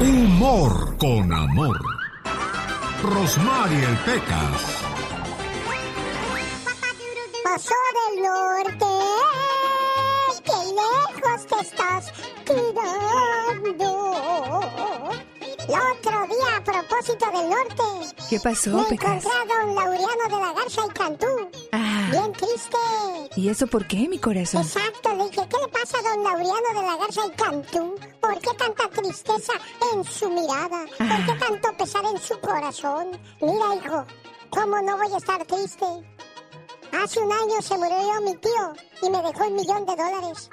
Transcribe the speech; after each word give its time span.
Humor 0.00 0.96
con 0.98 1.32
amor. 1.32 1.78
Rosmarie 3.02 3.86
Pecas. 4.04 4.82
Pasó 7.42 7.74
del 7.96 8.22
norte, 8.22 8.86
qué 10.44 10.58
lejos 10.74 11.46
te 11.46 11.60
estás 11.62 12.12
quedando. 12.44 13.90
El 15.66 15.74
otro 15.74 16.16
día, 16.26 16.56
a 16.58 16.64
propósito 16.64 17.26
del 17.32 17.48
norte. 17.50 17.84
¿Qué 18.28 18.38
pasó, 18.40 18.76
Me 18.76 18.84
Pecas? 18.84 19.24
encontré 19.24 19.30
a 19.30 19.64
don 19.64 19.74
Laureano 19.74 20.24
de 20.28 20.36
la 20.44 20.52
Garza 20.52 20.82
y 20.86 20.90
Cantú. 20.90 21.26
Ah. 21.72 21.85
Bien 22.10 22.32
triste. 22.32 22.76
¿Y 23.36 23.48
eso 23.48 23.66
por 23.66 23.86
qué, 23.86 24.08
mi 24.08 24.18
corazón? 24.18 24.62
Exacto, 24.62 25.14
le 25.14 25.24
dije, 25.28 25.46
¿qué 25.48 25.56
le 25.60 25.68
pasa 25.68 25.98
a 25.98 26.02
don 26.02 26.24
Laureano 26.24 26.80
de 26.80 26.86
la 26.86 26.96
Garza 26.96 27.20
y 27.26 27.30
Cantú? 27.30 27.94
¿Por 28.20 28.38
qué 28.40 28.50
tanta 28.56 28.88
tristeza 28.88 29.52
en 29.94 30.04
su 30.04 30.28
mirada? 30.30 30.84
¿Por 30.98 31.06
Ah. 31.06 31.24
qué 31.26 31.32
tanto 31.34 31.76
pesar 31.76 32.04
en 32.06 32.20
su 32.20 32.38
corazón? 32.40 33.10
Mira, 33.40 33.74
hijo, 33.76 34.06
¿cómo 34.50 34.80
no 34.82 34.96
voy 34.96 35.12
a 35.12 35.16
estar 35.18 35.44
triste? 35.44 35.86
Hace 37.02 37.20
un 37.20 37.32
año 37.32 37.60
se 37.60 37.76
murió 37.76 38.20
mi 38.22 38.36
tío 38.36 38.72
y 39.02 39.10
me 39.10 39.22
dejó 39.22 39.46
un 39.46 39.56
millón 39.56 39.84
de 39.86 39.96
dólares. 39.96 40.50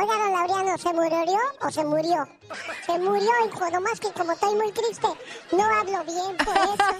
Oiga, 0.00 0.16
don 0.16 0.32
Laureano, 0.32 0.78
¿se 0.78 0.92
murió 0.92 1.38
o 1.60 1.70
se 1.72 1.84
murió? 1.84 2.28
Se 2.86 2.98
murió, 3.00 3.30
hijo, 3.46 3.70
nomás 3.70 3.98
que 3.98 4.12
como 4.12 4.30
estoy 4.30 4.54
muy 4.54 4.70
triste, 4.70 5.08
no 5.50 5.64
hablo 5.64 6.04
bien 6.04 6.36
por 6.36 6.56
eso. 6.56 6.90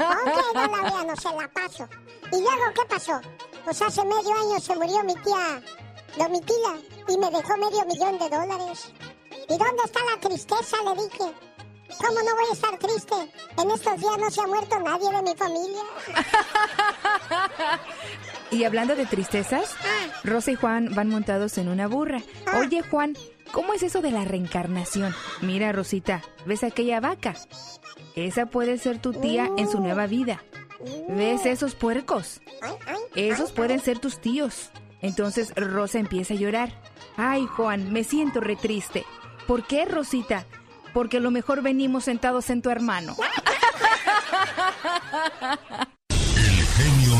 Ok, 0.00 0.54
don 0.54 0.72
Laureano, 0.72 1.16
se 1.16 1.28
la 1.28 1.48
paso. 1.48 1.88
¿Y 2.32 2.40
luego 2.40 2.64
qué 2.74 2.84
pasó? 2.88 3.20
Pues 3.64 3.80
hace 3.80 4.04
medio 4.04 4.34
año 4.34 4.58
se 4.58 4.74
murió 4.74 5.04
mi 5.04 5.14
tía 5.16 5.62
Domitila 6.16 6.78
y 7.06 7.16
me 7.16 7.30
dejó 7.30 7.56
medio 7.58 7.86
millón 7.86 8.18
de 8.18 8.28
dólares. 8.28 8.92
¿Y 9.48 9.56
dónde 9.56 9.82
está 9.84 10.00
la 10.04 10.20
tristeza? 10.20 10.76
Le 10.82 11.02
dije. 11.02 11.52
¿Cómo 11.98 12.14
no 12.22 12.34
voy 12.34 12.46
a 12.48 12.52
estar 12.54 12.78
triste? 12.78 13.14
En 13.58 13.70
estos 13.70 14.00
días 14.00 14.18
no 14.18 14.30
se 14.30 14.40
ha 14.40 14.46
muerto 14.46 14.78
nadie 14.78 15.10
de 15.10 15.22
mi 15.22 15.36
familia. 15.36 15.82
Y 18.52 18.64
hablando 18.64 18.94
de 18.94 19.06
tristezas, 19.06 19.64
Rosa 20.24 20.52
y 20.52 20.54
Juan 20.54 20.94
van 20.94 21.08
montados 21.08 21.56
en 21.58 21.68
una 21.68 21.88
burra. 21.88 22.20
Oye, 22.58 22.82
Juan, 22.82 23.16
¿cómo 23.50 23.72
es 23.72 23.82
eso 23.82 24.02
de 24.02 24.10
la 24.10 24.24
reencarnación? 24.24 25.14
Mira, 25.40 25.72
Rosita, 25.72 26.22
¿ves 26.44 26.62
aquella 26.62 27.00
vaca? 27.00 27.34
Esa 28.14 28.46
puede 28.46 28.76
ser 28.78 28.98
tu 28.98 29.12
tía 29.14 29.48
en 29.56 29.70
su 29.70 29.80
nueva 29.80 30.06
vida. 30.06 30.42
¿Ves 31.08 31.46
esos 31.46 31.74
puercos? 31.74 32.40
Esos 33.14 33.52
pueden 33.52 33.80
ser 33.80 33.98
tus 33.98 34.20
tíos. 34.20 34.70
Entonces 35.00 35.52
Rosa 35.56 35.98
empieza 35.98 36.34
a 36.34 36.36
llorar. 36.36 36.72
Ay, 37.16 37.46
Juan, 37.46 37.92
me 37.92 38.04
siento 38.04 38.40
re 38.40 38.56
triste. 38.56 39.04
¿Por 39.46 39.66
qué, 39.66 39.84
Rosita? 39.84 40.44
Porque 40.92 41.16
a 41.16 41.20
lo 41.20 41.30
mejor 41.30 41.62
venimos 41.62 42.04
sentados 42.04 42.50
en 42.50 42.62
tu 42.62 42.70
hermano. 42.70 43.16
El 46.08 46.66
genio 46.66 47.14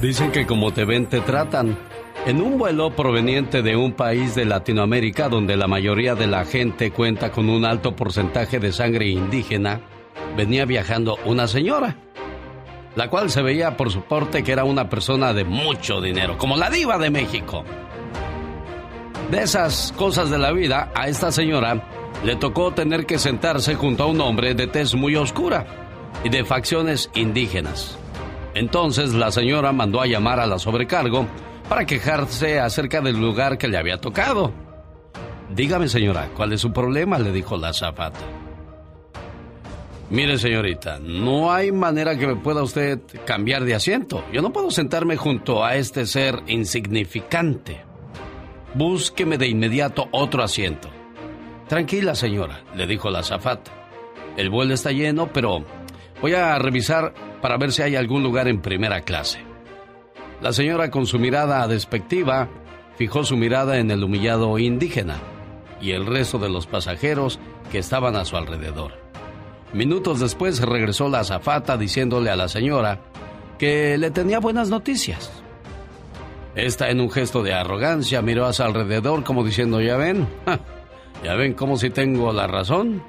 Dicen 0.00 0.32
que 0.32 0.46
como 0.46 0.72
te 0.72 0.86
ven, 0.86 1.06
te 1.06 1.20
tratan. 1.20 1.76
En 2.24 2.40
un 2.40 2.56
vuelo 2.56 2.96
proveniente 2.96 3.60
de 3.60 3.76
un 3.76 3.92
país 3.92 4.34
de 4.34 4.46
Latinoamérica 4.46 5.28
donde 5.28 5.56
la 5.56 5.66
mayoría 5.66 6.14
de 6.14 6.26
la 6.26 6.46
gente 6.46 6.90
cuenta 6.90 7.30
con 7.30 7.50
un 7.50 7.66
alto 7.66 7.94
porcentaje 7.94 8.58
de 8.58 8.72
sangre 8.72 9.08
indígena, 9.08 9.82
venía 10.34 10.64
viajando 10.64 11.18
una 11.26 11.46
señora, 11.46 11.98
la 12.96 13.10
cual 13.10 13.28
se 13.28 13.42
veía 13.42 13.76
por 13.76 13.90
su 13.90 14.00
porte 14.02 14.42
que 14.42 14.52
era 14.52 14.64
una 14.64 14.88
persona 14.88 15.34
de 15.34 15.44
mucho 15.44 16.00
dinero, 16.00 16.38
como 16.38 16.56
la 16.56 16.70
diva 16.70 16.96
de 16.96 17.10
México. 17.10 17.64
De 19.30 19.42
esas 19.42 19.92
cosas 19.94 20.30
de 20.30 20.38
la 20.38 20.52
vida, 20.52 20.90
a 20.94 21.08
esta 21.08 21.30
señora 21.30 21.86
le 22.24 22.36
tocó 22.36 22.72
tener 22.72 23.04
que 23.04 23.18
sentarse 23.18 23.74
junto 23.74 24.04
a 24.04 24.06
un 24.06 24.22
hombre 24.22 24.54
de 24.54 24.68
tez 24.68 24.94
muy 24.94 25.16
oscura 25.16 25.66
y 26.24 26.30
de 26.30 26.44
facciones 26.44 27.10
indígenas. 27.14 27.98
Entonces 28.54 29.12
la 29.14 29.30
señora 29.30 29.72
mandó 29.72 30.00
a 30.00 30.06
llamar 30.06 30.40
a 30.40 30.46
la 30.46 30.58
sobrecargo 30.58 31.26
para 31.68 31.84
quejarse 31.84 32.60
acerca 32.60 33.00
del 33.00 33.20
lugar 33.20 33.58
que 33.58 33.68
le 33.68 33.78
había 33.78 34.00
tocado. 34.00 34.52
Dígame, 35.50 35.88
señora, 35.88 36.30
¿cuál 36.36 36.52
es 36.52 36.60
su 36.60 36.72
problema? 36.72 37.18
le 37.18 37.32
dijo 37.32 37.56
la 37.56 37.72
zafata. 37.72 38.20
Mire, 40.10 40.38
señorita, 40.38 40.98
no 41.00 41.52
hay 41.52 41.72
manera 41.72 42.16
que 42.16 42.26
me 42.26 42.36
pueda 42.36 42.62
usted 42.62 43.00
cambiar 43.24 43.64
de 43.64 43.74
asiento. 43.74 44.24
Yo 44.32 44.42
no 44.42 44.52
puedo 44.52 44.70
sentarme 44.70 45.16
junto 45.16 45.64
a 45.64 45.76
este 45.76 46.06
ser 46.06 46.42
insignificante. 46.46 47.82
Búsqueme 48.74 49.38
de 49.38 49.48
inmediato 49.48 50.08
otro 50.12 50.42
asiento. 50.42 50.88
Tranquila, 51.68 52.14
señora, 52.14 52.62
le 52.74 52.86
dijo 52.86 53.10
la 53.10 53.20
azafata. 53.20 53.72
El 54.36 54.50
vuelo 54.50 54.74
está 54.74 54.92
lleno, 54.92 55.32
pero 55.32 55.64
voy 56.20 56.34
a 56.34 56.58
revisar 56.58 57.14
para 57.44 57.58
ver 57.58 57.72
si 57.72 57.82
hay 57.82 57.94
algún 57.94 58.22
lugar 58.22 58.48
en 58.48 58.62
primera 58.62 59.02
clase. 59.02 59.38
La 60.40 60.54
señora, 60.54 60.90
con 60.90 61.04
su 61.04 61.18
mirada 61.18 61.68
despectiva, 61.68 62.48
fijó 62.96 63.22
su 63.22 63.36
mirada 63.36 63.76
en 63.76 63.90
el 63.90 64.02
humillado 64.02 64.58
indígena 64.58 65.18
y 65.78 65.90
el 65.90 66.06
resto 66.06 66.38
de 66.38 66.48
los 66.48 66.66
pasajeros 66.66 67.38
que 67.70 67.76
estaban 67.76 68.16
a 68.16 68.24
su 68.24 68.38
alrededor. 68.38 68.92
Minutos 69.74 70.20
después 70.20 70.62
regresó 70.62 71.10
la 71.10 71.20
azafata 71.20 71.76
diciéndole 71.76 72.30
a 72.30 72.36
la 72.36 72.48
señora 72.48 73.00
que 73.58 73.98
le 73.98 74.10
tenía 74.10 74.40
buenas 74.40 74.70
noticias. 74.70 75.30
Esta, 76.54 76.88
en 76.88 76.98
un 76.98 77.10
gesto 77.10 77.42
de 77.42 77.52
arrogancia, 77.52 78.22
miró 78.22 78.46
a 78.46 78.54
su 78.54 78.62
alrededor 78.62 79.22
como 79.22 79.44
diciendo, 79.44 79.82
¿ya 79.82 79.98
ven? 79.98 80.26
¿Ya 81.22 81.34
ven 81.34 81.52
cómo 81.52 81.76
si 81.76 81.90
tengo 81.90 82.32
la 82.32 82.46
razón? 82.46 83.02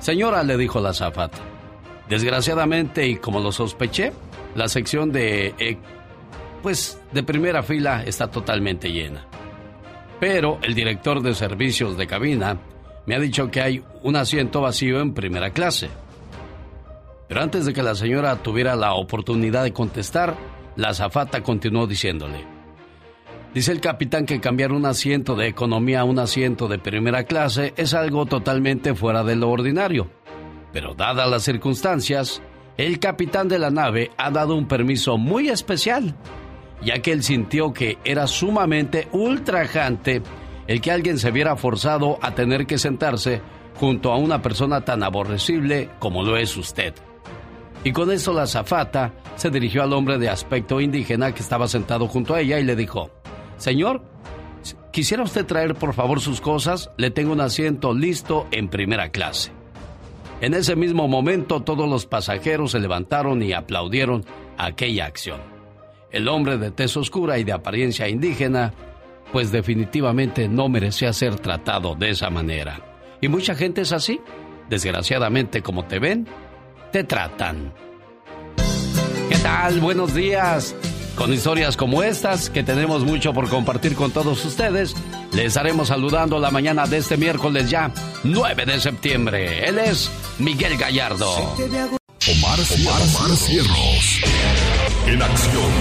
Señora, 0.00 0.42
le 0.42 0.56
dijo 0.56 0.80
la 0.80 0.88
azafata, 0.88 1.38
desgraciadamente 2.12 3.06
y 3.08 3.16
como 3.16 3.40
lo 3.40 3.52
sospeché, 3.52 4.12
la 4.54 4.68
sección 4.68 5.10
de... 5.12 5.54
eh, 5.58 5.78
pues 6.62 7.00
de 7.10 7.22
primera 7.22 7.62
fila 7.62 8.04
está 8.04 8.30
totalmente 8.30 8.92
llena. 8.92 9.26
Pero 10.20 10.58
el 10.62 10.74
director 10.74 11.22
de 11.22 11.34
servicios 11.34 11.96
de 11.96 12.06
cabina 12.06 12.58
me 13.06 13.16
ha 13.16 13.18
dicho 13.18 13.50
que 13.50 13.62
hay 13.62 13.82
un 14.02 14.14
asiento 14.14 14.60
vacío 14.60 15.00
en 15.00 15.14
primera 15.14 15.50
clase. 15.50 15.88
Pero 17.28 17.40
antes 17.40 17.64
de 17.64 17.72
que 17.72 17.82
la 17.82 17.94
señora 17.94 18.36
tuviera 18.36 18.76
la 18.76 18.92
oportunidad 18.92 19.64
de 19.64 19.72
contestar, 19.72 20.36
la 20.76 20.90
azafata 20.90 21.42
continuó 21.42 21.86
diciéndole, 21.86 22.44
Dice 23.54 23.72
el 23.72 23.80
capitán 23.80 24.24
que 24.24 24.40
cambiar 24.40 24.72
un 24.72 24.86
asiento 24.86 25.34
de 25.34 25.48
economía 25.48 26.00
a 26.00 26.04
un 26.04 26.18
asiento 26.18 26.68
de 26.68 26.78
primera 26.78 27.24
clase 27.24 27.74
es 27.76 27.92
algo 27.92 28.24
totalmente 28.24 28.94
fuera 28.94 29.24
de 29.24 29.36
lo 29.36 29.50
ordinario. 29.50 30.08
Pero 30.72 30.94
dadas 30.94 31.28
las 31.28 31.42
circunstancias, 31.42 32.42
el 32.76 32.98
capitán 32.98 33.48
de 33.48 33.58
la 33.58 33.70
nave 33.70 34.10
ha 34.16 34.30
dado 34.30 34.56
un 34.56 34.66
permiso 34.66 35.18
muy 35.18 35.48
especial, 35.48 36.14
ya 36.82 37.00
que 37.00 37.12
él 37.12 37.22
sintió 37.22 37.72
que 37.72 37.98
era 38.04 38.26
sumamente 38.26 39.08
ultrajante 39.12 40.22
el 40.66 40.80
que 40.80 40.90
alguien 40.90 41.18
se 41.18 41.30
viera 41.30 41.56
forzado 41.56 42.18
a 42.22 42.34
tener 42.34 42.66
que 42.66 42.78
sentarse 42.78 43.42
junto 43.74 44.12
a 44.12 44.16
una 44.16 44.40
persona 44.42 44.82
tan 44.82 45.02
aborrecible 45.02 45.90
como 45.98 46.22
lo 46.22 46.36
es 46.36 46.56
usted. 46.56 46.94
Y 47.84 47.92
con 47.92 48.10
eso 48.10 48.32
la 48.32 48.46
zafata 48.46 49.12
se 49.34 49.50
dirigió 49.50 49.82
al 49.82 49.92
hombre 49.92 50.18
de 50.18 50.28
aspecto 50.28 50.80
indígena 50.80 51.34
que 51.34 51.42
estaba 51.42 51.66
sentado 51.66 52.06
junto 52.06 52.34
a 52.34 52.40
ella 52.40 52.60
y 52.60 52.64
le 52.64 52.76
dijo, 52.76 53.10
Señor, 53.56 54.02
¿quisiera 54.92 55.24
usted 55.24 55.44
traer 55.46 55.74
por 55.74 55.92
favor 55.92 56.20
sus 56.20 56.40
cosas? 56.40 56.90
Le 56.96 57.10
tengo 57.10 57.32
un 57.32 57.40
asiento 57.40 57.92
listo 57.92 58.46
en 58.52 58.68
primera 58.68 59.10
clase. 59.10 59.61
En 60.42 60.54
ese 60.54 60.74
mismo 60.74 61.06
momento 61.06 61.62
todos 61.62 61.88
los 61.88 62.04
pasajeros 62.04 62.72
se 62.72 62.80
levantaron 62.80 63.40
y 63.44 63.52
aplaudieron 63.52 64.24
aquella 64.58 65.06
acción. 65.06 65.40
El 66.10 66.26
hombre 66.26 66.58
de 66.58 66.72
tez 66.72 66.96
oscura 66.96 67.38
y 67.38 67.44
de 67.44 67.52
apariencia 67.52 68.08
indígena, 68.08 68.74
pues 69.30 69.52
definitivamente 69.52 70.48
no 70.48 70.68
merecía 70.68 71.12
ser 71.12 71.36
tratado 71.36 71.94
de 71.94 72.10
esa 72.10 72.28
manera. 72.28 72.80
Y 73.20 73.28
mucha 73.28 73.54
gente 73.54 73.82
es 73.82 73.92
así. 73.92 74.20
Desgraciadamente, 74.68 75.62
como 75.62 75.84
te 75.84 76.00
ven, 76.00 76.26
te 76.90 77.04
tratan. 77.04 77.72
¿Qué 79.28 79.38
tal? 79.44 79.78
Buenos 79.78 80.12
días. 80.12 80.74
Con 81.14 81.32
historias 81.32 81.76
como 81.76 82.02
estas, 82.02 82.50
que 82.50 82.64
tenemos 82.64 83.04
mucho 83.04 83.32
por 83.32 83.48
compartir 83.48 83.94
con 83.94 84.10
todos 84.10 84.44
ustedes, 84.44 84.96
les 85.32 85.46
estaremos 85.46 85.88
saludando 85.88 86.38
la 86.38 86.50
mañana 86.50 86.86
de 86.86 86.98
este 86.98 87.16
miércoles 87.16 87.70
ya, 87.70 87.90
9 88.24 88.66
de 88.66 88.80
septiembre. 88.80 89.68
Él 89.68 89.78
es 89.78 90.10
Miguel 90.38 90.76
Gallardo. 90.76 91.30
Omar, 91.30 92.58
Omar, 92.60 93.36
Cierros. 93.36 94.20
En 95.06 95.22
acción. 95.22 95.72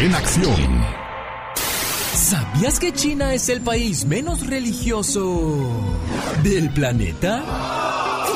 En 0.00 0.14
acción. 0.14 1.00
¿Sabías 2.14 2.78
que 2.78 2.92
China 2.92 3.34
es 3.34 3.48
el 3.48 3.60
país 3.60 4.04
menos 4.04 4.46
religioso 4.46 5.68
del 6.42 6.70
planeta? 6.70 7.42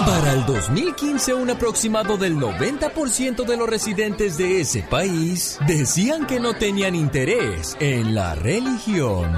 Para 0.06 0.32
el 0.32 0.44
2015, 0.44 1.34
un 1.34 1.50
aproximado 1.50 2.16
del 2.16 2.36
90% 2.36 3.44
de 3.44 3.56
los 3.56 3.68
residentes 3.68 4.36
de 4.36 4.60
ese 4.60 4.82
país 4.82 5.58
decían 5.66 6.26
que 6.26 6.40
no 6.40 6.54
tenían 6.54 6.94
interés 6.94 7.76
en 7.80 8.14
la 8.14 8.34
religión. 8.34 9.32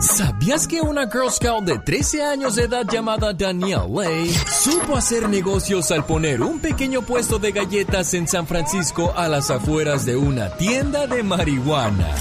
¿Sabías 0.00 0.66
que 0.66 0.80
una 0.80 1.10
Girl 1.10 1.30
Scout 1.30 1.64
de 1.64 1.78
13 1.78 2.22
años 2.22 2.56
de 2.56 2.64
edad 2.64 2.86
llamada 2.90 3.34
Danielle 3.34 3.86
Lay 3.86 4.30
supo 4.30 4.96
hacer 4.96 5.28
negocios 5.28 5.90
al 5.90 6.06
poner 6.06 6.40
un 6.40 6.58
pequeño 6.58 7.02
puesto 7.02 7.38
de 7.38 7.52
galletas 7.52 8.14
en 8.14 8.26
San 8.26 8.46
Francisco 8.46 9.12
a 9.14 9.28
las 9.28 9.50
afueras 9.50 10.06
de 10.06 10.16
una 10.16 10.56
tienda 10.56 11.06
de 11.06 11.22
marihuana? 11.22 12.14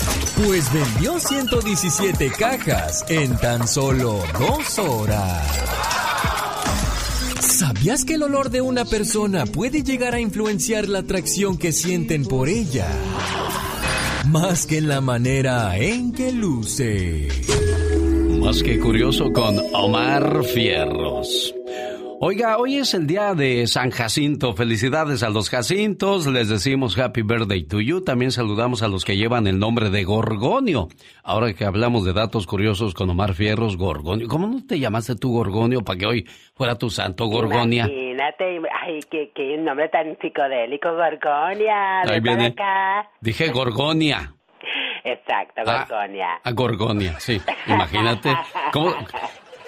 Pues 0.45 0.71
vendió 0.73 1.19
117 1.21 2.31
cajas 2.37 3.05
en 3.07 3.37
tan 3.37 3.65
solo 3.65 4.23
dos 4.37 4.77
horas. 4.79 5.47
¿Sabías 7.39 8.03
que 8.03 8.15
el 8.15 8.23
olor 8.23 8.49
de 8.49 8.59
una 8.59 8.83
persona 8.83 9.45
puede 9.45 9.83
llegar 9.83 10.15
a 10.15 10.19
influenciar 10.19 10.89
la 10.89 10.99
atracción 10.99 11.57
que 11.57 11.71
sienten 11.71 12.25
por 12.25 12.49
ella? 12.49 12.87
Más 14.27 14.67
que 14.67 14.77
en 14.77 14.87
la 14.87 15.01
manera 15.01 15.75
en 15.77 16.11
que 16.11 16.31
luce. 16.31 17.29
Más 18.49 18.63
que 18.63 18.79
curioso 18.79 19.31
con 19.31 19.57
Omar 19.75 20.43
Fierros. 20.43 21.53
Oiga, 22.19 22.57
hoy 22.57 22.77
es 22.77 22.95
el 22.95 23.05
día 23.05 23.35
de 23.35 23.67
San 23.67 23.91
Jacinto. 23.91 24.53
Felicidades 24.53 25.21
a 25.21 25.29
los 25.29 25.51
Jacintos. 25.51 26.25
Les 26.25 26.49
decimos 26.49 26.97
Happy 26.97 27.21
Birthday 27.21 27.67
to 27.67 27.79
you. 27.79 28.03
También 28.03 28.31
saludamos 28.31 28.81
a 28.81 28.87
los 28.87 29.05
que 29.05 29.17
llevan 29.17 29.45
el 29.45 29.59
nombre 29.59 29.91
de 29.91 30.03
Gorgonio. 30.03 30.87
Ahora 31.23 31.53
que 31.53 31.63
hablamos 31.63 32.05
de 32.05 32.13
datos 32.13 32.47
curiosos 32.47 32.95
con 32.95 33.07
Omar 33.11 33.35
Fierros, 33.35 33.77
Gorgonio. 33.77 34.27
¿Cómo 34.27 34.47
no 34.47 34.65
te 34.65 34.79
llamaste 34.79 35.15
tú 35.15 35.31
Gorgonio 35.31 35.83
para 35.83 35.99
que 35.99 36.07
hoy 36.07 36.27
fuera 36.55 36.73
tu 36.73 36.89
santo 36.89 37.27
Gorgonia? 37.27 37.85
Imagínate, 37.85 38.61
ay, 38.81 38.99
qué, 39.11 39.31
qué 39.35 39.57
nombre 39.59 39.89
tan 39.89 40.17
psicodélico, 40.19 40.89
Gorgonia. 40.95 42.01
Ahí 42.01 42.19
viene. 42.19 42.47
Acá. 42.47 43.11
Dije 43.21 43.51
Gorgonia. 43.51 44.33
Exacto, 45.03 45.61
ah, 45.65 45.85
Gorgonia. 45.87 46.39
A, 46.43 46.51
Gorgonia, 46.51 47.19
sí. 47.19 47.41
Imagínate. 47.67 48.35
¿Cómo? 48.71 48.93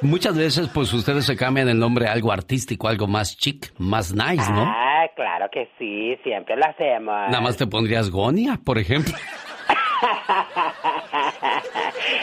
Muchas 0.01 0.35
veces, 0.35 0.67
pues 0.73 0.91
ustedes 0.93 1.25
se 1.25 1.35
cambian 1.35 1.69
el 1.69 1.77
nombre 1.77 2.07
a 2.07 2.13
algo 2.13 2.31
artístico, 2.31 2.87
algo 2.87 3.07
más 3.07 3.37
chic, 3.37 3.71
más 3.77 4.13
nice, 4.13 4.51
¿no? 4.51 4.63
Ah, 4.65 5.05
claro 5.15 5.47
que 5.51 5.69
sí, 5.77 6.17
siempre 6.23 6.55
lo 6.55 6.65
hacemos. 6.65 7.13
Nada 7.29 7.41
más 7.41 7.55
te 7.55 7.67
pondrías 7.67 8.09
Gonia, 8.09 8.59
por 8.63 8.79
ejemplo. 8.79 9.13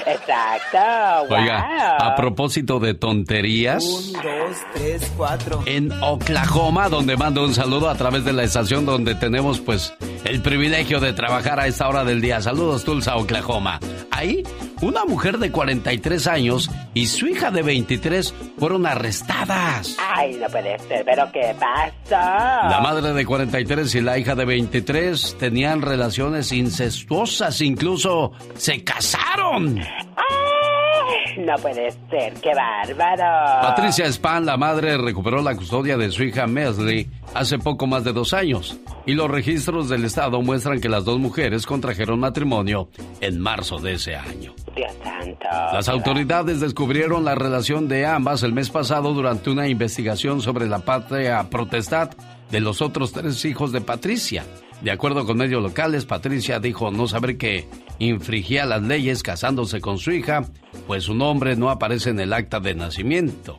Exacto. 0.07 1.35
Oiga, 1.35 1.97
a 1.97 2.15
propósito 2.17 2.79
de 2.81 2.95
tonterías. 2.95 3.85
Un, 3.85 4.13
dos, 4.13 4.57
tres, 4.75 5.13
cuatro. 5.17 5.63
En 5.67 5.93
Oklahoma, 6.03 6.89
donde 6.89 7.17
mando 7.17 7.45
un 7.45 7.55
saludo 7.55 7.89
a 7.89 7.95
través 7.95 8.25
de 8.25 8.33
la 8.33 8.45
estación 8.45 8.87
donde 8.87 9.15
tenemos, 9.15 9.61
pues, 9.61 9.95
el 10.25 10.43
privilegio 10.43 11.01
de 11.01 11.13
trabajar 11.13 11.61
a 11.61 11.67
esta 11.67 11.89
hora 11.89 12.05
del 12.05 12.21
día. 12.21 12.41
Saludos, 12.41 12.85
Tulsa, 12.85 13.17
Oklahoma. 13.17 13.81
Ahí, 14.11 14.43
una 14.83 15.05
mujer 15.05 15.39
de 15.39 15.51
43 15.51 16.27
años 16.27 16.71
y 16.95 17.07
su 17.07 17.27
hija 17.27 17.51
de 17.51 17.63
23 17.63 18.35
fueron 18.59 18.87
arrestadas. 18.87 19.97
Ay, 20.01 20.37
no 20.41 20.49
puede 20.49 20.79
ser, 20.81 21.05
pero 21.05 21.31
¿qué 21.33 21.55
pasó? 21.59 22.11
La 22.11 22.81
madre 22.83 23.13
de 23.13 23.25
43 23.25 23.95
y 23.95 24.01
la 24.01 24.19
hija 24.19 24.35
de 24.35 24.45
23 24.45 25.37
tenían 25.39 25.83
relaciones 25.83 26.53
incestuosas, 26.53 27.61
incluso 27.61 28.33
se 28.57 28.83
casaron. 28.83 29.78
No 31.39 31.55
puede 31.57 31.93
ser, 32.11 32.35
qué 32.43 32.51
bárbaro. 32.53 33.63
Patricia 33.63 34.11
Span, 34.11 34.45
la 34.45 34.57
madre, 34.57 34.97
recuperó 34.99 35.41
la 35.41 35.55
custodia 35.55 35.97
de 35.97 36.11
su 36.11 36.25
hija 36.25 36.47
Mesley 36.47 37.09
hace 37.33 37.59
poco 37.59 37.87
más 37.87 38.03
de 38.03 38.13
dos 38.13 38.35
años. 38.35 38.79
Y 39.07 39.15
los 39.15 39.31
registros 39.31 39.89
del 39.89 40.05
Estado 40.05 40.43
muestran 40.43 40.81
que 40.81 40.89
las 40.89 41.05
dos 41.05 41.19
mujeres 41.19 41.65
contrajeron 41.65 42.19
matrimonio 42.19 42.89
en 43.21 43.41
marzo 43.41 43.79
de 43.79 43.95
ese 43.95 44.17
año. 44.17 44.53
Dios 44.75 44.93
santo. 45.03 45.47
Las 45.73 45.89
autoridades 45.89 46.61
descubrieron 46.61 47.25
la 47.25 47.37
relación 47.37 47.89
de 47.89 48.05
ambas 48.05 48.43
el 48.43 48.53
mes 48.53 48.69
pasado 48.71 49.15
durante 49.15 49.51
una 49.51 49.69
investigación 49.69 50.43
sobre 50.43 50.67
la 50.67 50.81
patria 50.81 51.49
protestad 51.49 52.11
de 52.51 52.61
los 52.61 52.83
otros 52.83 53.13
tres 53.13 53.45
hijos 53.45 53.73
de 53.73 53.81
Patricia. 53.81 54.45
De 54.83 54.91
acuerdo 54.91 55.27
con 55.27 55.39
medios 55.39 55.63
locales, 55.63 56.05
Patricia 56.05 56.61
dijo 56.61 56.91
no 56.91 57.09
saber 57.09 57.37
que 57.37 57.69
infringía 57.99 58.65
las 58.67 58.83
leyes 58.83 59.23
casándose 59.23 59.81
con 59.81 59.99
su 59.99 60.13
hija, 60.13 60.45
pues 60.87 61.05
su 61.05 61.15
nombre 61.15 61.57
no 61.57 61.71
aparece 61.71 62.11
en 62.11 62.21
el 62.21 62.33
acta 62.33 62.61
de 62.61 62.75
nacimiento. 62.75 63.59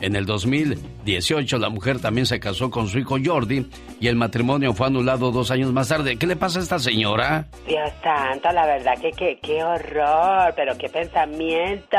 En 0.00 0.14
el 0.14 0.26
2018 0.26 1.58
la 1.58 1.70
mujer 1.70 2.00
también 2.00 2.26
se 2.26 2.38
casó 2.38 2.70
con 2.70 2.88
su 2.88 2.98
hijo 2.98 3.16
Jordi 3.24 3.66
y 3.98 4.08
el 4.08 4.16
matrimonio 4.16 4.74
fue 4.74 4.88
anulado 4.88 5.30
dos 5.30 5.50
años 5.50 5.72
más 5.72 5.88
tarde. 5.88 6.16
¿Qué 6.18 6.26
le 6.26 6.36
pasa 6.36 6.58
a 6.58 6.62
esta 6.62 6.78
señora? 6.78 7.46
Dios 7.66 7.90
santo, 8.02 8.52
la 8.52 8.66
verdad 8.66 8.94
que 9.00 9.38
qué 9.40 9.64
horror, 9.64 10.52
pero 10.54 10.76
qué 10.76 10.88
pensamiento. 10.88 11.96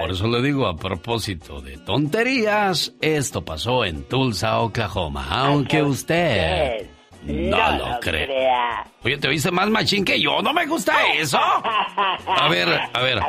Por 0.00 0.10
eso 0.10 0.28
le 0.28 0.42
digo, 0.42 0.66
a 0.66 0.76
propósito 0.76 1.60
de 1.60 1.76
tonterías, 1.78 2.94
esto 3.00 3.44
pasó 3.44 3.84
en 3.84 4.04
Tulsa, 4.04 4.60
Oklahoma, 4.60 5.26
aunque 5.30 5.82
usted... 5.82 6.99
No, 7.22 7.76
lo, 7.76 8.00
crea. 8.00 8.86
Oye, 9.02 9.18
¿te 9.18 9.28
oíste 9.28 9.50
más 9.50 9.68
machín 9.68 10.04
que 10.04 10.20
yo? 10.20 10.40
¿No 10.42 10.52
me 10.52 10.66
gusta 10.66 10.94
eso? 11.14 11.38
A 11.38 12.48
ver, 12.48 12.68
a 12.92 13.00
ver. 13.02 13.20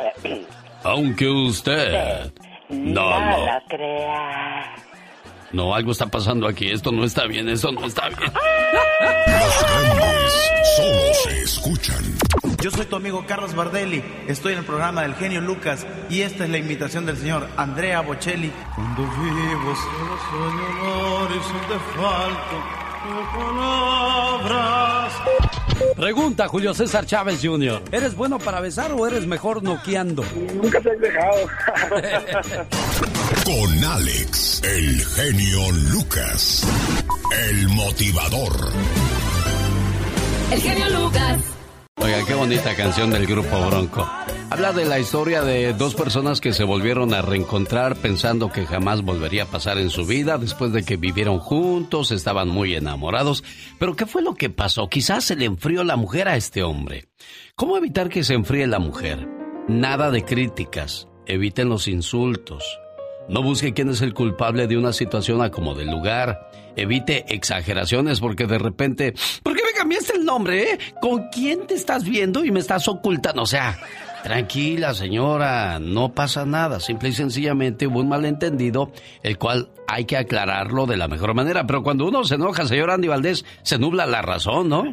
Aunque 0.84 1.28
usted 1.28 2.32
no, 2.68 3.10
lo, 3.10 3.46
crea. 3.68 4.74
No, 5.52 5.74
algo 5.74 5.92
está 5.92 6.06
pasando 6.06 6.48
aquí. 6.48 6.70
Esto 6.70 6.90
no 6.90 7.04
está 7.04 7.26
bien, 7.26 7.48
esto 7.48 7.70
no 7.72 7.84
está 7.84 8.08
bien. 8.08 8.20
Los 8.22 9.62
grandes 9.62 10.52
solo 10.76 11.14
se 11.14 11.42
escuchan. 11.42 12.04
Yo 12.62 12.70
soy 12.70 12.86
tu 12.86 12.96
amigo 12.96 13.24
Carlos 13.26 13.54
Bardelli. 13.54 14.02
Estoy 14.26 14.54
en 14.54 14.60
el 14.60 14.64
programa 14.64 15.02
del 15.02 15.14
genio 15.14 15.40
Lucas 15.40 15.86
y 16.08 16.22
esta 16.22 16.44
es 16.44 16.50
la 16.50 16.58
invitación 16.58 17.04
del 17.04 17.18
señor 17.18 17.48
Andrea 17.56 18.00
Bocelli. 18.00 18.50
Cuando 18.74 19.02
vivo 19.02 19.76
solo 19.76 20.18
sueño 20.30 21.28
y 21.34 21.68
te 21.68 21.78
falto. 22.00 22.81
Pregunta 25.96 26.48
Julio 26.48 26.74
César 26.74 27.04
Chávez 27.06 27.40
Jr. 27.42 27.82
¿Eres 27.90 28.14
bueno 28.14 28.38
para 28.38 28.60
besar 28.60 28.92
o 28.92 29.06
eres 29.06 29.26
mejor 29.26 29.62
noqueando? 29.62 30.24
Nunca 30.54 30.80
te 30.80 30.90
has 30.90 31.00
dejado. 31.00 31.36
Con 33.44 33.84
Alex, 33.84 34.62
el 34.62 35.04
genio 35.04 35.72
Lucas, 35.92 36.66
el 37.48 37.68
motivador. 37.68 38.72
El 40.52 40.60
genio 40.60 41.00
Lucas. 41.00 41.38
Oiga, 41.96 42.18
qué 42.26 42.34
bonita 42.34 42.74
canción 42.74 43.10
del 43.10 43.26
grupo 43.26 43.60
Bronco. 43.66 44.08
Habla 44.52 44.74
de 44.74 44.84
la 44.84 44.98
historia 44.98 45.40
de 45.40 45.72
dos 45.72 45.94
personas 45.94 46.42
que 46.42 46.52
se 46.52 46.62
volvieron 46.62 47.14
a 47.14 47.22
reencontrar 47.22 47.96
pensando 47.96 48.52
que 48.52 48.66
jamás 48.66 49.00
volvería 49.00 49.44
a 49.44 49.46
pasar 49.46 49.78
en 49.78 49.88
su 49.88 50.04
vida 50.04 50.36
después 50.36 50.74
de 50.74 50.84
que 50.84 50.98
vivieron 50.98 51.38
juntos, 51.38 52.10
estaban 52.10 52.48
muy 52.48 52.74
enamorados. 52.74 53.44
Pero 53.78 53.96
¿qué 53.96 54.04
fue 54.04 54.20
lo 54.20 54.34
que 54.34 54.50
pasó? 54.50 54.90
Quizás 54.90 55.24
se 55.24 55.36
le 55.36 55.46
enfrió 55.46 55.84
la 55.84 55.96
mujer 55.96 56.28
a 56.28 56.36
este 56.36 56.62
hombre. 56.62 57.06
¿Cómo 57.56 57.78
evitar 57.78 58.10
que 58.10 58.24
se 58.24 58.34
enfríe 58.34 58.66
la 58.66 58.78
mujer? 58.78 59.26
Nada 59.68 60.10
de 60.10 60.22
críticas. 60.22 61.08
Eviten 61.24 61.70
los 61.70 61.88
insultos. 61.88 62.62
No 63.30 63.42
busque 63.42 63.72
quién 63.72 63.88
es 63.88 64.02
el 64.02 64.12
culpable 64.12 64.66
de 64.66 64.76
una 64.76 64.92
situación 64.92 65.40
a 65.40 65.50
como 65.50 65.74
de 65.74 65.86
lugar. 65.86 66.50
Evite 66.76 67.24
exageraciones 67.34 68.20
porque 68.20 68.46
de 68.46 68.58
repente... 68.58 69.14
¿Por 69.42 69.56
qué 69.56 69.62
me 69.64 69.72
cambiaste 69.72 70.18
el 70.18 70.26
nombre, 70.26 70.74
eh? 70.74 70.78
¿Con 71.00 71.28
quién 71.30 71.66
te 71.66 71.72
estás 71.72 72.04
viendo 72.04 72.44
y 72.44 72.50
me 72.50 72.60
estás 72.60 72.86
ocultando? 72.86 73.40
O 73.40 73.46
sea, 73.46 73.78
Tranquila, 74.22 74.94
señora, 74.94 75.80
no 75.80 76.14
pasa 76.14 76.46
nada. 76.46 76.78
Simple 76.78 77.08
y 77.08 77.12
sencillamente 77.12 77.88
hubo 77.88 78.00
un 78.00 78.08
malentendido, 78.08 78.92
el 79.22 79.36
cual 79.36 79.68
hay 79.88 80.04
que 80.04 80.16
aclararlo 80.16 80.86
de 80.86 80.96
la 80.96 81.08
mejor 81.08 81.34
manera. 81.34 81.66
Pero 81.66 81.82
cuando 81.82 82.06
uno 82.06 82.22
se 82.22 82.36
enoja, 82.36 82.66
señor 82.66 82.90
Andy 82.90 83.08
Valdés, 83.08 83.44
se 83.62 83.78
nubla 83.78 84.06
la 84.06 84.22
razón, 84.22 84.68
¿no? 84.68 84.84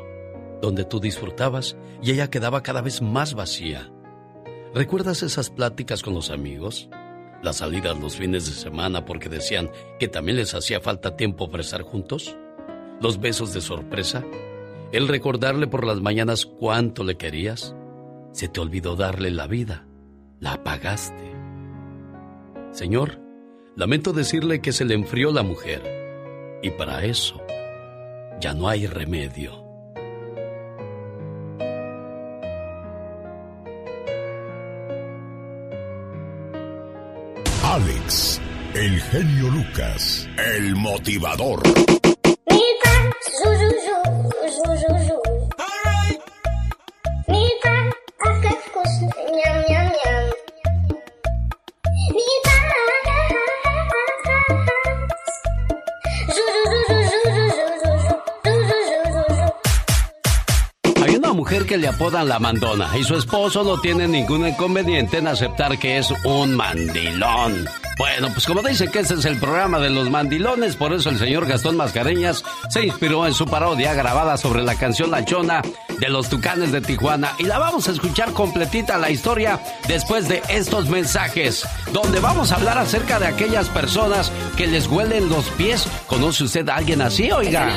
donde 0.62 0.84
tú 0.84 1.00
disfrutabas 1.00 1.76
y 2.02 2.12
ella 2.12 2.30
quedaba 2.30 2.62
cada 2.62 2.80
vez 2.80 3.02
más 3.02 3.34
vacía. 3.34 3.92
¿Recuerdas 4.74 5.22
esas 5.22 5.50
pláticas 5.50 6.02
con 6.02 6.14
los 6.14 6.30
amigos? 6.30 6.88
Las 7.42 7.56
salidas 7.56 8.00
los 8.00 8.16
fines 8.16 8.46
de 8.46 8.52
semana 8.52 9.04
porque 9.04 9.28
decían 9.28 9.70
que 9.98 10.08
también 10.08 10.38
les 10.38 10.54
hacía 10.54 10.80
falta 10.80 11.14
tiempo 11.14 11.50
para 11.50 11.62
estar 11.62 11.82
juntos. 11.82 12.38
Los 13.00 13.18
besos 13.18 13.54
de 13.54 13.62
sorpresa. 13.62 14.24
El 14.92 15.08
recordarle 15.08 15.66
por 15.66 15.86
las 15.86 16.00
mañanas 16.02 16.44
cuánto 16.44 17.02
le 17.02 17.16
querías. 17.16 17.74
Se 18.32 18.48
te 18.48 18.60
olvidó 18.60 18.94
darle 18.94 19.30
la 19.30 19.46
vida. 19.46 19.86
La 20.38 20.54
apagaste. 20.54 21.32
Señor, 22.72 23.18
lamento 23.74 24.12
decirle 24.12 24.60
que 24.60 24.72
se 24.72 24.84
le 24.84 24.94
enfrió 24.94 25.32
la 25.32 25.42
mujer. 25.42 25.82
Y 26.62 26.70
para 26.70 27.04
eso 27.04 27.40
ya 28.38 28.52
no 28.52 28.68
hay 28.68 28.86
remedio. 28.86 29.64
Alex, 37.64 38.40
el 38.74 39.00
genio 39.00 39.48
Lucas, 39.48 40.28
el 40.56 40.74
motivador. 40.76 41.62
Que 61.50 61.76
le 61.76 61.88
apodan 61.88 62.28
la 62.28 62.38
mandona 62.38 62.96
y 62.96 63.02
su 63.02 63.16
esposo 63.16 63.64
no 63.64 63.80
tiene 63.80 64.06
ningún 64.06 64.46
inconveniente 64.46 65.18
en 65.18 65.26
aceptar 65.26 65.76
que 65.80 65.98
es 65.98 66.08
un 66.22 66.54
mandilón. 66.54 67.68
Bueno, 67.98 68.28
pues 68.32 68.46
como 68.46 68.62
dice 68.62 68.88
que 68.88 69.00
este 69.00 69.14
es 69.14 69.24
el 69.24 69.36
programa 69.36 69.80
de 69.80 69.90
los 69.90 70.08
mandilones, 70.10 70.76
por 70.76 70.92
eso 70.92 71.10
el 71.10 71.18
señor 71.18 71.48
Gastón 71.48 71.76
Mascareñas 71.76 72.44
se 72.68 72.86
inspiró 72.86 73.26
en 73.26 73.34
su 73.34 73.46
parodia 73.46 73.94
grabada 73.94 74.36
sobre 74.36 74.62
la 74.62 74.76
canción 74.76 75.10
La 75.10 75.24
Chona 75.24 75.60
de 75.98 76.08
los 76.08 76.28
Tucanes 76.28 76.70
de 76.70 76.82
Tijuana 76.82 77.32
y 77.38 77.44
la 77.44 77.58
vamos 77.58 77.88
a 77.88 77.92
escuchar 77.92 78.32
completita 78.32 78.96
la 78.96 79.10
historia 79.10 79.60
después 79.88 80.28
de 80.28 80.42
estos 80.48 80.88
mensajes, 80.88 81.66
donde 81.92 82.20
vamos 82.20 82.52
a 82.52 82.56
hablar 82.56 82.78
acerca 82.78 83.18
de 83.18 83.26
aquellas 83.26 83.68
personas 83.68 84.30
que 84.56 84.68
les 84.68 84.86
huelen 84.86 85.28
los 85.28 85.46
pies. 85.50 85.84
¿Conoce 86.06 86.44
usted 86.44 86.68
a 86.68 86.76
alguien 86.76 87.02
así, 87.02 87.32
oiga? 87.32 87.76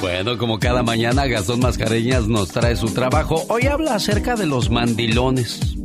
Bueno, 0.00 0.36
como 0.38 0.58
cada 0.58 0.82
mañana, 0.82 1.26
Gastón 1.26 1.60
Mascareñas 1.60 2.26
nos 2.26 2.48
trae 2.48 2.76
su 2.76 2.92
trabajo. 2.92 3.44
Hoy 3.48 3.66
habla 3.66 3.94
acerca 3.94 4.34
de 4.34 4.46
los 4.46 4.70
mandilones. 4.70 5.76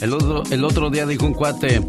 El 0.00 0.14
otro, 0.14 0.42
el 0.50 0.64
otro 0.64 0.90
día 0.90 1.06
dijo 1.06 1.26
un 1.26 1.34
cuate, 1.34 1.82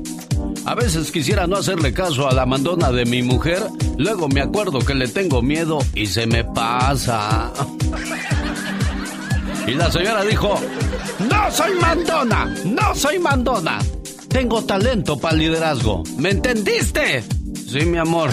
a 0.65 0.75
veces 0.75 1.11
quisiera 1.11 1.47
no 1.47 1.57
hacerle 1.57 1.93
caso 1.93 2.29
a 2.29 2.33
la 2.33 2.45
mandona 2.45 2.91
de 2.91 3.05
mi 3.05 3.23
mujer, 3.23 3.63
luego 3.97 4.27
me 4.27 4.41
acuerdo 4.41 4.79
que 4.79 4.93
le 4.93 5.07
tengo 5.07 5.41
miedo 5.41 5.79
y 5.95 6.07
se 6.07 6.27
me 6.27 6.43
pasa. 6.43 7.51
Y 9.67 9.75
la 9.75 9.91
señora 9.91 10.23
dijo, 10.23 10.59
no 11.29 11.51
soy 11.51 11.75
mandona, 11.79 12.53
no 12.65 12.95
soy 12.95 13.19
mandona. 13.19 13.77
Tengo 14.27 14.63
talento 14.63 15.19
para 15.19 15.35
liderazgo. 15.35 16.03
¿Me 16.17 16.31
entendiste? 16.31 17.23
Sí, 17.69 17.85
mi 17.85 17.99
amor. 17.99 18.31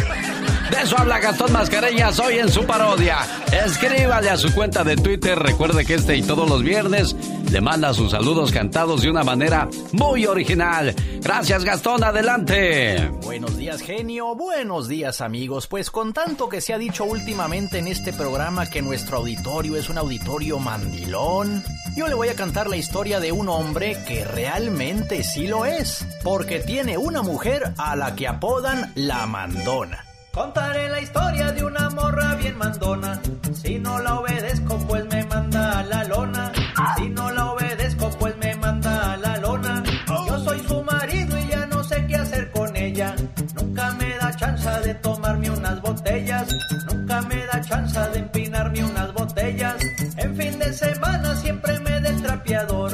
De 0.71 0.83
eso 0.83 0.99
habla 0.99 1.19
Gastón 1.19 1.53
Mascareñas 1.53 2.19
hoy 2.19 2.39
en 2.39 2.51
su 2.51 2.65
parodia. 2.67 3.19
Escríbale 3.65 4.29
a 4.29 4.37
su 4.37 4.53
cuenta 4.55 4.85
de 4.85 4.97
Twitter. 4.97 5.39
Recuerde 5.39 5.87
que 5.87 5.95
este 5.95 6.17
y 6.17 6.23
todos 6.23 6.49
los 6.49 6.63
viernes 6.63 7.17
le 7.51 7.61
manda 7.63 7.95
sus 7.95 8.11
saludos 8.11 8.53
cantados 8.53 9.01
de 9.01 9.11
una 9.11 9.25
manera 9.25 9.69
muy 9.93 10.27
original. 10.27 10.95
Gracias, 11.23 11.65
Gastón. 11.65 12.05
Adelante. 12.05 13.11
Buenos 13.23 13.57
días, 13.57 13.81
genio. 13.81 14.35
Buenos 14.35 14.89
días, 14.89 15.23
amigos. 15.23 15.67
Pues 15.69 15.91
con 15.91 16.13
tanto 16.13 16.51
que 16.51 16.61
se 16.61 16.75
ha 16.75 16.79
dicho 16.79 17.05
últimamente 17.05 17.79
en 17.79 17.89
este 17.89 18.13
programa 18.13 18.67
que 18.67 18.83
nuestro 18.83 19.19
auditorio 19.19 19.77
es 19.77 19.89
un 19.89 19.97
auditorio 19.97 20.59
mandilón, 20.59 21.65
yo 21.97 22.09
le 22.09 22.15
voy 22.15 22.29
a 22.29 22.35
cantar 22.35 22.69
la 22.69 22.77
historia 22.77 23.21
de 23.21 23.33
un 23.33 23.49
hombre 23.49 23.97
que 24.07 24.25
realmente 24.25 25.23
sí 25.23 25.47
lo 25.47 25.65
es. 25.65 26.07
Porque 26.23 26.61
tiene 26.61 26.99
una 26.99 27.23
mujer 27.23 27.73
a 27.79 27.97
la 27.97 28.15
que 28.15 28.29
apodan 28.29 28.93
la 28.95 29.27
mandona. 29.27 30.08
Contaré 30.33 30.89
la 30.89 31.01
historia 31.01 31.53
de 31.53 31.65
una 31.65 31.91
morra 31.91 32.35
bien 32.37 32.57
mandona. 32.57 33.21
Si 33.53 33.79
no 33.79 33.99
la 33.99 34.21
obedezco, 34.21 34.79
pues 34.87 35.05
me 35.07 35.25
manda 35.25 35.81
a 35.81 35.83
la 35.85 36.05
lona. 36.05 36.53
Si 36.97 37.09
no 37.09 37.31
la 37.33 37.53
obedezco, 37.53 38.11
pues 38.19 38.37
me 38.39 38.55
manda 38.57 39.13
a 39.13 39.17
la 39.17 39.37
lona. 39.39 39.83
Yo 40.27 40.39
soy 40.41 40.61
su 40.61 40.83
marido 40.83 41.39
y 41.39 41.49
ya 41.49 41.67
no 41.67 41.83
sé 41.83 42.07
qué 42.07 42.17
hacer 42.17 42.51
con 42.51 42.77
ella. 42.77 43.15
Nunca 43.55 43.91
me 43.93 44.17
da 44.19 44.37
chance 44.37 44.71
de 44.85 44.95
tomarme 44.95 45.51
unas 45.51 45.81
botellas. 45.83 46.49
Nunca 46.87 47.23
me 47.23 47.47
da 47.47 47.61
chance 47.61 48.01
de 48.11 48.19
empinarme 48.19 48.85
unas 48.85 49.13
botellas. 49.13 49.77
En 50.17 50.37
fin 50.37 50.59
de 50.59 50.73
semana 50.73 51.35
siempre 51.37 51.81
me 51.81 52.01
da 52.01 52.09
el 52.11 52.23
trapeador. 52.23 52.93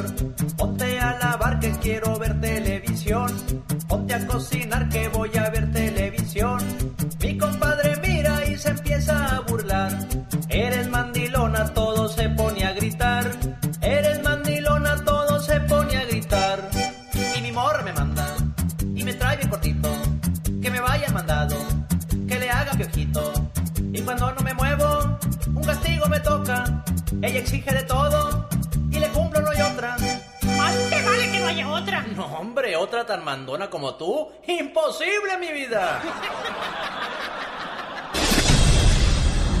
Ponte 0.57 0.99
a 0.99 1.17
lavar 1.19 1.59
que 1.59 1.71
quiero 1.79 2.17
ver 2.17 2.39
televisión. 2.39 3.31
Ponte 3.87 4.13
a 4.13 4.25
cocinar 4.25 4.89
que 4.89 5.07
voy 5.09 5.31
a 5.37 5.44
tan 33.05 33.23
mandona 33.23 33.69
como 33.69 33.95
tú. 33.95 34.29
Imposible, 34.47 35.37
mi 35.39 35.51
vida. 35.51 36.01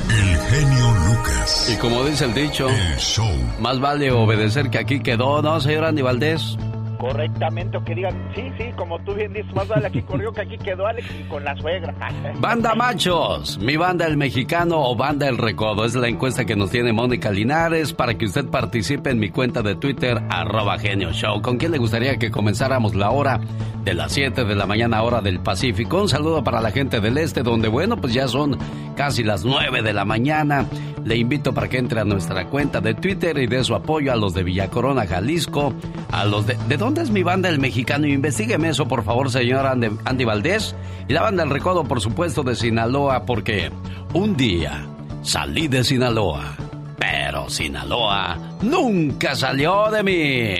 El 0.09 0.37
genio 0.39 0.91
Lucas. 1.07 1.69
Y 1.73 1.77
como 1.77 2.03
dice 2.05 2.25
el 2.25 2.33
dicho, 2.33 2.67
El 2.69 2.97
show. 2.97 3.29
más 3.59 3.79
vale 3.79 4.11
obedecer 4.11 4.69
que 4.69 4.77
aquí 4.79 5.01
quedó, 5.01 5.41
¿no, 5.41 5.59
señor 5.59 5.85
Andy 5.85 6.01
Valdés? 6.01 6.57
Correctamente, 7.05 7.77
o 7.77 7.83
que 7.83 7.93
digan, 7.93 8.31
sí, 8.33 8.51
sí, 8.57 8.71
como 8.75 8.97
tú 8.97 9.13
bien 9.13 9.31
dices, 9.31 9.53
más 9.53 9.67
vale 9.67 9.85
aquí 9.85 10.01
corrió 10.07 10.33
que 10.33 10.41
aquí 10.41 10.57
quedó 10.57 10.87
Alex 10.87 11.07
y 11.19 11.23
con 11.29 11.43
la 11.43 11.55
suegra. 11.55 11.93
Banda 12.39 12.73
Machos, 12.73 13.59
mi 13.59 13.77
banda 13.77 14.07
El 14.07 14.17
Mexicano 14.17 14.81
o 14.81 14.95
Banda 14.95 15.27
El 15.27 15.37
Recodo. 15.37 15.85
Es 15.85 15.93
la 15.93 16.07
encuesta 16.07 16.45
que 16.45 16.55
nos 16.55 16.71
tiene 16.71 16.93
Mónica 16.93 17.29
Linares 17.29 17.93
para 17.93 18.15
que 18.15 18.25
usted 18.25 18.45
participe 18.45 19.11
en 19.11 19.19
mi 19.19 19.29
cuenta 19.29 19.61
de 19.61 19.75
Twitter, 19.75 20.19
arroba 20.31 20.79
genio 20.79 21.11
show. 21.13 21.43
¿Con 21.43 21.57
quién 21.57 21.73
le 21.73 21.77
gustaría 21.77 22.17
que 22.17 22.31
comenzáramos 22.31 22.95
la 22.95 23.11
hora 23.11 23.39
de 23.83 23.93
las 23.93 24.11
7 24.11 24.43
de 24.43 24.55
la 24.55 24.65
mañana, 24.65 25.03
hora 25.03 25.21
del 25.21 25.39
Pacífico? 25.41 26.01
Un 26.01 26.09
saludo 26.09 26.43
para 26.43 26.59
la 26.59 26.71
gente 26.71 27.01
del 27.01 27.19
este, 27.19 27.43
donde, 27.43 27.67
bueno, 27.67 27.97
pues 27.97 28.15
ya 28.15 28.27
son 28.27 28.57
casi 28.95 29.23
las 29.23 29.45
9 29.45 29.83
de 29.83 29.93
la 29.93 30.05
mañana. 30.05 30.65
Le 31.05 31.15
invito 31.15 31.53
para 31.53 31.69
que 31.69 31.77
entre 31.77 31.99
a 31.99 32.03
nuestra 32.03 32.47
cuenta 32.47 32.81
de 32.81 32.95
Twitter 32.95 33.37
y 33.37 33.45
dé 33.45 33.63
su 33.63 33.75
apoyo 33.75 34.11
a 34.11 34.15
los 34.15 34.33
de 34.33 34.43
Villa 34.43 34.69
Corona, 34.69 35.05
Jalisco, 35.05 35.71
a 36.11 36.25
los 36.25 36.47
de... 36.47 36.57
¿De 36.67 36.77
dónde 36.77 37.03
es 37.03 37.11
mi 37.11 37.21
banda 37.21 37.47
El 37.47 37.59
Mexicano? 37.59 38.07
Investígueme 38.07 38.69
eso, 38.69 38.87
por 38.87 39.03
favor, 39.03 39.29
señor 39.29 39.67
Andy, 39.67 40.25
Valdés. 40.25 40.75
Y 41.07 41.13
la 41.13 41.21
banda 41.21 41.43
El 41.43 41.51
Recodo, 41.51 41.83
por 41.83 42.01
supuesto, 42.01 42.41
de 42.41 42.55
Sinaloa, 42.55 43.23
porque 43.23 43.71
un 44.13 44.35
día 44.35 44.87
salí 45.21 45.67
de 45.67 45.83
Sinaloa, 45.83 46.57
pero 46.97 47.49
Sinaloa 47.51 48.57
nunca 48.63 49.35
salió 49.35 49.91
de 49.91 50.03
mí. 50.03 50.55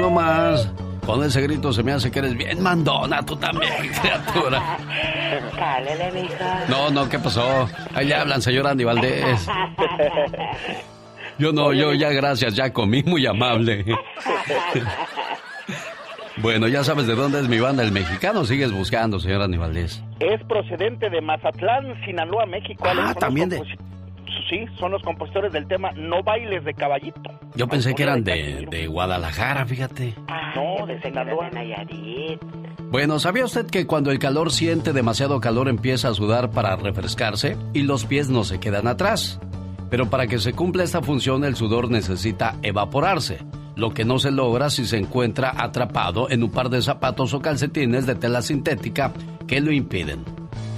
Nomás, 0.00 0.70
Con 1.08 1.24
ese 1.24 1.40
grito 1.40 1.72
se 1.72 1.82
me 1.82 1.92
hace 1.92 2.10
que 2.10 2.18
eres 2.18 2.36
bien 2.36 2.62
mandona, 2.62 3.24
tú 3.24 3.34
también, 3.34 3.72
criatura. 4.02 4.76
Cálele, 5.56 6.12
mija. 6.12 6.66
No, 6.68 6.90
no, 6.90 7.08
¿qué 7.08 7.18
pasó? 7.18 7.66
Ahí 7.94 8.06
le 8.06 8.14
hablan, 8.14 8.42
señor 8.42 8.66
Andy 8.66 8.84
Valdés. 8.84 9.48
Yo 11.38 11.50
no, 11.50 11.72
yo 11.72 11.94
ya 11.94 12.10
gracias, 12.10 12.54
ya 12.54 12.74
comí, 12.74 13.02
muy 13.04 13.24
amable. 13.24 13.86
Bueno, 16.42 16.68
ya 16.68 16.84
sabes 16.84 17.06
de 17.06 17.14
dónde 17.14 17.40
es 17.40 17.48
mi 17.48 17.58
banda, 17.58 17.82
el 17.82 17.90
mexicano. 17.90 18.44
Sigues 18.44 18.70
buscando, 18.70 19.18
señor 19.18 19.40
Aníbaldez. 19.40 20.02
Es 20.20 20.44
procedente 20.44 21.08
de 21.08 21.22
Mazatlán, 21.22 21.98
Sinaloa, 22.04 22.44
México. 22.44 22.84
Ah, 22.86 23.14
también 23.18 23.48
de... 23.48 23.62
Sí, 24.48 24.64
son 24.78 24.92
los 24.92 25.02
compositores 25.02 25.52
del 25.52 25.66
tema 25.66 25.90
No 25.92 26.22
bailes 26.22 26.64
de 26.64 26.74
caballito. 26.74 27.20
Yo 27.54 27.68
pensé 27.68 27.94
que 27.94 28.02
eran 28.02 28.24
de, 28.24 28.66
de 28.70 28.86
Guadalajara, 28.86 29.66
fíjate. 29.66 30.14
Ah, 30.28 30.52
no, 30.54 30.86
de 30.86 31.00
Sinaloa. 31.02 31.50
Bueno, 32.90 33.18
¿sabía 33.18 33.44
usted 33.44 33.66
que 33.66 33.86
cuando 33.86 34.10
el 34.10 34.18
calor 34.18 34.50
siente 34.50 34.92
demasiado 34.92 35.40
calor 35.40 35.68
empieza 35.68 36.08
a 36.08 36.14
sudar 36.14 36.50
para 36.50 36.76
refrescarse 36.76 37.56
y 37.74 37.82
los 37.82 38.06
pies 38.06 38.30
no 38.30 38.44
se 38.44 38.60
quedan 38.60 38.86
atrás? 38.86 39.40
Pero 39.90 40.08
para 40.10 40.26
que 40.26 40.38
se 40.38 40.52
cumpla 40.52 40.84
esta 40.84 41.02
función 41.02 41.44
el 41.44 41.56
sudor 41.56 41.90
necesita 41.90 42.56
evaporarse 42.62 43.38
lo 43.76 43.94
que 43.94 44.04
no 44.04 44.18
se 44.18 44.30
logra 44.30 44.70
si 44.70 44.84
se 44.86 44.98
encuentra 44.98 45.52
atrapado 45.56 46.30
en 46.30 46.42
un 46.42 46.50
par 46.50 46.68
de 46.68 46.82
zapatos 46.82 47.32
o 47.32 47.40
calcetines 47.40 48.06
de 48.06 48.16
tela 48.16 48.42
sintética 48.42 49.12
que 49.48 49.60
lo 49.60 49.72
impiden. 49.72 50.24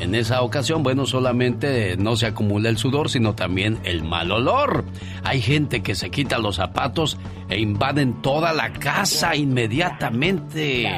En 0.01 0.15
esa 0.15 0.41
ocasión, 0.41 0.83
bueno, 0.83 1.05
solamente 1.05 1.95
no 1.99 2.17
se 2.17 2.25
acumula 2.25 2.71
el 2.71 2.79
sudor, 2.79 3.11
sino 3.11 3.35
también 3.35 3.79
el 3.85 4.03
mal 4.03 4.33
olor. 4.33 4.87
Hay 5.25 5.43
gente 5.43 5.83
que 5.83 5.95
se 5.95 6.11
quita 6.11 6.39
los 6.39 6.57
zapatos 6.57 7.19
e 7.51 7.61
invaden 7.61 8.23
toda 8.23 8.55
la 8.55 8.73
casa 8.73 9.37
inmediatamente. 9.37 10.91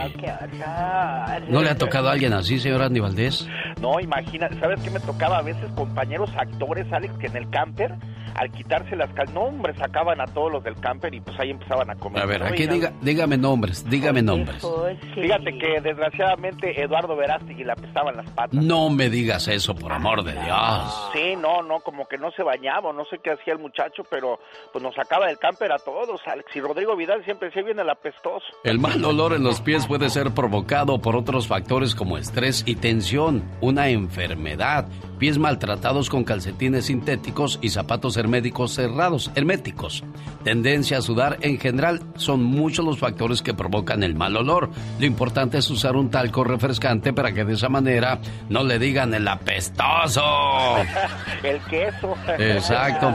¿No 1.48 1.62
le 1.62 1.70
ha 1.70 1.76
tocado 1.76 2.10
a 2.10 2.12
alguien 2.12 2.32
así, 2.32 2.60
señor 2.60 2.82
Andy 2.82 3.00
Valdés? 3.00 3.48
No, 3.80 3.98
imagina, 3.98 4.48
¿sabes 4.60 4.80
qué 4.82 4.90
me 4.90 5.00
tocaba 5.00 5.38
a 5.38 5.42
veces 5.42 5.68
compañeros 5.74 6.30
actores, 6.36 6.86
Alex, 6.92 7.12
que 7.18 7.26
en 7.26 7.36
el 7.36 7.50
camper 7.50 7.96
al 8.34 8.50
quitarse 8.50 8.96
las 8.96 9.12
cal... 9.12 9.32
No, 9.32 9.42
hombre, 9.42 9.74
sacaban 9.74 10.20
a 10.20 10.26
todos 10.26 10.52
los 10.52 10.64
del 10.64 10.76
camper 10.76 11.14
y 11.14 11.20
pues 11.20 11.38
ahí 11.38 11.50
empezaban 11.50 11.90
a 11.90 11.94
comer. 11.96 12.22
A 12.22 12.26
ver, 12.26 12.42
aquí 12.42 12.66
diga, 12.66 12.92
dígame 13.00 13.36
nombres, 13.36 13.88
dígame 13.88 14.22
nombres. 14.22 14.66
Fíjate 15.14 15.58
que 15.58 15.80
desgraciadamente 15.80 16.80
Eduardo 16.82 17.16
Verástegui 17.16 17.64
le 17.64 17.72
apestaban 17.72 18.16
las 18.16 18.28
patas. 18.30 18.52
No 18.52 18.90
me 18.90 19.10
digas 19.10 19.48
eso, 19.48 19.74
por 19.74 19.92
amor 19.92 20.24
de 20.24 20.32
Dios. 20.32 21.10
Sí, 21.12 21.34
no, 21.36 21.62
no, 21.62 21.80
como 21.80 22.06
que 22.06 22.18
no 22.18 22.30
se 22.32 22.42
bañaba, 22.42 22.92
no 22.92 23.04
sé 23.04 23.18
qué 23.22 23.30
hacía 23.30 23.52
el 23.54 23.58
muchacho, 23.58 24.04
pero 24.10 24.38
pues 24.72 24.82
nos 24.82 24.94
sacaba 24.94 25.26
del 25.26 25.38
camper 25.38 25.72
a 25.72 25.78
todos, 25.78 26.20
Alex. 26.26 26.54
Y 26.54 26.60
Rodrigo 26.60 26.96
Vidal 26.96 27.24
siempre 27.24 27.50
se 27.52 27.62
viene 27.62 27.82
el 27.82 27.90
apestoso. 27.90 28.44
El 28.64 28.78
mal 28.78 29.04
olor 29.04 29.32
en 29.32 29.42
los 29.42 29.60
pies 29.60 29.86
puede 29.86 30.10
ser 30.10 30.32
provocado 30.32 31.00
por 31.00 31.16
otros 31.16 31.46
factores 31.46 31.94
como 31.94 32.18
estrés 32.18 32.62
y 32.66 32.76
tensión, 32.76 33.42
una 33.60 33.88
enfermedad, 33.88 34.86
pies 35.18 35.38
maltratados 35.38 36.10
con 36.10 36.24
calcetines 36.24 36.86
sintéticos 36.86 37.58
y 37.62 37.70
zapatos 37.70 38.16
herméticos 38.22 38.74
cerrados, 38.74 39.30
herméticos. 39.34 40.02
Tendencia 40.44 40.98
a 40.98 41.02
sudar 41.02 41.38
en 41.42 41.58
general 41.58 42.00
son 42.16 42.42
muchos 42.42 42.84
los 42.84 42.98
factores 42.98 43.42
que 43.42 43.54
provocan 43.54 44.02
el 44.02 44.14
mal 44.14 44.36
olor. 44.36 44.70
Lo 44.98 45.06
importante 45.06 45.58
es 45.58 45.70
usar 45.70 45.96
un 45.96 46.10
talco 46.10 46.44
refrescante 46.44 47.12
para 47.12 47.32
que 47.32 47.44
de 47.44 47.54
esa 47.54 47.68
manera 47.68 48.20
no 48.48 48.64
le 48.64 48.78
digan 48.78 49.12
el 49.14 49.28
apestoso. 49.28 50.22
el 51.42 51.60
queso. 51.62 52.14
Exacto. 52.38 53.12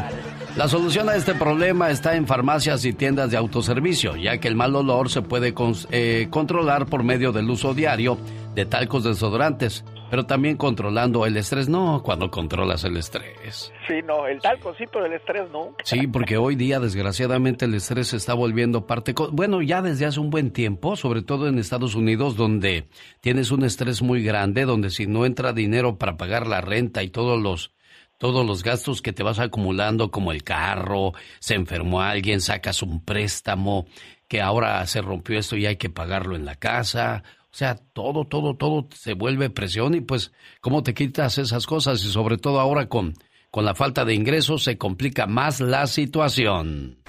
La 0.56 0.68
solución 0.68 1.08
a 1.10 1.16
este 1.16 1.36
problema 1.36 1.92
está 1.92 2.16
en 2.16 2.26
farmacias 2.26 2.84
y 2.86 2.94
tiendas 2.94 3.30
de 3.30 3.38
autoservicio, 3.38 4.16
ya 4.16 4.38
que 4.40 4.48
el 4.48 4.56
mal 4.56 4.76
olor 4.76 5.10
se 5.10 5.22
puede 5.22 5.54
eh, 5.92 6.28
controlar 6.30 6.88
por 6.88 7.04
medio 7.04 7.32
del 7.32 7.50
uso 7.50 7.74
diario 7.74 8.18
de 8.56 8.66
talcos 8.66 9.04
desodorantes 9.04 9.84
pero 10.10 10.26
también 10.26 10.58
controlando 10.58 11.26
el 11.26 11.38
estrés. 11.38 11.70
No, 11.70 12.02
cuando 12.04 12.30
controlas 12.30 12.84
el 12.84 12.98
estrés. 12.98 13.72
Sí, 13.88 13.96
no, 14.06 14.28
el 14.28 14.40
talcocito 14.40 15.02
del 15.02 15.14
estrés 15.14 15.50
no. 15.52 15.76
Sí, 15.84 16.08
porque 16.08 16.38
hoy 16.38 16.56
día 16.56 16.80
desgraciadamente 16.80 17.66
el 17.66 17.74
estrés 17.74 18.08
se 18.08 18.18
está 18.18 18.34
volviendo 18.34 18.86
parte, 18.86 19.14
bueno, 19.32 19.62
ya 19.62 19.82
desde 19.82 20.06
hace 20.06 20.20
un 20.20 20.30
buen 20.30 20.52
tiempo, 20.52 20.96
sobre 20.96 21.22
todo 21.22 21.48
en 21.48 21.60
Estados 21.60 21.96
Unidos, 21.96 22.36
donde 22.36 22.88
tienes 23.22 23.52
un 23.52 23.64
estrés 23.64 24.02
muy 24.02 24.24
grande, 24.24 24.66
donde 24.66 24.90
si 24.90 25.08
no 25.08 25.26
entra 25.26 25.54
dinero 25.54 25.98
para 25.98 26.18
pagar 26.18 26.48
la 26.48 26.62
renta 26.62 27.04
y 27.04 27.10
todos 27.10 27.42
los 27.42 27.74
todos 28.18 28.46
los 28.46 28.64
gastos 28.64 29.02
que 29.02 29.14
te 29.14 29.24
vas 29.24 29.40
acumulando, 29.40 30.10
como 30.10 30.32
el 30.32 30.44
carro, 30.44 31.14
se 31.40 31.54
enfermó 31.54 32.02
alguien, 32.02 32.42
sacas 32.42 32.82
un 32.82 33.04
préstamo, 33.04 33.86
que 34.28 34.42
ahora 34.42 34.86
se 34.88 35.02
rompió 35.02 35.40
esto 35.40 35.56
y 35.56 35.66
hay 35.66 35.78
que 35.78 35.90
pagarlo 35.90 36.36
en 36.36 36.46
la 36.46 36.56
casa, 36.56 37.24
sea, 37.58 37.76
todo, 37.94 38.26
todo, 38.26 38.56
todo 38.56 38.88
se 38.96 39.14
vuelve 39.14 39.50
presión 39.50 39.96
y 39.96 40.02
pues, 40.02 40.32
¿cómo 40.62 40.84
te 40.84 40.94
quitas 40.94 41.40
esas 41.40 41.66
cosas? 41.66 42.04
Y 42.04 42.12
sobre 42.12 42.38
todo 42.38 42.60
ahora 42.60 42.88
con, 42.88 43.16
con 43.50 43.66
la 43.66 43.74
falta 43.74 44.06
de 44.06 44.14
ingresos 44.14 44.64
se 44.64 44.78
complica 44.78 45.26
más 45.26 45.60
la 45.60 45.88
situación. 45.88 47.00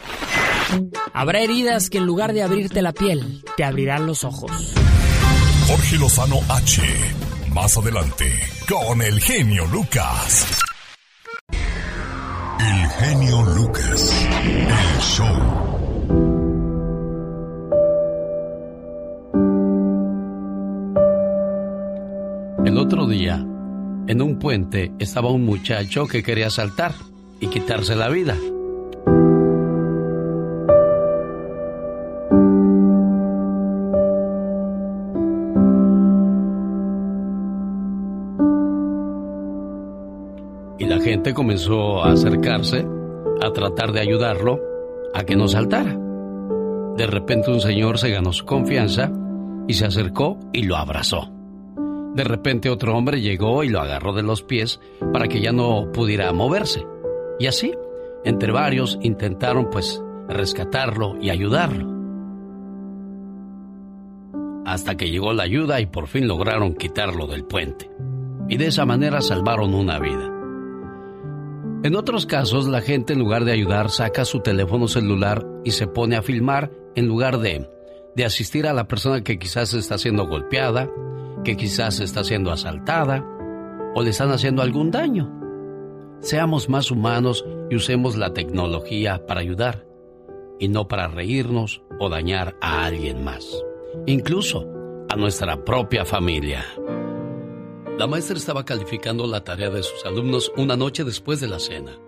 Habrá 1.12 1.40
heridas 1.40 1.90
que 1.90 1.98
en 1.98 2.06
lugar 2.06 2.32
de 2.32 2.42
abrirte 2.42 2.80
la 2.80 2.92
piel, 2.92 3.44
te 3.58 3.64
abrirán 3.64 4.06
los 4.06 4.24
ojos. 4.24 4.72
Jorge 5.66 5.96
Lozano 5.96 6.40
H. 6.48 6.82
Más 7.52 7.76
adelante, 7.76 8.32
con 8.66 9.02
el 9.02 9.20
genio 9.20 9.66
Lucas. 9.66 10.62
El 11.50 12.88
genio 12.88 13.42
Lucas. 13.54 14.26
El 14.42 15.00
show. 15.02 15.88
Otro 22.78 23.08
día, 23.08 23.44
en 24.06 24.22
un 24.22 24.38
puente, 24.38 24.92
estaba 25.00 25.32
un 25.32 25.44
muchacho 25.44 26.06
que 26.06 26.22
quería 26.22 26.48
saltar 26.48 26.92
y 27.40 27.48
quitarse 27.48 27.96
la 27.96 28.08
vida. 28.08 28.36
Y 40.78 40.86
la 40.86 41.00
gente 41.00 41.34
comenzó 41.34 42.04
a 42.04 42.12
acercarse 42.12 42.86
a 43.42 43.50
tratar 43.50 43.90
de 43.90 44.02
ayudarlo 44.02 44.60
a 45.14 45.24
que 45.24 45.34
no 45.34 45.48
saltara. 45.48 45.98
De 46.96 47.08
repente 47.08 47.50
un 47.50 47.60
señor 47.60 47.98
se 47.98 48.10
ganó 48.10 48.32
su 48.32 48.44
confianza 48.44 49.10
y 49.66 49.74
se 49.74 49.84
acercó 49.84 50.38
y 50.52 50.62
lo 50.62 50.76
abrazó. 50.76 51.38
De 52.14 52.24
repente 52.24 52.70
otro 52.70 52.96
hombre 52.96 53.20
llegó 53.20 53.64
y 53.64 53.68
lo 53.68 53.80
agarró 53.80 54.12
de 54.12 54.22
los 54.22 54.42
pies 54.42 54.80
para 55.12 55.28
que 55.28 55.40
ya 55.40 55.52
no 55.52 55.92
pudiera 55.92 56.32
moverse. 56.32 56.84
Y 57.38 57.46
así, 57.46 57.72
entre 58.24 58.52
varios, 58.52 58.98
intentaron 59.02 59.70
pues 59.70 60.02
rescatarlo 60.28 61.16
y 61.20 61.30
ayudarlo. 61.30 61.96
Hasta 64.64 64.96
que 64.96 65.10
llegó 65.10 65.32
la 65.32 65.44
ayuda 65.44 65.80
y 65.80 65.86
por 65.86 66.08
fin 66.08 66.28
lograron 66.28 66.74
quitarlo 66.74 67.26
del 67.26 67.44
puente. 67.44 67.90
Y 68.48 68.56
de 68.56 68.66
esa 68.66 68.84
manera 68.84 69.20
salvaron 69.20 69.74
una 69.74 69.98
vida. 69.98 70.34
En 71.84 71.94
otros 71.94 72.26
casos, 72.26 72.66
la 72.66 72.80
gente 72.80 73.12
en 73.12 73.20
lugar 73.20 73.44
de 73.44 73.52
ayudar 73.52 73.88
saca 73.90 74.24
su 74.24 74.40
teléfono 74.40 74.88
celular 74.88 75.46
y 75.64 75.70
se 75.70 75.86
pone 75.86 76.16
a 76.16 76.22
filmar 76.22 76.72
en 76.96 77.06
lugar 77.06 77.38
de, 77.38 77.70
de 78.16 78.24
asistir 78.24 78.66
a 78.66 78.72
la 78.72 78.88
persona 78.88 79.22
que 79.22 79.38
quizás 79.38 79.74
está 79.74 79.96
siendo 79.96 80.26
golpeada, 80.26 80.90
que 81.44 81.57
quizás 81.57 82.01
está 82.01 82.24
siendo 82.24 82.51
asaltada 82.51 83.24
o 83.94 84.03
le 84.03 84.11
están 84.11 84.31
haciendo 84.31 84.62
algún 84.62 84.90
daño. 84.90 85.35
Seamos 86.20 86.68
más 86.68 86.90
humanos 86.90 87.44
y 87.70 87.77
usemos 87.77 88.16
la 88.16 88.33
tecnología 88.33 89.27
para 89.27 89.40
ayudar 89.40 89.87
y 90.59 90.68
no 90.68 90.88
para 90.88 91.09
reírnos 91.09 91.83
o 91.98 92.09
dañar 92.09 92.57
a 92.61 92.85
alguien 92.85 93.24
más, 93.24 93.64
incluso 94.07 94.66
a 95.09 95.16
nuestra 95.16 95.64
propia 95.64 96.05
familia. 96.05 96.64
La 97.98 98.07
maestra 98.07 98.37
estaba 98.37 98.64
calificando 98.64 99.27
la 99.27 99.42
tarea 99.42 99.70
de 99.70 99.83
sus 99.83 100.05
alumnos 100.07 100.53
una 100.57 100.77
noche 100.77 101.03
después 101.03 101.40
de 101.40 101.48
la 101.48 101.59
cena. 101.59 101.98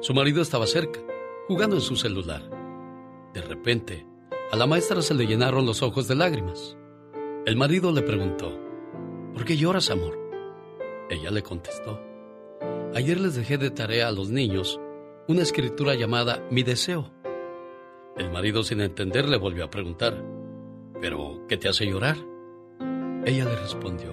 Su 0.00 0.14
marido 0.14 0.40
estaba 0.40 0.66
cerca, 0.66 1.00
jugando 1.48 1.76
en 1.76 1.82
su 1.82 1.96
celular. 1.96 2.42
De 3.34 3.42
repente, 3.42 4.06
a 4.50 4.56
la 4.56 4.66
maestra 4.66 5.02
se 5.02 5.12
le 5.12 5.26
llenaron 5.26 5.66
los 5.66 5.82
ojos 5.82 6.08
de 6.08 6.14
lágrimas. 6.14 6.77
El 7.48 7.56
marido 7.56 7.92
le 7.92 8.02
preguntó, 8.02 8.60
¿Por 9.32 9.46
qué 9.46 9.56
lloras, 9.56 9.88
amor? 9.88 10.18
Ella 11.08 11.30
le 11.30 11.42
contestó, 11.42 11.98
Ayer 12.94 13.18
les 13.18 13.36
dejé 13.36 13.56
de 13.56 13.70
tarea 13.70 14.08
a 14.08 14.12
los 14.12 14.28
niños 14.28 14.78
una 15.28 15.40
escritura 15.40 15.94
llamada 15.94 16.46
Mi 16.50 16.62
deseo. 16.62 17.10
El 18.18 18.30
marido 18.30 18.62
sin 18.64 18.82
entender 18.82 19.26
le 19.30 19.38
volvió 19.38 19.64
a 19.64 19.70
preguntar, 19.70 20.22
¿pero 21.00 21.46
qué 21.48 21.56
te 21.56 21.70
hace 21.70 21.86
llorar? 21.86 22.18
Ella 23.24 23.46
le 23.46 23.56
respondió, 23.56 24.12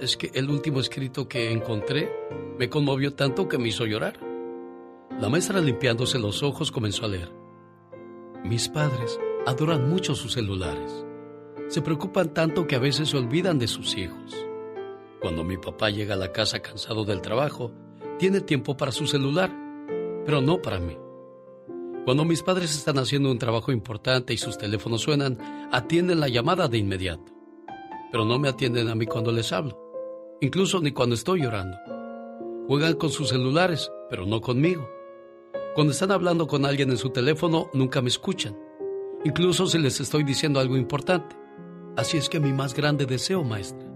es 0.00 0.16
que 0.16 0.30
el 0.32 0.48
último 0.48 0.80
escrito 0.80 1.28
que 1.28 1.52
encontré 1.52 2.10
me 2.58 2.70
conmovió 2.70 3.12
tanto 3.12 3.48
que 3.48 3.58
me 3.58 3.68
hizo 3.68 3.84
llorar. 3.84 4.18
La 5.20 5.28
maestra 5.28 5.60
limpiándose 5.60 6.18
los 6.18 6.42
ojos 6.42 6.72
comenzó 6.72 7.04
a 7.04 7.08
leer, 7.08 7.30
mis 8.44 8.70
padres 8.70 9.20
adoran 9.46 9.90
mucho 9.90 10.14
sus 10.14 10.32
celulares 10.32 11.04
Se 11.70 11.82
preocupan 11.82 12.34
tanto 12.34 12.66
que 12.66 12.74
a 12.74 12.80
veces 12.80 13.10
se 13.10 13.16
olvidan 13.16 13.60
de 13.60 13.68
sus 13.68 13.96
hijos. 13.96 14.44
Cuando 15.20 15.44
mi 15.44 15.56
papá 15.56 15.88
llega 15.88 16.14
a 16.14 16.18
la 16.18 16.32
casa 16.32 16.58
cansado 16.58 17.04
del 17.04 17.20
trabajo, 17.20 17.70
tiene 18.18 18.40
tiempo 18.40 18.76
para 18.76 18.90
su 18.90 19.06
celular, 19.06 19.56
pero 20.26 20.40
no 20.40 20.60
para 20.60 20.80
mí. 20.80 20.98
Cuando 22.04 22.24
mis 22.24 22.42
padres 22.42 22.74
están 22.74 22.98
haciendo 22.98 23.30
un 23.30 23.38
trabajo 23.38 23.70
importante 23.70 24.34
y 24.34 24.36
sus 24.36 24.58
teléfonos 24.58 25.02
suenan, 25.02 25.38
atienden 25.70 26.18
la 26.18 26.26
llamada 26.26 26.66
de 26.66 26.78
inmediato. 26.78 27.32
Pero 28.10 28.24
no 28.24 28.40
me 28.40 28.48
atienden 28.48 28.88
a 28.88 28.96
mí 28.96 29.06
cuando 29.06 29.30
les 29.30 29.52
hablo, 29.52 29.78
incluso 30.40 30.80
ni 30.80 30.90
cuando 30.90 31.14
estoy 31.14 31.42
llorando. 31.42 31.76
Juegan 32.66 32.94
con 32.94 33.10
sus 33.10 33.28
celulares, 33.28 33.92
pero 34.08 34.26
no 34.26 34.40
conmigo. 34.40 34.90
Cuando 35.76 35.92
están 35.92 36.10
hablando 36.10 36.48
con 36.48 36.64
alguien 36.64 36.90
en 36.90 36.98
su 36.98 37.10
teléfono, 37.10 37.70
nunca 37.74 38.02
me 38.02 38.08
escuchan, 38.08 38.58
incluso 39.24 39.68
si 39.68 39.78
les 39.78 40.00
estoy 40.00 40.24
diciendo 40.24 40.58
algo 40.58 40.76
importante. 40.76 41.38
Así 41.96 42.16
es 42.16 42.28
que 42.28 42.40
mi 42.40 42.52
más 42.52 42.74
grande 42.74 43.06
deseo, 43.06 43.42
maestra, 43.44 43.86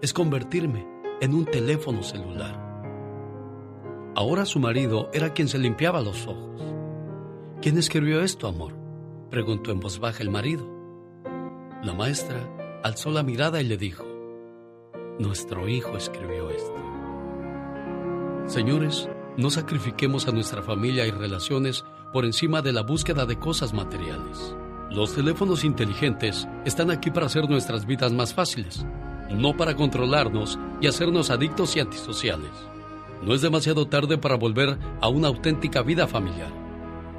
es 0.00 0.12
convertirme 0.12 0.86
en 1.20 1.34
un 1.34 1.44
teléfono 1.44 2.02
celular. 2.02 2.62
Ahora 4.14 4.44
su 4.44 4.58
marido 4.58 5.10
era 5.12 5.32
quien 5.34 5.48
se 5.48 5.58
limpiaba 5.58 6.00
los 6.00 6.26
ojos. 6.26 6.62
¿Quién 7.60 7.76
escribió 7.78 8.22
esto, 8.22 8.48
amor? 8.48 8.74
preguntó 9.30 9.72
en 9.72 9.80
voz 9.80 9.98
baja 9.98 10.22
el 10.22 10.30
marido. 10.30 10.66
La 11.82 11.92
maestra 11.94 12.80
alzó 12.82 13.10
la 13.10 13.22
mirada 13.22 13.60
y 13.60 13.64
le 13.64 13.76
dijo, 13.76 14.04
nuestro 15.18 15.68
hijo 15.68 15.96
escribió 15.96 16.50
esto. 16.50 16.74
Señores, 18.46 19.08
no 19.36 19.50
sacrifiquemos 19.50 20.28
a 20.28 20.32
nuestra 20.32 20.62
familia 20.62 21.06
y 21.06 21.10
relaciones 21.10 21.84
por 22.12 22.24
encima 22.24 22.62
de 22.62 22.72
la 22.72 22.82
búsqueda 22.82 23.26
de 23.26 23.38
cosas 23.38 23.74
materiales. 23.74 24.54
Los 24.90 25.14
teléfonos 25.14 25.64
inteligentes 25.64 26.46
están 26.64 26.90
aquí 26.90 27.10
para 27.10 27.26
hacer 27.26 27.48
nuestras 27.50 27.86
vidas 27.86 28.12
más 28.12 28.32
fáciles, 28.32 28.86
no 29.30 29.56
para 29.56 29.74
controlarnos 29.74 30.58
y 30.80 30.86
hacernos 30.86 31.30
adictos 31.30 31.74
y 31.76 31.80
antisociales. 31.80 32.50
No 33.22 33.34
es 33.34 33.42
demasiado 33.42 33.88
tarde 33.88 34.16
para 34.16 34.36
volver 34.36 34.78
a 35.00 35.08
una 35.08 35.28
auténtica 35.28 35.82
vida 35.82 36.06
familiar, 36.06 36.52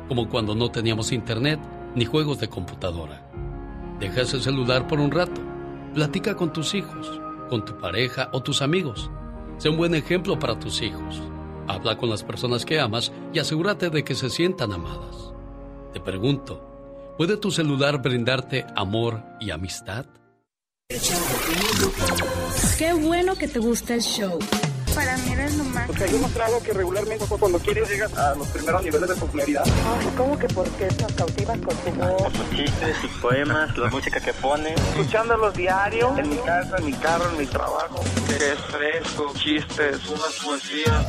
como 0.07 0.29
cuando 0.29 0.55
no 0.55 0.71
teníamos 0.71 1.11
internet 1.11 1.59
ni 1.93 2.05
juegos 2.05 2.39
de 2.39 2.47
computadora. 2.47 3.29
Deja 3.99 4.21
ese 4.21 4.39
celular 4.39 4.87
por 4.87 4.99
un 4.99 5.11
rato, 5.11 5.41
platica 5.93 6.35
con 6.35 6.53
tus 6.53 6.73
hijos, 6.73 7.19
con 7.49 7.65
tu 7.65 7.77
pareja 7.77 8.29
o 8.31 8.41
tus 8.41 8.61
amigos. 8.61 9.11
Sé 9.57 9.69
un 9.69 9.77
buen 9.77 9.93
ejemplo 9.93 10.39
para 10.39 10.57
tus 10.57 10.81
hijos. 10.81 11.21
Habla 11.67 11.97
con 11.97 12.09
las 12.09 12.23
personas 12.23 12.63
que 12.63 12.79
amas 12.79 13.11
y 13.33 13.39
asegúrate 13.39 13.89
de 13.89 14.03
que 14.03 14.15
se 14.15 14.29
sientan 14.29 14.71
amadas. 14.71 15.33
Te 15.91 15.99
pregunto, 15.99 16.66
¿puede 17.17 17.37
tu 17.37 17.51
celular 17.51 18.01
brindarte 18.01 18.65
amor 18.75 19.23
y 19.39 19.51
amistad? 19.51 20.05
Qué 22.77 22.93
bueno 22.93 23.35
que 23.35 23.47
te 23.47 23.59
gusta 23.59 23.95
el 23.95 24.01
show 24.01 24.39
para 24.97 25.15
mí 25.17 25.31
eres 25.31 25.55
lo 25.55 25.63
más. 25.65 25.85
Porque 25.85 26.05
hay 26.05 26.11
demostrado 26.11 26.63
que 26.63 26.73
regularmente 26.73 27.25
cuando 27.27 27.59
quieres 27.59 27.87
llegas 27.87 28.17
a 28.17 28.33
los 28.33 28.47
primeros 28.47 28.83
niveles 28.83 29.09
de 29.09 29.15
popularidad. 29.15 29.63
Ay, 29.65 30.07
¿cómo 30.17 30.39
que 30.39 30.47
porque 30.47 30.87
nos 30.99 31.11
cautivas 31.13 31.59
con 31.59 31.75
tu 31.75 31.91
voz? 31.91 32.21
Por 32.23 32.31
sus 32.31 32.49
chistes, 32.57 32.97
sus 33.01 33.11
poemas, 33.21 33.77
la 33.77 33.89
música 33.89 34.19
que 34.19 34.33
pone. 34.33 34.73
Escuchándolos 34.73 35.53
diario, 35.53 36.17
en 36.17 36.29
mi 36.29 36.37
casa, 36.37 36.77
en 36.79 36.85
mi 36.85 36.93
carro, 36.93 37.29
en 37.29 37.37
mi 37.37 37.45
trabajo. 37.45 38.03
Es 38.27 38.59
fresco, 38.71 39.31
chistes, 39.35 40.07
unas 40.07 40.33
poesías. 40.43 41.05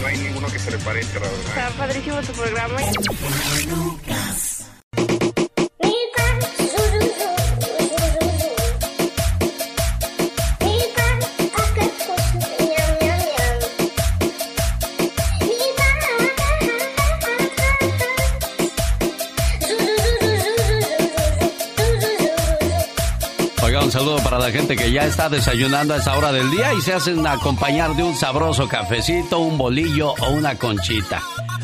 No 0.00 0.06
hay 0.06 0.18
ninguno 0.18 0.46
que 0.48 0.58
se 0.58 0.70
le 0.70 0.78
parezca, 0.78 1.20
la 1.20 1.26
verdad. 1.26 1.46
Está 1.46 1.70
padrísimo 1.78 2.20
tu 2.20 2.32
programa. 2.32 2.76
Un 23.90 23.92
saludo 23.92 24.22
para 24.22 24.38
la 24.38 24.52
gente 24.52 24.76
que 24.76 24.92
ya 24.92 25.02
está 25.02 25.28
desayunando 25.28 25.94
a 25.94 25.96
esa 25.96 26.16
hora 26.16 26.30
del 26.30 26.48
día 26.52 26.72
y 26.74 26.80
se 26.80 26.92
hacen 26.92 27.26
acompañar 27.26 27.96
de 27.96 28.04
un 28.04 28.14
sabroso 28.14 28.68
cafecito, 28.68 29.40
un 29.40 29.58
bolillo 29.58 30.14
o 30.20 30.30
una 30.30 30.56
conchita. 30.56 31.20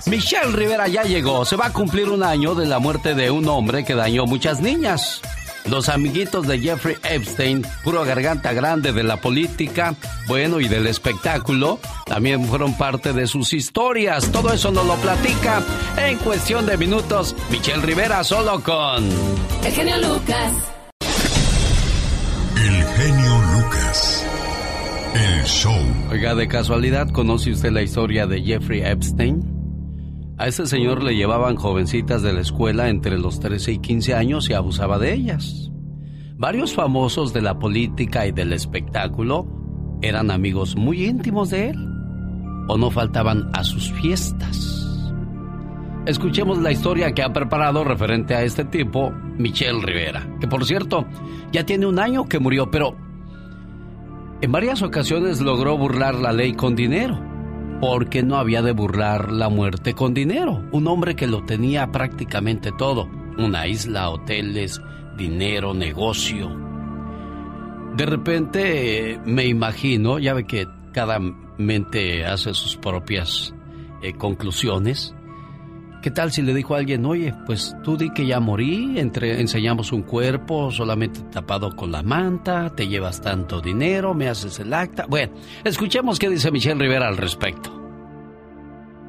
Michelle 0.07 0.53
Rivera 0.53 0.89
ya 0.89 1.05
llegó. 1.05 1.45
Se 1.45 1.57
va 1.57 1.67
a 1.67 1.73
cumplir 1.73 2.11
un 2.11 2.23
año 2.23 2.55
de 2.55 2.67
la 2.67 2.79
muerte 2.79 3.15
de 3.15 3.31
un 3.31 3.49
hombre 3.49 3.85
que 3.85 3.95
dañó 3.95 4.27
muchas 4.27 4.61
niñas. 4.61 5.23
Los 5.71 5.89
amiguitos 5.89 6.47
de 6.47 6.61
Jeffrey 6.61 6.97
Epstein, 7.03 7.67
puro 7.83 8.05
garganta 8.05 8.53
grande 8.53 8.93
de 8.93 9.03
la 9.03 9.17
política, 9.17 9.95
bueno, 10.29 10.61
y 10.61 10.69
del 10.69 10.87
espectáculo, 10.87 11.81
también 12.05 12.45
fueron 12.45 12.77
parte 12.79 13.13
de 13.13 13.27
sus 13.27 13.53
historias. 13.53 14.31
Todo 14.31 14.53
eso 14.53 14.71
nos 14.71 14.87
lo 14.87 14.95
platica 14.97 15.63
en 15.97 16.19
cuestión 16.19 16.67
de 16.67 16.77
minutos 16.77 17.35
Michelle 17.51 17.83
Rivera 17.83 18.23
solo 18.23 18.63
con... 18.63 19.05
El 19.65 19.73
genio 19.73 19.97
Lucas. 19.99 20.53
El 22.57 22.85
genio 22.85 23.43
Lucas. 23.55 24.25
El 25.15 25.45
show. 25.45 25.83
Oiga, 26.11 26.35
de 26.35 26.47
casualidad, 26.47 27.11
¿conoce 27.11 27.51
usted 27.51 27.73
la 27.73 27.83
historia 27.83 28.27
de 28.27 28.43
Jeffrey 28.43 28.83
Epstein? 28.83 29.66
A 30.39 30.49
ese 30.49 30.67
señor 30.67 31.03
le 31.03 31.17
llevaban 31.17 31.57
jovencitas 31.57 32.21
de 32.21 32.35
la 32.35 32.43
escuela 32.43 32.91
entre 32.91 33.19
los 33.19 33.41
13 33.41 33.73
y 33.73 33.79
15 33.79 34.15
años 34.15 34.51
y 34.51 34.53
abusaba 34.53 34.99
de 34.99 35.15
ellas. 35.15 35.71
Varios 36.37 36.75
famosos 36.75 37.33
de 37.33 37.41
la 37.41 37.59
política 37.59 38.27
y 38.27 38.33
del 38.33 38.53
espectáculo 38.53 39.47
eran 40.03 40.31
amigos 40.31 40.77
muy 40.77 41.07
íntimos 41.07 41.49
de 41.49 41.71
él 41.71 41.79
o 42.69 42.77
no 42.77 42.91
faltaban 42.91 43.49
a 43.55 43.65
sus 43.65 43.91
fiestas. 43.93 44.83
Escuchemos 46.05 46.59
la 46.59 46.71
historia 46.71 47.13
que 47.13 47.23
ha 47.23 47.33
preparado 47.33 47.83
referente 47.83 48.35
a 48.35 48.43
este 48.43 48.67
tipo 48.67 49.13
Michelle 49.39 49.81
Rivera, 49.81 50.29
que 50.39 50.49
por 50.49 50.67
cierto 50.67 51.07
ya 51.51 51.65
tiene 51.65 51.87
un 51.87 51.99
año 51.99 52.29
que 52.29 52.39
murió, 52.39 52.71
pero 52.71 52.95
en 54.43 54.53
varias 54.53 54.83
ocasiones 54.83 55.41
logró 55.41 55.79
burlar 55.79 56.15
la 56.17 56.33
ley 56.33 56.53
con 56.53 56.77
dinero 56.77 57.36
porque 57.81 58.23
no 58.23 58.37
había 58.37 58.63
de 58.63 58.73
burlar 58.73 59.33
la 59.33 59.49
muerte 59.49 59.95
con 59.95 60.15
dinero. 60.15 60.63
Un 60.73 60.87
hombre 60.87 61.15
que 61.15 61.27
lo 61.27 61.45
tenía 61.45 61.91
prácticamente 61.93 62.73
todo. 62.73 63.09
Una 63.39 63.67
isla, 63.67 64.09
hoteles, 64.11 64.81
dinero, 65.17 65.75
negocio. 65.75 66.51
De 67.97 68.07
repente 68.07 69.21
me 69.25 69.47
imagino, 69.47 70.19
ya 70.19 70.35
ve 70.35 70.45
que 70.45 70.67
cada 70.93 71.19
mente 71.59 72.25
hace 72.25 72.55
sus 72.55 72.77
propias 72.77 73.55
eh, 74.03 74.15
conclusiones. 74.15 75.15
¿Qué 76.07 76.13
tal 76.13 76.31
si 76.31 76.41
le 76.41 76.55
dijo 76.55 76.77
a 76.77 76.79
alguien, 76.79 77.05
oye, 77.05 77.35
pues 77.47 77.77
tú 77.83 77.97
di 77.97 78.11
que 78.11 78.25
ya 78.25 78.39
morí, 78.39 78.97
entre, 79.01 79.41
enseñamos 79.41 79.91
un 79.91 80.03
cuerpo 80.03 80.71
solamente 80.71 81.19
tapado 81.33 81.75
con 81.75 81.91
la 81.91 82.05
manta, 82.05 82.73
te 82.77 82.87
llevas 82.87 83.21
tanto 83.21 83.61
dinero, 83.61 84.15
me 84.15 84.29
haces 84.29 84.61
el 84.61 84.73
acta? 84.73 85.07
Bueno, 85.09 85.33
escuchemos 85.65 86.21
qué 86.21 86.31
dice 86.31 86.53
Michelle 86.53 86.81
Rivera 86.81 87.09
al 87.09 87.17
respecto. 87.17 87.73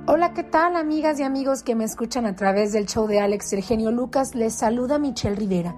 Hola, 0.08 0.34
¿qué 0.34 0.42
tal 0.42 0.76
amigas 0.76 1.20
y 1.20 1.24
amigos 1.24 1.62
que 1.62 1.76
me 1.76 1.84
escuchan 1.84 2.26
a 2.26 2.36
través 2.36 2.74
del 2.74 2.88
show 2.88 3.06
de 3.06 3.20
Alex 3.20 3.48
Sergenio 3.48 3.92
Lucas? 3.92 4.34
Les 4.34 4.56
saluda 4.56 4.98
Michelle 4.98 5.36
Rivera. 5.36 5.76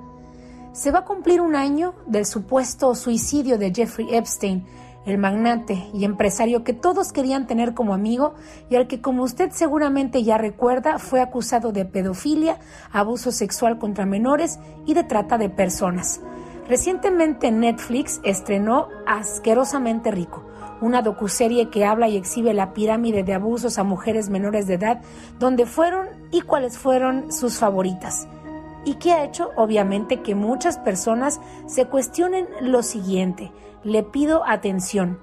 Se 0.72 0.90
va 0.90 1.00
a 1.00 1.04
cumplir 1.04 1.42
un 1.42 1.58
año 1.58 1.96
del 2.08 2.26
supuesto 2.26 2.96
suicidio 2.96 3.58
de 3.58 3.74
Jeffrey 3.76 4.08
Epstein, 4.16 4.64
el 5.06 5.18
magnate 5.18 5.88
y 5.94 6.06
empresario 6.06 6.64
que 6.64 6.74
todos 6.74 7.12
querían 7.12 7.48
tener 7.48 7.74
como 7.74 7.94
amigo 7.94 8.36
y 8.70 8.76
al 8.76 8.88
que, 8.88 9.02
como 9.02 9.24
usted 9.24 9.52
seguramente 9.52 10.24
ya 10.24 10.38
recuerda, 10.38 11.00
fue 11.00 11.22
acusado 11.22 11.72
de 11.72 11.86
pedofilia, 11.86 12.60
abuso 12.92 13.32
sexual 13.32 13.80
contra 13.80 14.06
menores 14.06 14.60
y 14.86 14.94
de 14.94 15.04
trata 15.04 15.38
de 15.38 15.50
personas. 15.50 16.22
Recientemente 16.68 17.52
Netflix 17.52 18.20
estrenó 18.24 18.90
Asquerosamente 19.08 20.12
Rico, 20.12 20.46
una 20.82 21.02
docuserie 21.02 21.70
que 21.70 21.84
habla 21.84 22.08
y 22.08 22.16
exhibe 22.16 22.54
la 22.54 22.74
pirámide 22.74 23.24
de 23.24 23.34
abusos 23.34 23.80
a 23.80 23.84
mujeres 23.84 24.30
menores 24.30 24.68
de 24.68 24.76
edad, 24.76 25.02
donde 25.40 25.66
fueron 25.66 26.08
y 26.32 26.42
cuáles 26.42 26.78
fueron 26.78 27.32
sus 27.32 27.58
favoritas. 27.58 28.28
Y 28.86 28.96
que 28.96 29.12
ha 29.14 29.24
hecho, 29.24 29.50
obviamente, 29.56 30.22
que 30.22 30.36
muchas 30.36 30.78
personas 30.78 31.42
se 31.66 31.86
cuestionen 31.86 32.48
lo 32.62 32.84
siguiente. 32.84 33.52
Le 33.84 34.04
pido 34.04 34.44
atención. 34.46 35.20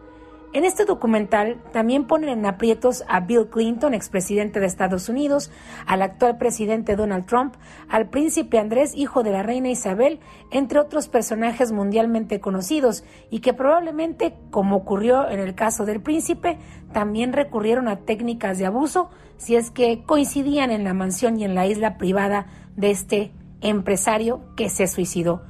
En 0.54 0.64
este 0.64 0.86
documental 0.86 1.62
también 1.72 2.06
ponen 2.06 2.30
en 2.30 2.46
aprietos 2.46 3.04
a 3.08 3.20
Bill 3.20 3.48
Clinton, 3.50 3.92
expresidente 3.92 4.58
de 4.58 4.64
Estados 4.64 5.10
Unidos, 5.10 5.50
al 5.86 6.00
actual 6.00 6.38
presidente 6.38 6.96
Donald 6.96 7.26
Trump, 7.26 7.56
al 7.90 8.08
príncipe 8.08 8.58
Andrés, 8.58 8.94
hijo 8.94 9.22
de 9.22 9.32
la 9.32 9.42
reina 9.42 9.68
Isabel, 9.68 10.20
entre 10.50 10.78
otros 10.78 11.08
personajes 11.08 11.72
mundialmente 11.72 12.40
conocidos 12.40 13.04
y 13.28 13.40
que 13.40 13.52
probablemente, 13.52 14.34
como 14.50 14.76
ocurrió 14.76 15.28
en 15.28 15.40
el 15.40 15.54
caso 15.54 15.84
del 15.84 16.00
príncipe, 16.00 16.58
también 16.90 17.34
recurrieron 17.34 17.88
a 17.88 17.96
técnicas 17.96 18.56
de 18.56 18.64
abuso 18.64 19.10
si 19.36 19.56
es 19.56 19.70
que 19.70 20.04
coincidían 20.04 20.70
en 20.70 20.84
la 20.84 20.94
mansión 20.94 21.38
y 21.38 21.44
en 21.44 21.54
la 21.54 21.66
isla 21.66 21.98
privada 21.98 22.46
de 22.76 22.92
este 22.92 23.32
empresario 23.60 24.40
que 24.56 24.70
se 24.70 24.86
suicidó. 24.86 25.42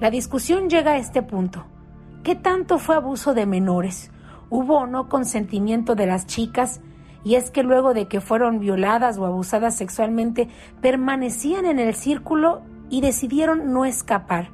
La 0.00 0.10
discusión 0.10 0.68
llega 0.68 0.94
a 0.94 0.98
este 0.98 1.22
punto. 1.22 1.64
¿Qué 2.22 2.34
tanto 2.34 2.78
fue 2.78 2.96
abuso 2.96 3.34
de 3.34 3.46
menores? 3.46 4.10
hubo 4.50 4.78
o 4.78 4.86
no 4.86 5.08
consentimiento 5.08 5.94
de 5.94 6.06
las 6.06 6.26
chicas, 6.26 6.80
y 7.24 7.34
es 7.34 7.50
que 7.50 7.62
luego 7.62 7.94
de 7.94 8.06
que 8.06 8.20
fueron 8.20 8.60
violadas 8.60 9.18
o 9.18 9.26
abusadas 9.26 9.76
sexualmente, 9.76 10.48
permanecían 10.80 11.66
en 11.66 11.78
el 11.78 11.94
círculo 11.94 12.62
y 12.88 13.00
decidieron 13.00 13.72
no 13.72 13.84
escapar. 13.84 14.50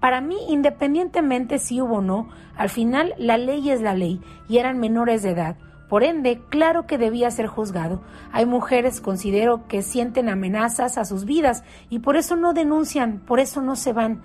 Para 0.00 0.20
mí, 0.20 0.36
independientemente 0.48 1.58
si 1.58 1.80
hubo 1.80 1.96
o 1.96 2.02
no, 2.02 2.28
al 2.56 2.68
final 2.68 3.14
la 3.18 3.36
ley 3.38 3.70
es 3.70 3.82
la 3.82 3.94
ley 3.94 4.20
y 4.48 4.58
eran 4.58 4.78
menores 4.78 5.22
de 5.22 5.30
edad. 5.30 5.56
Por 5.88 6.04
ende, 6.04 6.42
claro 6.48 6.86
que 6.86 6.98
debía 6.98 7.30
ser 7.30 7.46
juzgado. 7.46 8.02
Hay 8.32 8.44
mujeres, 8.44 9.00
considero, 9.00 9.66
que 9.68 9.82
sienten 9.82 10.28
amenazas 10.28 10.98
a 10.98 11.04
sus 11.04 11.24
vidas 11.24 11.64
y 11.90 12.00
por 12.00 12.16
eso 12.16 12.36
no 12.36 12.54
denuncian, 12.54 13.20
por 13.20 13.40
eso 13.40 13.62
no 13.62 13.76
se 13.76 13.92
van 13.92 14.22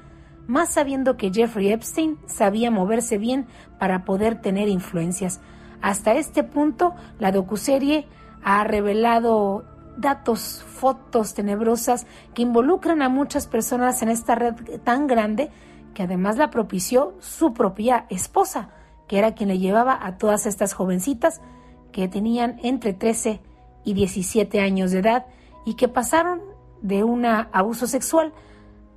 más 0.51 0.69
sabiendo 0.69 1.15
que 1.15 1.31
Jeffrey 1.31 1.71
Epstein 1.71 2.19
sabía 2.25 2.71
moverse 2.71 3.17
bien 3.17 3.47
para 3.79 4.03
poder 4.03 4.41
tener 4.41 4.67
influencias. 4.67 5.39
Hasta 5.81 6.13
este 6.13 6.43
punto, 6.43 6.93
la 7.19 7.31
docuserie 7.31 8.05
ha 8.43 8.61
revelado 8.65 9.63
datos, 9.95 10.65
fotos 10.67 11.33
tenebrosas 11.33 12.05
que 12.33 12.41
involucran 12.41 13.01
a 13.01 13.07
muchas 13.07 13.47
personas 13.47 14.01
en 14.01 14.09
esta 14.09 14.35
red 14.35 14.55
tan 14.83 15.07
grande 15.07 15.51
que 15.93 16.03
además 16.03 16.37
la 16.37 16.49
propició 16.49 17.15
su 17.19 17.53
propia 17.53 18.05
esposa, 18.09 18.71
que 19.07 19.19
era 19.19 19.33
quien 19.33 19.47
le 19.47 19.57
llevaba 19.57 20.05
a 20.05 20.17
todas 20.17 20.45
estas 20.45 20.73
jovencitas 20.73 21.41
que 21.93 22.09
tenían 22.09 22.59
entre 22.61 22.91
13 22.91 23.39
y 23.85 23.93
17 23.93 24.59
años 24.59 24.91
de 24.91 24.99
edad 24.99 25.25
y 25.65 25.75
que 25.75 25.87
pasaron 25.87 26.41
de 26.81 27.05
un 27.05 27.25
abuso 27.25 27.87
sexual 27.87 28.33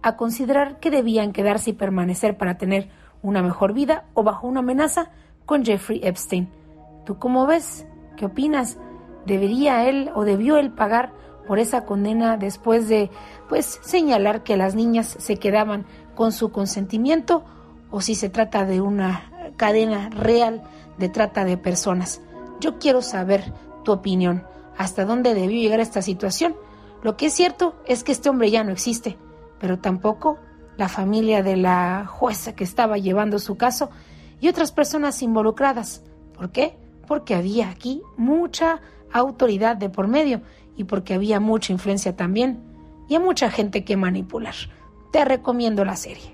a 0.04 0.18
considerar 0.18 0.80
que 0.80 0.90
debían 0.90 1.32
quedarse 1.32 1.70
y 1.70 1.72
permanecer 1.72 2.36
para 2.36 2.58
tener 2.58 2.90
una 3.22 3.42
mejor 3.42 3.72
vida 3.72 4.04
o 4.12 4.22
bajo 4.22 4.46
una 4.46 4.60
amenaza 4.60 5.10
con 5.46 5.64
Jeffrey 5.64 6.00
Epstein. 6.04 6.50
¿Tú 7.06 7.18
cómo 7.18 7.46
ves? 7.46 7.86
¿Qué 8.14 8.26
opinas? 8.26 8.76
¿Debería 9.24 9.88
él 9.88 10.10
o 10.14 10.24
debió 10.24 10.58
él 10.58 10.70
pagar 10.72 11.14
por 11.48 11.58
esa 11.58 11.86
condena 11.86 12.36
después 12.36 12.86
de 12.86 13.10
pues 13.48 13.80
señalar 13.82 14.42
que 14.42 14.58
las 14.58 14.74
niñas 14.74 15.16
se 15.18 15.38
quedaban 15.38 15.86
con 16.14 16.32
su 16.32 16.52
consentimiento 16.52 17.42
o 17.90 18.02
si 18.02 18.14
se 18.14 18.28
trata 18.28 18.66
de 18.66 18.82
una 18.82 19.30
cadena 19.56 20.10
real 20.10 20.64
de 20.98 21.08
trata 21.08 21.46
de 21.46 21.56
personas? 21.56 22.20
Yo 22.60 22.78
quiero 22.78 23.00
saber 23.00 23.54
tu 23.84 23.92
opinión. 23.92 24.44
¿Hasta 24.76 25.06
dónde 25.06 25.32
debió 25.32 25.62
llegar 25.62 25.80
esta 25.80 26.02
situación? 26.02 26.54
Lo 27.02 27.16
que 27.16 27.26
es 27.26 27.32
cierto 27.32 27.74
es 27.86 28.04
que 28.04 28.12
este 28.12 28.28
hombre 28.28 28.50
ya 28.50 28.64
no 28.64 28.70
existe 28.70 29.16
pero 29.64 29.78
tampoco 29.78 30.36
la 30.76 30.90
familia 30.90 31.42
de 31.42 31.56
la 31.56 32.04
jueza 32.06 32.54
que 32.54 32.64
estaba 32.64 32.98
llevando 32.98 33.38
su 33.38 33.56
caso 33.56 33.88
y 34.38 34.48
otras 34.48 34.72
personas 34.72 35.22
involucradas. 35.22 36.02
¿Por 36.34 36.50
qué? 36.52 36.76
Porque 37.08 37.34
había 37.34 37.70
aquí 37.70 38.02
mucha 38.18 38.82
autoridad 39.10 39.78
de 39.78 39.88
por 39.88 40.06
medio 40.06 40.42
y 40.76 40.84
porque 40.84 41.14
había 41.14 41.40
mucha 41.40 41.72
influencia 41.72 42.14
también 42.14 42.62
y 43.08 43.14
a 43.14 43.20
mucha 43.20 43.50
gente 43.50 43.86
que 43.86 43.96
manipular. 43.96 44.54
Te 45.12 45.24
recomiendo 45.24 45.82
la 45.86 45.96
serie. 45.96 46.33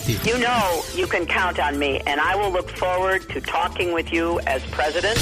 You 0.07 0.39
know 0.39 0.81
you 0.95 1.07
can 1.07 1.27
count 1.27 1.59
on 1.59 1.77
me, 1.77 2.01
and 2.07 2.19
I 2.19 2.35
will 2.35 2.51
look 2.51 2.69
forward 2.71 3.21
to 3.29 3.39
talking 3.39 3.93
with 3.93 4.11
you 4.11 4.39
as 4.47 4.63
president. 4.71 5.15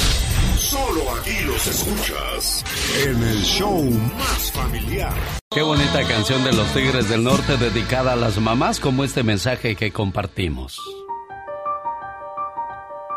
Solo 0.57 1.01
aquí 1.15 1.37
los 1.45 1.67
escuchas 1.67 2.63
en 3.05 3.21
el 3.21 3.41
show 3.43 3.83
más 4.17 4.51
familiar. 4.53 5.13
Qué 5.51 5.63
bonita 5.63 6.07
canción 6.07 6.45
de 6.45 6.53
los 6.53 6.67
Tigres 6.73 7.09
del 7.09 7.25
Norte 7.25 7.57
dedicada 7.57 8.13
a 8.13 8.15
las 8.15 8.39
mamás 8.39 8.79
como 8.79 9.03
este 9.03 9.21
mensaje 9.21 9.75
que 9.75 9.91
compartimos. 9.91 10.79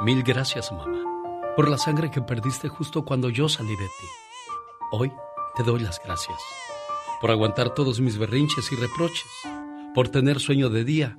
Mil 0.00 0.24
gracias, 0.24 0.72
mamá, 0.72 0.98
por 1.54 1.68
la 1.68 1.78
sangre 1.78 2.10
que 2.10 2.22
perdiste 2.22 2.68
justo 2.68 3.04
cuando 3.04 3.30
yo 3.30 3.48
salí 3.48 3.76
de 3.76 3.86
ti. 3.86 4.06
Hoy 4.90 5.12
te 5.54 5.62
doy 5.62 5.78
las 5.78 6.00
gracias 6.04 6.38
por 7.20 7.30
aguantar 7.30 7.72
todos 7.72 8.00
mis 8.00 8.18
berrinches 8.18 8.72
y 8.72 8.74
reproches, 8.74 9.30
por 9.94 10.08
tener 10.08 10.40
sueño 10.40 10.68
de 10.68 10.82
día 10.82 11.18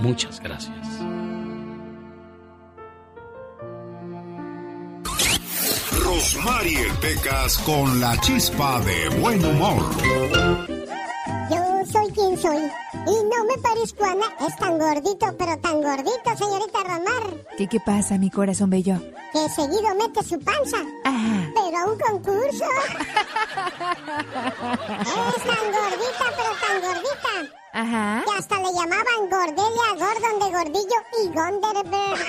Muchas 0.00 0.40
gracias. 0.40 0.88
Rosmarie 5.92 6.86
Pecas 7.02 7.58
con 7.58 8.00
la 8.00 8.18
chispa 8.20 8.80
de 8.80 9.10
buen 9.20 9.44
humor. 9.44 9.84
Yo 11.50 11.84
soy 11.92 12.10
quien 12.12 12.38
soy 12.38 12.58
y 12.58 13.24
no 13.24 13.44
me 13.44 13.58
parezco 13.62 14.04
a 14.04 14.14
nada. 14.14 14.34
Es 14.48 14.56
tan 14.56 14.78
gordito, 14.78 15.26
pero 15.36 15.58
tan 15.58 15.82
gordito, 15.82 16.36
señorita 16.36 16.82
Romar. 16.82 17.46
¿Qué, 17.58 17.66
¿Qué 17.66 17.80
pasa, 17.80 18.16
mi 18.16 18.30
corazón 18.30 18.70
bello? 18.70 18.96
Que 19.32 19.48
seguido 19.50 19.94
mete 19.96 20.22
su 20.22 20.40
panza. 20.40 20.78
Ajá. 21.04 21.52
Pero 21.54 21.76
a 21.76 21.84
un 21.84 21.98
concurso. 21.98 22.64
es 25.36 25.42
tan 25.44 25.72
gordita, 25.72 26.24
pero 26.36 26.52
tan 26.60 26.80
gordita. 26.80 27.59
Ajá. 27.72 28.24
Que 28.26 28.32
hasta 28.38 28.56
le 28.56 28.72
llamaban 28.72 29.30
Gordelia, 29.30 29.94
Gordon 29.96 30.38
de 30.40 30.50
Gordillo 30.50 30.98
y 31.22 31.28
Gonderberg. 31.28 32.20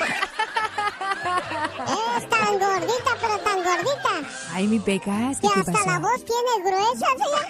es 2.17 2.29
tan 2.29 2.59
gordita, 2.59 3.11
pero 3.19 3.37
tan 3.39 3.57
gordita. 3.63 4.21
Ay, 4.53 4.67
mi 4.67 4.77
pecas. 4.79 5.39
Que 5.39 5.47
¿Qué, 5.47 5.53
qué 5.53 5.59
hasta 5.61 5.71
pasó? 5.71 5.89
la 5.89 5.97
voz 5.99 6.23
tiene 6.25 6.61
gruesa, 6.69 7.07
señor. 7.17 7.45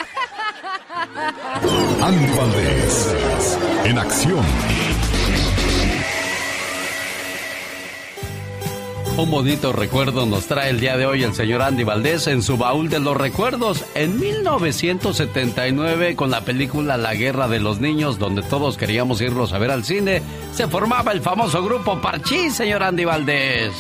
Andy 2.03 2.37
Valdés, 2.37 2.93
en 3.85 3.97
acción. 3.97 4.45
Un 9.21 9.29
bonito 9.29 9.71
recuerdo 9.71 10.25
nos 10.25 10.47
trae 10.47 10.71
el 10.71 10.79
día 10.79 10.97
de 10.97 11.05
hoy 11.05 11.21
el 11.21 11.35
señor 11.35 11.61
Andy 11.61 11.83
Valdés 11.83 12.25
en 12.25 12.41
su 12.41 12.57
baúl 12.57 12.89
de 12.89 12.99
los 12.99 13.15
recuerdos 13.15 13.85
en 13.93 14.19
1979 14.19 16.15
con 16.15 16.31
la 16.31 16.41
película 16.41 16.97
La 16.97 17.13
Guerra 17.13 17.47
de 17.47 17.59
los 17.59 17.79
Niños 17.79 18.17
donde 18.17 18.41
todos 18.41 18.77
queríamos 18.77 19.21
irlos 19.21 19.53
a 19.53 19.59
ver 19.59 19.69
al 19.69 19.83
cine. 19.83 20.23
Se 20.53 20.67
formaba 20.67 21.11
el 21.11 21.21
famoso 21.21 21.63
grupo 21.63 22.01
Parchís, 22.01 22.55
señor 22.55 22.81
Andy 22.81 23.05
Valdés. 23.05 23.73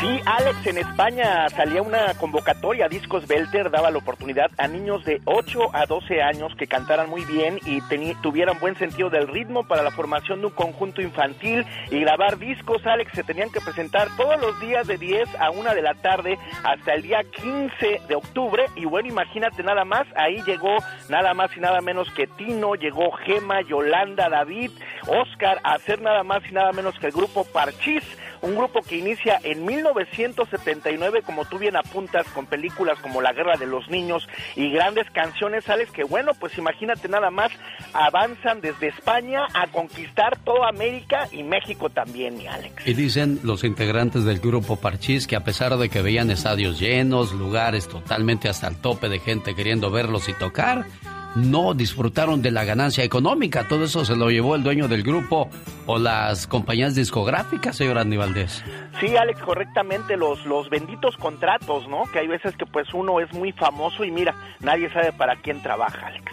Sí, 0.00 0.20
Alex, 0.26 0.64
en 0.64 0.78
España 0.78 1.48
salía 1.48 1.82
una 1.82 2.14
convocatoria, 2.14 2.88
Discos 2.88 3.26
Belter 3.26 3.68
daba 3.68 3.90
la 3.90 3.98
oportunidad 3.98 4.48
a 4.56 4.68
niños 4.68 5.04
de 5.04 5.20
8 5.24 5.74
a 5.74 5.86
12 5.86 6.22
años 6.22 6.54
que 6.56 6.68
cantaran 6.68 7.10
muy 7.10 7.24
bien 7.24 7.58
y 7.66 7.80
tuvieran 8.22 8.60
buen 8.60 8.76
sentido 8.76 9.10
del 9.10 9.26
ritmo 9.26 9.66
para 9.66 9.82
la 9.82 9.90
formación 9.90 10.38
de 10.38 10.46
un 10.46 10.52
conjunto 10.52 11.02
infantil 11.02 11.66
y 11.90 11.98
grabar 11.98 12.38
discos, 12.38 12.86
Alex, 12.86 13.10
se 13.12 13.24
tenían 13.24 13.50
que 13.50 13.60
presentar 13.60 14.06
todos 14.16 14.40
los 14.40 14.60
días 14.60 14.86
de 14.86 14.98
10 14.98 15.28
a 15.40 15.50
1 15.50 15.74
de 15.74 15.82
la 15.82 15.94
tarde 15.94 16.38
hasta 16.62 16.94
el 16.94 17.02
día 17.02 17.24
15 17.24 18.02
de 18.06 18.14
octubre 18.14 18.66
y 18.76 18.84
bueno, 18.84 19.08
imagínate 19.08 19.64
nada 19.64 19.84
más, 19.84 20.06
ahí 20.14 20.40
llegó 20.46 20.76
nada 21.08 21.34
más 21.34 21.56
y 21.56 21.60
nada 21.60 21.80
menos 21.80 22.08
que 22.12 22.28
Tino, 22.28 22.76
llegó 22.76 23.10
Gema, 23.10 23.62
Yolanda, 23.62 24.28
David, 24.28 24.70
Oscar, 25.08 25.58
a 25.64 25.74
hacer 25.74 26.00
nada 26.00 26.22
más 26.22 26.48
y 26.48 26.54
nada 26.54 26.70
menos 26.70 26.96
que 27.00 27.06
el 27.06 27.12
grupo 27.12 27.44
Parchís 27.44 28.04
un 28.42 28.56
grupo 28.56 28.80
que 28.82 28.96
inicia 28.96 29.40
en 29.42 29.64
1979, 29.64 31.22
como 31.22 31.44
tú 31.44 31.58
bien 31.58 31.76
apuntas, 31.76 32.26
con 32.28 32.46
películas 32.46 32.98
como 33.00 33.20
La 33.20 33.32
Guerra 33.32 33.56
de 33.56 33.66
los 33.66 33.88
Niños 33.88 34.28
y 34.56 34.70
grandes 34.70 35.10
canciones, 35.10 35.68
Alex, 35.68 35.90
que 35.92 36.04
bueno, 36.04 36.32
pues 36.38 36.56
imagínate 36.58 37.08
nada 37.08 37.30
más, 37.30 37.50
avanzan 37.92 38.60
desde 38.60 38.88
España 38.88 39.46
a 39.54 39.66
conquistar 39.68 40.38
toda 40.44 40.68
América 40.68 41.28
y 41.32 41.42
México 41.42 41.90
también, 41.90 42.36
mi 42.36 42.46
Alex. 42.46 42.86
Y 42.86 42.94
dicen 42.94 43.40
los 43.42 43.64
integrantes 43.64 44.24
del 44.24 44.40
grupo 44.40 44.76
Parchís 44.76 45.26
que 45.26 45.36
a 45.36 45.44
pesar 45.44 45.76
de 45.76 45.88
que 45.88 46.02
veían 46.02 46.30
estadios 46.30 46.78
llenos, 46.78 47.32
lugares 47.32 47.88
totalmente 47.88 48.48
hasta 48.48 48.68
el 48.68 48.76
tope 48.76 49.08
de 49.08 49.18
gente 49.18 49.54
queriendo 49.54 49.90
verlos 49.90 50.28
y 50.28 50.34
tocar, 50.34 50.86
no 51.34 51.74
disfrutaron 51.74 52.42
de 52.42 52.50
la 52.50 52.64
ganancia 52.64 53.04
económica. 53.04 53.66
Todo 53.68 53.84
eso 53.84 54.04
se 54.04 54.16
lo 54.16 54.30
llevó 54.30 54.54
el 54.54 54.62
dueño 54.62 54.88
del 54.88 55.02
grupo 55.02 55.48
o 55.86 55.98
las 55.98 56.46
compañías 56.46 56.94
discográficas, 56.94 57.76
señor 57.76 57.98
Andy 57.98 58.16
Valdés. 58.16 58.64
Sí, 59.00 59.16
Alex, 59.16 59.40
correctamente 59.40 60.16
los, 60.16 60.44
los 60.46 60.68
benditos 60.70 61.16
contratos, 61.16 61.88
¿no? 61.88 62.04
Que 62.12 62.20
hay 62.20 62.26
veces 62.26 62.56
que 62.56 62.66
pues 62.66 62.92
uno 62.94 63.20
es 63.20 63.32
muy 63.32 63.52
famoso 63.52 64.04
y 64.04 64.10
mira, 64.10 64.34
nadie 64.60 64.92
sabe 64.92 65.12
para 65.12 65.36
quién 65.36 65.62
trabaja, 65.62 66.06
Alex. 66.06 66.32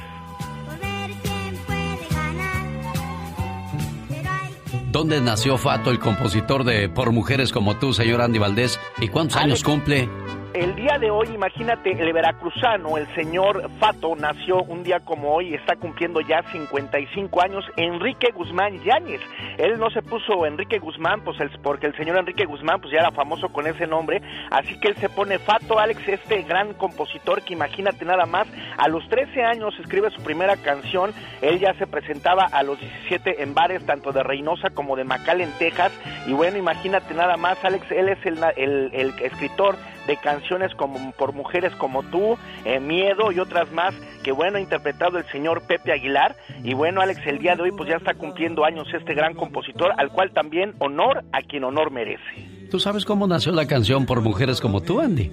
¿Dónde 4.95 5.19
nació 5.19 5.57
Fato, 5.57 5.91
el 5.91 5.99
compositor 5.99 6.63
de 6.63 6.87
Por 6.87 7.11
Mujeres 7.11 7.51
como 7.51 7.75
tú, 7.75 7.91
señor 7.91 8.21
Andy 8.21 8.39
Valdés? 8.39 8.79
¿Y 9.01 9.09
cuántos 9.09 9.35
años 9.35 9.61
cumple? 9.61 10.07
El 10.55 10.73
día 10.75 10.97
de 10.97 11.11
hoy, 11.11 11.27
imagínate, 11.33 11.91
el 11.91 12.13
veracruzano, 12.13 12.97
el 12.97 13.07
señor 13.13 13.69
Fato, 13.77 14.15
nació 14.15 14.63
un 14.63 14.83
día 14.83 15.01
como 15.01 15.33
hoy, 15.33 15.53
está 15.53 15.75
cumpliendo 15.75 16.21
ya 16.21 16.43
55 16.49 17.41
años, 17.41 17.65
Enrique 17.75 18.31
Guzmán 18.33 18.81
Yáñez. 18.83 19.19
Él 19.57 19.77
no 19.77 19.89
se 19.89 20.01
puso 20.01 20.45
Enrique 20.45 20.79
Guzmán, 20.79 21.21
pues 21.25 21.37
porque 21.61 21.87
el 21.87 21.97
señor 21.97 22.17
Enrique 22.17 22.45
Guzmán 22.45 22.79
pues 22.79 22.93
ya 22.93 22.99
era 22.99 23.11
famoso 23.11 23.49
con 23.49 23.67
ese 23.67 23.85
nombre, 23.85 24.21
así 24.49 24.79
que 24.79 24.87
él 24.87 24.95
se 24.95 25.09
pone 25.09 25.39
Fato 25.39 25.77
Alex, 25.77 26.07
este 26.07 26.43
gran 26.43 26.73
compositor 26.73 27.41
que 27.41 27.53
imagínate 27.53 28.05
nada 28.05 28.25
más, 28.25 28.47
a 28.77 28.87
los 28.87 29.07
13 29.09 29.43
años 29.43 29.77
escribe 29.79 30.09
su 30.11 30.23
primera 30.23 30.55
canción, 30.55 31.11
él 31.41 31.59
ya 31.59 31.73
se 31.73 31.85
presentaba 31.85 32.45
a 32.45 32.63
los 32.63 32.79
17 32.79 33.43
en 33.43 33.53
bares 33.53 33.85
tanto 33.85 34.13
de 34.13 34.23
Reynosa 34.23 34.69
como 34.69 34.95
de 34.95 35.03
McAllen, 35.03 35.51
Texas, 35.59 35.91
y 36.27 36.31
bueno, 36.31 36.57
imagínate 36.57 37.13
nada 37.13 37.35
más, 37.35 37.63
Alex, 37.65 37.91
él 37.91 38.07
es 38.07 38.25
el, 38.25 38.39
el, 38.55 38.89
el 38.93 39.09
escritor 39.21 39.75
de 40.07 40.17
canciones 40.17 40.73
como 40.75 41.11
por 41.13 41.33
mujeres 41.33 41.73
como 41.75 42.03
tú, 42.03 42.37
eh, 42.63 42.79
Miedo 42.79 43.31
y 43.31 43.39
otras 43.39 43.71
más 43.71 43.93
que 44.23 44.31
bueno 44.31 44.57
ha 44.57 44.61
interpretado 44.61 45.17
el 45.17 45.25
señor 45.31 45.63
Pepe 45.67 45.91
Aguilar 45.91 46.35
y 46.63 46.73
bueno 46.73 47.01
Alex 47.01 47.21
el 47.27 47.39
día 47.39 47.55
de 47.55 47.63
hoy 47.63 47.71
pues 47.71 47.89
ya 47.89 47.97
está 47.97 48.13
cumpliendo 48.13 48.65
años 48.65 48.87
este 48.93 49.13
gran 49.13 49.35
compositor 49.35 49.93
al 49.97 50.09
cual 50.09 50.31
también 50.31 50.73
honor 50.79 51.23
a 51.31 51.41
quien 51.41 51.63
honor 51.63 51.91
merece. 51.91 52.67
¿Tú 52.71 52.79
sabes 52.79 53.05
cómo 53.05 53.27
nació 53.27 53.51
la 53.51 53.67
canción 53.67 54.05
por 54.05 54.21
mujeres 54.21 54.59
como 54.59 54.81
tú, 54.81 54.99
Andy? 54.99 55.31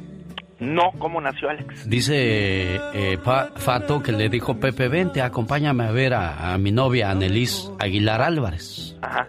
No, 0.62 0.92
¿cómo 0.96 1.20
nació 1.20 1.50
Alex? 1.50 1.88
Dice 1.88 2.14
eh, 2.94 3.18
Fato 3.56 4.00
que 4.00 4.12
le 4.12 4.28
dijo 4.28 4.60
Pepe, 4.60 4.86
vente, 4.86 5.20
acompáñame 5.20 5.82
a 5.82 5.90
ver 5.90 6.14
a, 6.14 6.56
mi 6.56 6.70
novia 6.70 7.10
Anelis 7.10 7.68
Aguilar 7.80 8.22
Álvarez. 8.22 8.94
Ajá, 9.02 9.26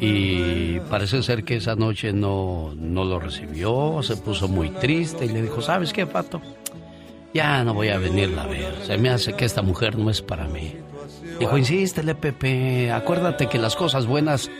Y 0.00 0.80
parece 0.90 1.22
ser 1.22 1.44
que 1.44 1.56
esa 1.56 1.76
noche 1.76 2.12
no, 2.12 2.72
no 2.76 3.04
lo 3.04 3.20
recibió, 3.20 4.02
se 4.02 4.16
puso 4.16 4.48
muy 4.48 4.70
triste 4.70 5.26
y 5.26 5.28
le 5.28 5.42
dijo, 5.42 5.62
¿sabes 5.62 5.92
qué, 5.92 6.06
Fato? 6.06 6.42
Ya 7.32 7.62
no 7.62 7.72
voy 7.74 7.90
a 7.90 7.98
venirla 7.98 8.42
a 8.42 8.46
ver, 8.46 8.74
se 8.82 8.98
me 8.98 9.10
hace 9.10 9.34
que 9.34 9.44
esta 9.44 9.62
mujer 9.62 9.96
no 9.96 10.10
es 10.10 10.22
para 10.22 10.48
mí. 10.48 10.74
Dijo, 11.38 11.56
insístele, 11.56 12.16
Pepe, 12.16 12.90
acuérdate 12.90 13.46
que 13.46 13.58
las 13.58 13.76
cosas 13.76 14.06
buenas 14.06 14.50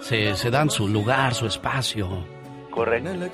se, 0.00 0.34
se 0.34 0.50
dan 0.50 0.70
su 0.70 0.88
lugar, 0.88 1.34
su 1.34 1.44
espacio. 1.44 2.37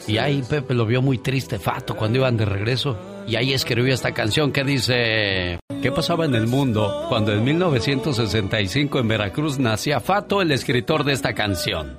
Y 0.06 0.18
ahí 0.18 0.42
Pepe 0.42 0.74
lo 0.74 0.86
vio 0.86 1.02
muy 1.02 1.18
triste, 1.18 1.58
Fato, 1.58 1.96
cuando 1.96 2.18
iban 2.18 2.36
de 2.36 2.44
regreso. 2.44 2.96
Y 3.26 3.36
ahí 3.36 3.52
escribió 3.52 3.94
esta 3.94 4.12
canción 4.12 4.52
que 4.52 4.64
dice... 4.64 5.58
¿Qué 5.82 5.92
pasaba 5.92 6.24
en 6.24 6.34
el 6.34 6.46
mundo 6.46 7.06
cuando 7.08 7.32
en 7.32 7.44
1965 7.44 8.98
en 8.98 9.08
Veracruz 9.08 9.58
nacía 9.58 10.00
Fato, 10.00 10.42
el 10.42 10.52
escritor 10.52 11.04
de 11.04 11.12
esta 11.12 11.34
canción? 11.34 11.96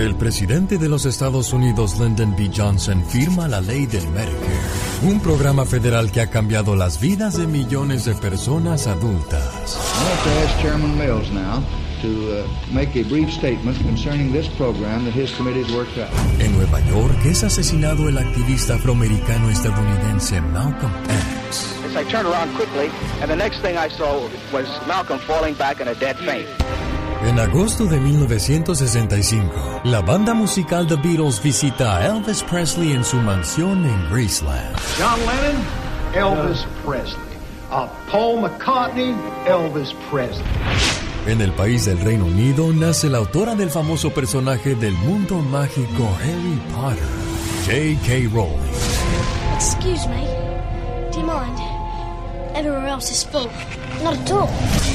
El 0.00 0.16
presidente 0.16 0.78
de 0.78 0.88
los 0.88 1.04
Estados 1.04 1.52
Unidos, 1.52 2.00
Lyndon 2.00 2.34
B. 2.34 2.50
Johnson, 2.56 3.04
firma 3.04 3.46
la 3.48 3.60
ley 3.60 3.84
del 3.84 4.08
Medicare, 4.08 4.32
un 5.02 5.20
programa 5.20 5.66
federal 5.66 6.10
que 6.10 6.22
ha 6.22 6.30
cambiado 6.30 6.74
las 6.74 6.98
vidas 6.98 7.36
de 7.36 7.46
millones 7.46 8.06
de 8.06 8.14
personas 8.14 8.86
adultas. 8.86 9.78
En 16.38 16.52
Nueva 16.56 16.80
York 16.88 17.26
es 17.26 17.44
asesinado 17.44 18.08
el 18.08 18.18
activista 18.18 18.74
afroamericano 18.74 19.50
estadounidense 19.50 20.40
Malcolm 20.40 20.92
X. 21.48 21.76
I 21.96 22.04
turned 22.04 22.26
around 22.26 22.54
quickly, 22.54 22.88
and 23.20 23.28
the 23.30 23.36
next 23.36 23.60
thing 23.62 23.76
I 23.76 23.88
saw 23.88 24.28
was 24.52 24.66
Malcolm 24.86 25.18
falling 25.20 25.54
back 25.54 25.80
in 25.80 25.88
a 25.88 25.94
dead 25.94 26.16
faint. 26.18 26.48
En 27.22 27.38
agosto 27.38 27.84
de 27.84 28.00
1965, 28.00 29.52
la 29.84 30.00
banda 30.00 30.32
musical 30.32 30.86
The 30.86 30.96
Beatles 30.96 31.42
visita 31.42 31.98
a 31.98 32.06
Elvis 32.06 32.42
Presley 32.42 32.92
en 32.92 33.04
su 33.04 33.16
mansión 33.16 33.84
en 33.84 34.08
Graceland. 34.08 34.74
John 34.98 35.20
Lennon, 35.26 35.62
Elvis 36.14 36.64
Presley. 36.84 37.20
Uh, 37.70 37.88
Paul 38.10 38.40
McCartney, 38.40 39.14
Elvis 39.46 39.92
Presley. 40.10 41.09
En 41.26 41.40
el 41.40 41.52
país 41.52 41.84
del 41.84 41.98
Reino 41.98 42.24
Unido 42.24 42.72
nace 42.72 43.08
la 43.08 43.18
autora 43.18 43.54
del 43.54 43.70
famoso 43.70 44.10
personaje 44.10 44.74
del 44.74 44.94
mundo 44.94 45.36
mágico 45.36 46.08
Harry 46.18 46.58
Potter, 46.74 47.04
J.K. 47.66 48.34
Rowling. 48.34 48.56
Excuse 49.54 50.08
me, 50.08 50.24
do 51.12 51.20
you 51.20 51.26
mind? 51.26 51.58
Everywhere 52.56 52.88
else 52.88 53.10
is 53.12 53.22
full. 53.22 53.48
Not 54.02 54.16
at 54.18 54.30
all. 54.32 54.48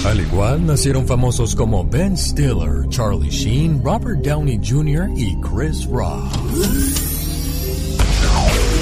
Al 0.05 0.19
igual 0.19 0.65
nacieron 0.65 1.07
famosos 1.07 1.55
como 1.55 1.83
Ben 1.83 2.17
Stiller, 2.17 2.87
Charlie 2.89 3.29
Sheen, 3.29 3.81
Robert 3.83 4.21
Downey 4.23 4.59
Jr. 4.63 5.09
y 5.15 5.35
Chris 5.41 5.85
Rock. 5.85 6.25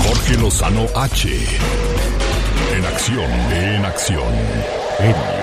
Jorge 0.08 0.38
Lozano 0.38 0.86
H. 0.96 1.30
En 2.76 2.86
acción, 2.86 3.32
en 3.52 3.86
acción. 3.86 5.43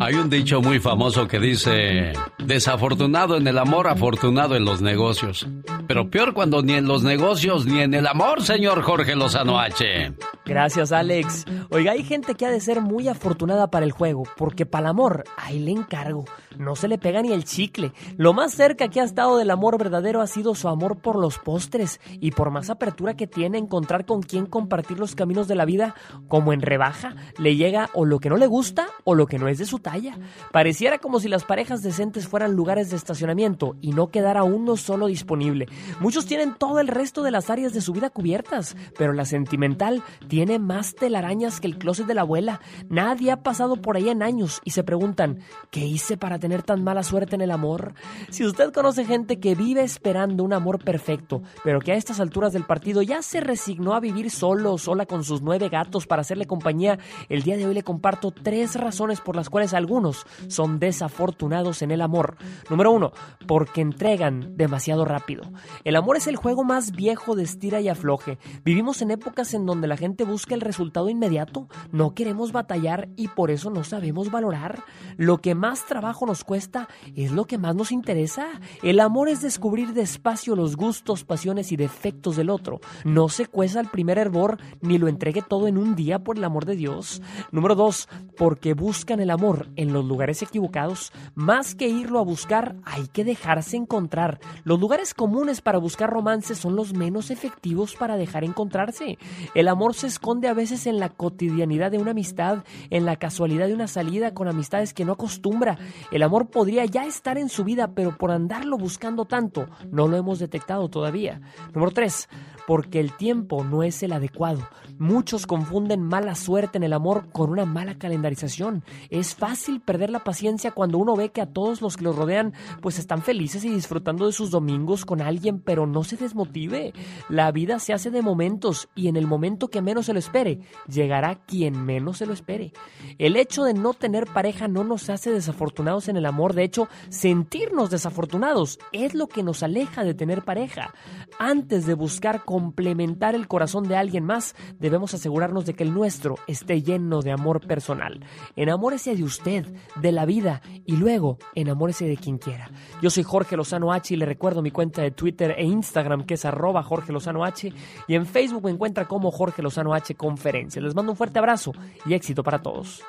Hay 0.00 0.14
un 0.14 0.30
dicho 0.30 0.60
muy 0.62 0.78
famoso 0.78 1.26
que 1.26 1.40
dice, 1.40 2.12
desafortunado 2.38 3.36
en 3.36 3.46
el 3.46 3.58
amor, 3.58 3.88
afortunado 3.88 4.54
en 4.54 4.64
los 4.64 4.80
negocios. 4.82 5.46
Pero 5.86 6.08
peor 6.10 6.32
cuando 6.32 6.62
ni 6.62 6.74
en 6.74 6.86
los 6.86 7.02
negocios 7.02 7.66
ni 7.66 7.80
en 7.80 7.94
el 7.94 8.06
amor, 8.06 8.42
señor 8.42 8.82
Jorge 8.82 9.16
Lozano 9.16 9.58
H. 9.58 10.12
Gracias, 10.44 10.92
Alex. 10.92 11.44
Oiga, 11.70 11.92
hay 11.92 12.04
gente 12.04 12.34
que 12.34 12.46
ha 12.46 12.50
de 12.50 12.60
ser 12.60 12.80
muy 12.80 13.08
afortunada 13.08 13.68
para 13.68 13.84
el 13.84 13.92
juego, 13.92 14.24
porque 14.36 14.64
para 14.66 14.86
el 14.86 14.90
amor, 14.90 15.24
ahí 15.36 15.58
le 15.58 15.72
encargo. 15.72 16.24
No 16.58 16.76
se 16.76 16.86
le 16.86 16.98
pega 16.98 17.20
ni 17.20 17.32
el 17.32 17.44
chicle. 17.44 17.92
Lo 18.16 18.32
más 18.32 18.54
cerca 18.54 18.88
que 18.88 19.00
ha 19.00 19.04
estado 19.04 19.36
del 19.36 19.50
amor 19.50 19.76
verdadero 19.76 20.20
ha 20.20 20.26
sido 20.26 20.54
su 20.54 20.68
amor 20.68 20.98
por 20.98 21.16
los 21.16 21.38
postres 21.38 22.00
y 22.20 22.30
por 22.30 22.50
más 22.50 22.70
apertura 22.70 23.14
que 23.14 23.26
tiene 23.26 23.58
encontrar 23.58 24.04
con 24.04 24.22
quién 24.22 24.46
compartir 24.46 24.98
los 24.98 25.14
caminos 25.14 25.48
de 25.48 25.56
la 25.56 25.64
vida, 25.64 25.94
como 26.28 26.52
en 26.52 26.62
rebaja, 26.62 27.16
le 27.38 27.56
llega 27.56 27.90
o 27.92 28.04
lo 28.04 28.20
que 28.20 28.28
no 28.28 28.36
le 28.36 28.46
gusta 28.46 28.73
o 29.04 29.14
lo 29.14 29.26
que 29.26 29.38
no 29.38 29.48
es 29.48 29.58
de 29.58 29.66
su 29.66 29.78
talla. 29.78 30.16
Pareciera 30.52 30.98
como 30.98 31.20
si 31.20 31.28
las 31.28 31.44
parejas 31.44 31.82
decentes 31.82 32.28
fueran 32.28 32.52
lugares 32.52 32.90
de 32.90 32.96
estacionamiento 32.96 33.76
y 33.80 33.92
no 33.92 34.08
quedara 34.08 34.42
uno 34.42 34.76
solo 34.76 35.06
disponible. 35.06 35.66
Muchos 36.00 36.26
tienen 36.26 36.54
todo 36.54 36.80
el 36.80 36.88
resto 36.88 37.22
de 37.22 37.30
las 37.30 37.50
áreas 37.50 37.72
de 37.72 37.80
su 37.80 37.92
vida 37.92 38.10
cubiertas, 38.10 38.76
pero 38.98 39.12
la 39.12 39.24
sentimental 39.24 40.02
tiene 40.28 40.58
más 40.58 40.94
telarañas 40.94 41.60
que 41.60 41.66
el 41.66 41.78
closet 41.78 42.06
de 42.06 42.14
la 42.14 42.22
abuela. 42.22 42.60
Nadie 42.88 43.30
ha 43.30 43.42
pasado 43.42 43.76
por 43.76 43.96
ahí 43.96 44.08
en 44.08 44.22
años 44.22 44.60
y 44.64 44.70
se 44.70 44.84
preguntan, 44.84 45.40
¿qué 45.70 45.80
hice 45.80 46.16
para 46.16 46.38
tener 46.38 46.62
tan 46.62 46.82
mala 46.82 47.02
suerte 47.02 47.34
en 47.34 47.42
el 47.42 47.50
amor? 47.50 47.94
Si 48.30 48.44
usted 48.44 48.72
conoce 48.72 49.04
gente 49.04 49.38
que 49.40 49.54
vive 49.54 49.82
esperando 49.82 50.44
un 50.44 50.52
amor 50.52 50.82
perfecto, 50.82 51.42
pero 51.62 51.80
que 51.80 51.92
a 51.92 51.96
estas 51.96 52.20
alturas 52.20 52.52
del 52.52 52.64
partido 52.64 53.02
ya 53.02 53.22
se 53.22 53.40
resignó 53.40 53.94
a 53.94 54.00
vivir 54.00 54.30
solo 54.30 54.78
sola 54.78 55.06
con 55.06 55.24
sus 55.24 55.42
nueve 55.42 55.68
gatos 55.68 56.06
para 56.06 56.22
hacerle 56.22 56.46
compañía, 56.46 56.98
el 57.28 57.42
día 57.42 57.56
de 57.56 57.66
hoy 57.66 57.74
le 57.74 57.82
comparto 57.82 58.30
tres 58.30 58.53
razones 58.74 59.20
por 59.20 59.36
las 59.36 59.50
cuales 59.50 59.74
algunos 59.74 60.26
son 60.48 60.78
desafortunados 60.78 61.82
en 61.82 61.90
el 61.90 62.00
amor. 62.00 62.36
Número 62.70 62.92
uno, 62.92 63.12
porque 63.46 63.80
entregan 63.80 64.56
demasiado 64.56 65.04
rápido. 65.04 65.42
El 65.84 65.96
amor 65.96 66.16
es 66.16 66.26
el 66.26 66.36
juego 66.36 66.64
más 66.64 66.92
viejo 66.92 67.34
de 67.34 67.42
estira 67.42 67.80
y 67.80 67.88
afloje. 67.88 68.38
Vivimos 68.64 69.02
en 69.02 69.10
épocas 69.10 69.54
en 69.54 69.66
donde 69.66 69.88
la 69.88 69.96
gente 69.96 70.24
busca 70.24 70.54
el 70.54 70.60
resultado 70.60 71.08
inmediato. 71.08 71.68
No 71.90 72.14
queremos 72.14 72.52
batallar 72.52 73.08
y 73.16 73.28
por 73.28 73.50
eso 73.50 73.70
no 73.70 73.84
sabemos 73.84 74.30
valorar. 74.30 74.84
Lo 75.16 75.38
que 75.38 75.54
más 75.54 75.86
trabajo 75.86 76.26
nos 76.26 76.44
cuesta 76.44 76.88
es 77.16 77.32
lo 77.32 77.46
que 77.46 77.58
más 77.58 77.74
nos 77.74 77.92
interesa. 77.92 78.46
El 78.82 79.00
amor 79.00 79.28
es 79.28 79.42
descubrir 79.42 79.92
despacio 79.92 80.56
los 80.56 80.76
gustos, 80.76 81.24
pasiones 81.24 81.72
y 81.72 81.76
defectos 81.76 82.36
del 82.36 82.50
otro. 82.50 82.80
No 83.04 83.28
se 83.28 83.46
cueza 83.46 83.80
el 83.80 83.88
primer 83.88 84.18
hervor 84.18 84.58
ni 84.80 84.98
lo 84.98 85.08
entregue 85.08 85.42
todo 85.42 85.68
en 85.68 85.78
un 85.78 85.94
día 85.94 86.22
por 86.22 86.36
el 86.36 86.44
amor 86.44 86.64
de 86.64 86.76
Dios. 86.76 87.22
Número 87.50 87.74
dos, 87.74 88.08
porque 88.44 88.74
buscan 88.74 89.20
el 89.20 89.30
amor 89.30 89.68
en 89.74 89.94
los 89.94 90.04
lugares 90.04 90.42
equivocados. 90.42 91.14
Más 91.34 91.74
que 91.74 91.88
irlo 91.88 92.18
a 92.18 92.24
buscar, 92.24 92.76
hay 92.84 93.06
que 93.06 93.24
dejarse 93.24 93.78
encontrar. 93.78 94.38
Los 94.64 94.78
lugares 94.78 95.14
comunes 95.14 95.62
para 95.62 95.78
buscar 95.78 96.10
romance 96.10 96.54
son 96.54 96.76
los 96.76 96.92
menos 96.92 97.30
efectivos 97.30 97.96
para 97.96 98.18
dejar 98.18 98.44
encontrarse. 98.44 99.16
El 99.54 99.66
amor 99.66 99.94
se 99.94 100.08
esconde 100.08 100.48
a 100.48 100.52
veces 100.52 100.86
en 100.86 100.98
la 100.98 101.08
cotidianidad 101.08 101.90
de 101.90 101.96
una 101.96 102.10
amistad, 102.10 102.64
en 102.90 103.06
la 103.06 103.16
casualidad 103.16 103.66
de 103.66 103.72
una 103.72 103.88
salida 103.88 104.34
con 104.34 104.46
amistades 104.46 104.92
que 104.92 105.06
no 105.06 105.12
acostumbra. 105.12 105.78
El 106.10 106.22
amor 106.22 106.50
podría 106.50 106.84
ya 106.84 107.06
estar 107.06 107.38
en 107.38 107.48
su 107.48 107.64
vida, 107.64 107.92
pero 107.94 108.18
por 108.18 108.30
andarlo 108.30 108.76
buscando 108.76 109.24
tanto, 109.24 109.70
no 109.90 110.06
lo 110.06 110.18
hemos 110.18 110.38
detectado 110.38 110.90
todavía. 110.90 111.40
Número 111.72 111.92
3 111.92 112.28
porque 112.66 113.00
el 113.00 113.16
tiempo 113.16 113.64
no 113.64 113.82
es 113.82 114.02
el 114.02 114.12
adecuado. 114.12 114.68
Muchos 114.98 115.46
confunden 115.46 116.02
mala 116.02 116.34
suerte 116.34 116.78
en 116.78 116.84
el 116.84 116.92
amor 116.92 117.28
con 117.32 117.50
una 117.50 117.64
mala 117.64 117.98
calendarización. 117.98 118.84
Es 119.10 119.34
fácil 119.34 119.80
perder 119.80 120.10
la 120.10 120.22
paciencia 120.22 120.70
cuando 120.70 120.98
uno 120.98 121.16
ve 121.16 121.30
que 121.30 121.40
a 121.40 121.52
todos 121.52 121.82
los 121.82 121.96
que 121.96 122.04
los 122.04 122.14
rodean 122.14 122.52
pues 122.80 122.98
están 122.98 123.22
felices 123.22 123.64
y 123.64 123.70
disfrutando 123.70 124.26
de 124.26 124.32
sus 124.32 124.50
domingos 124.50 125.04
con 125.04 125.20
alguien, 125.20 125.60
pero 125.60 125.86
no 125.86 126.04
se 126.04 126.16
desmotive. 126.16 126.92
La 127.28 127.50
vida 127.50 127.78
se 127.78 127.92
hace 127.92 128.10
de 128.10 128.22
momentos 128.22 128.88
y 128.94 129.08
en 129.08 129.16
el 129.16 129.26
momento 129.26 129.68
que 129.68 129.82
menos 129.82 130.06
se 130.06 130.12
lo 130.12 130.18
espere, 130.18 130.60
llegará 130.88 131.36
quien 131.44 131.84
menos 131.84 132.18
se 132.18 132.26
lo 132.26 132.32
espere. 132.32 132.72
El 133.18 133.36
hecho 133.36 133.64
de 133.64 133.74
no 133.74 133.94
tener 133.94 134.26
pareja 134.26 134.68
no 134.68 134.84
nos 134.84 135.10
hace 135.10 135.30
desafortunados 135.30 136.08
en 136.08 136.16
el 136.16 136.26
amor, 136.26 136.54
de 136.54 136.64
hecho, 136.64 136.88
sentirnos 137.08 137.90
desafortunados 137.90 138.78
es 138.92 139.14
lo 139.14 139.26
que 139.26 139.42
nos 139.42 139.62
aleja 139.62 140.04
de 140.04 140.14
tener 140.14 140.42
pareja. 140.42 140.94
Antes 141.38 141.86
de 141.86 141.94
buscar 141.94 142.44
complementar 142.54 143.34
el 143.34 143.48
corazón 143.48 143.88
de 143.88 143.96
alguien 143.96 144.24
más, 144.24 144.54
debemos 144.78 145.12
asegurarnos 145.12 145.66
de 145.66 145.74
que 145.74 145.82
el 145.82 145.92
nuestro 145.92 146.36
esté 146.46 146.82
lleno 146.82 147.20
de 147.20 147.32
amor 147.32 147.66
personal. 147.66 148.24
Enamórese 148.54 149.16
de 149.16 149.24
usted, 149.24 149.66
de 149.96 150.12
la 150.12 150.24
vida 150.24 150.62
y 150.86 150.94
luego 150.96 151.38
enamórese 151.56 152.06
de 152.06 152.16
quien 152.16 152.38
quiera. 152.38 152.70
Yo 153.02 153.10
soy 153.10 153.24
Jorge 153.24 153.56
Lozano 153.56 153.92
H 153.92 154.14
y 154.14 154.16
le 154.16 154.24
recuerdo 154.24 154.62
mi 154.62 154.70
cuenta 154.70 155.02
de 155.02 155.10
Twitter 155.10 155.56
e 155.58 155.64
Instagram 155.64 156.26
que 156.26 156.34
es 156.34 156.44
arroba 156.44 156.84
Jorge 156.84 157.12
Lozano 157.12 157.44
H 157.44 157.72
y 158.06 158.14
en 158.14 158.24
Facebook 158.24 158.62
me 158.62 158.70
encuentra 158.70 159.08
como 159.08 159.32
Jorge 159.32 159.60
Lozano 159.60 159.92
H 159.92 160.14
Conferencia. 160.14 160.80
Les 160.80 160.94
mando 160.94 161.10
un 161.10 161.18
fuerte 161.18 161.40
abrazo 161.40 161.72
y 162.06 162.14
éxito 162.14 162.44
para 162.44 162.62
todos. 162.62 163.02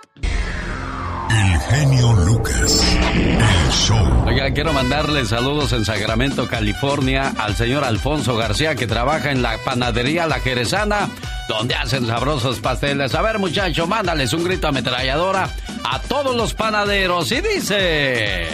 El 1.35 1.59
genio 1.59 2.13
Lucas. 2.13 2.97
El 3.13 3.71
show. 3.71 4.23
Oiga, 4.25 4.51
quiero 4.51 4.71
mandarle 4.71 5.25
saludos 5.25 5.73
en 5.73 5.83
Sacramento, 5.83 6.47
California, 6.47 7.33
al 7.37 7.55
señor 7.55 7.83
Alfonso 7.83 8.37
García 8.37 8.75
que 8.75 8.87
trabaja 8.87 9.31
en 9.31 9.41
la 9.41 9.57
panadería 9.57 10.27
La 10.27 10.39
Jerezana, 10.39 11.09
donde 11.49 11.75
hacen 11.75 12.07
sabrosos 12.07 12.59
pasteles. 12.59 13.13
A 13.15 13.21
ver, 13.21 13.39
muchacho, 13.39 13.85
mándales 13.85 14.31
un 14.31 14.45
grito 14.45 14.69
ametralladora 14.69 15.49
a 15.83 15.99
todos 15.99 16.35
los 16.35 16.53
panaderos 16.53 17.29
y 17.33 17.41
dice. 17.41 18.47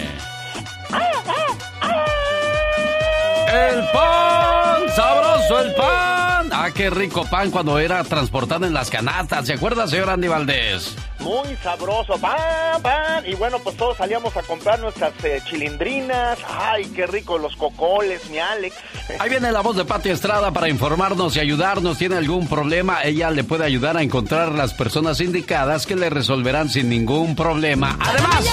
¡El 3.52 3.84
pan! 3.92 4.90
¡Sabroso 4.96 5.60
el 5.60 5.74
pan! 5.74 6.50
¡Ah, 6.54 6.70
qué 6.74 6.90
rico 6.90 7.26
pan 7.26 7.52
cuando 7.52 7.80
era 7.80 8.02
transportado 8.04 8.66
en 8.66 8.74
las 8.74 8.90
canastas! 8.90 9.46
¿Se 9.46 9.54
acuerda, 9.54 9.88
señor 9.88 10.10
Andy 10.10 10.30
Valdés? 10.30 10.96
Muy 11.20 11.56
sabroso, 11.62 12.18
pan, 12.18 12.82
pan. 12.82 13.24
Y 13.28 13.36
bueno, 13.36 13.60
pues 13.60 13.76
todos 13.76 13.98
salíamos 13.98 14.36
a 14.38 14.42
comprar 14.44 14.80
nuestras 14.80 15.12
eh, 15.24 15.42
chilindrinas. 15.44 16.40
Ay, 16.48 16.86
qué 16.96 17.06
rico, 17.08 17.38
los 17.38 17.56
cocoles, 17.58 18.30
mi 18.30 18.40
Alex. 18.40 18.76
Ahí 19.20 19.30
viene 19.30 19.52
la 19.52 19.60
voz 19.60 19.76
de 19.76 19.84
Pati 19.84 20.10
Estrada 20.10 20.52
para 20.52 20.70
informarnos 20.70 21.36
y 21.36 21.42
ayudarnos. 21.42 21.98
¿Tiene 21.98 22.16
algún 22.16 22.48
problema? 22.48 23.04
Ella 23.04 23.32
le 23.32 23.44
puede 23.44 23.66
ayudar 23.66 23.98
a 23.98 24.02
encontrar 24.02 24.54
las 24.54 24.74
personas 24.74 25.20
indicadas 25.20 25.86
que 25.86 25.98
le 25.98 26.10
resolverán 26.10 26.70
sin 26.70 26.90
ningún 26.90 27.36
problema. 27.36 27.98
Además, 28.00 28.46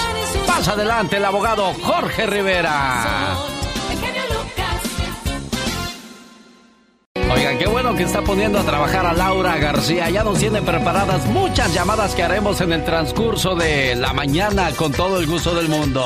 más 0.45 0.67
adelante 0.67 1.17
el 1.17 1.25
abogado 1.25 1.73
Jorge 1.83 2.27
Rivera. 2.27 3.37
Oigan, 7.39 7.57
qué 7.57 7.67
bueno 7.67 7.95
que 7.95 8.03
está 8.03 8.21
poniendo 8.21 8.59
a 8.59 8.63
trabajar 8.63 9.05
a 9.05 9.13
Laura 9.13 9.55
García. 9.55 10.09
Ya 10.09 10.25
nos 10.25 10.39
tiene 10.39 10.61
preparadas 10.61 11.25
muchas 11.27 11.73
llamadas 11.73 12.13
que 12.13 12.21
haremos 12.21 12.59
en 12.59 12.73
el 12.73 12.83
transcurso 12.83 13.55
de 13.55 13.95
la 13.95 14.11
mañana 14.11 14.71
con 14.71 14.91
todo 14.91 15.21
el 15.21 15.25
gusto 15.25 15.55
del 15.55 15.69
mundo. 15.69 16.03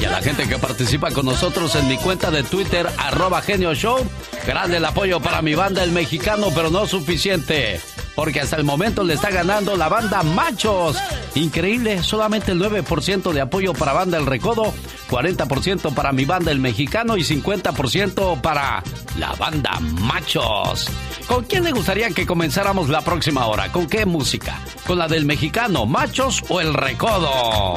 Y 0.00 0.04
a 0.06 0.10
la 0.10 0.20
gente 0.20 0.48
que 0.48 0.58
participa 0.58 1.12
con 1.12 1.24
nosotros 1.24 1.76
en 1.76 1.86
mi 1.86 1.96
cuenta 1.98 2.32
de 2.32 2.42
Twitter, 2.42 2.84
arroba 2.98 3.42
genio 3.42 3.76
show. 3.76 4.04
Grande 4.44 4.78
el 4.78 4.84
apoyo 4.84 5.20
para 5.20 5.40
mi 5.40 5.54
banda 5.54 5.84
El 5.84 5.92
Mexicano, 5.92 6.48
pero 6.52 6.68
no 6.68 6.84
suficiente. 6.88 7.80
Porque 8.16 8.40
hasta 8.40 8.56
el 8.56 8.64
momento 8.64 9.04
le 9.04 9.14
está 9.14 9.30
ganando 9.30 9.76
la 9.76 9.88
banda 9.88 10.24
Machos. 10.24 10.96
Increíble, 11.36 12.02
solamente 12.02 12.50
el 12.50 12.60
9% 12.60 13.32
de 13.32 13.40
apoyo 13.42 13.74
para 13.74 13.92
banda 13.92 14.18
El 14.18 14.26
Recodo, 14.26 14.74
40% 15.08 15.94
para 15.94 16.10
mi 16.10 16.24
banda 16.24 16.50
El 16.50 16.58
Mexicano 16.58 17.16
y 17.16 17.22
50% 17.22 18.40
para 18.40 18.82
la 19.18 19.32
banda 19.34 19.78
Machos. 19.80 20.88
¿Con 21.28 21.44
quién 21.44 21.62
le 21.62 21.72
gustaría 21.72 22.10
que 22.10 22.26
comenzáramos 22.26 22.88
la 22.88 23.02
próxima 23.02 23.46
hora? 23.46 23.70
¿Con 23.70 23.86
qué 23.86 24.06
música? 24.06 24.58
¿Con 24.86 24.98
la 24.98 25.06
del 25.06 25.26
Mexicano, 25.26 25.86
Machos 25.86 26.42
o 26.48 26.60
El 26.60 26.74
Recodo? 26.74 27.74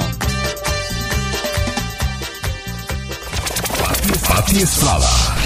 Pati 4.28 4.62
Estrada. 4.62 5.36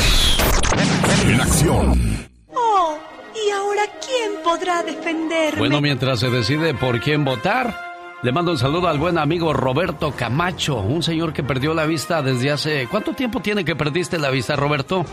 En 1.27 1.41
acción. 1.41 2.29
Oh, 2.55 2.99
¿y 3.47 3.51
ahora 3.51 3.83
quién 4.05 4.43
podrá 4.43 4.83
defenderme? 4.83 5.59
Bueno, 5.59 5.81
mientras 5.81 6.21
se 6.21 6.31
decide 6.31 6.75
por 6.75 7.01
quién 7.01 7.25
votar, 7.25 7.75
le 8.23 8.33
mando 8.33 8.53
un 8.53 8.59
saludo 8.59 8.89
al 8.89 8.99
buen 8.99 9.19
amigo 9.19 9.53
Roberto 9.53 10.13
Camacho, 10.17 10.77
un 10.77 11.03
señor 11.03 11.33
que 11.33 11.43
perdió 11.43 11.75
la 11.75 11.87
vista 11.87 12.23
desde 12.23 12.51
hace... 12.51 12.89
¿Cuánto 12.91 13.13
tiempo 13.13 13.41
tiene 13.41 13.65
que 13.65 13.77
perdiste 13.77 14.19
la 14.19 14.31
vista, 14.31 14.57
Roberto? 14.57 15.05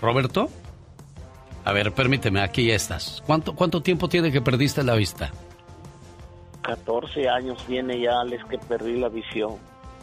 ¿Roberto? 0.00 0.48
A 1.64 1.72
ver, 1.72 1.92
permíteme, 1.92 2.40
aquí 2.40 2.70
estás. 2.70 3.22
¿Cuánto, 3.26 3.54
cuánto 3.54 3.82
tiempo 3.82 4.08
tiene 4.08 4.32
que 4.32 4.40
perdiste 4.40 4.82
la 4.82 4.94
vista? 4.94 5.30
14 6.62 7.28
años 7.28 7.64
viene 7.66 8.00
ya, 8.00 8.24
les 8.24 8.44
que 8.46 8.58
perdí 8.58 8.98
la 8.98 9.08
visión. 9.08 9.56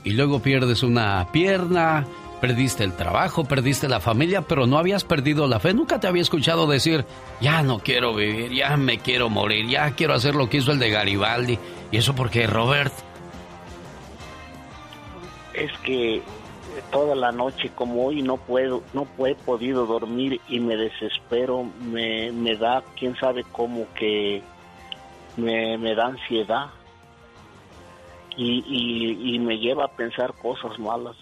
Y 0.05 0.11
luego 0.11 0.39
pierdes 0.39 0.83
una 0.83 1.27
pierna, 1.31 2.05
perdiste 2.39 2.83
el 2.83 2.93
trabajo, 2.93 3.43
perdiste 3.43 3.89
la 3.89 3.99
familia, 3.99 4.43
pero 4.43 4.67
no 4.67 4.77
habías 4.77 5.03
perdido 5.03 5.47
la 5.47 5.59
fe. 5.59 5.73
Nunca 5.73 5.99
te 5.99 6.07
había 6.07 6.21
escuchado 6.21 6.67
decir, 6.67 7.05
ya 7.41 7.63
no 7.63 7.79
quiero 7.79 8.13
vivir, 8.13 8.53
ya 8.53 8.77
me 8.77 8.99
quiero 8.99 9.29
morir, 9.29 9.67
ya 9.67 9.89
quiero 9.95 10.13
hacer 10.13 10.35
lo 10.35 10.47
que 10.47 10.57
hizo 10.57 10.71
el 10.71 10.77
de 10.77 10.91
Garibaldi. 10.91 11.57
¿Y 11.91 11.97
eso 11.97 12.13
porque 12.13 12.45
Robert? 12.45 12.93
Es 15.55 15.71
que 15.79 16.21
toda 16.91 17.15
la 17.15 17.31
noche 17.31 17.71
como 17.73 18.05
hoy 18.05 18.21
no 18.21 18.37
puedo, 18.37 18.83
no 18.93 19.07
he 19.25 19.33
podido 19.33 19.87
dormir 19.87 20.39
y 20.47 20.59
me 20.59 20.77
desespero, 20.77 21.65
me, 21.81 22.31
me 22.31 22.55
da, 22.57 22.83
quién 22.95 23.15
sabe 23.17 23.43
cómo 23.51 23.87
que 23.95 24.43
me, 25.35 25.79
me 25.79 25.95
da 25.95 26.05
ansiedad 26.05 26.67
y, 28.37 28.63
y, 28.67 29.35
y 29.35 29.39
me 29.39 29.57
lleva 29.57 29.85
a 29.85 29.95
pensar 29.95 30.33
cosas 30.33 30.77
malas. 30.79 31.15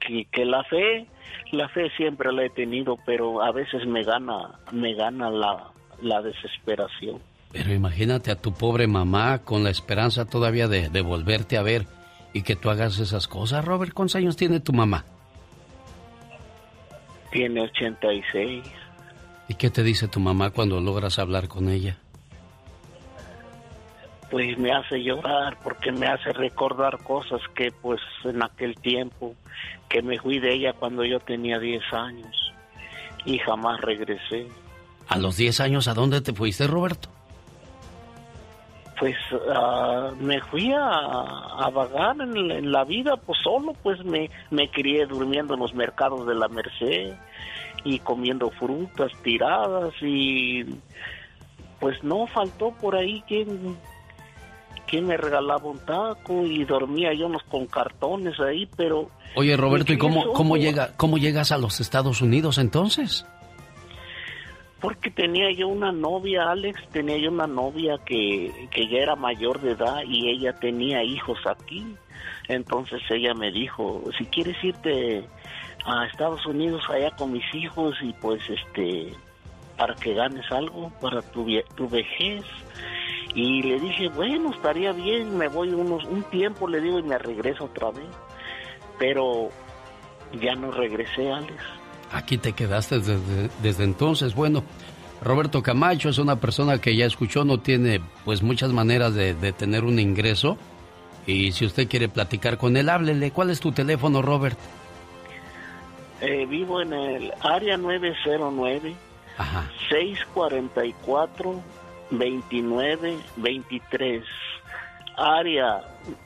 Que, 0.00 0.24
que 0.26 0.44
la 0.44 0.62
fe, 0.64 1.06
la 1.52 1.68
fe 1.68 1.90
siempre 1.96 2.32
la 2.32 2.44
he 2.44 2.50
tenido, 2.50 2.96
pero 3.04 3.42
a 3.42 3.52
veces 3.52 3.86
me 3.86 4.04
gana, 4.04 4.58
me 4.72 4.94
gana 4.94 5.30
la, 5.30 5.70
la 6.00 6.22
desesperación. 6.22 7.20
Pero 7.52 7.72
imagínate 7.72 8.30
a 8.30 8.40
tu 8.40 8.52
pobre 8.52 8.86
mamá 8.86 9.38
con 9.38 9.64
la 9.64 9.70
esperanza 9.70 10.26
todavía 10.26 10.68
de, 10.68 10.88
de 10.90 11.00
volverte 11.00 11.56
a 11.56 11.62
ver 11.62 11.86
y 12.32 12.42
que 12.42 12.56
tú 12.56 12.70
hagas 12.70 12.98
esas 12.98 13.26
cosas. 13.26 13.64
Robert, 13.64 13.92
¿cuántos 13.92 14.16
años 14.16 14.36
tiene 14.36 14.60
tu 14.60 14.72
mamá? 14.72 15.04
Tiene 17.32 17.62
86. 17.62 18.64
¿Y 19.48 19.54
qué 19.54 19.70
te 19.70 19.82
dice 19.82 20.08
tu 20.08 20.20
mamá 20.20 20.50
cuando 20.50 20.80
logras 20.80 21.18
hablar 21.18 21.48
con 21.48 21.68
ella? 21.70 21.98
Pues 24.30 24.58
me 24.58 24.72
hace 24.72 25.02
llorar 25.02 25.56
porque 25.62 25.90
me 25.90 26.06
hace 26.06 26.32
recordar 26.32 26.98
cosas 26.98 27.40
que 27.54 27.72
pues 27.72 28.00
en 28.24 28.42
aquel 28.42 28.74
tiempo 28.76 29.34
que 29.88 30.02
me 30.02 30.18
fui 30.18 30.38
de 30.38 30.52
ella 30.52 30.74
cuando 30.74 31.04
yo 31.04 31.18
tenía 31.18 31.58
10 31.58 31.82
años 31.92 32.52
y 33.24 33.38
jamás 33.38 33.80
regresé. 33.80 34.46
¿A 35.08 35.16
los 35.16 35.36
10 35.36 35.60
años 35.60 35.88
a 35.88 35.94
dónde 35.94 36.20
te 36.20 36.34
fuiste, 36.34 36.66
Roberto? 36.66 37.08
pues 38.98 39.16
ah, 39.54 40.10
me 40.18 40.40
fui 40.40 40.72
a, 40.72 41.70
vagar 41.72 42.16
en, 42.20 42.72
la 42.72 42.84
vida, 42.84 43.16
pues 43.16 43.38
solo, 43.42 43.72
pues 43.82 44.04
me, 44.04 44.30
me 44.50 44.70
crié 44.70 45.06
durmiendo 45.06 45.54
en 45.54 45.60
los 45.60 45.74
mercados 45.74 46.26
de 46.26 46.34
la 46.34 46.48
Merced 46.48 47.14
y 47.84 47.98
comiendo 48.00 48.50
frutas 48.50 49.12
tiradas 49.22 49.92
y 50.00 50.64
pues 51.78 52.02
no 52.02 52.26
faltó 52.26 52.72
por 52.72 52.96
ahí 52.96 53.22
quien, 53.28 53.76
quien 54.88 55.06
me 55.06 55.16
regalaba 55.16 55.64
un 55.64 55.78
taco 55.78 56.44
y 56.44 56.64
dormía 56.64 57.12
yo 57.14 57.30
con 57.48 57.66
cartones 57.66 58.38
ahí, 58.40 58.68
pero... 58.76 59.10
Oye 59.36 59.56
Roberto, 59.56 59.92
¿y 59.92 59.98
cómo, 59.98 60.32
cómo, 60.32 60.56
llega, 60.56 60.96
cómo 60.96 61.18
llegas 61.18 61.52
a 61.52 61.58
los 61.58 61.80
Estados 61.80 62.22
Unidos 62.22 62.58
entonces? 62.58 63.26
Porque 64.80 65.10
tenía 65.10 65.52
yo 65.52 65.68
una 65.68 65.92
novia, 65.92 66.50
Alex, 66.50 66.80
tenía 66.90 67.18
yo 67.18 67.30
una 67.30 67.46
novia 67.46 67.98
que, 68.06 68.68
que 68.70 68.88
ya 68.88 68.98
era 68.98 69.16
mayor 69.16 69.60
de 69.60 69.72
edad 69.72 70.02
y 70.06 70.30
ella 70.30 70.52
tenía 70.54 71.02
hijos 71.02 71.38
aquí. 71.46 71.84
Entonces 72.48 73.00
ella 73.10 73.34
me 73.34 73.50
dijo, 73.50 74.02
si 74.16 74.24
quieres 74.26 74.56
irte 74.62 75.24
a 75.84 76.06
Estados 76.06 76.44
Unidos 76.46 76.82
allá 76.88 77.10
con 77.16 77.32
mis 77.32 77.54
hijos 77.54 77.96
y 78.02 78.12
pues 78.14 78.40
este 78.48 79.12
para 79.76 79.94
que 79.94 80.12
ganes 80.12 80.50
algo 80.50 80.90
para 81.00 81.22
tu, 81.22 81.46
tu 81.76 81.88
vejez 81.88 82.44
y 83.34 83.62
le 83.62 83.78
dije 83.80 84.08
bueno 84.08 84.50
estaría 84.52 84.92
bien 84.92 85.36
me 85.36 85.48
voy 85.48 85.72
unos 85.72 86.04
un 86.04 86.22
tiempo 86.24 86.68
le 86.68 86.80
digo 86.80 86.98
y 86.98 87.02
me 87.02 87.18
regreso 87.18 87.64
otra 87.64 87.90
vez 87.90 88.08
pero 88.98 89.50
ya 90.40 90.54
no 90.54 90.70
regresé 90.70 91.32
Alex. 91.32 91.54
Aquí 92.12 92.36
te 92.38 92.52
quedaste 92.52 92.96
desde, 92.96 93.50
desde 93.62 93.84
entonces. 93.84 94.34
Bueno 94.34 94.64
Roberto 95.22 95.62
Camacho 95.62 96.08
es 96.08 96.18
una 96.18 96.36
persona 96.36 96.80
que 96.80 96.96
ya 96.96 97.06
escuchó 97.06 97.44
no 97.44 97.58
tiene 97.58 98.00
pues 98.24 98.42
muchas 98.42 98.72
maneras 98.72 99.14
de, 99.14 99.34
de 99.34 99.52
tener 99.52 99.84
un 99.84 99.98
ingreso. 99.98 100.58
Y 101.26 101.52
si 101.52 101.66
usted 101.66 101.88
quiere 101.88 102.08
platicar 102.08 102.56
con 102.56 102.76
él 102.76 102.88
háblele. 102.88 103.30
Cuál 103.30 103.50
es 103.50 103.60
tu 103.60 103.72
teléfono 103.72 104.22
Robert 104.22 104.58
eh, 106.20 106.46
vivo 106.46 106.80
en 106.80 106.92
el 106.92 107.32
área 107.40 107.76
909 107.76 108.96
644 109.88 111.62
2923 112.10 114.22
área 115.16 115.82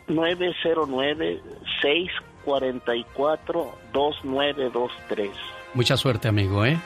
909 0.09 1.41
644 1.81 3.79
2923 3.93 5.31
Mucha 5.75 5.97
suerte, 5.97 6.29
amigo, 6.29 6.67
¿eh? 6.67 6.79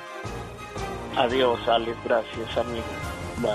Adiós, 1.17 1.59
Alex. 1.67 1.97
Gracias, 2.05 2.57
amigo. 2.57 2.85
Bye. 3.39 3.51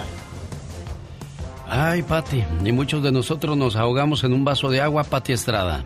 Ay, 1.69 2.01
Pati, 2.01 2.43
y 2.65 2.71
muchos 2.73 3.01
de 3.01 3.13
nosotros 3.13 3.55
nos 3.55 3.77
ahogamos 3.77 4.25
en 4.25 4.33
un 4.33 4.43
vaso 4.43 4.69
de 4.69 4.81
agua, 4.81 5.05
Pati 5.05 5.31
Estrada. 5.31 5.85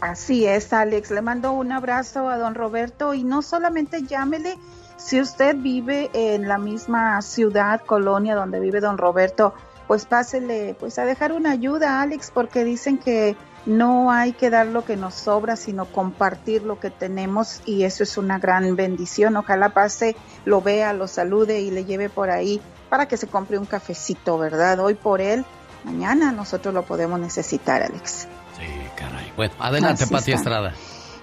Así 0.00 0.46
es, 0.46 0.72
Alex. 0.72 1.10
Le 1.10 1.22
mando 1.22 1.50
un 1.50 1.72
abrazo 1.72 2.28
a 2.28 2.38
don 2.38 2.54
Roberto 2.54 3.14
y 3.14 3.24
no 3.24 3.42
solamente 3.42 4.04
llámele 4.06 4.56
si 4.96 5.20
usted 5.20 5.56
vive 5.56 6.10
en 6.12 6.48
la 6.48 6.58
misma 6.58 7.20
ciudad, 7.22 7.80
colonia 7.84 8.34
donde 8.34 8.60
vive 8.60 8.80
don 8.80 8.98
Roberto, 8.98 9.54
pues 9.86 10.06
pásele 10.06 10.74
pues 10.78 10.98
a 10.98 11.04
dejar 11.04 11.32
una 11.32 11.50
ayuda, 11.50 12.00
Alex, 12.00 12.30
porque 12.32 12.64
dicen 12.64 12.98
que 12.98 13.36
no 13.66 14.10
hay 14.10 14.32
que 14.32 14.50
dar 14.50 14.66
lo 14.66 14.84
que 14.84 14.96
nos 14.96 15.14
sobra, 15.14 15.56
sino 15.56 15.86
compartir 15.86 16.62
lo 16.62 16.78
que 16.78 16.90
tenemos 16.90 17.62
y 17.64 17.84
eso 17.84 18.02
es 18.02 18.16
una 18.16 18.38
gran 18.38 18.76
bendición. 18.76 19.36
Ojalá 19.36 19.70
pase, 19.70 20.16
lo 20.44 20.60
vea, 20.60 20.92
lo 20.92 21.06
salude 21.06 21.60
y 21.60 21.70
le 21.70 21.84
lleve 21.84 22.08
por 22.08 22.30
ahí 22.30 22.60
para 22.88 23.08
que 23.08 23.16
se 23.16 23.26
compre 23.26 23.58
un 23.58 23.66
cafecito, 23.66 24.38
¿verdad? 24.38 24.80
Hoy 24.80 24.94
por 24.94 25.20
él, 25.20 25.44
mañana 25.84 26.32
nosotros 26.32 26.74
lo 26.74 26.82
podemos 26.82 27.18
necesitar, 27.18 27.82
Alex. 27.82 28.28
Sí, 28.56 28.66
caray. 28.96 29.32
Bueno, 29.36 29.54
adelante, 29.58 30.06
Pati 30.06 30.32
Estrada. 30.32 30.74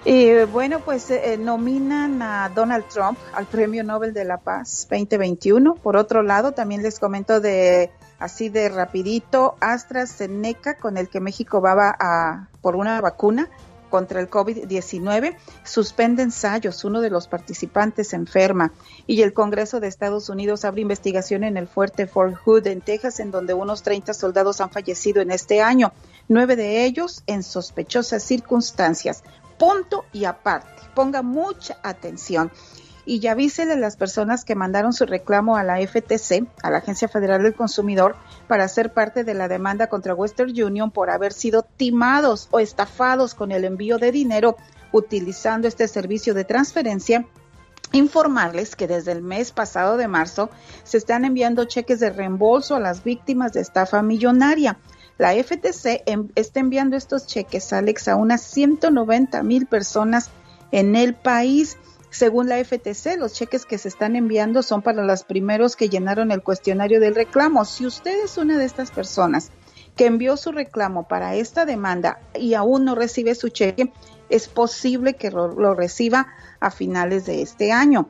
Y 0.04 0.44
bueno, 0.44 0.80
pues 0.80 1.10
eh, 1.10 1.36
nominan 1.38 2.22
a 2.22 2.50
Donald 2.52 2.86
Trump 2.88 3.16
al 3.34 3.46
Premio 3.46 3.84
Nobel 3.84 4.12
de 4.12 4.24
la 4.24 4.38
Paz 4.38 4.88
2021. 4.90 5.76
Por 5.76 5.96
otro 5.96 6.24
lado, 6.24 6.52
también 6.52 6.82
les 6.82 6.98
comento 6.98 7.40
de 7.40 7.90
así 8.18 8.48
de 8.48 8.68
rapidito, 8.68 9.56
AstraZeneca, 9.60 10.76
con 10.76 10.96
el 10.96 11.08
que 11.08 11.20
México 11.20 11.60
va 11.60 11.96
a 11.98 12.48
por 12.60 12.74
una 12.74 13.00
vacuna 13.00 13.48
contra 13.92 14.20
el 14.20 14.30
COVID-19, 14.30 15.36
suspende 15.64 16.22
ensayos, 16.22 16.82
uno 16.82 17.02
de 17.02 17.10
los 17.10 17.28
participantes 17.28 18.14
enferma 18.14 18.72
y 19.06 19.20
el 19.20 19.34
Congreso 19.34 19.80
de 19.80 19.88
Estados 19.88 20.30
Unidos 20.30 20.64
abre 20.64 20.80
investigación 20.80 21.44
en 21.44 21.58
el 21.58 21.68
fuerte 21.68 22.06
Fort 22.06 22.34
Hood 22.36 22.68
en 22.68 22.80
Texas, 22.80 23.20
en 23.20 23.30
donde 23.30 23.52
unos 23.52 23.82
30 23.82 24.14
soldados 24.14 24.62
han 24.62 24.70
fallecido 24.70 25.20
en 25.20 25.30
este 25.30 25.60
año, 25.60 25.92
nueve 26.26 26.56
de 26.56 26.86
ellos 26.86 27.22
en 27.26 27.42
sospechosas 27.42 28.22
circunstancias. 28.22 29.22
Punto 29.62 30.06
y 30.12 30.24
aparte, 30.24 30.82
ponga 30.92 31.22
mucha 31.22 31.78
atención. 31.84 32.50
Y 33.04 33.20
ya 33.20 33.30
avísele 33.30 33.74
a 33.74 33.76
las 33.76 33.96
personas 33.96 34.44
que 34.44 34.56
mandaron 34.56 34.92
su 34.92 35.06
reclamo 35.06 35.56
a 35.56 35.62
la 35.62 35.76
FTC, 35.76 36.48
a 36.64 36.70
la 36.72 36.78
Agencia 36.78 37.06
Federal 37.06 37.44
del 37.44 37.54
Consumidor, 37.54 38.16
para 38.48 38.66
ser 38.66 38.92
parte 38.92 39.22
de 39.22 39.34
la 39.34 39.46
demanda 39.46 39.86
contra 39.86 40.16
Western 40.16 40.50
Union 40.50 40.90
por 40.90 41.10
haber 41.10 41.32
sido 41.32 41.62
timados 41.62 42.48
o 42.50 42.58
estafados 42.58 43.36
con 43.36 43.52
el 43.52 43.64
envío 43.64 43.98
de 43.98 44.10
dinero 44.10 44.56
utilizando 44.90 45.68
este 45.68 45.86
servicio 45.86 46.34
de 46.34 46.42
transferencia. 46.42 47.24
Informarles 47.92 48.74
que 48.74 48.88
desde 48.88 49.12
el 49.12 49.22
mes 49.22 49.52
pasado 49.52 49.96
de 49.96 50.08
marzo 50.08 50.50
se 50.82 50.98
están 50.98 51.24
enviando 51.24 51.66
cheques 51.66 52.00
de 52.00 52.10
reembolso 52.10 52.74
a 52.74 52.80
las 52.80 53.04
víctimas 53.04 53.52
de 53.52 53.60
estafa 53.60 54.02
millonaria. 54.02 54.80
La 55.18 55.34
FTC 55.34 56.02
está 56.34 56.60
enviando 56.60 56.96
estos 56.96 57.26
cheques, 57.26 57.72
Alex, 57.72 58.08
a 58.08 58.16
unas 58.16 58.42
190 58.42 59.42
mil 59.42 59.66
personas 59.66 60.30
en 60.70 60.96
el 60.96 61.14
país. 61.14 61.76
Según 62.10 62.48
la 62.48 62.62
FTC, 62.62 63.16
los 63.18 63.32
cheques 63.32 63.64
que 63.64 63.78
se 63.78 63.88
están 63.88 64.16
enviando 64.16 64.62
son 64.62 64.82
para 64.82 65.04
los 65.04 65.24
primeros 65.24 65.76
que 65.76 65.88
llenaron 65.88 66.30
el 66.30 66.42
cuestionario 66.42 67.00
del 67.00 67.14
reclamo. 67.14 67.64
Si 67.64 67.86
usted 67.86 68.24
es 68.24 68.36
una 68.36 68.58
de 68.58 68.64
estas 68.64 68.90
personas 68.90 69.50
que 69.96 70.06
envió 70.06 70.36
su 70.36 70.52
reclamo 70.52 71.06
para 71.06 71.34
esta 71.34 71.64
demanda 71.64 72.20
y 72.34 72.54
aún 72.54 72.84
no 72.84 72.94
recibe 72.94 73.34
su 73.34 73.48
cheque, 73.48 73.92
es 74.30 74.48
posible 74.48 75.14
que 75.14 75.30
lo, 75.30 75.74
reciba 75.74 76.28
a 76.60 76.70
finales 76.70 77.26
de 77.26 77.42
este 77.42 77.72
año. 77.72 78.08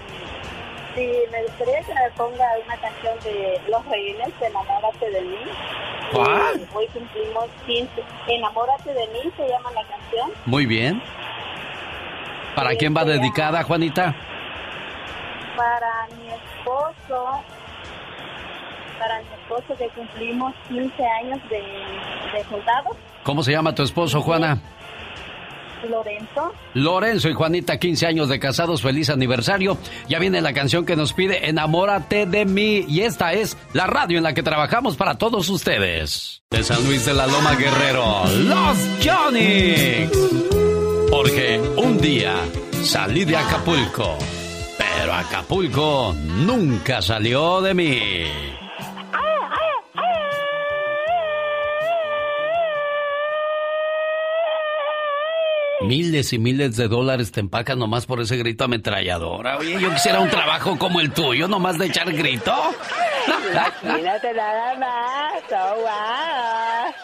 Sí, 0.94 1.08
me 1.30 1.42
gustaría 1.44 1.80
que 1.82 1.94
me 1.94 2.10
ponga 2.16 2.46
una 2.64 2.76
canción 2.76 3.18
de 3.22 3.60
Los 3.68 3.84
Reyes, 3.86 4.28
Enamórate 4.40 5.10
de 5.10 5.20
mí. 5.22 5.38
¿Cuál? 6.12 6.68
hoy 6.74 6.86
cumplimos 6.88 7.46
15. 7.66 7.90
Enamórate 8.26 8.92
de 8.92 9.06
mí 9.08 9.32
se 9.36 9.48
llama 9.48 9.70
la 9.72 9.82
canción. 9.84 10.30
Muy 10.46 10.66
bien. 10.66 11.00
¿Para 12.56 12.74
quién 12.74 12.94
va 12.96 13.04
dedicada, 13.04 13.62
Juanita? 13.62 14.14
Para 15.56 16.08
mi 16.16 16.28
esposo. 16.28 17.40
Para 18.98 19.18
mi 19.20 19.28
esposo 19.40 19.76
que 19.78 19.88
cumplimos 19.90 20.52
15 20.68 21.06
años 21.06 21.38
de, 21.48 21.60
de 22.38 22.44
soldados. 22.50 22.96
¿Cómo 23.22 23.42
se 23.42 23.52
llama 23.52 23.74
tu 23.74 23.82
esposo, 23.82 24.20
Juana? 24.20 24.58
Lorenzo. 25.88 26.52
Lorenzo 26.74 27.28
y 27.28 27.34
Juanita, 27.34 27.78
15 27.78 28.06
años 28.06 28.28
de 28.28 28.38
casados, 28.38 28.82
feliz 28.82 29.10
aniversario. 29.10 29.78
Ya 30.08 30.18
viene 30.18 30.40
la 30.40 30.52
canción 30.52 30.84
que 30.84 30.96
nos 30.96 31.12
pide 31.12 31.48
Enamórate 31.48 32.26
de 32.26 32.44
mí. 32.44 32.84
Y 32.88 33.00
esta 33.00 33.32
es 33.32 33.56
la 33.72 33.86
radio 33.86 34.18
en 34.18 34.24
la 34.24 34.34
que 34.34 34.42
trabajamos 34.42 34.96
para 34.96 35.16
todos 35.16 35.48
ustedes. 35.48 36.42
De 36.50 36.62
San 36.62 36.84
Luis 36.84 37.06
de 37.06 37.14
la 37.14 37.26
Loma 37.26 37.54
Guerrero, 37.54 38.24
Los 38.38 38.78
Johnny. 39.04 40.08
Porque 41.10 41.60
un 41.76 41.98
día 41.98 42.36
salí 42.82 43.24
de 43.24 43.36
Acapulco, 43.36 44.16
pero 44.78 45.12
Acapulco 45.12 46.14
nunca 46.24 47.02
salió 47.02 47.60
de 47.60 47.74
mí. 47.74 48.22
Miles 55.82 56.32
y 56.34 56.38
miles 56.38 56.76
de 56.76 56.88
dólares 56.88 57.32
te 57.32 57.40
empacan 57.40 57.78
nomás 57.78 58.04
por 58.04 58.20
ese 58.20 58.36
grito 58.36 58.64
ametralladora. 58.64 59.56
Oye, 59.56 59.80
yo 59.80 59.90
quisiera 59.90 60.20
un 60.20 60.28
trabajo 60.28 60.78
como 60.78 61.00
el 61.00 61.10
tuyo, 61.10 61.48
nomás 61.48 61.78
de 61.78 61.86
echar 61.86 62.12
grito. 62.12 62.54
Imagínate 63.82 64.34
nada 64.34 64.78
más. 64.78 65.42
Oh, 65.52 65.76
wow. 65.76 66.94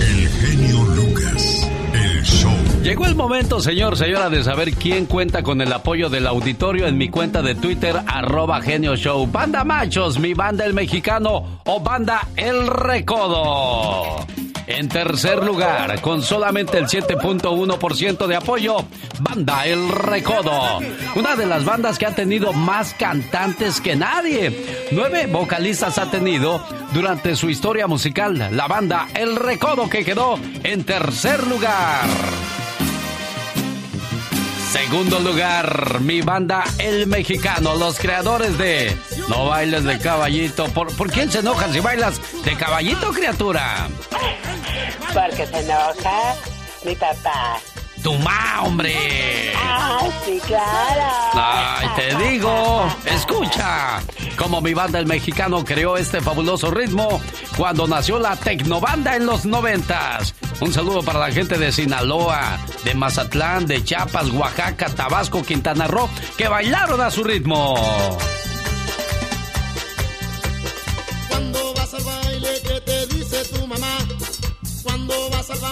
El 0.00 0.28
genio 0.28 0.82
Lucas, 0.96 1.70
el 1.94 2.22
show. 2.24 2.52
Llegó 2.82 3.06
el 3.06 3.14
momento, 3.14 3.60
señor, 3.60 3.96
señora, 3.96 4.30
de 4.30 4.42
saber 4.42 4.72
quién 4.72 5.06
cuenta 5.06 5.44
con 5.44 5.60
el 5.60 5.72
apoyo 5.72 6.08
del 6.08 6.26
auditorio 6.26 6.88
en 6.88 6.98
mi 6.98 7.08
cuenta 7.08 7.40
de 7.40 7.54
Twitter, 7.54 7.94
arroba 8.06 8.60
genio 8.62 8.96
show. 8.96 9.28
Banda 9.30 9.62
Machos, 9.62 10.18
mi 10.18 10.34
banda 10.34 10.66
el 10.66 10.74
mexicano 10.74 11.60
o 11.64 11.80
banda 11.80 12.26
El 12.36 12.66
Recodo. 12.66 14.26
En 14.70 14.88
tercer 14.88 15.44
lugar, 15.44 16.00
con 16.00 16.22
solamente 16.22 16.78
el 16.78 16.86
7.1% 16.86 18.26
de 18.28 18.36
apoyo, 18.36 18.76
Banda 19.18 19.66
El 19.66 19.88
Recodo. 19.88 20.78
Una 21.16 21.34
de 21.34 21.44
las 21.44 21.64
bandas 21.64 21.98
que 21.98 22.06
ha 22.06 22.14
tenido 22.14 22.52
más 22.52 22.94
cantantes 22.94 23.80
que 23.80 23.96
nadie. 23.96 24.88
Nueve 24.92 25.26
vocalistas 25.26 25.98
ha 25.98 26.08
tenido 26.08 26.64
durante 26.94 27.34
su 27.34 27.50
historia 27.50 27.88
musical. 27.88 28.48
La 28.52 28.68
banda 28.68 29.08
El 29.12 29.34
Recodo 29.34 29.90
que 29.90 30.04
quedó 30.04 30.38
en 30.62 30.84
tercer 30.84 31.44
lugar. 31.48 32.06
Segundo 34.70 35.18
lugar, 35.18 36.00
mi 36.00 36.22
banda 36.22 36.62
El 36.78 37.08
Mexicano, 37.08 37.74
los 37.74 37.98
creadores 37.98 38.56
de 38.56 38.96
No 39.28 39.46
bailes 39.46 39.82
de 39.82 39.98
caballito. 39.98 40.66
¿Por, 40.66 40.94
¿por 40.96 41.10
quién 41.10 41.28
se 41.28 41.40
enojan 41.40 41.72
si 41.72 41.80
bailas 41.80 42.20
de 42.44 42.56
caballito, 42.56 43.10
criatura? 43.10 43.88
Porque 45.12 45.44
se 45.44 45.58
enoja 45.58 46.36
mi 46.84 46.94
papá. 46.94 47.58
¡Tu 48.02 48.14
ma, 48.18 48.62
hombre! 48.62 49.52
Ah, 49.56 50.00
sí, 50.24 50.40
claro. 50.46 51.02
Ay, 51.34 51.88
te 51.96 52.16
digo, 52.16 52.88
escucha, 53.04 54.00
como 54.36 54.62
mi 54.62 54.72
banda 54.72 54.98
el 54.98 55.06
mexicano 55.06 55.64
creó 55.64 55.96
este 55.98 56.20
fabuloso 56.20 56.70
ritmo 56.70 57.20
cuando 57.56 57.86
nació 57.86 58.18
la 58.18 58.36
Tecnobanda 58.36 59.16
en 59.16 59.26
los 59.26 59.44
noventas. 59.44 60.34
Un 60.60 60.72
saludo 60.72 61.02
para 61.02 61.18
la 61.18 61.30
gente 61.30 61.58
de 61.58 61.72
Sinaloa, 61.72 62.58
de 62.84 62.94
Mazatlán, 62.94 63.66
de 63.66 63.84
Chiapas, 63.84 64.30
Oaxaca, 64.30 64.88
Tabasco, 64.88 65.42
Quintana 65.42 65.86
Roo, 65.86 66.08
que 66.38 66.48
bailaron 66.48 67.00
a 67.00 67.10
su 67.10 67.22
ritmo. 67.22 67.76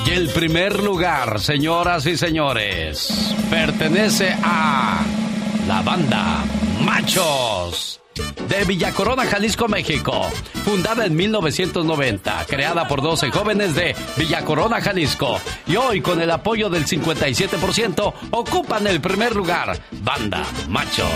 Y 0.07 0.11
el 0.11 0.29
primer 0.31 0.83
lugar, 0.83 1.41
señoras 1.41 2.07
y 2.07 2.16
señores, 2.16 3.35
pertenece 3.51 4.37
a 4.43 5.03
la 5.66 5.83
banda 5.83 6.45
Machos 6.85 7.99
de 8.49 8.64
Villa 8.64 8.93
Corona, 8.93 9.24
Jalisco, 9.24 9.68
México. 9.68 10.29
Fundada 10.64 11.07
en 11.07 11.14
1990, 11.16 12.47
creada 12.47 12.89
por 12.89 13.03
12 13.03 13.31
jóvenes 13.31 13.74
de 13.74 13.95
Villa 14.16 14.45
Corona, 14.45 14.81
Jalisco. 14.81 15.39
Y 15.66 15.76
hoy, 15.76 16.01
con 16.01 16.20
el 16.20 16.31
apoyo 16.31 16.68
del 16.68 16.87
57%, 16.87 18.12
ocupan 18.31 18.87
el 18.87 19.01
primer 19.01 19.37
lugar. 19.37 19.79
Banda 20.03 20.45
Machos. 20.68 21.09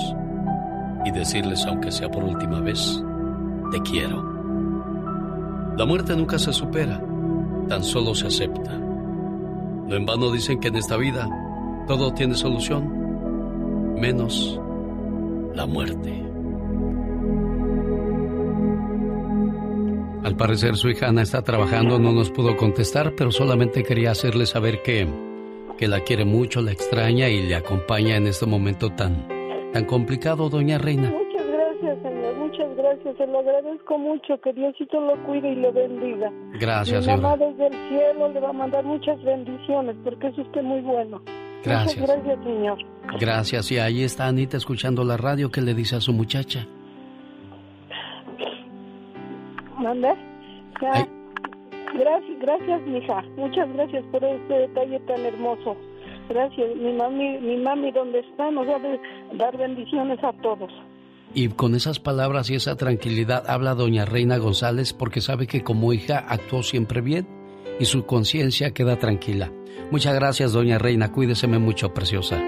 y 1.05 1.11
decirles, 1.11 1.67
aunque 1.67 1.91
sea 1.91 2.09
por 2.09 2.23
última 2.23 2.61
vez, 2.61 3.03
te 3.73 3.81
quiero. 3.81 4.23
La 5.77 5.87
muerte 5.87 6.15
nunca 6.15 6.39
se 6.39 6.53
supera, 6.53 7.03
tan 7.69 7.83
solo 7.83 8.15
se 8.15 8.29
acepta. 8.29 8.79
No 8.79 9.97
en 9.97 10.07
vano 10.07 10.31
dicen 10.31 10.61
que 10.61 10.69
en 10.69 10.77
esta 10.77 10.97
vida 10.97 11.29
todo 11.89 12.15
tiene 12.15 12.37
solución, 12.37 13.97
menos 14.01 14.61
la 15.53 15.67
muerte. 15.67 16.34
Al 20.25 20.37
parecer 20.37 20.77
su 20.77 20.89
hija 20.89 21.09
Ana 21.09 21.21
está 21.21 21.43
trabajando, 21.43 21.99
no 21.99 22.11
nos 22.11 22.31
pudo 22.31 22.57
contestar, 22.57 23.13
pero 23.15 23.31
solamente 23.31 23.83
quería 23.83 24.13
hacerle 24.13 24.47
saber 24.47 24.83
que, 24.83 25.07
que 25.77 25.87
la 25.87 26.01
quiere 26.01 26.25
mucho, 26.25 26.63
la 26.63 26.73
extraña 26.73 27.29
y 27.29 27.43
le 27.43 27.55
acompaña 27.55 28.17
en 28.17 28.27
este 28.29 28.47
momento 28.47 28.89
tan, 28.89 29.29
tan 29.75 29.85
complicado, 29.85 30.49
doña 30.49 30.79
Reina. 30.79 31.11
Muchas 31.11 31.45
muchas 32.39 32.75
gracias, 32.75 33.17
se 33.19 33.27
lo 33.27 33.41
agradezco 33.41 33.99
mucho, 33.99 34.41
que 34.41 34.55
Diosito 34.55 34.99
lo 34.99 35.23
cuide 35.25 35.53
y 35.53 35.57
lo 35.57 35.71
bendiga. 35.75 36.33
Gracias, 36.59 37.07
Mi 37.07 37.13
mamá 37.13 37.37
desde 37.37 37.67
el 37.67 37.89
cielo 37.91 38.29
le 38.33 38.41
va 38.41 38.49
a 38.49 38.53
mandar 38.55 38.83
muchas 38.83 39.23
bendiciones, 39.23 39.95
porque 40.03 40.29
es 40.29 40.39
usted 40.39 40.63
muy 40.63 40.81
bueno. 40.81 41.21
Gracias. 41.63 41.99
Muchas 41.99 42.17
gracias, 42.17 42.45
señor. 42.45 42.79
Gracias. 43.21 43.73
Y 43.73 43.79
ahí 43.79 44.03
está 44.03 44.27
Anita 44.27 44.57
escuchando 44.57 45.05
la 45.05 45.19
radio 45.19 45.51
que 45.51 45.61
le 45.61 45.75
dice 45.75 45.97
a 45.97 46.01
su 46.01 46.15
muchacha. 46.15 46.67
¿Manda? 49.79 50.15
Ya. 50.81 51.07
Gracias, 51.95 52.39
gracias, 52.41 52.83
mija. 52.87 53.23
Muchas 53.37 53.73
gracias 53.75 54.05
por 54.11 54.25
este 54.25 54.55
detalle 54.55 54.99
tan 55.01 55.21
hermoso. 55.25 55.77
Gracias. 56.29 56.77
Mi 56.77 56.93
mami, 56.93 57.39
mi 57.39 57.57
mami, 57.57 57.93
¿dónde 57.93 58.21
está? 58.21 58.51
Nos 58.51 58.67
va 58.67 58.77
a 58.77 59.37
dar 59.37 59.57
bendiciones 59.57 60.19
a 60.25 60.33
todos. 60.43 60.73
Y 61.35 61.49
con 61.49 61.75
esas 61.75 62.01
palabras 62.01 62.51
y 62.51 62.55
esa 62.55 62.77
tranquilidad 62.77 63.45
habla 63.49 63.75
doña 63.75 64.05
Reina 64.05 64.39
González 64.39 64.93
porque 64.93 65.21
sabe 65.21 65.47
que 65.47 65.63
como 65.63 65.93
hija 65.93 66.25
actuó 66.29 66.63
siempre 66.63 67.01
bien 67.01 67.27
y 67.81 67.85
su 67.87 68.07
conciencia 68.07 68.73
queda 68.73 68.99
tranquila. 68.99 69.51
Muchas 69.91 70.15
gracias, 70.15 70.53
doña 70.53 70.79
Reina. 70.79 71.13
Cuídeseme 71.13 71.59
mucho, 71.59 71.93
preciosa. 71.93 72.41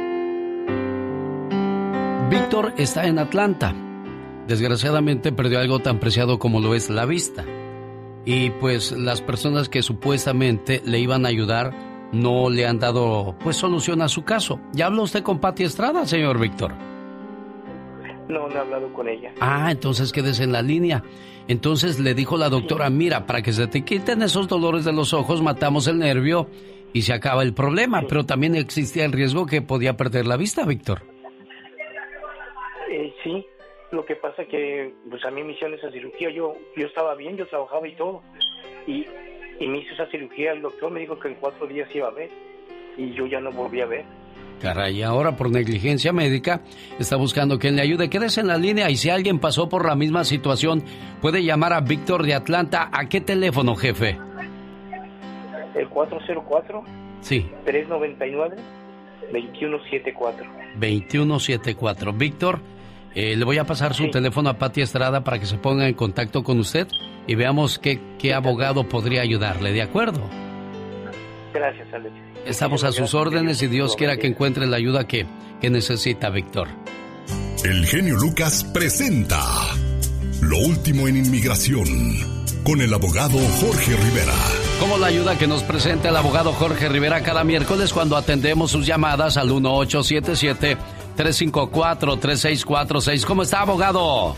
Víctor 2.31 2.75
está 2.77 3.07
en 3.07 3.19
Atlanta. 3.19 3.86
Desgraciadamente 4.47 5.33
perdió 5.33 5.59
algo 5.59 5.81
tan 5.81 5.99
preciado 5.99 6.39
como 6.39 6.61
lo 6.61 6.75
es 6.75 6.89
la 6.89 7.05
vista. 7.05 7.45
Y 8.25 8.51
pues 8.51 8.93
las 8.93 9.21
personas 9.21 9.69
que 9.69 9.83
supuestamente 9.83 10.83
le 10.85 10.99
iban 10.99 11.27
a 11.27 11.29
ayudar 11.29 11.73
no 12.13 12.51
le 12.51 12.67
han 12.67 12.79
dado 12.79 13.37
pues 13.43 13.57
solución 13.57 14.03
a 14.03 14.09
su 14.09 14.25
caso. 14.25 14.61
¿Ya 14.73 14.87
habló 14.87 15.03
usted 15.03 15.23
con 15.23 15.41
Patti 15.41 15.65
Estrada, 15.65 16.07
señor 16.07 16.39
Víctor? 16.39 16.73
No, 18.29 18.49
no 18.49 18.55
he 18.55 18.59
hablado 18.59 18.93
con 18.93 19.09
ella. 19.09 19.33
Ah, 19.41 19.71
entonces 19.71 20.13
quédese 20.13 20.45
en 20.45 20.53
la 20.53 20.63
línea. 20.63 21.03
Entonces 21.49 22.01
le 22.01 22.15
dijo 22.15 22.37
la 22.37 22.49
doctora, 22.49 22.91
mira, 22.91 23.27
para 23.27 23.43
que 23.43 23.53
se 23.53 23.67
te 23.69 23.85
quiten 23.85 24.23
esos 24.23 24.49
dolores 24.49 24.85
de 24.85 24.93
los 24.93 25.13
ojos, 25.13 25.43
matamos 25.43 25.87
el 25.87 25.99
nervio 25.99 26.49
y 26.93 27.03
se 27.03 27.13
acaba 27.13 27.43
el 27.43 27.55
problema. 27.55 28.03
Pero 28.09 28.27
también 28.27 28.57
existía 28.57 29.05
el 29.05 29.13
riesgo 29.13 29.47
que 29.47 29.63
podía 29.63 29.97
perder 29.97 30.27
la 30.27 30.37
vista, 30.37 30.65
Víctor. 30.65 31.03
Eh, 32.91 33.15
sí, 33.23 33.47
lo 33.97 34.05
que 34.05 34.17
pasa 34.17 34.45
que 34.45 34.95
pues 35.11 35.25
a 35.25 35.31
mí 35.31 35.43
me 35.43 35.53
hicieron 35.53 35.77
esa 35.77 35.91
cirugía, 35.91 36.31
yo, 36.31 36.55
yo 36.77 36.87
estaba 36.87 37.15
bien, 37.15 37.37
yo 37.37 37.47
trabajaba 37.47 37.89
y 37.89 37.97
todo. 37.97 38.23
Y, 38.87 39.07
y 39.59 39.67
me 39.67 39.79
hizo 39.79 39.95
esa 39.95 40.07
cirugía, 40.11 40.53
el 40.53 40.63
doctor 40.63 40.91
me 40.91 41.01
dijo 41.01 41.19
que 41.19 41.29
en 41.29 41.35
cuatro 41.37 41.67
días 41.67 41.89
iba 41.95 42.09
a 42.09 42.13
ver 42.13 42.31
y 42.97 43.13
yo 43.15 43.27
ya 43.27 43.41
no 43.41 43.51
volví 43.51 43.81
a 43.81 43.87
ver. 43.87 44.05
Caray, 44.61 45.03
ahora 45.03 45.37
por 45.37 45.51
negligencia 45.51 46.13
médica 46.13 46.63
está 46.99 47.17
buscando 47.17 47.59
quien 47.59 47.77
le 47.77 47.83
ayude. 47.83 48.09
Quédese 48.09 48.41
en 48.41 48.47
la 48.47 48.57
línea 48.57 48.89
y 48.89 48.97
si 48.97 49.11
alguien 49.11 49.39
pasó 49.39 49.69
por 49.69 49.85
la 49.85 49.95
misma 49.95 50.25
situación, 50.25 50.83
puede 51.21 51.43
llamar 51.45 51.73
a 51.75 51.81
Víctor 51.81 52.25
de 52.25 52.35
Atlanta. 52.35 52.89
¿A 52.93 53.07
qué 53.09 53.21
teléfono, 53.21 53.75
jefe? 53.77 54.19
El 55.75 55.89
404 55.89 56.85
Sí, 57.21 57.47
399 57.65 58.57
2174. 59.33 60.47
2174. 60.79 62.13
Víctor, 62.13 62.61
eh, 63.17 63.35
le 63.35 63.45
voy 63.47 63.57
a 63.57 63.65
pasar 63.65 63.95
su 63.95 64.11
teléfono 64.11 64.51
a 64.51 64.59
Pati 64.59 64.83
Estrada 64.83 65.25
para 65.25 65.39
que 65.39 65.47
se 65.47 65.57
ponga 65.57 65.89
en 65.89 65.95
contacto 65.95 66.45
con 66.45 66.59
usted 66.59 66.87
y 67.27 67.35
veamos 67.35 67.79
qué, 67.79 67.99
qué 68.19 68.35
abogado 68.35 68.87
podría 68.87 69.23
ayudarle, 69.23 69.73
¿de 69.73 69.81
acuerdo? 69.81 70.21
Gracias, 71.55 71.89
Alex. 71.95 72.15
Estamos 72.45 72.85
a 72.85 72.93
sus 72.93 73.15
órdenes 73.15 73.63
y 73.63 73.69
Dios 73.69 73.97
quiera 73.97 74.19
que 74.19 74.27
encuentre 74.27 74.67
la 74.67 74.77
ayuda 74.77 75.07
que, 75.07 75.25
que 75.63 75.71
necesita, 75.71 76.29
Víctor. 76.29 76.69
El 77.65 77.87
genio 77.87 78.17
Lucas 78.17 78.65
presenta 78.65 79.43
Lo 80.43 80.59
último 80.59 81.09
en 81.09 81.17
inmigración 81.17 81.87
con 82.65 82.83
el 82.83 82.93
abogado 82.93 83.39
Jorge 83.39 83.97
Rivera. 83.97 84.35
Como 84.79 84.99
la 84.99 85.07
ayuda 85.07 85.39
que 85.39 85.47
nos 85.47 85.63
presenta 85.63 86.11
el 86.11 86.17
abogado 86.17 86.53
Jorge 86.53 86.91
Rivera 86.91 87.23
cada 87.23 87.45
miércoles 87.45 87.95
cuando 87.95 88.15
atendemos 88.17 88.73
sus 88.73 88.85
llamadas 88.85 89.39
al 89.39 89.51
1877-354-3646. 91.17 93.25
¿Cómo 93.25 93.43
está, 93.43 93.63
abogado? 93.63 94.37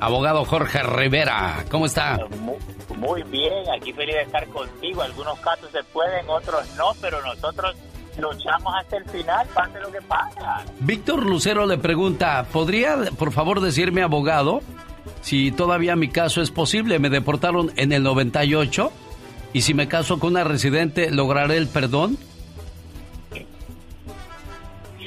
Abogado 0.00 0.44
Jorge 0.44 0.82
Rivera, 0.82 1.64
¿cómo 1.70 1.86
está? 1.86 2.18
Muy, 2.40 2.56
muy 2.96 3.22
bien, 3.24 3.52
aquí 3.76 3.92
feliz 3.92 4.14
de 4.14 4.22
estar 4.22 4.46
contigo. 4.48 5.02
Algunos 5.02 5.38
casos 5.40 5.70
se 5.70 5.82
pueden, 5.84 6.28
otros 6.28 6.66
no, 6.76 6.92
pero 7.00 7.20
nosotros 7.22 7.74
luchamos 8.18 8.72
hasta 8.80 8.96
el 8.96 9.04
final, 9.06 9.46
pase 9.54 9.80
lo 9.80 9.92
que 9.92 10.00
pasa. 10.02 10.64
Víctor 10.80 11.24
Lucero 11.24 11.66
le 11.66 11.78
pregunta, 11.78 12.46
¿podría 12.50 12.96
por 13.18 13.32
favor 13.32 13.60
decirme, 13.60 14.02
abogado, 14.02 14.60
si 15.20 15.52
todavía 15.52 15.96
mi 15.96 16.08
caso 16.08 16.40
es 16.40 16.50
posible? 16.50 16.98
Me 16.98 17.10
deportaron 17.10 17.72
en 17.76 17.92
el 17.92 18.02
98 18.02 18.90
y 19.52 19.62
si 19.62 19.74
me 19.74 19.88
caso 19.88 20.18
con 20.18 20.30
una 20.30 20.44
residente, 20.44 21.10
¿lograré 21.10 21.56
el 21.56 21.68
perdón? 21.68 22.16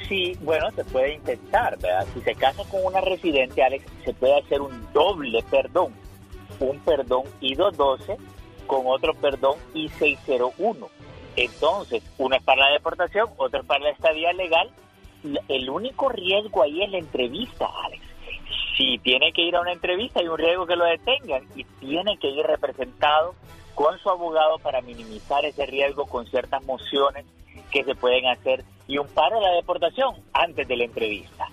Sí, 0.08 0.38
bueno, 0.41 0.70
se 0.72 0.84
puede 0.86 1.16
intentar, 1.16 1.78
¿verdad? 1.80 2.06
Si 2.14 2.22
se 2.22 2.36
casa 2.36 2.64
con 2.70 2.84
una 2.84 3.01
residente, 3.01 3.64
Alex, 3.64 3.86
se 4.04 4.14
puede 4.14 4.38
hacer 4.38 4.62
un 4.62 4.88
doble 4.93 5.43
perdón. 5.49 5.93
Un 6.60 6.80
perdón 6.80 7.24
I-212 7.41 8.18
con 8.68 8.82
otro 8.86 9.14
perdón 9.14 9.58
I-601. 9.74 10.88
Entonces, 11.36 12.04
uno 12.18 12.36
es 12.36 12.43
para 12.43 12.68
la 12.68 12.74
deportación, 12.74 13.30
otro 13.38 13.62
es 13.62 13.66
para 13.66 13.86
la 13.86 13.89
estadía 13.91 14.34
legal. 14.34 14.70
El 15.47 15.70
único 15.70 16.10
riesgo 16.10 16.64
ahí 16.64 16.84
es 16.84 16.91
la 16.91 16.97
entrevista, 16.97 17.68
Alex. 17.86 18.04
Si 18.78 18.97
tiene 18.99 19.32
que 19.32 19.41
ir 19.43 19.56
a 19.56 19.62
una 19.62 19.72
entrevista, 19.72 20.20
hay 20.20 20.28
un 20.28 20.38
riesgo 20.38 20.66
que 20.66 20.76
lo 20.76 20.86
detengan 20.86 21.47
y 21.56 21.64
tiene 21.80 22.18
que 22.18 22.30
ir 22.30 22.45
representado 22.45 23.36
con 23.74 23.97
su 23.99 24.10
abogado 24.10 24.60
para 24.60 24.82
minimizar 24.82 25.45
ese 25.45 25.66
riesgo 25.66 26.06
con 26.06 26.26
ciertas 26.28 26.64
mociones 26.66 27.26
que 27.72 27.84
se 27.84 27.95
pueden 27.95 28.28
hacer 28.28 28.64
y 28.88 28.97
un 28.97 29.07
paro 29.07 29.39
de 29.39 29.45
la 29.47 29.55
deportación 29.55 30.15
antes 30.34 30.67
de 30.67 30.77
la 30.77 30.84
entrevista. 30.86 31.47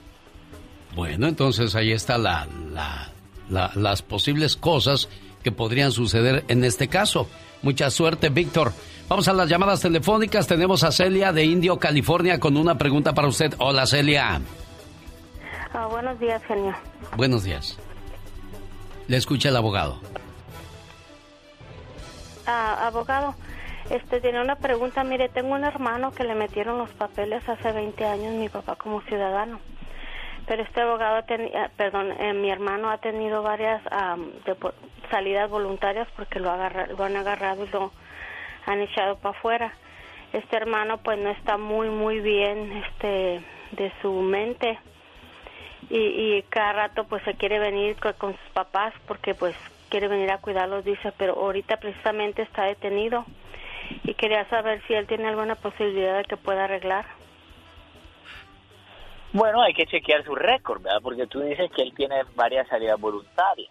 Bueno, 0.94 1.28
entonces 1.28 1.74
ahí 1.76 1.92
está 1.92 2.18
la, 2.18 2.46
la- 2.72 3.10
la- 3.48 3.70
las 3.74 4.02
posibles 4.02 4.56
cosas 4.56 5.08
que 5.42 5.52
podrían 5.52 5.92
suceder 5.92 6.44
en 6.48 6.64
este 6.64 6.88
caso. 6.88 7.28
Mucha 7.62 7.90
suerte, 7.90 8.28
Víctor. 8.28 8.72
Vamos 9.08 9.26
a 9.28 9.32
las 9.32 9.48
llamadas 9.48 9.80
telefónicas. 9.80 10.46
Tenemos 10.46 10.82
a 10.84 10.92
Celia 10.92 11.32
de 11.32 11.44
Indio, 11.44 11.78
California, 11.78 12.38
con 12.40 12.56
una 12.56 12.76
pregunta 12.78 13.12
para 13.12 13.28
usted. 13.28 13.54
Hola, 13.58 13.86
Celia. 13.86 14.40
Ah, 15.72 15.86
buenos 15.86 16.18
días, 16.18 16.42
genio. 16.44 16.74
Buenos 17.16 17.44
días. 17.44 17.76
Le 19.08 19.16
escucha 19.16 19.48
el 19.48 19.56
abogado. 19.56 19.98
Ah, 22.46 22.86
abogado, 22.88 23.34
este 23.88 24.20
tiene 24.20 24.40
una 24.40 24.56
pregunta. 24.56 25.02
Mire, 25.04 25.28
tengo 25.30 25.54
un 25.54 25.64
hermano 25.64 26.12
que 26.12 26.24
le 26.24 26.34
metieron 26.34 26.78
los 26.78 26.90
papeles 26.90 27.46
hace 27.48 27.72
20 27.72 28.04
años, 28.04 28.34
mi 28.34 28.48
papá 28.48 28.76
como 28.76 29.00
ciudadano. 29.02 29.60
Pero 30.46 30.62
este 30.62 30.80
abogado, 30.80 31.22
tenía, 31.24 31.70
perdón, 31.76 32.12
eh, 32.18 32.32
mi 32.32 32.50
hermano 32.50 32.90
ha 32.90 32.98
tenido 32.98 33.42
varias 33.42 33.80
am, 33.90 34.32
depo- 34.44 34.74
salidas 35.10 35.48
voluntarias 35.50 36.08
porque 36.16 36.40
lo, 36.40 36.50
han 36.50 37.16
agarrado 37.16 37.64
y 37.64 37.68
lo 37.68 37.92
han 38.66 38.80
echado 38.80 39.16
para 39.16 39.36
afuera. 39.36 39.72
Este 40.32 40.56
hermano 40.56 40.98
pues 40.98 41.18
no 41.18 41.30
está 41.30 41.56
muy, 41.56 41.88
muy 41.88 42.20
bien 42.20 42.72
este 42.72 43.42
de 43.72 43.92
su 44.02 44.12
mente 44.12 44.78
y, 45.88 45.96
y 45.98 46.42
cada 46.48 46.72
rato 46.72 47.04
pues 47.04 47.22
se 47.24 47.34
quiere 47.34 47.58
venir 47.58 47.96
co- 48.00 48.14
con 48.14 48.32
sus 48.36 48.48
papás 48.52 48.92
porque 49.06 49.34
pues 49.34 49.54
quiere 49.88 50.08
venir 50.08 50.30
a 50.30 50.38
cuidarlos 50.38 50.84
dice 50.84 51.12
pero 51.16 51.34
ahorita 51.34 51.78
precisamente 51.78 52.42
está 52.42 52.64
detenido 52.64 53.24
y 54.04 54.14
quería 54.14 54.48
saber 54.48 54.82
si 54.86 54.94
él 54.94 55.06
tiene 55.06 55.28
alguna 55.28 55.54
posibilidad 55.54 56.18
de 56.18 56.24
que 56.24 56.36
pueda 56.36 56.64
arreglar 56.64 57.06
Bueno, 59.32 59.62
hay 59.62 59.74
que 59.74 59.86
chequear 59.86 60.24
su 60.24 60.34
récord, 60.34 60.82
¿verdad? 60.82 61.00
Porque 61.02 61.26
tú 61.26 61.40
dices 61.40 61.70
que 61.72 61.82
él 61.82 61.92
tiene 61.94 62.22
varias 62.34 62.66
salidas 62.68 63.00
voluntarias. 63.00 63.70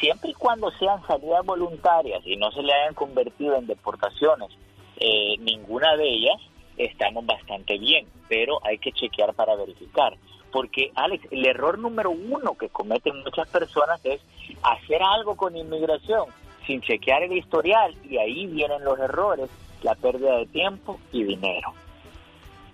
Siempre 0.00 0.30
y 0.30 0.34
cuando 0.34 0.70
sean 0.72 1.06
salidas 1.06 1.44
voluntarias 1.44 2.22
y 2.24 2.36
no 2.36 2.50
se 2.52 2.62
le 2.62 2.72
hayan 2.72 2.94
convertido 2.94 3.56
en 3.56 3.66
deportaciones, 3.66 4.50
eh, 4.96 5.36
ninguna 5.38 5.96
de 5.96 6.08
ellas, 6.08 6.40
estamos 6.76 7.26
bastante 7.26 7.78
bien, 7.78 8.06
pero 8.28 8.58
hay 8.64 8.78
que 8.78 8.92
chequear 8.92 9.34
para 9.34 9.56
verificar. 9.56 10.16
Porque, 10.52 10.92
Alex, 10.94 11.26
el 11.30 11.46
error 11.46 11.78
número 11.78 12.10
uno 12.10 12.56
que 12.56 12.68
cometen 12.68 13.22
muchas 13.22 13.48
personas 13.48 14.00
es 14.04 14.20
hacer 14.62 15.02
algo 15.02 15.36
con 15.36 15.56
inmigración 15.56 16.26
sin 16.68 16.80
chequear 16.82 17.24
el 17.24 17.36
historial 17.36 17.92
y 18.08 18.18
ahí 18.18 18.46
vienen 18.46 18.84
los 18.84 18.96
errores, 19.00 19.48
la 19.82 19.94
pérdida 19.96 20.36
de 20.36 20.46
tiempo 20.46 21.00
y 21.10 21.24
dinero. 21.24 21.72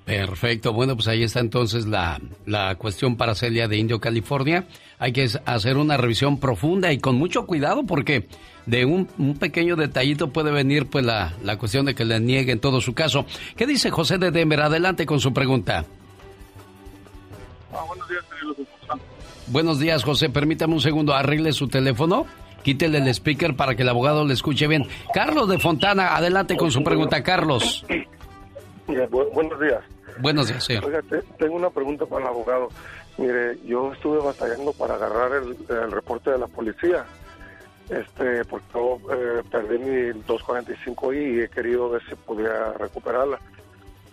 Perfecto. 0.05 0.74
Bueno, 0.74 0.97
pues 0.97 1.09
ahí 1.09 1.22
está 1.22 1.40
entonces 1.40 1.86
la, 1.86 2.20
la 2.45 2.74
cuestión 2.74 3.16
para 3.16 3.34
Celia 3.34 3.68
de 3.68 3.78
Indio, 3.78 4.01
California. 4.01 4.66
Hay 4.99 5.12
que 5.12 5.26
hacer 5.47 5.78
una 5.78 5.97
revisión 5.97 6.38
profunda 6.38 6.92
y 6.92 6.99
con 6.99 7.16
mucho 7.16 7.47
cuidado 7.47 7.84
porque 7.84 8.26
de 8.66 8.84
un, 8.84 9.09
un 9.16 9.38
pequeño 9.38 9.76
detallito 9.76 10.28
puede 10.28 10.51
venir 10.51 10.90
pues 10.90 11.07
la, 11.07 11.32
la 11.42 11.57
cuestión 11.57 11.86
de 11.86 11.95
que 11.95 12.05
le 12.05 12.20
nieguen 12.20 12.61
todo 12.61 12.82
su 12.82 12.92
caso. 12.92 13.24
¿Qué 13.57 13.66
dice 13.66 13.90
José 13.90 14.18
de 14.18 14.30
Denver? 14.30 14.61
Adelante 14.61 15.07
con 15.07 15.20
su 15.20 15.32
pregunta. 15.32 15.86
Ah, 17.72 17.84
buenos 17.86 18.09
días, 18.09 18.24
Buenos 19.47 19.78
días, 19.78 20.05
José. 20.05 20.30
Permítame 20.30 20.74
un 20.74 20.80
segundo. 20.80 21.14
Arregle 21.14 21.53
su 21.53 21.68
teléfono. 21.68 22.26
Quítele 22.64 22.96
el 22.96 23.08
speaker 23.08 23.54
para 23.54 23.74
que 23.74 23.82
el 23.82 23.90
abogado 23.90 24.24
le 24.24 24.32
escuche 24.32 24.66
bien. 24.66 24.88
Carlos 25.12 25.50
de 25.50 25.58
Fontana, 25.58 26.16
adelante 26.16 26.56
con 26.56 26.70
su 26.70 26.82
pregunta, 26.82 27.22
Carlos. 27.22 27.84
buenos 28.86 29.60
días. 29.60 29.84
Buenos 30.18 30.48
días, 30.48 30.64
señor. 30.64 30.86
Oiga, 30.86 31.02
tengo 31.38 31.56
una 31.56 31.68
pregunta 31.68 32.06
para 32.06 32.22
el 32.22 32.28
abogado. 32.28 32.70
Mire, 33.18 33.58
yo 33.66 33.92
estuve 33.92 34.18
batallando 34.18 34.72
para 34.72 34.94
agarrar 34.94 35.32
el, 35.42 35.92
reporte 35.92 36.30
de 36.30 36.38
la 36.38 36.46
policía, 36.46 37.04
este, 37.90 38.46
porque 38.46 38.66
yo 38.72 38.98
eh, 39.12 39.42
perdí 39.50 39.78
mi 39.78 40.22
245i 40.26 41.34
y 41.36 41.40
he 41.42 41.48
querido 41.50 41.90
ver 41.90 42.02
si 42.08 42.14
podía 42.14 42.72
recuperarla. 42.78 43.40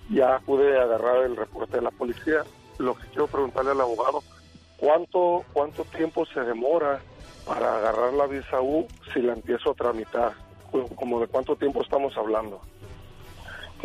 Ya 0.09 0.39
pude 0.39 0.77
agarrar 0.77 1.23
el 1.23 1.37
reporte 1.37 1.77
de 1.77 1.83
la 1.83 1.91
policía. 1.91 2.43
Lo 2.79 2.95
que 2.95 3.07
quiero 3.07 3.27
preguntarle 3.27 3.71
al 3.71 3.79
abogado, 3.79 4.21
¿cuánto, 4.75 5.45
cuánto 5.53 5.85
tiempo 5.85 6.25
se 6.25 6.41
demora 6.41 6.99
para 7.51 7.75
agarrar 7.75 8.13
la 8.13 8.27
visa 8.27 8.61
U 8.61 8.87
si 9.13 9.21
la 9.21 9.33
empiezo 9.33 9.71
a 9.71 9.73
tramitar? 9.73 10.31
¿Como 10.95 11.19
de 11.19 11.27
cuánto 11.27 11.57
tiempo 11.57 11.81
estamos 11.81 12.15
hablando? 12.15 12.61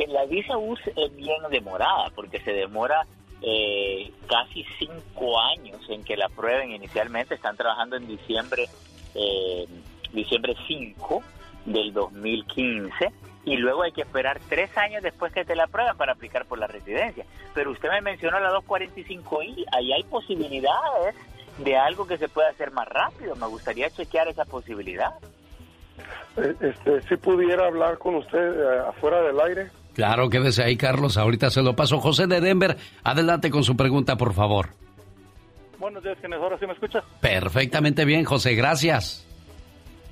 La 0.07 0.25
visa 0.27 0.57
U 0.57 0.77
es 0.77 1.17
bien 1.17 1.43
demorada, 1.51 2.13
porque 2.15 2.39
se 2.43 2.53
demora 2.53 3.05
eh, 3.43 4.13
casi 4.29 4.65
cinco 4.79 5.41
años 5.41 5.81
en 5.89 6.05
que 6.05 6.17
la 6.17 6.29
prueben 6.29 6.71
inicialmente. 6.71 7.35
Están 7.35 7.57
trabajando 7.57 7.97
en 7.97 8.07
diciembre, 8.07 8.69
eh, 9.17 9.67
diciembre 10.13 10.55
5 10.69 11.23
del 11.65 11.93
2015 11.93 13.13
y 13.47 13.57
luego 13.57 13.83
hay 13.83 13.91
que 13.91 14.03
esperar 14.03 14.39
tres 14.49 14.77
años 14.79 15.03
después 15.03 15.33
que 15.33 15.45
te 15.45 15.57
la 15.57 15.67
prueban 15.67 15.97
para 15.97 16.13
aplicar 16.13 16.47
por 16.47 16.59
la 16.59 16.69
residencia. 16.69 17.27
Pero 17.53 17.73
usted 17.73 17.89
me 17.91 18.01
mencionó 18.01 18.39
la 18.39 18.53
245i, 18.53 19.65
ahí 19.73 19.93
hay 19.93 20.05
posibilidades 20.05 21.17
de 21.59 21.77
algo 21.77 22.07
que 22.07 22.19
se 22.19 22.29
pueda 22.29 22.49
hacer 22.51 22.71
más 22.73 22.89
rápido. 22.89 23.35
Me 23.37 23.47
gustaría 23.47 23.91
chequear 23.91 24.29
esa 24.29 24.45
posibilidad. 24.45 25.13
Eh, 26.37 26.55
este, 26.61 27.03
si 27.09 27.17
pudiera 27.17 27.67
hablar 27.67 27.99
con 27.99 28.17
usted 28.17 28.39
eh, 28.39 28.79
afuera 28.89 29.23
del 29.23 29.41
aire. 29.41 29.71
Claro, 29.95 30.29
quédese 30.29 30.63
ahí, 30.63 30.77
Carlos. 30.77 31.17
Ahorita 31.17 31.51
se 31.51 31.63
lo 31.63 31.75
paso. 31.75 31.99
José 32.01 32.27
de 32.27 32.41
Denver, 32.41 32.77
adelante 33.03 33.51
con 33.51 33.65
su 33.65 33.77
pregunta, 33.77 34.17
por 34.17 34.35
favor. 34.35 34.69
Buenos 35.79 36.03
días, 36.03 36.19
¿quién 36.21 36.33
¿Ahora 36.35 36.59
sí 36.59 36.67
me 36.67 36.73
escucha? 36.73 37.03
Perfectamente 37.21 38.05
bien, 38.05 38.25
José. 38.25 38.55
Gracias. 38.55 39.26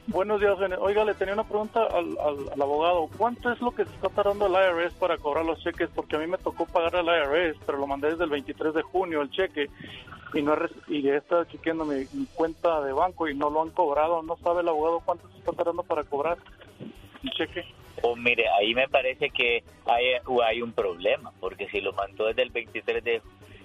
Buenos 0.06 0.38
días, 0.38 0.58
Oiga, 0.80 1.02
le 1.04 1.14
tenía 1.14 1.32
una 1.32 1.48
pregunta 1.48 1.82
al, 1.84 2.16
abogado. 2.60 3.08
¿Cuánto 3.16 3.50
es 3.50 3.60
lo 3.60 3.70
que 3.70 3.86
se 3.86 3.90
está 3.94 4.10
tardando 4.10 4.46
el 4.46 4.52
IRS 4.52 4.94
para 4.94 5.16
cobrar 5.16 5.46
los 5.46 5.58
cheques? 5.62 5.88
Porque 5.94 6.16
a 6.16 6.18
mí 6.18 6.26
me 6.26 6.36
tocó 6.36 6.66
pagar 6.66 6.94
el 6.96 7.06
IRS, 7.06 7.58
pero 7.64 7.78
lo 7.78 7.86
mandé 7.86 8.10
desde 8.10 8.24
el 8.24 8.30
23 8.30 8.74
de 8.74 8.82
junio 8.82 9.22
el 9.22 9.30
cheque 9.30 9.70
y 10.34 10.42
no 10.42 10.56
y 10.88 11.08
he 11.08 11.16
estado 11.16 11.44
chequeando 11.44 11.86
mi, 11.86 12.06
cuenta 12.34 12.82
de 12.82 12.92
banco 12.92 13.28
y 13.28 13.34
no 13.34 13.48
lo 13.48 13.62
han 13.62 13.70
cobrado. 13.70 14.22
¿No 14.22 14.36
sabe 14.36 14.60
el 14.60 14.68
abogado 14.68 15.00
cuánto 15.00 15.26
se 15.30 15.38
está 15.38 15.52
tardando 15.52 15.82
para 15.82 16.04
cobrar 16.04 16.36
el 17.22 17.30
cheque? 17.30 17.64
Oh, 18.02 18.14
mire, 18.14 18.46
ahí 18.50 18.74
me 18.74 18.88
parece 18.88 19.30
que 19.30 19.64
hay, 19.86 20.04
hay 20.44 20.60
un 20.60 20.72
problema, 20.72 21.32
porque 21.40 21.66
si 21.68 21.80
lo 21.80 21.94
mandó 21.94 22.26
desde 22.26 22.42
el 22.42 22.50
23 22.50 23.02
de 23.02 23.22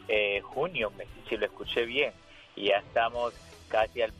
eh, 0.07 0.41
junio, 0.41 0.91
si 1.27 1.35
lo 1.35 1.45
escuché 1.45 1.83
bien, 1.83 2.13
y 2.55 2.69
ya 2.69 2.77
estamos 2.77 3.33
casi 3.67 4.01
al 4.01 4.13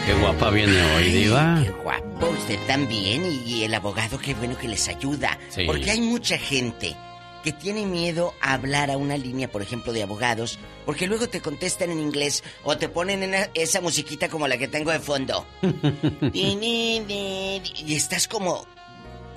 Qué 0.06 0.12
guapa 0.12 0.50
viene 0.50 0.82
hoy, 0.94 1.10
Diva. 1.10 1.62
Qué 1.64 1.70
guapo, 1.70 2.28
usted 2.28 2.58
también. 2.66 3.24
Y, 3.24 3.64
el 3.64 3.72
abogado, 3.72 4.18
qué 4.18 4.34
bueno 4.34 4.58
que 4.58 4.68
les 4.68 4.86
ayuda. 4.88 5.38
Porque 5.66 5.90
hay 5.90 6.02
mucha 6.02 6.36
gente 6.36 6.94
que 7.42 7.52
tiene 7.52 7.86
miedo 7.86 8.34
a 8.42 8.52
hablar 8.52 8.90
a 8.90 8.98
una 8.98 9.16
línea, 9.16 9.50
por 9.50 9.62
ejemplo, 9.62 9.94
de 9.94 10.02
abogados, 10.02 10.58
porque 10.84 11.06
luego 11.06 11.30
te 11.30 11.40
contestan 11.40 11.90
en 11.90 12.00
inglés 12.00 12.44
o 12.64 12.76
te 12.76 12.90
ponen 12.90 13.22
en 13.22 13.48
esa 13.54 13.80
musiquita 13.80 14.28
como 14.28 14.46
la 14.46 14.58
que 14.58 14.68
tengo 14.68 14.90
de 14.90 15.00
fondo. 15.00 15.46
y 16.34 17.94
estás 17.94 18.28
como 18.28 18.66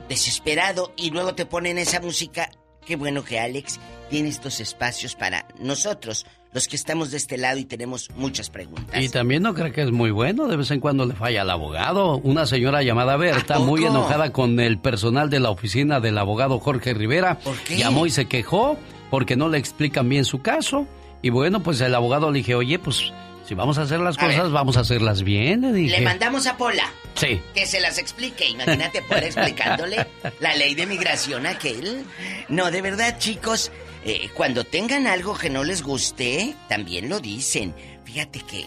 desesperado 0.10 0.94
y 0.98 1.12
luego 1.12 1.34
te 1.34 1.46
ponen 1.46 1.78
esa 1.78 2.02
música. 2.02 2.50
Qué 2.86 2.98
bueno 2.98 3.24
que 3.24 3.40
Alex 3.40 3.80
tiene 4.10 4.30
estos 4.30 4.60
espacios 4.60 5.16
para 5.16 5.48
nosotros, 5.60 6.26
los 6.58 6.68
que 6.68 6.76
estamos 6.76 7.12
de 7.12 7.18
este 7.18 7.38
lado 7.38 7.60
y 7.60 7.66
tenemos 7.66 8.10
muchas 8.16 8.50
preguntas. 8.50 9.00
Y 9.00 9.10
también 9.10 9.44
no 9.44 9.54
creo 9.54 9.72
que 9.72 9.84
es 9.84 9.92
muy 9.92 10.10
bueno, 10.10 10.48
de 10.48 10.58
vez 10.58 10.72
en 10.72 10.80
cuando 10.80 11.06
le 11.06 11.14
falla 11.14 11.44
al 11.44 11.52
abogado. 11.52 12.18
Una 12.18 12.48
señora 12.48 12.82
llamada 12.82 13.16
Berta, 13.16 13.60
muy 13.60 13.86
enojada 13.86 14.34
con 14.34 14.60
el 14.60 14.80
personal 14.80 15.30
de 15.30 15.40
la 15.40 15.52
oficina 15.52 16.00
del 16.00 16.18
abogado 16.18 16.60
Jorge 16.60 16.96
Rivera, 16.96 17.38
llamó 17.70 18.08
y 18.08 18.10
se 18.10 18.26
quejó 18.26 18.76
porque 19.12 19.36
no 19.36 19.50
le 19.50 19.60
explican 19.60 20.10
bien 20.10 20.26
su 20.26 20.42
caso. 20.42 20.88
Y 21.22 21.30
bueno, 21.30 21.62
pues 21.62 21.80
el 21.82 21.94
abogado 21.94 22.32
le 22.32 22.40
dije, 22.40 22.56
oye, 22.56 22.80
pues 22.80 23.14
si 23.48 23.54
vamos 23.54 23.78
a 23.78 23.84
hacer 23.84 24.00
las 24.00 24.18
cosas, 24.18 24.52
vamos 24.52 24.78
a 24.78 24.80
hacerlas 24.80 25.22
bien, 25.22 25.62
le 25.62 25.74
dije. 25.74 26.00
Le 26.00 26.06
mandamos 26.06 26.48
a 26.48 26.58
Pola. 26.58 26.92
Sí. 27.14 27.40
Que 27.54 27.68
se 27.68 27.80
las 27.80 28.00
explique. 28.00 28.50
Imagínate 28.50 29.04
poder 29.04 29.26
explicándole 29.26 30.08
la 30.40 30.56
ley 30.56 30.74
de 30.74 30.88
migración 30.88 31.46
a 31.46 31.52
aquel. 31.52 32.04
No, 32.50 32.72
de 32.72 32.82
verdad, 32.82 33.20
chicos, 33.20 33.72
eh, 34.08 34.30
cuando 34.34 34.64
tengan 34.64 35.06
algo 35.06 35.38
que 35.38 35.50
no 35.50 35.66
les 35.66 35.84
guste, 35.84 36.56
también 36.70 37.10
lo 37.10 37.20
dicen. 37.20 37.76
Fíjate 38.06 38.40
que 38.40 38.66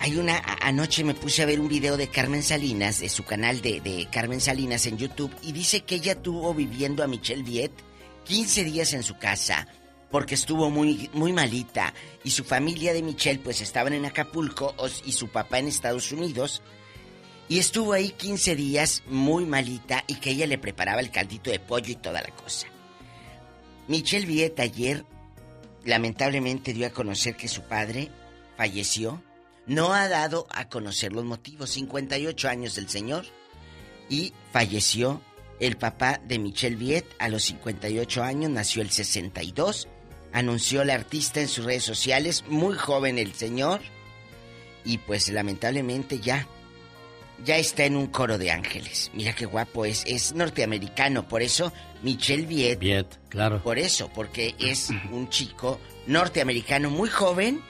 hay 0.00 0.16
una... 0.16 0.42
Anoche 0.60 1.04
me 1.04 1.14
puse 1.14 1.42
a 1.42 1.46
ver 1.46 1.60
un 1.60 1.68
video 1.68 1.96
de 1.96 2.08
Carmen 2.08 2.42
Salinas, 2.42 2.98
de 2.98 3.08
su 3.08 3.22
canal 3.22 3.60
de, 3.62 4.08
Carmen 4.10 4.40
Salinas 4.40 4.86
en 4.86 4.98
YouTube, 4.98 5.32
y 5.42 5.52
dice 5.52 5.82
que 5.82 5.94
ella 5.94 6.20
tuvo 6.20 6.52
viviendo 6.52 7.04
a 7.04 7.06
Michelle 7.06 7.44
Viet 7.44 7.70
15 8.24 8.64
días 8.64 8.92
en 8.92 9.04
su 9.04 9.16
casa 9.18 9.68
porque 10.10 10.34
estuvo 10.34 10.68
muy, 10.68 11.08
muy 11.12 11.32
malita 11.32 11.94
y 12.24 12.30
su 12.30 12.42
familia 12.42 12.92
de 12.92 13.04
Michelle 13.04 13.38
pues 13.38 13.60
estaban 13.60 13.92
en 13.92 14.04
Acapulco 14.04 14.74
y 15.04 15.12
su 15.12 15.28
papá 15.28 15.60
en 15.60 15.68
Estados 15.68 16.10
Unidos 16.10 16.60
y 17.48 17.60
estuvo 17.60 17.92
ahí 17.92 18.10
15 18.10 18.56
días 18.56 19.04
muy 19.06 19.44
malita 19.44 20.02
y 20.08 20.16
que 20.16 20.30
ella 20.30 20.48
le 20.48 20.58
preparaba 20.58 21.00
el 21.00 21.12
caldito 21.12 21.52
de 21.52 21.60
pollo 21.60 21.92
y 21.92 21.96
toda 21.96 22.20
la 22.20 22.30
cosa. 22.30 22.66
Michelle 23.90 24.24
Viet 24.24 24.60
ayer 24.60 25.04
lamentablemente 25.84 26.72
dio 26.72 26.86
a 26.86 26.90
conocer 26.90 27.34
que 27.34 27.48
su 27.48 27.62
padre 27.62 28.08
falleció. 28.56 29.20
No 29.66 29.92
ha 29.94 30.08
dado 30.08 30.46
a 30.50 30.68
conocer 30.68 31.12
los 31.12 31.24
motivos. 31.24 31.70
58 31.70 32.48
años 32.48 32.76
del 32.76 32.88
señor 32.88 33.24
y 34.08 34.32
falleció 34.52 35.20
el 35.58 35.76
papá 35.76 36.20
de 36.24 36.38
Michelle 36.38 36.76
Viet 36.76 37.04
a 37.18 37.28
los 37.28 37.42
58 37.42 38.22
años, 38.22 38.48
nació 38.52 38.82
el 38.82 38.90
62. 38.90 39.88
Anunció 40.32 40.84
la 40.84 40.94
artista 40.94 41.40
en 41.40 41.48
sus 41.48 41.64
redes 41.64 41.82
sociales, 41.82 42.44
muy 42.46 42.76
joven 42.76 43.18
el 43.18 43.34
señor. 43.34 43.80
Y 44.84 44.98
pues 44.98 45.28
lamentablemente 45.30 46.20
ya 46.20 46.46
ya 47.44 47.56
está 47.56 47.84
en 47.86 47.96
un 47.96 48.06
coro 48.06 48.38
de 48.38 48.52
ángeles. 48.52 49.10
Mira 49.14 49.34
qué 49.34 49.46
guapo 49.46 49.84
es. 49.84 50.04
Es 50.06 50.32
norteamericano, 50.32 51.26
por 51.26 51.42
eso 51.42 51.72
Michelle 52.02 52.46
Viet. 52.46 52.78
Viet, 52.78 53.06
claro. 53.28 53.62
Por 53.62 53.78
eso, 53.78 54.10
porque 54.14 54.54
es 54.58 54.90
un 55.12 55.28
chico 55.28 55.80
norteamericano 56.06 56.90
muy 56.90 57.08
joven. 57.08 57.60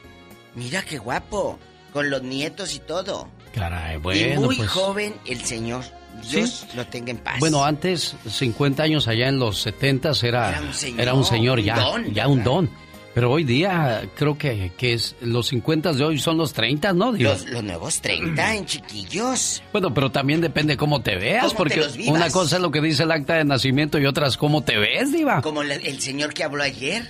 Mira 0.54 0.82
qué 0.82 0.98
guapo. 0.98 1.58
Con 1.92 2.08
los 2.08 2.22
nietos 2.22 2.74
y 2.76 2.78
todo. 2.78 3.28
Caray, 3.52 3.96
bueno. 3.98 4.34
Y 4.34 4.38
muy 4.46 4.56
pues, 4.56 4.68
joven 4.68 5.14
el 5.26 5.44
señor. 5.44 5.82
Dios 6.30 6.66
lo 6.74 6.86
tenga 6.86 7.10
en 7.10 7.18
paz. 7.18 7.40
Bueno, 7.40 7.64
antes, 7.64 8.14
50 8.28 8.82
años 8.82 9.08
allá 9.08 9.28
en 9.28 9.38
los 9.38 9.60
70 9.62 10.12
era, 10.22 10.50
Era 10.50 10.60
un 10.60 10.74
señor, 10.74 11.00
era 11.00 11.14
un 11.14 11.24
señor 11.24 11.60
ya, 11.60 11.76
don, 11.76 12.14
ya 12.14 12.28
un 12.28 12.44
don. 12.44 12.70
Pero 13.12 13.30
hoy 13.32 13.42
día 13.42 14.08
creo 14.14 14.38
que, 14.38 14.70
que 14.78 14.92
es 14.92 15.16
los 15.20 15.48
50 15.48 15.92
de 15.94 16.04
hoy 16.04 16.18
son 16.18 16.36
los 16.36 16.52
30, 16.52 16.92
¿no? 16.92 17.11
Los, 17.11 17.44
los 17.46 17.64
nuevos 17.64 18.00
30 18.00 18.54
en 18.54 18.66
chiquillos. 18.66 19.62
Bueno, 19.72 19.92
pero 19.92 20.12
también 20.12 20.40
depende 20.40 20.76
cómo 20.76 21.02
te 21.02 21.16
veas, 21.16 21.52
¿Cómo 21.52 21.64
te 21.68 21.80
porque 21.80 22.08
una 22.08 22.30
cosa 22.30 22.56
es 22.56 22.62
lo 22.62 22.70
que 22.70 22.80
dice 22.80 23.02
el 23.02 23.11
acta 23.11 23.34
de 23.34 23.44
nacimiento 23.44 23.98
y 23.98 24.06
otra 24.06 24.28
es 24.28 24.36
cómo 24.36 24.62
te 24.62 24.78
ves, 24.78 25.12
Diva. 25.12 25.42
Como 25.42 25.64
la- 25.64 25.74
el 25.74 26.00
señor 26.00 26.32
que 26.32 26.44
habló 26.44 26.62
ayer. 26.62 27.08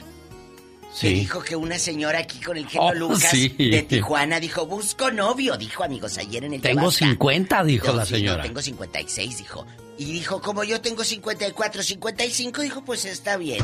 Sí. 0.92 1.08
Que 1.08 1.14
dijo 1.14 1.40
que 1.42 1.54
una 1.54 1.78
señora 1.78 2.18
aquí 2.18 2.40
con 2.40 2.56
el 2.56 2.66
genio 2.66 2.88
Oh, 2.88 2.94
Lucas 2.94 3.30
sí. 3.30 3.48
de 3.58 3.82
Tijuana 3.82 4.40
dijo, 4.40 4.66
busco 4.66 5.10
novio, 5.12 5.56
dijo 5.56 5.84
amigos 5.84 6.18
ayer 6.18 6.42
en 6.44 6.54
el 6.54 6.60
Tengo 6.60 6.80
Yabasta. 6.80 7.06
50, 7.06 7.64
dijo 7.64 7.86
No, 7.88 7.92
la 7.94 8.06
sí, 8.06 8.12
no, 8.14 8.18
señora. 8.18 8.42
tengo 8.42 8.60
56, 8.62 9.38
dijo. 9.38 9.66
Y 9.98 10.06
dijo, 10.06 10.40
como 10.40 10.64
yo 10.64 10.80
tengo 10.80 11.04
54, 11.04 11.82
55, 11.84 12.62
dijo, 12.62 12.82
pues 12.84 13.04
está 13.04 13.36
bien. 13.36 13.62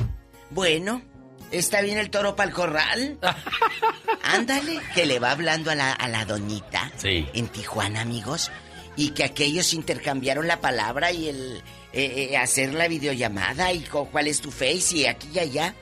Bueno, 0.51 1.03
¿está 1.51 1.81
bien 1.83 1.99
el 1.99 2.11
toro 2.11 2.37
para 2.37 2.49
el 2.49 2.55
corral? 2.55 3.19
Ándale, 4.23 4.81
que 4.95 5.07
le 5.07 5.19
va 5.19 5.31
hablando 5.33 5.71
a 5.71 5.75
la, 5.75 5.93
a 5.93 6.09
la 6.09 6.25
doñita 6.25 6.91
Sí. 6.97 7.27
en 7.35 7.49
Tijuana, 7.49 8.01
amigos. 8.01 8.51
Y 8.97 9.11
que 9.11 9.25
aquellos 9.25 9.75
intercambiaron 9.75 10.47
la 10.47 10.61
palabra 10.61 11.13
y 11.13 11.29
el 11.29 11.63
eh, 11.93 12.29
eh, 12.33 12.37
hacer 12.37 12.73
la 12.75 12.89
videollamada 12.89 13.73
y 13.73 13.81
cuál 13.83 14.27
es 14.27 14.41
tu 14.41 14.51
face 14.51 14.97
y 14.99 15.07
aquí 15.07 15.29
y 15.35 15.39
allá. 15.39 15.75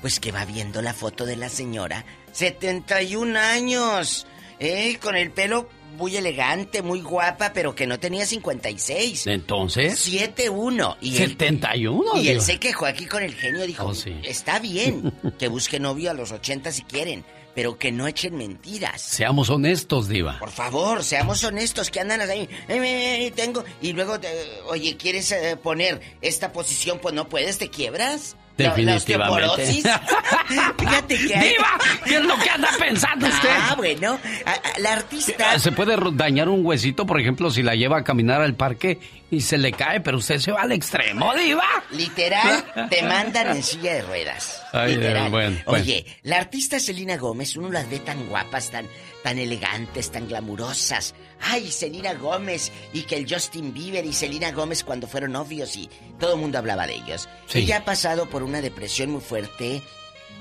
Pues 0.00 0.18
que 0.20 0.32
va 0.32 0.44
viendo 0.44 0.80
la 0.82 0.94
foto 0.94 1.24
de 1.26 1.36
la 1.36 1.48
señora. 1.48 2.04
71 2.32 3.38
años. 3.38 4.26
¿Eh? 4.58 4.96
Con 5.02 5.16
el 5.16 5.30
pelo 5.32 5.68
muy 5.92 6.16
elegante, 6.16 6.82
muy 6.82 7.00
guapa, 7.00 7.52
pero 7.52 7.74
que 7.74 7.86
no 7.86 7.98
tenía 7.98 8.26
56. 8.26 9.26
Entonces, 9.26 10.06
7-1. 10.08 10.96
Y 11.00 11.16
él, 11.22 11.30
71. 11.30 12.20
y 12.20 12.28
él 12.28 12.40
se 12.40 12.58
quejó 12.58 12.86
aquí 12.86 13.06
con 13.06 13.22
el 13.22 13.34
genio. 13.34 13.66
Dijo, 13.66 13.86
Oh, 13.86 13.94
sí. 13.94 14.14
está 14.24 14.58
bien 14.58 15.12
que 15.38 15.48
busque 15.48 15.78
novio 15.80 16.10
a 16.10 16.14
los 16.14 16.32
80 16.32 16.72
si 16.72 16.82
quieren, 16.82 17.24
pero 17.54 17.78
que 17.78 17.92
no 17.92 18.06
echen 18.06 18.36
mentiras. 18.36 19.02
Seamos 19.02 19.50
honestos, 19.50 20.08
Diva. 20.08 20.38
Por 20.38 20.50
favor, 20.50 21.04
seamos 21.04 21.44
honestos, 21.44 21.90
que 21.90 22.00
andan 22.00 22.20
ahí. 22.22 22.48
"Eh, 22.68 22.76
eh, 22.78 23.26
eh, 23.26 23.30
tengo. 23.30 23.64
Y 23.80 23.92
luego, 23.92 24.16
eh, 24.16 24.60
oye, 24.68 24.96
¿quieres 24.96 25.30
eh, 25.32 25.56
poner 25.56 26.00
esta 26.22 26.52
posición? 26.52 26.98
Pues 27.00 27.14
no 27.14 27.28
puedes, 27.28 27.58
te 27.58 27.68
quiebras. 27.68 28.36
La- 28.58 28.64
la 28.68 28.74
Definitivamente. 28.74 29.34
osteoporosis. 29.46 29.84
Fíjate 30.78 31.16
que 31.26 31.34
hay- 31.36 31.48
¡Diva! 31.50 31.68
¿Qué 32.04 32.16
es 32.16 32.24
lo 32.24 32.36
que 32.38 32.50
anda 32.50 32.68
pensando 32.78 33.26
usted? 33.26 33.48
Ah, 33.50 33.74
bueno. 33.76 34.18
a- 34.44 34.50
a- 34.50 34.78
la 34.78 34.92
artista. 34.92 35.58
Se 35.58 35.72
puede 35.72 35.96
dañar 36.12 36.48
un 36.48 36.64
huesito, 36.64 37.06
por 37.06 37.18
ejemplo, 37.20 37.50
si 37.50 37.62
la 37.62 37.74
lleva 37.74 37.98
a 37.98 38.04
caminar 38.04 38.40
al 38.42 38.54
parque 38.54 38.98
y 39.32 39.40
se 39.40 39.56
le 39.56 39.72
cae, 39.72 39.98
pero 40.02 40.18
usted 40.18 40.38
se 40.38 40.52
va 40.52 40.60
al 40.60 40.72
extremo, 40.72 41.32
Diva. 41.34 41.64
Literal, 41.90 42.88
te 42.90 43.02
mandan 43.02 43.56
en 43.56 43.62
silla 43.62 43.94
de 43.94 44.02
ruedas. 44.02 44.62
Ay, 44.72 44.94
Literal. 44.94 45.26
eh, 45.26 45.30
bueno, 45.30 45.56
bueno. 45.64 45.82
Oye, 45.82 46.04
la 46.22 46.36
artista 46.36 46.78
Selena 46.78 47.16
Gómez, 47.16 47.56
uno 47.56 47.70
las 47.70 47.88
ve 47.88 47.98
tan 48.00 48.28
guapas, 48.28 48.70
tan, 48.70 48.86
tan 49.22 49.38
elegantes, 49.38 50.10
tan 50.12 50.28
glamurosas. 50.28 51.14
Ay, 51.40 51.70
Selena 51.70 52.12
Gómez, 52.12 52.70
y 52.92 53.04
que 53.04 53.16
el 53.16 53.26
Justin 53.26 53.72
Bieber 53.72 54.04
y 54.04 54.12
Selena 54.12 54.52
Gómez 54.52 54.84
cuando 54.84 55.06
fueron 55.06 55.32
novios 55.32 55.76
y 55.78 55.88
todo 56.20 56.34
el 56.34 56.40
mundo 56.40 56.58
hablaba 56.58 56.86
de 56.86 56.96
ellos. 56.96 57.26
Sí. 57.46 57.60
Ella 57.60 57.78
ha 57.78 57.84
pasado 57.86 58.28
por 58.28 58.42
una 58.42 58.60
depresión 58.60 59.12
muy 59.12 59.22
fuerte 59.22 59.80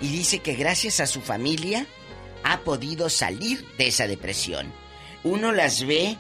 y 0.01 0.07
dice 0.09 0.39
que 0.39 0.55
gracias 0.55 0.99
a 0.99 1.07
su 1.07 1.21
familia 1.21 1.85
ha 2.43 2.59
podido 2.59 3.07
salir 3.07 3.65
de 3.77 3.87
esa 3.87 4.05
depresión. 4.05 4.73
Uno 5.23 5.53
las 5.53 5.87
ve 5.87 6.17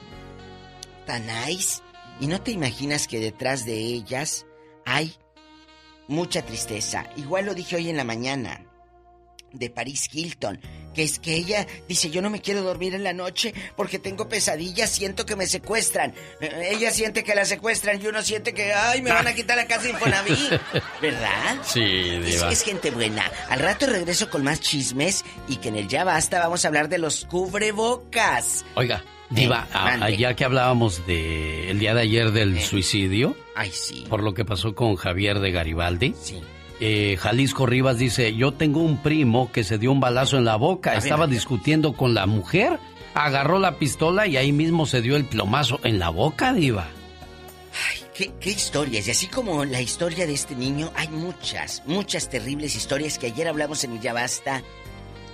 tan 1.05 1.25
nice 1.25 1.81
y 2.21 2.27
no 2.27 2.41
te 2.41 2.51
imaginas 2.51 3.07
que 3.07 3.19
detrás 3.19 3.65
de 3.65 3.73
ellas 3.75 4.45
hay 4.85 5.13
mucha 6.07 6.41
tristeza. 6.43 7.05
Igual 7.17 7.45
lo 7.47 7.53
dije 7.53 7.75
hoy 7.75 7.89
en 7.89 7.97
la 7.97 8.03
mañana 8.05 8.65
de 9.53 9.69
Paris 9.69 10.07
Hilton, 10.13 10.61
que 10.93 11.03
es 11.03 11.19
que 11.19 11.35
ella 11.35 11.67
dice, 11.89 12.09
yo 12.09 12.21
no 12.21 12.29
me 12.29 12.39
quiero 12.41 12.61
dormir 12.63 12.93
en 12.95 13.03
la 13.03 13.11
noche 13.11 13.53
porque 13.75 13.99
tengo 13.99 14.29
pesadillas, 14.29 14.89
siento 14.89 15.25
que 15.25 15.35
me 15.35 15.45
secuestran. 15.45 16.13
Eh, 16.39 16.69
Ella 16.71 16.89
siente 16.91 17.25
que 17.25 17.35
la 17.35 17.43
secuestran 17.43 18.01
y 18.01 18.07
uno 18.07 18.21
siente 18.21 18.53
que, 18.53 18.71
ay, 18.73 19.01
me 19.01 19.11
van 19.11 19.27
a 19.27 19.33
quitar 19.33 19.57
la 19.57 19.67
casa 19.67 19.83
de 19.83 19.89
Infonavit. 19.89 20.37
¿Verdad? 21.01 21.57
Sí, 21.65 21.81
Es, 21.83 22.25
Diva. 22.25 22.51
es 22.51 22.61
gente 22.63 22.91
buena. 22.91 23.29
Al 23.49 23.59
rato 23.59 23.87
regreso 23.87 24.29
con 24.29 24.41
más 24.43 24.61
chismes 24.61 25.25
y 25.49 25.57
que 25.57 25.67
en 25.67 25.75
el 25.75 25.89
Ya 25.89 26.05
Basta 26.05 26.39
vamos 26.39 26.63
a 26.63 26.69
hablar 26.69 26.87
de 26.87 26.99
los 26.99 27.25
cubrebocas. 27.25 28.63
Oiga, 28.75 29.03
Diva, 29.31 29.65
Eh, 29.69 29.73
a- 29.73 30.09
ya 30.11 30.35
que 30.35 30.43
hablábamos 30.45 31.05
de 31.07 31.71
el 31.71 31.79
día 31.79 31.93
de 31.95 32.01
ayer 32.01 32.31
del 32.31 32.59
suicidio, 32.61 33.35
Ay, 33.55 33.71
sí. 33.71 34.05
por 34.09 34.21
lo 34.23 34.33
que 34.33 34.45
pasó 34.45 34.75
con 34.75 34.95
Javier 34.95 35.39
de 35.39 35.51
Garibaldi, 35.51 36.13
Sí. 36.21 36.41
eh, 36.79 37.17
Jalisco 37.19 37.65
Rivas 37.65 37.97
dice, 37.97 38.35
yo 38.35 38.51
tengo 38.53 38.81
un 38.81 39.01
primo 39.01 39.51
que 39.51 39.63
se 39.63 39.77
dio 39.77 39.91
un 39.91 39.99
balazo 40.01 40.37
en 40.37 40.43
la 40.45 40.57
boca, 40.57 40.91
A 40.91 40.95
estaba 40.97 41.27
discutiendo 41.27 41.93
con 41.93 42.13
la 42.13 42.25
mujer, 42.25 42.77
agarró 43.13 43.57
la 43.59 43.77
pistola 43.77 44.27
y 44.27 44.35
ahí 44.37 44.51
mismo 44.51 44.85
se 44.85 45.01
dio 45.01 45.15
el 45.15 45.25
plomazo 45.25 45.79
en 45.83 45.97
la 45.99 46.09
boca, 46.09 46.53
Diva. 46.53 46.87
¿Qué, 48.13 48.31
qué 48.41 48.49
historias? 48.51 49.07
Y 49.07 49.11
así 49.11 49.27
como 49.27 49.63
la 49.63 49.81
historia 49.81 50.27
de 50.27 50.33
este 50.33 50.55
niño, 50.55 50.91
hay 50.95 51.07
muchas, 51.07 51.81
muchas 51.85 52.29
terribles 52.29 52.75
historias 52.75 53.17
que 53.17 53.27
ayer 53.27 53.47
hablamos 53.47 53.83
en 53.85 53.99
Ya 54.01 54.11
Basta. 54.13 54.61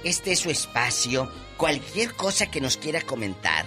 Este 0.04 0.32
es 0.34 0.40
su 0.40 0.52
espacio. 0.52 1.30
Cualquier 1.58 2.14
cosa 2.14 2.46
que 2.52 2.62
nos 2.62 2.78
quiera 2.78 3.02
comentar, 3.02 3.66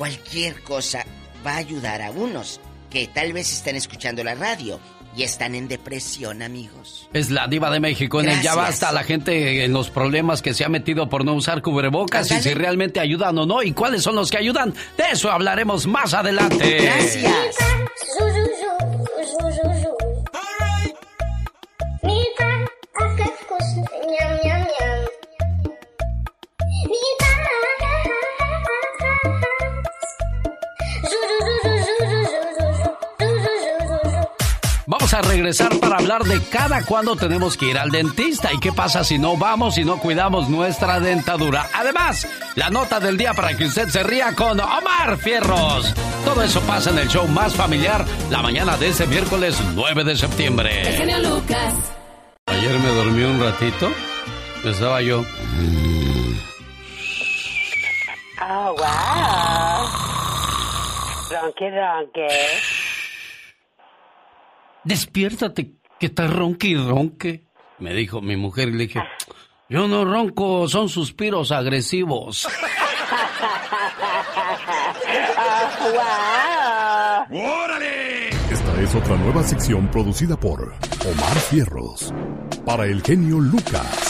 cualquier 0.00 0.62
cosa 0.62 1.04
va 1.46 1.56
a 1.56 1.56
ayudar 1.58 2.00
a 2.00 2.10
unos 2.10 2.58
que 2.88 3.06
tal 3.06 3.34
vez 3.34 3.52
están 3.52 3.76
escuchando 3.76 4.24
la 4.24 4.34
radio 4.34 4.80
y 5.14 5.24
están 5.24 5.54
en 5.54 5.68
depresión, 5.68 6.40
amigos. 6.40 7.06
Es 7.12 7.28
la 7.28 7.46
diva 7.48 7.70
de 7.70 7.80
México. 7.80 8.22
En 8.22 8.30
el 8.30 8.40
ya 8.40 8.54
basta 8.54 8.92
la 8.92 9.04
gente 9.04 9.62
en 9.62 9.74
los 9.74 9.90
problemas 9.90 10.40
que 10.40 10.54
se 10.54 10.64
ha 10.64 10.70
metido 10.70 11.10
por 11.10 11.26
no 11.26 11.34
usar 11.34 11.60
cubrebocas 11.60 12.30
y 12.30 12.40
si 12.40 12.54
realmente 12.54 12.98
ayudan 12.98 13.36
o 13.36 13.44
no 13.44 13.62
y 13.62 13.72
cuáles 13.72 14.02
son 14.02 14.16
los 14.16 14.30
que 14.30 14.38
ayudan. 14.38 14.72
De 14.96 15.04
eso 15.12 15.30
hablaremos 15.30 15.86
más 15.86 16.14
adelante. 16.14 16.78
Gracias. 16.80 17.56
A 35.20 35.22
regresar 35.22 35.78
para 35.80 35.96
hablar 35.98 36.24
de 36.24 36.40
cada 36.42 36.82
cuándo 36.84 37.14
tenemos 37.14 37.56
que 37.56 37.66
ir 37.66 37.78
al 37.78 37.90
dentista 37.90 38.52
y 38.52 38.58
qué 38.58 38.72
pasa 38.72 39.04
si 39.04 39.18
no 39.18 39.36
vamos 39.36 39.76
y 39.78 39.84
no 39.84 39.98
cuidamos 39.98 40.48
nuestra 40.48 40.98
dentadura. 41.00 41.68
Además, 41.74 42.26
la 42.56 42.70
nota 42.70 42.98
del 43.00 43.16
día 43.16 43.34
para 43.34 43.56
que 43.56 43.66
usted 43.66 43.88
se 43.88 44.02
ría 44.02 44.34
con 44.34 44.58
Omar 44.60 45.18
Fierros. 45.18 45.94
Todo 46.24 46.42
eso 46.42 46.60
pasa 46.62 46.90
en 46.90 46.98
el 46.98 47.08
show 47.08 47.26
más 47.28 47.54
familiar 47.54 48.04
la 48.30 48.40
mañana 48.42 48.76
de 48.76 48.88
ese 48.88 49.06
miércoles 49.06 49.56
9 49.74 50.04
de 50.04 50.12
El 50.12 50.18
septiembre. 50.18 50.84
genio 50.96 51.18
Lucas. 51.18 51.74
Ayer 52.46 52.78
me 52.78 52.88
dormí 52.94 53.22
un 53.22 53.40
ratito. 53.40 53.90
Estaba 54.64 55.02
yo. 55.02 55.22
Oh, 58.42 58.74
wow. 58.74 59.86
Ronque, 61.30 61.70
ronque. 61.70 62.28
Despiértate, 64.84 65.74
que 65.98 66.06
estás 66.06 66.32
ronque 66.32 66.68
y 66.68 66.76
ronque. 66.76 67.44
Me 67.78 67.94
dijo 67.94 68.20
mi 68.20 68.36
mujer 68.36 68.68
y 68.68 68.72
le 68.72 68.86
dije, 68.86 69.00
yo 69.68 69.88
no 69.88 70.04
ronco, 70.04 70.68
son 70.68 70.88
suspiros 70.88 71.52
agresivos. 71.52 72.46
Oh, 75.38 75.92
wow. 77.30 77.40
¡Órale! 77.64 78.28
Esta 78.50 78.82
es 78.82 78.90
es 78.90 78.94
otra 78.96 79.16
nueva 79.16 79.42
sección 79.44 79.88
producida 79.88 80.36
por 80.36 80.62
Omar 80.62 81.38
Fierros. 81.48 82.12
Para 82.64 82.86
el 82.86 83.02
genio 83.02 83.38
Lucas. 83.38 84.09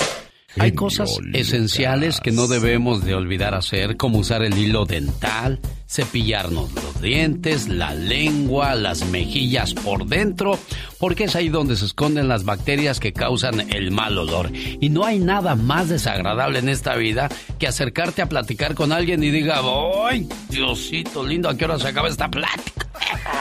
Hay 0.58 0.72
cosas 0.72 1.18
esenciales 1.32 2.20
que 2.20 2.32
no 2.32 2.48
debemos 2.48 3.04
de 3.04 3.14
olvidar 3.14 3.54
hacer, 3.54 3.96
como 3.96 4.18
usar 4.18 4.42
el 4.42 4.58
hilo 4.58 4.84
dental, 4.84 5.60
cepillarnos 5.88 6.72
los 6.72 7.00
dientes, 7.00 7.68
la 7.68 7.94
lengua, 7.94 8.74
las 8.74 9.06
mejillas 9.06 9.74
por 9.74 10.06
dentro, 10.06 10.58
porque 10.98 11.24
es 11.24 11.36
ahí 11.36 11.48
donde 11.48 11.76
se 11.76 11.84
esconden 11.84 12.28
las 12.28 12.44
bacterias 12.44 12.98
que 12.98 13.12
causan 13.12 13.60
el 13.72 13.92
mal 13.92 14.18
olor. 14.18 14.50
Y 14.54 14.88
no 14.88 15.04
hay 15.04 15.20
nada 15.20 15.54
más 15.54 15.88
desagradable 15.88 16.58
en 16.58 16.68
esta 16.68 16.96
vida 16.96 17.28
que 17.58 17.68
acercarte 17.68 18.22
a 18.22 18.28
platicar 18.28 18.74
con 18.74 18.92
alguien 18.92 19.22
y 19.22 19.30
diga, 19.30 19.60
¡ay, 20.08 20.28
Diosito 20.48 21.24
lindo, 21.24 21.48
¿a 21.48 21.56
qué 21.56 21.64
hora 21.64 21.78
se 21.78 21.88
acaba 21.88 22.08
esta 22.08 22.28
plática? 22.28 22.88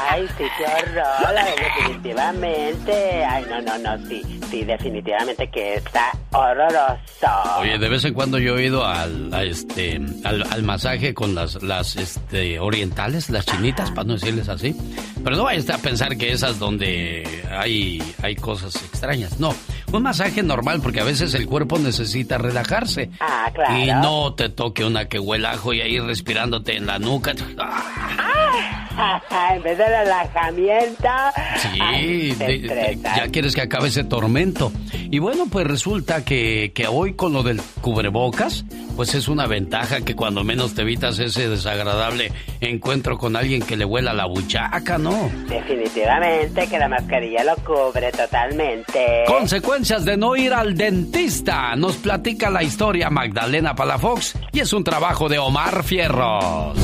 Ay, 0.07 0.27
sí, 0.37 0.43
qué 0.57 0.65
horror, 0.65 1.35
definitivamente. 1.59 3.23
Ay, 3.23 3.45
no, 3.49 3.61
no, 3.61 3.77
no, 3.77 4.07
sí, 4.07 4.39
sí, 4.49 4.63
definitivamente 4.63 5.49
que 5.49 5.75
está 5.75 6.11
horroroso. 6.31 7.59
Oye, 7.59 7.77
de 7.77 7.89
vez 7.89 8.05
en 8.05 8.13
cuando 8.13 8.37
yo 8.37 8.57
he 8.57 8.65
ido 8.65 8.85
al, 8.85 9.33
este, 9.43 9.99
al, 10.23 10.63
masaje 10.63 11.13
con 11.13 11.35
las, 11.35 11.61
las 11.63 11.95
este, 11.95 12.59
orientales, 12.59 13.29
las 13.29 13.45
chinitas, 13.45 13.91
para 13.91 14.05
no 14.05 14.13
decirles 14.13 14.47
así. 14.49 14.75
Pero 15.23 15.35
no 15.35 15.43
vayas 15.43 15.69
a 15.69 15.77
pensar 15.77 16.17
que 16.17 16.31
esas 16.31 16.59
donde 16.59 17.43
hay, 17.51 18.01
hay 18.21 18.35
cosas 18.35 18.75
extrañas. 18.75 19.39
No, 19.39 19.53
un 19.91 20.03
masaje 20.03 20.43
normal 20.43 20.81
porque 20.81 21.01
a 21.01 21.03
veces 21.03 21.33
el 21.33 21.47
cuerpo 21.47 21.79
necesita 21.79 22.37
relajarse. 22.37 23.09
Ah, 23.19 23.49
claro. 23.53 23.77
Y 23.77 23.87
no 23.87 24.33
te 24.33 24.49
toque 24.49 24.85
una 24.85 25.05
que 25.05 25.19
huela 25.19 25.51
ajo 25.51 25.73
y 25.73 25.81
ahí 25.81 25.99
respirándote 25.99 26.77
en 26.77 26.85
la 26.85 26.99
nuca. 26.99 27.33
Ah, 27.57 29.21
en 29.55 29.63
vez 29.63 29.77
de 29.77 29.88
relajamiento. 29.89 31.09
Sí, 31.57 32.35
ya 32.37 33.27
quieres 33.31 33.55
que 33.55 33.61
acabe 33.61 33.89
ese 33.89 34.03
tormento. 34.03 34.71
Y 34.93 35.19
bueno, 35.19 35.47
pues 35.51 35.67
resulta 35.67 36.23
que, 36.23 36.71
que 36.73 36.87
hoy 36.87 37.13
con 37.13 37.33
lo 37.33 37.43
del 37.43 37.61
cubrebocas, 37.81 38.65
pues 38.99 39.15
es 39.15 39.29
una 39.29 39.47
ventaja 39.47 40.01
que 40.01 40.13
cuando 40.13 40.43
menos 40.43 40.75
te 40.75 40.81
evitas 40.81 41.17
ese 41.19 41.47
desagradable 41.47 42.33
encuentro 42.59 43.17
con 43.17 43.37
alguien 43.37 43.61
que 43.61 43.77
le 43.77 43.85
huela 43.85 44.11
la 44.11 44.25
buchaca, 44.25 44.97
¿no? 44.97 45.31
Definitivamente 45.47 46.67
que 46.67 46.77
la 46.77 46.89
mascarilla 46.89 47.45
lo 47.45 47.55
cubre 47.63 48.11
totalmente. 48.11 49.23
Consecuencias 49.25 50.03
de 50.03 50.17
no 50.17 50.35
ir 50.35 50.53
al 50.53 50.75
dentista. 50.75 51.73
Nos 51.77 51.95
platica 51.95 52.49
la 52.49 52.61
historia 52.61 53.09
Magdalena 53.09 53.73
Palafox 53.73 54.33
y 54.51 54.59
es 54.59 54.73
un 54.73 54.83
trabajo 54.83 55.29
de 55.29 55.39
Omar 55.39 55.81
Fierros. 55.85 56.77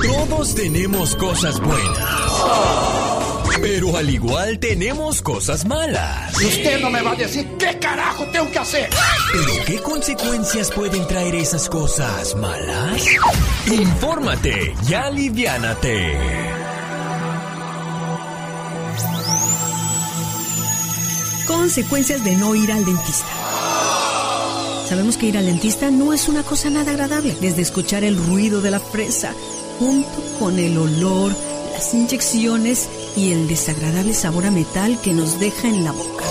Todos 0.00 0.54
tenemos 0.54 1.16
cosas 1.16 1.58
buenas. 1.58 3.25
Pero 3.60 3.96
al 3.96 4.10
igual 4.10 4.58
tenemos 4.58 5.22
cosas 5.22 5.64
malas. 5.64 6.34
Usted 6.36 6.80
no 6.80 6.90
me 6.90 7.02
va 7.02 7.12
a 7.12 7.16
decir 7.16 7.46
qué 7.58 7.78
carajo 7.78 8.24
tengo 8.30 8.50
que 8.50 8.58
hacer. 8.58 8.90
Pero 9.32 9.64
¿qué 9.66 9.78
consecuencias 9.82 10.70
pueden 10.70 11.06
traer 11.06 11.34
esas 11.34 11.68
cosas 11.68 12.34
malas? 12.36 13.02
Infórmate 13.66 14.74
y 14.88 14.94
aliviánate. 14.94 16.18
Consecuencias 21.46 22.24
de 22.24 22.36
no 22.36 22.54
ir 22.54 22.72
al 22.72 22.84
dentista. 22.84 23.26
Sabemos 24.88 25.16
que 25.16 25.26
ir 25.26 25.38
al 25.38 25.46
dentista 25.46 25.90
no 25.90 26.12
es 26.12 26.28
una 26.28 26.42
cosa 26.42 26.70
nada 26.70 26.92
agradable, 26.92 27.36
desde 27.40 27.62
escuchar 27.62 28.04
el 28.04 28.16
ruido 28.16 28.60
de 28.60 28.70
la 28.70 28.80
fresa 28.80 29.34
junto 29.78 30.22
con 30.38 30.58
el 30.58 30.78
olor, 30.78 31.32
las 31.72 31.92
inyecciones 31.92 32.88
y 33.16 33.32
el 33.32 33.48
desagradable 33.48 34.14
sabor 34.14 34.46
a 34.46 34.50
metal 34.50 35.00
que 35.02 35.12
nos 35.12 35.40
deja 35.40 35.68
en 35.68 35.84
la 35.84 35.92
boca. 35.92 36.24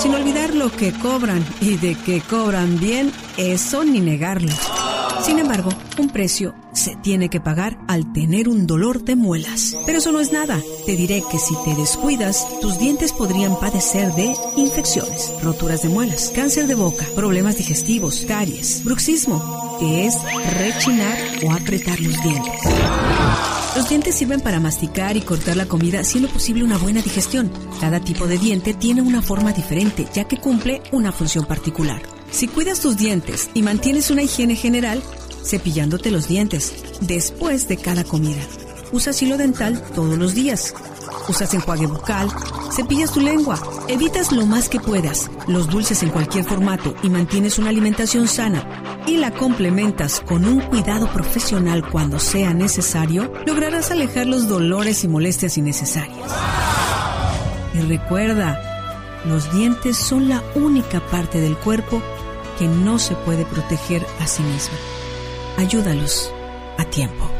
Sin 0.00 0.14
olvidar 0.14 0.54
lo 0.54 0.72
que 0.72 0.92
cobran 0.92 1.44
y 1.60 1.76
de 1.76 1.94
que 1.94 2.22
cobran 2.22 2.80
bien, 2.80 3.12
eso 3.36 3.84
ni 3.84 4.00
negarlo. 4.00 4.52
Sin 5.22 5.38
embargo, 5.38 5.70
un 5.98 6.08
precio 6.08 6.54
se 6.72 6.96
tiene 6.96 7.28
que 7.28 7.40
pagar 7.40 7.78
al 7.88 8.10
tener 8.14 8.48
un 8.48 8.66
dolor 8.66 9.04
de 9.04 9.16
muelas. 9.16 9.76
Pero 9.84 9.98
eso 9.98 10.12
no 10.12 10.20
es 10.20 10.32
nada. 10.32 10.58
Te 10.86 10.96
diré 10.96 11.22
que 11.30 11.38
si 11.38 11.54
te 11.62 11.74
descuidas, 11.74 12.46
tus 12.60 12.78
dientes 12.78 13.12
podrían 13.12 13.58
padecer 13.60 14.12
de 14.14 14.34
infecciones, 14.56 15.32
roturas 15.42 15.82
de 15.82 15.90
muelas, 15.90 16.32
cáncer 16.34 16.66
de 16.66 16.74
boca, 16.74 17.04
problemas 17.14 17.58
digestivos, 17.58 18.24
caries, 18.26 18.82
bruxismo, 18.82 19.76
que 19.78 20.06
es 20.06 20.16
rechinar 20.58 21.18
o 21.44 21.52
apretar 21.52 22.00
los 22.00 22.22
dientes. 22.22 23.29
Los 23.76 23.88
dientes 23.88 24.16
sirven 24.16 24.40
para 24.40 24.58
masticar 24.58 25.16
y 25.16 25.20
cortar 25.20 25.56
la 25.56 25.66
comida, 25.66 26.02
siendo 26.02 26.28
posible 26.28 26.64
una 26.64 26.76
buena 26.76 27.02
digestión. 27.02 27.52
Cada 27.80 28.00
tipo 28.00 28.26
de 28.26 28.36
diente 28.36 28.74
tiene 28.74 29.00
una 29.00 29.22
forma 29.22 29.52
diferente, 29.52 30.06
ya 30.12 30.24
que 30.24 30.38
cumple 30.38 30.82
una 30.90 31.12
función 31.12 31.44
particular. 31.44 32.02
Si 32.32 32.48
cuidas 32.48 32.80
tus 32.80 32.96
dientes 32.96 33.48
y 33.54 33.62
mantienes 33.62 34.10
una 34.10 34.22
higiene 34.22 34.56
general, 34.56 35.00
cepillándote 35.44 36.10
los 36.10 36.26
dientes 36.26 36.74
después 37.00 37.68
de 37.68 37.76
cada 37.76 38.02
comida. 38.02 38.42
Usa 38.92 39.12
hilo 39.20 39.36
dental 39.36 39.80
todos 39.94 40.18
los 40.18 40.34
días. 40.34 40.74
Usas 41.28 41.54
enjuague 41.54 41.86
bucal, 41.86 42.28
cepillas 42.72 43.12
tu 43.12 43.20
lengua, 43.20 43.58
evitas 43.88 44.32
lo 44.32 44.46
más 44.46 44.68
que 44.68 44.80
puedas 44.80 45.30
los 45.46 45.68
dulces 45.68 46.02
en 46.02 46.10
cualquier 46.10 46.44
formato 46.44 46.94
y 47.02 47.10
mantienes 47.10 47.58
una 47.58 47.70
alimentación 47.70 48.26
sana 48.28 49.02
y 49.06 49.16
la 49.16 49.30
complementas 49.32 50.20
con 50.20 50.44
un 50.44 50.60
cuidado 50.60 51.12
profesional 51.12 51.88
cuando 51.88 52.18
sea 52.18 52.54
necesario, 52.54 53.32
lograrás 53.46 53.90
alejar 53.90 54.26
los 54.26 54.48
dolores 54.48 55.04
y 55.04 55.08
molestias 55.08 55.58
innecesarias. 55.58 56.30
Y 57.74 57.80
recuerda, 57.80 58.60
los 59.26 59.52
dientes 59.52 59.96
son 59.96 60.28
la 60.28 60.42
única 60.54 61.00
parte 61.00 61.40
del 61.40 61.56
cuerpo 61.56 62.02
que 62.58 62.66
no 62.66 62.98
se 62.98 63.14
puede 63.14 63.44
proteger 63.44 64.06
a 64.20 64.26
sí 64.26 64.42
misma. 64.42 64.76
Ayúdalos 65.58 66.32
a 66.78 66.84
tiempo. 66.84 67.39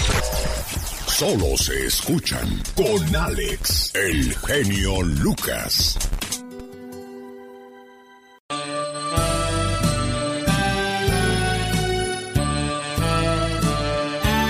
Solo 1.21 1.55
se 1.55 1.85
escuchan 1.85 2.47
con 2.75 3.15
Alex, 3.15 3.93
el 3.93 4.35
genio 4.37 5.03
Lucas. 5.03 5.95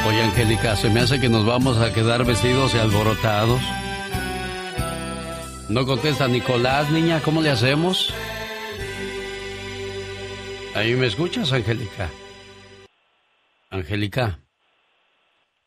Oye, 0.07 0.23
Angélica, 0.23 0.77
se 0.77 0.89
me 0.89 1.01
hace 1.01 1.19
que 1.19 1.27
nos 1.27 1.45
vamos 1.45 1.77
a 1.77 1.93
quedar 1.93 2.23
vestidos 2.23 2.73
y 2.73 2.77
alborotados. 2.77 3.61
No 5.67 5.85
contesta 5.85 6.29
Nicolás, 6.29 6.89
niña, 6.89 7.19
¿cómo 7.21 7.41
le 7.41 7.49
hacemos? 7.49 8.13
¿Ahí 10.73 10.95
me 10.95 11.07
escuchas, 11.07 11.51
Angélica? 11.51 12.09
Angélica. 13.69 14.39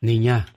Niña. 0.01 0.54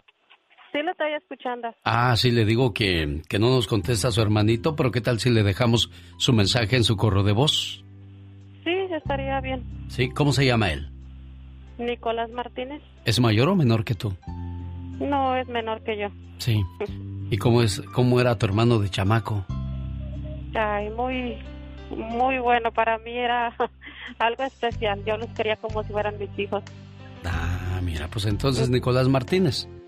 Sí, 0.77 0.83
lo 0.83 0.91
estoy 0.91 1.13
escuchando. 1.13 1.69
Ah, 1.83 2.15
sí, 2.15 2.29
le 2.29 2.45
digo 2.45 2.71
que, 2.71 3.23
que 3.27 3.39
no 3.39 3.49
nos 3.49 3.65
contesta 3.65 4.11
su 4.11 4.21
hermanito, 4.21 4.75
pero 4.75 4.91
¿qué 4.91 5.01
tal 5.01 5.19
si 5.19 5.31
le 5.31 5.41
dejamos 5.41 5.89
su 6.17 6.33
mensaje 6.33 6.75
en 6.75 6.83
su 6.83 6.95
correo 6.95 7.23
de 7.23 7.31
voz? 7.31 7.83
Sí, 8.63 8.71
estaría 8.95 9.41
bien. 9.41 9.63
Sí, 9.87 10.09
¿cómo 10.09 10.31
se 10.33 10.45
llama 10.45 10.71
él? 10.71 10.87
Nicolás 11.79 12.29
Martínez. 12.29 12.83
¿Es 13.05 13.19
mayor 13.19 13.49
o 13.49 13.55
menor 13.55 13.85
que 13.85 13.95
tú? 13.95 14.13
No, 14.99 15.35
es 15.35 15.47
menor 15.47 15.81
que 15.81 15.97
yo. 15.97 16.09
Sí. 16.37 16.63
¿Y 17.31 17.37
cómo, 17.37 17.63
es, 17.63 17.81
cómo 17.93 18.21
era 18.21 18.37
tu 18.37 18.45
hermano 18.45 18.77
de 18.77 18.89
chamaco? 18.89 19.45
Ay, 20.53 20.91
muy, 20.91 21.37
muy 21.89 22.37
bueno. 22.37 22.71
Para 22.71 22.99
mí 22.99 23.17
era 23.17 23.51
algo 24.19 24.43
especial. 24.43 25.03
Yo 25.05 25.17
los 25.17 25.29
quería 25.31 25.55
como 25.55 25.83
si 25.83 25.91
fueran 25.91 26.19
mis 26.19 26.37
hijos. 26.37 26.63
Ah, 27.25 27.79
mira, 27.81 28.07
pues 28.09 28.25
entonces 28.25 28.69
Nicolás 28.69 29.07
Martínez, 29.07 29.67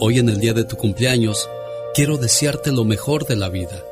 Hoy 0.00 0.20
en 0.20 0.28
el 0.28 0.38
día 0.38 0.52
de 0.52 0.62
tu 0.62 0.76
cumpleaños, 0.76 1.50
quiero 1.92 2.18
desearte 2.18 2.70
lo 2.70 2.84
mejor 2.84 3.26
de 3.26 3.34
la 3.34 3.48
vida. 3.48 3.82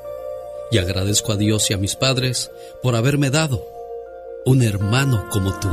Y 0.71 0.79
agradezco 0.79 1.33
a 1.33 1.37
Dios 1.37 1.69
y 1.69 1.75
a 1.75 1.79
mis 1.79 1.97
padres 1.97 2.53
por 2.81 2.95
haberme 2.95 3.31
dado 3.31 3.65
un 4.45 4.63
hermano 4.63 5.25
como 5.31 5.59
tú. 5.59 5.69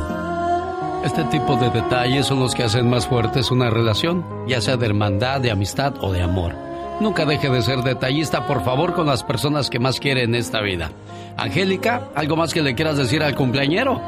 Este 1.05 1.23
tipo 1.26 1.55
de 1.57 1.69
detalles 1.69 2.26
son 2.26 2.39
los 2.39 2.55
que 2.55 2.64
hacen 2.64 2.89
más 2.89 3.05
fuertes 3.05 3.51
una 3.51 3.69
relación, 3.69 4.26
ya 4.47 4.60
sea 4.60 4.76
de 4.76 4.88
hermandad, 4.88 5.39
de 5.39 5.51
amistad 5.51 5.93
o 6.01 6.11
de 6.11 6.23
amor. 6.23 6.55
Nunca 6.99 7.26
deje 7.26 7.51
de 7.51 7.61
ser 7.61 7.84
detallista, 7.84 8.47
por 8.47 8.64
favor, 8.64 8.93
con 8.93 9.05
las 9.05 9.23
personas 9.23 9.69
que 9.69 9.77
más 9.77 9.99
quiere 9.99 10.23
en 10.23 10.34
esta 10.34 10.61
vida. 10.61 10.89
Angélica, 11.38 12.10
¿algo 12.15 12.35
más 12.35 12.55
que 12.55 12.64
le 12.64 12.73
quieras 12.73 12.97
decir 12.97 13.22
al 13.22 13.35
cumpleañero? 13.35 14.01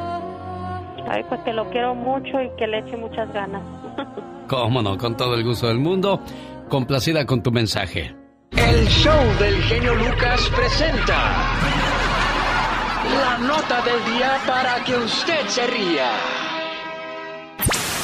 Ay, 1.08 1.22
pues 1.28 1.40
que 1.42 1.52
lo 1.52 1.70
quiero 1.70 1.94
mucho 1.94 2.42
y 2.42 2.50
que 2.56 2.66
le 2.66 2.80
eche 2.80 2.96
muchas 2.96 3.32
ganas. 3.32 3.62
Cómo 4.48 4.82
no, 4.82 4.96
con 4.96 5.16
todo 5.16 5.34
el 5.34 5.44
gusto 5.44 5.66
del 5.68 5.78
mundo. 5.78 6.22
Complacida 6.68 7.26
con 7.26 7.42
tu 7.42 7.50
mensaje. 7.50 8.14
El 8.52 8.86
show 8.88 9.38
del 9.38 9.62
genio 9.64 9.94
Lucas 9.94 10.40
presenta 10.54 11.52
la 13.14 13.38
nota 13.38 13.82
del 13.82 14.14
día 14.14 14.40
para 14.46 14.82
que 14.84 14.96
usted 14.96 15.48
se 15.48 15.66
ría. 15.66 16.10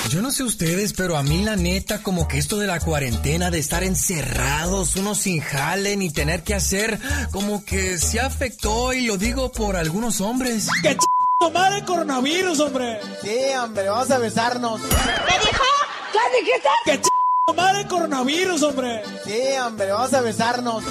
Yo 0.08 0.20
no 0.20 0.30
sé 0.30 0.42
ustedes, 0.42 0.92
pero 0.92 1.16
a 1.16 1.22
mí 1.22 1.42
la 1.42 1.56
neta, 1.56 2.02
como 2.02 2.28
que 2.28 2.36
esto 2.38 2.58
de 2.58 2.66
la 2.66 2.80
cuarentena, 2.80 3.50
de 3.50 3.58
estar 3.58 3.82
encerrados, 3.82 4.96
uno 4.96 5.14
sin 5.14 5.40
jale 5.40 5.96
ni 5.96 6.10
tener 6.10 6.42
que 6.42 6.54
hacer, 6.54 6.98
como 7.30 7.64
que 7.64 7.96
se 7.98 8.20
afectó 8.20 8.92
y 8.92 9.06
lo 9.06 9.16
digo 9.16 9.50
por 9.50 9.74
algunos 9.74 10.20
hombres. 10.20 10.68
¡Qué 10.82 10.96
ch... 10.96 11.52
madre 11.52 11.84
coronavirus, 11.84 12.60
hombre! 12.60 13.00
Sí, 13.22 13.38
hombre, 13.58 13.88
vamos 13.88 14.10
a 14.10 14.18
besarnos. 14.18 14.80
¿Qué 14.82 15.38
dijo? 15.50 15.64
¿Qué 16.12 16.18
dijiste? 16.40 16.68
¡Qué 16.84 17.00
ch... 17.00 17.08
madre 17.56 17.86
coronavirus, 17.88 18.62
hombre! 18.62 19.02
Sí, 19.24 19.40
hombre, 19.64 19.90
vamos 19.90 20.12
a 20.14 20.20
besarnos. 20.20 20.84
Sí, 20.84 20.90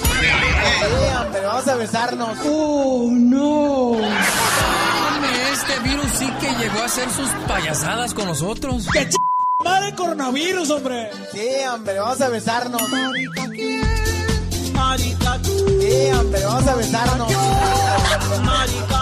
hombre, 1.20 1.40
vamos 1.46 1.68
a 1.68 1.74
besarnos. 1.76 2.38
¡Oh, 2.44 3.08
no! 3.10 3.96
Este 5.52 5.78
virus 5.80 6.10
sí 6.18 6.28
que 6.40 6.50
llegó 6.56 6.80
a 6.80 6.84
hacer 6.86 7.08
sus 7.10 7.28
payasadas 7.46 8.14
con 8.14 8.26
nosotros. 8.26 8.86
¡Qué 8.92 9.08
ch... 9.08 9.16
madre 9.64 9.94
coronavirus, 9.94 10.70
hombre! 10.70 11.10
Sí, 11.32 11.48
hombre, 11.72 11.98
vamos 11.98 12.20
a 12.20 12.28
besarnos. 12.28 12.88
Marica, 12.90 13.48
¿quién? 13.50 14.72
Marica, 14.74 15.38
tú. 15.42 15.56
Sí, 15.80 16.10
hombre, 16.18 16.44
vamos 16.44 16.66
a 16.66 16.74
besarnos. 16.74 17.32
Marica, 18.42 19.01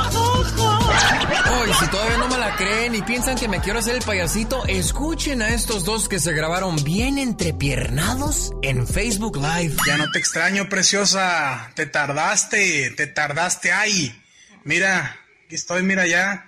Hoy, 1.61 1.73
si 1.79 1.87
todavía 1.89 2.17
no 2.19 2.29
me 2.29 2.39
la 2.39 2.55
creen 2.57 2.95
y 2.95 3.03
piensan 3.03 3.37
que 3.37 3.49
me 3.49 3.61
quiero 3.61 3.79
hacer 3.81 3.97
el 3.97 4.03
payasito, 4.03 4.65
escuchen 4.67 5.43
a 5.43 5.49
estos 5.51 5.85
dos 5.85 6.09
que 6.09 6.19
se 6.19 6.33
grabaron 6.33 6.77
bien 6.85 7.19
entrepiernados 7.19 8.53
en 8.63 8.87
Facebook 8.87 9.37
Live. 9.37 9.75
Ya 9.87 9.97
no 9.97 10.11
te 10.11 10.19
extraño, 10.19 10.69
preciosa. 10.69 11.71
Te 11.75 11.87
tardaste, 11.87 12.91
te 12.97 13.07
tardaste 13.07 13.73
ahí. 13.73 14.23
Mira, 14.65 15.17
aquí 15.47 15.55
estoy, 15.55 15.83
mira 15.83 16.07
ya. 16.07 16.47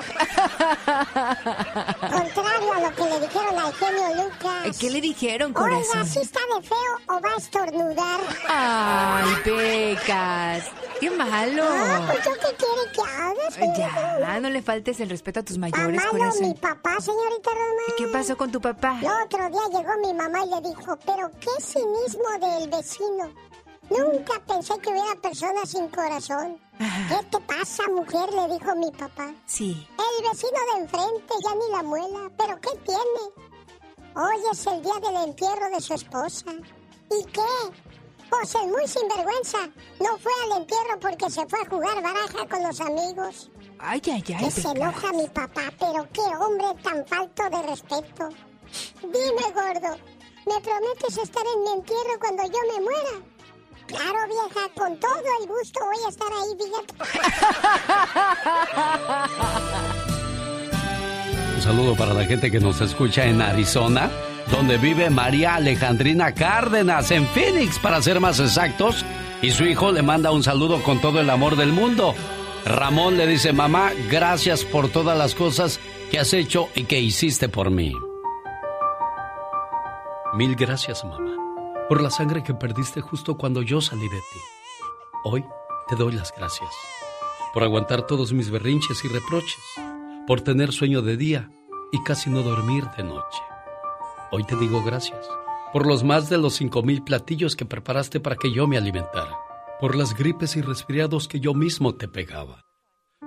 Contrario 2.02 2.74
a 2.74 2.80
lo 2.82 2.96
que 2.96 3.04
le 3.06 3.20
dijeron 3.20 3.60
al 3.60 3.74
genio 3.74 4.24
Lucas. 4.24 4.78
¿Qué 4.80 4.90
le 4.90 5.02
dijeron, 5.02 5.54
Oiga, 5.56 5.60
corazón? 5.62 6.06
¿sí 6.08 6.20
está 6.20 6.40
de 6.56 6.62
feo 6.68 7.00
o 7.10 7.22
va 7.22 7.30
a 7.30 7.38
estornudar? 7.38 8.20
Ay, 8.48 9.36
Pecas. 9.44 10.64
Qué 11.00 11.10
malo. 11.12 11.64
Ah, 11.68 12.02
pues 12.08 12.24
yo 12.26 12.32
qué 12.34 12.56
quiere 12.56 12.92
que 12.94 13.02
haga, 13.02 13.52
señorita? 13.52 14.20
Ya, 14.20 14.40
no 14.40 14.50
le 14.50 14.62
faltes 14.62 15.00
el 15.02 15.10
respeto 15.10 15.42
a 15.42 15.44
tus 15.44 15.58
mayores, 15.58 16.00
Amado 16.00 16.12
corazón. 16.18 16.48
mi 16.48 16.54
papá, 16.54 16.98
señorita. 17.02 17.52
¿Y 17.88 17.92
qué 17.98 18.08
pasó 18.08 18.38
con 18.38 18.52
tu 18.52 18.62
papá? 18.62 19.00
El 19.02 19.08
otro 19.26 19.50
día 19.50 19.80
llegó 19.80 19.98
mi 20.02 20.14
mamá 20.14 20.46
y 20.46 20.50
le 20.50 20.70
dijo, 20.70 20.98
pero 21.06 21.30
qué 21.40 21.62
cinismo 21.62 22.30
del 22.40 22.70
vecino. 22.70 23.30
Nunca 23.90 24.42
pensé 24.48 24.78
que 24.80 24.90
hubiera 24.90 25.16
personas 25.22 25.70
sin 25.70 25.88
corazón. 25.90 26.58
¿Qué 26.78 27.26
te 27.30 27.40
pasa, 27.42 27.84
mujer? 27.90 28.32
Le 28.34 28.54
dijo 28.54 28.76
mi 28.76 28.92
papá. 28.92 29.34
Sí. 29.46 29.88
El 29.92 30.30
vecino 30.30 30.60
de 30.74 30.82
enfrente 30.82 31.34
ya 31.44 31.56
ni 31.56 31.72
la 31.72 31.84
muela. 31.84 32.32
¿Pero 32.38 32.60
qué 32.62 32.70
tiene? 32.86 33.54
Hoy 34.16 34.42
es 34.52 34.66
el 34.68 34.82
día 34.82 34.94
del 35.02 35.28
entierro 35.28 35.70
de 35.70 35.82
su 35.82 35.94
esposa. 35.94 36.52
¿Y 37.12 37.24
qué? 37.26 37.42
Pues 38.30 38.56
es 38.56 38.64
muy 38.64 38.88
sinvergüenza. 38.88 39.60
No 40.00 40.18
fue 40.18 40.32
al 40.46 40.62
entierro 40.62 41.00
porque 41.00 41.30
se 41.30 41.46
fue 41.48 41.60
a 41.62 41.70
jugar 41.70 42.02
baraja 42.02 42.48
con 42.50 42.64
los 42.64 42.80
amigos. 42.82 43.52
Ay, 43.86 44.02
ay, 44.06 44.24
ay, 44.28 44.46
Que 44.46 44.52
se 44.52 44.70
enoja 44.70 45.12
mi 45.12 45.28
papá, 45.28 45.64
pero 45.78 46.08
qué 46.14 46.22
hombre 46.22 46.68
tan 46.82 47.06
falto 47.06 47.44
de 47.50 47.62
respeto. 47.68 48.30
Dime, 49.02 49.52
gordo, 49.54 49.98
¿me 50.46 50.62
prometes 50.62 51.18
estar 51.18 51.44
en 51.54 51.64
mi 51.64 51.72
entierro 51.80 52.18
cuando 52.20 52.44
yo 52.44 52.60
me 52.72 52.80
muera? 52.82 53.20
Claro, 53.88 54.20
vieja, 54.28 54.70
con 54.76 54.98
todo 55.00 55.12
el 55.42 55.48
gusto 55.48 55.82
voy 55.84 55.98
a 56.06 56.10
estar 56.10 56.32
ahí, 56.32 56.56
fíjate. 56.58 56.94
Un 61.56 61.62
saludo 61.62 61.96
para 61.96 62.14
la 62.14 62.24
gente 62.26 62.50
que 62.50 62.62
nos 62.62 62.80
escucha 62.80 63.26
en 63.26 63.42
Arizona, 63.42 64.10
donde 64.50 64.78
vive 64.78 65.10
María 65.10 65.56
Alejandrina 65.56 66.34
Cárdenas, 66.34 67.12
en 67.12 67.28
Phoenix, 67.28 67.80
para 67.80 68.02
ser 68.02 68.22
más 68.22 68.40
exactos. 68.40 69.04
Y 69.42 69.52
su 69.52 69.66
hijo 69.66 69.92
le 69.92 70.02
manda 70.02 70.32
un 70.32 70.42
saludo 70.42 70.82
con 70.84 71.02
todo 71.02 71.20
el 71.20 71.30
amor 71.30 71.58
del 71.58 71.74
mundo. 71.74 72.16
Ramón 72.66 73.18
le 73.18 73.28
dice, 73.28 73.52
mamá, 73.52 73.92
gracias 74.10 74.64
por 74.64 74.90
todas 74.90 75.18
las 75.18 75.36
cosas 75.36 75.80
que 76.10 76.20
has 76.20 76.34
hecho 76.34 76.70
y 76.76 76.86
que 76.86 77.00
hiciste 77.00 77.50
por 77.50 77.70
mí. 77.72 77.94
Mil 80.34 80.56
gracias, 80.56 81.04
mamá, 81.04 81.36
por 81.90 82.02
la 82.02 82.10
sangre 82.10 82.42
que 82.42 82.54
perdiste 82.54 83.02
justo 83.02 83.36
cuando 83.38 83.62
yo 83.62 83.82
salí 83.82 84.08
de 84.08 84.18
ti. 84.18 84.40
Hoy 85.26 85.46
te 85.88 85.96
doy 85.96 86.14
las 86.14 86.34
gracias 86.36 86.70
por 87.54 87.64
aguantar 87.64 88.08
todos 88.08 88.34
mis 88.34 88.50
berrinches 88.50 89.06
y 89.06 89.10
reproches, 89.10 89.62
por 90.26 90.42
tener 90.42 90.72
sueño 90.72 91.04
de 91.04 91.18
día 91.18 91.52
y 91.92 92.02
casi 92.02 92.30
no 92.30 92.42
dormir 92.42 92.86
de 92.98 93.04
noche. 93.04 93.42
Hoy 94.32 94.44
te 94.44 94.56
digo 94.56 94.82
gracias 94.84 95.28
por 95.72 95.86
los 95.86 96.04
más 96.04 96.30
de 96.30 96.38
los 96.38 96.56
cinco 96.56 96.82
mil 96.82 97.04
platillos 97.04 97.56
que 97.56 97.66
preparaste 97.66 98.20
para 98.20 98.36
que 98.36 98.52
yo 98.52 98.68
me 98.68 98.78
alimentara, 98.78 99.38
por 99.84 99.98
las 99.98 100.16
gripes 100.16 100.56
y 100.56 100.62
resfriados 100.62 101.28
que 101.28 101.42
yo 101.42 101.54
mismo 101.54 101.96
te 101.96 102.08
pegaba, 102.08 102.64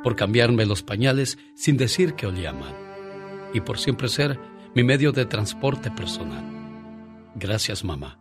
por 0.03 0.17
cambiarme 0.17 0.65
los 0.65 0.83
pañales 0.83 1.37
sin 1.55 1.77
decir 1.77 2.15
que 2.15 2.27
olía 2.27 2.55
mal 2.55 2.75
y 3.53 3.61
por 3.61 3.79
siempre 3.79 4.09
ser 4.09 4.41
mi 4.75 4.83
medio 4.83 5.13
de 5.13 5.27
transporte 5.27 5.91
personal. 5.91 6.43
Gracias 7.35 7.85
mamá, 7.85 8.19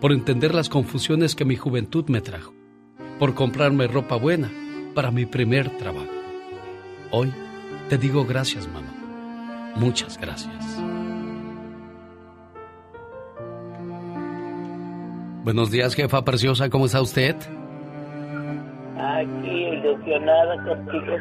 por 0.00 0.10
entender 0.10 0.52
las 0.52 0.68
confusiones 0.68 1.36
que 1.36 1.44
mi 1.44 1.54
juventud 1.54 2.06
me 2.08 2.20
trajo, 2.20 2.52
por 3.20 3.36
comprarme 3.36 3.86
ropa 3.86 4.16
buena 4.16 4.50
para 4.92 5.12
mi 5.12 5.24
primer 5.24 5.78
trabajo. 5.78 6.10
Hoy 7.12 7.32
te 7.88 7.98
digo 7.98 8.24
gracias 8.24 8.66
mamá, 8.66 9.72
muchas 9.76 10.18
gracias. 10.18 10.76
Buenos 15.44 15.70
días, 15.70 15.94
jefa 15.94 16.24
preciosa, 16.24 16.68
¿cómo 16.68 16.86
está 16.86 17.00
usted? 17.00 17.36
Aquí 18.98 19.50
ilusionada 19.50 20.56
contigo. 20.64 21.16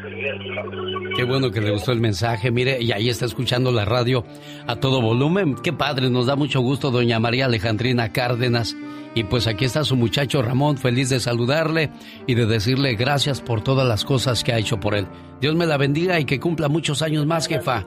Qué 1.17 1.23
bueno 1.25 1.51
que 1.51 1.59
le 1.59 1.71
gustó 1.71 1.91
el 1.91 1.99
mensaje, 1.99 2.49
mire, 2.49 2.81
y 2.81 2.93
ahí 2.93 3.09
está 3.09 3.25
escuchando 3.25 3.71
la 3.71 3.83
radio 3.83 4.23
a 4.65 4.77
todo 4.77 5.01
volumen. 5.01 5.55
Qué 5.61 5.73
padre, 5.73 6.09
nos 6.09 6.27
da 6.27 6.37
mucho 6.37 6.61
gusto, 6.61 6.89
doña 6.89 7.19
María 7.19 7.45
Alejandrina 7.45 8.13
Cárdenas. 8.13 8.77
Y 9.13 9.25
pues 9.25 9.47
aquí 9.47 9.65
está 9.65 9.83
su 9.83 9.97
muchacho 9.97 10.41
Ramón, 10.41 10.77
feliz 10.77 11.09
de 11.09 11.19
saludarle 11.19 11.89
y 12.27 12.35
de 12.35 12.45
decirle 12.45 12.95
gracias 12.95 13.41
por 13.41 13.61
todas 13.61 13.85
las 13.85 14.05
cosas 14.05 14.43
que 14.43 14.53
ha 14.53 14.57
hecho 14.57 14.79
por 14.79 14.95
él. 14.95 15.07
Dios 15.41 15.55
me 15.55 15.65
la 15.65 15.77
bendiga 15.77 16.17
y 16.19 16.25
que 16.25 16.39
cumpla 16.39 16.69
muchos 16.69 17.01
años 17.01 17.25
más, 17.25 17.47
jefa. 17.47 17.85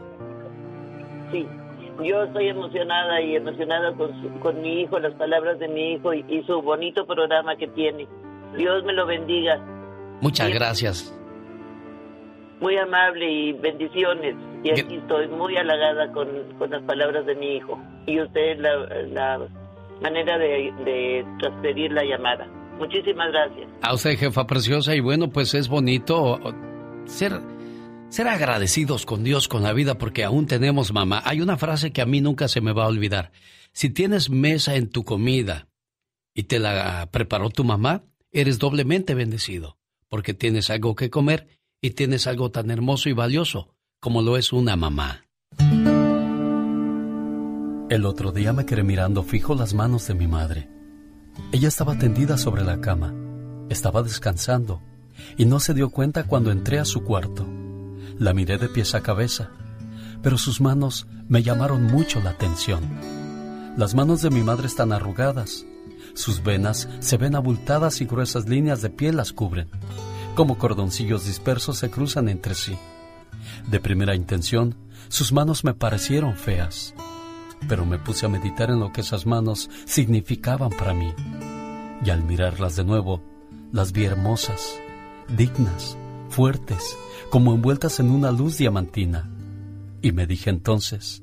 Sí, 1.32 1.46
yo 2.02 2.24
estoy 2.24 2.48
emocionada 2.48 3.22
y 3.22 3.36
emocionada 3.36 3.94
con, 3.94 4.10
con 4.40 4.60
mi 4.60 4.82
hijo, 4.82 4.98
las 4.98 5.14
palabras 5.14 5.58
de 5.58 5.68
mi 5.68 5.94
hijo 5.94 6.12
y, 6.12 6.24
y 6.28 6.42
su 6.44 6.60
bonito 6.60 7.06
programa 7.06 7.56
que 7.56 7.68
tiene. 7.68 8.06
Dios 8.56 8.84
me 8.84 8.92
lo 8.92 9.06
bendiga. 9.06 9.77
Muchas 10.20 10.52
gracias. 10.52 11.14
Muy 12.60 12.76
amable 12.76 13.30
y 13.30 13.52
bendiciones. 13.52 14.34
Y 14.64 14.70
aquí 14.70 14.96
estoy 14.96 15.28
muy 15.28 15.56
halagada 15.56 16.12
con, 16.12 16.28
con 16.58 16.70
las 16.70 16.82
palabras 16.82 17.24
de 17.26 17.36
mi 17.36 17.56
hijo. 17.56 17.80
Y 18.06 18.20
usted 18.20 18.58
la, 18.58 18.76
la 19.06 19.48
manera 20.02 20.38
de, 20.38 20.72
de 20.84 21.24
transferir 21.38 21.92
la 21.92 22.04
llamada. 22.04 22.46
Muchísimas 22.78 23.30
gracias. 23.30 23.68
A 23.82 23.94
usted, 23.94 24.18
jefa 24.18 24.46
preciosa. 24.46 24.94
Y 24.94 25.00
bueno, 25.00 25.30
pues 25.30 25.54
es 25.54 25.68
bonito 25.68 26.40
ser, 27.06 27.40
ser 28.08 28.26
agradecidos 28.26 29.06
con 29.06 29.22
Dios, 29.22 29.46
con 29.46 29.62
la 29.62 29.72
vida, 29.72 29.96
porque 29.96 30.24
aún 30.24 30.46
tenemos 30.46 30.92
mamá. 30.92 31.22
Hay 31.24 31.40
una 31.40 31.56
frase 31.56 31.92
que 31.92 32.02
a 32.02 32.06
mí 32.06 32.20
nunca 32.20 32.48
se 32.48 32.60
me 32.60 32.72
va 32.72 32.84
a 32.84 32.88
olvidar. 32.88 33.30
Si 33.72 33.90
tienes 33.90 34.30
mesa 34.30 34.74
en 34.74 34.90
tu 34.90 35.04
comida 35.04 35.68
y 36.34 36.44
te 36.44 36.58
la 36.58 37.08
preparó 37.12 37.50
tu 37.50 37.62
mamá, 37.62 38.02
eres 38.32 38.58
doblemente 38.58 39.14
bendecido 39.14 39.77
porque 40.08 40.34
tienes 40.34 40.70
algo 40.70 40.94
que 40.94 41.10
comer 41.10 41.60
y 41.80 41.90
tienes 41.90 42.26
algo 42.26 42.50
tan 42.50 42.70
hermoso 42.70 43.08
y 43.08 43.12
valioso 43.12 43.74
como 44.00 44.22
lo 44.22 44.36
es 44.36 44.52
una 44.52 44.76
mamá. 44.76 45.24
El 47.90 48.04
otro 48.04 48.32
día 48.32 48.52
me 48.52 48.66
quedé 48.66 48.82
mirando 48.82 49.22
fijo 49.22 49.54
las 49.54 49.74
manos 49.74 50.06
de 50.06 50.14
mi 50.14 50.26
madre. 50.26 50.68
Ella 51.52 51.68
estaba 51.68 51.98
tendida 51.98 52.36
sobre 52.36 52.62
la 52.62 52.80
cama, 52.80 53.14
estaba 53.70 54.02
descansando 54.02 54.82
y 55.36 55.46
no 55.46 55.58
se 55.58 55.74
dio 55.74 55.90
cuenta 55.90 56.24
cuando 56.24 56.52
entré 56.52 56.78
a 56.78 56.84
su 56.84 57.02
cuarto. 57.02 57.46
La 58.18 58.34
miré 58.34 58.58
de 58.58 58.68
pies 58.68 58.94
a 58.94 59.02
cabeza, 59.02 59.50
pero 60.22 60.38
sus 60.38 60.60
manos 60.60 61.06
me 61.28 61.42
llamaron 61.42 61.84
mucho 61.84 62.20
la 62.20 62.30
atención. 62.30 62.82
Las 63.76 63.94
manos 63.94 64.22
de 64.22 64.30
mi 64.30 64.42
madre 64.42 64.66
están 64.66 64.92
arrugadas, 64.92 65.64
sus 66.18 66.42
venas 66.42 66.88
se 66.98 67.16
ven 67.16 67.36
abultadas 67.36 68.00
y 68.00 68.04
gruesas 68.04 68.48
líneas 68.48 68.82
de 68.82 68.90
piel 68.90 69.16
las 69.16 69.32
cubren. 69.32 69.68
Como 70.34 70.58
cordoncillos 70.58 71.24
dispersos 71.24 71.78
se 71.78 71.90
cruzan 71.90 72.28
entre 72.28 72.56
sí. 72.56 72.76
De 73.70 73.78
primera 73.78 74.16
intención, 74.16 74.74
sus 75.06 75.32
manos 75.32 75.62
me 75.62 75.74
parecieron 75.74 76.34
feas, 76.34 76.92
pero 77.68 77.86
me 77.86 78.00
puse 78.00 78.26
a 78.26 78.28
meditar 78.28 78.68
en 78.68 78.80
lo 78.80 78.92
que 78.92 79.02
esas 79.02 79.26
manos 79.26 79.70
significaban 79.84 80.70
para 80.70 80.92
mí. 80.92 81.14
Y 82.04 82.10
al 82.10 82.24
mirarlas 82.24 82.74
de 82.74 82.82
nuevo, 82.82 83.22
las 83.70 83.92
vi 83.92 84.04
hermosas, 84.04 84.74
dignas, 85.28 85.96
fuertes, 86.30 86.96
como 87.30 87.54
envueltas 87.54 88.00
en 88.00 88.10
una 88.10 88.32
luz 88.32 88.58
diamantina. 88.58 89.30
Y 90.02 90.10
me 90.10 90.26
dije 90.26 90.50
entonces, 90.50 91.22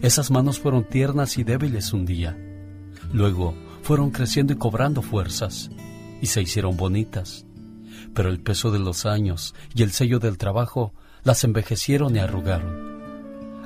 esas 0.00 0.30
manos 0.30 0.60
fueron 0.60 0.84
tiernas 0.84 1.38
y 1.38 1.42
débiles 1.42 1.92
un 1.92 2.06
día. 2.06 2.38
Luego 3.12 3.71
fueron 3.82 4.10
creciendo 4.10 4.52
y 4.52 4.56
cobrando 4.56 5.02
fuerzas, 5.02 5.70
y 6.20 6.26
se 6.26 6.40
hicieron 6.40 6.76
bonitas. 6.76 7.44
Pero 8.14 8.28
el 8.28 8.40
peso 8.40 8.70
de 8.70 8.78
los 8.78 9.06
años 9.06 9.54
y 9.74 9.82
el 9.82 9.92
sello 9.92 10.18
del 10.18 10.38
trabajo 10.38 10.92
las 11.24 11.44
envejecieron 11.44 12.14
y 12.16 12.20
arrugaron. 12.20 12.92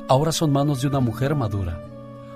Ahora 0.08 0.32
son 0.32 0.52
manos 0.52 0.80
de 0.80 0.88
una 0.88 1.00
mujer 1.00 1.34
madura, 1.34 1.82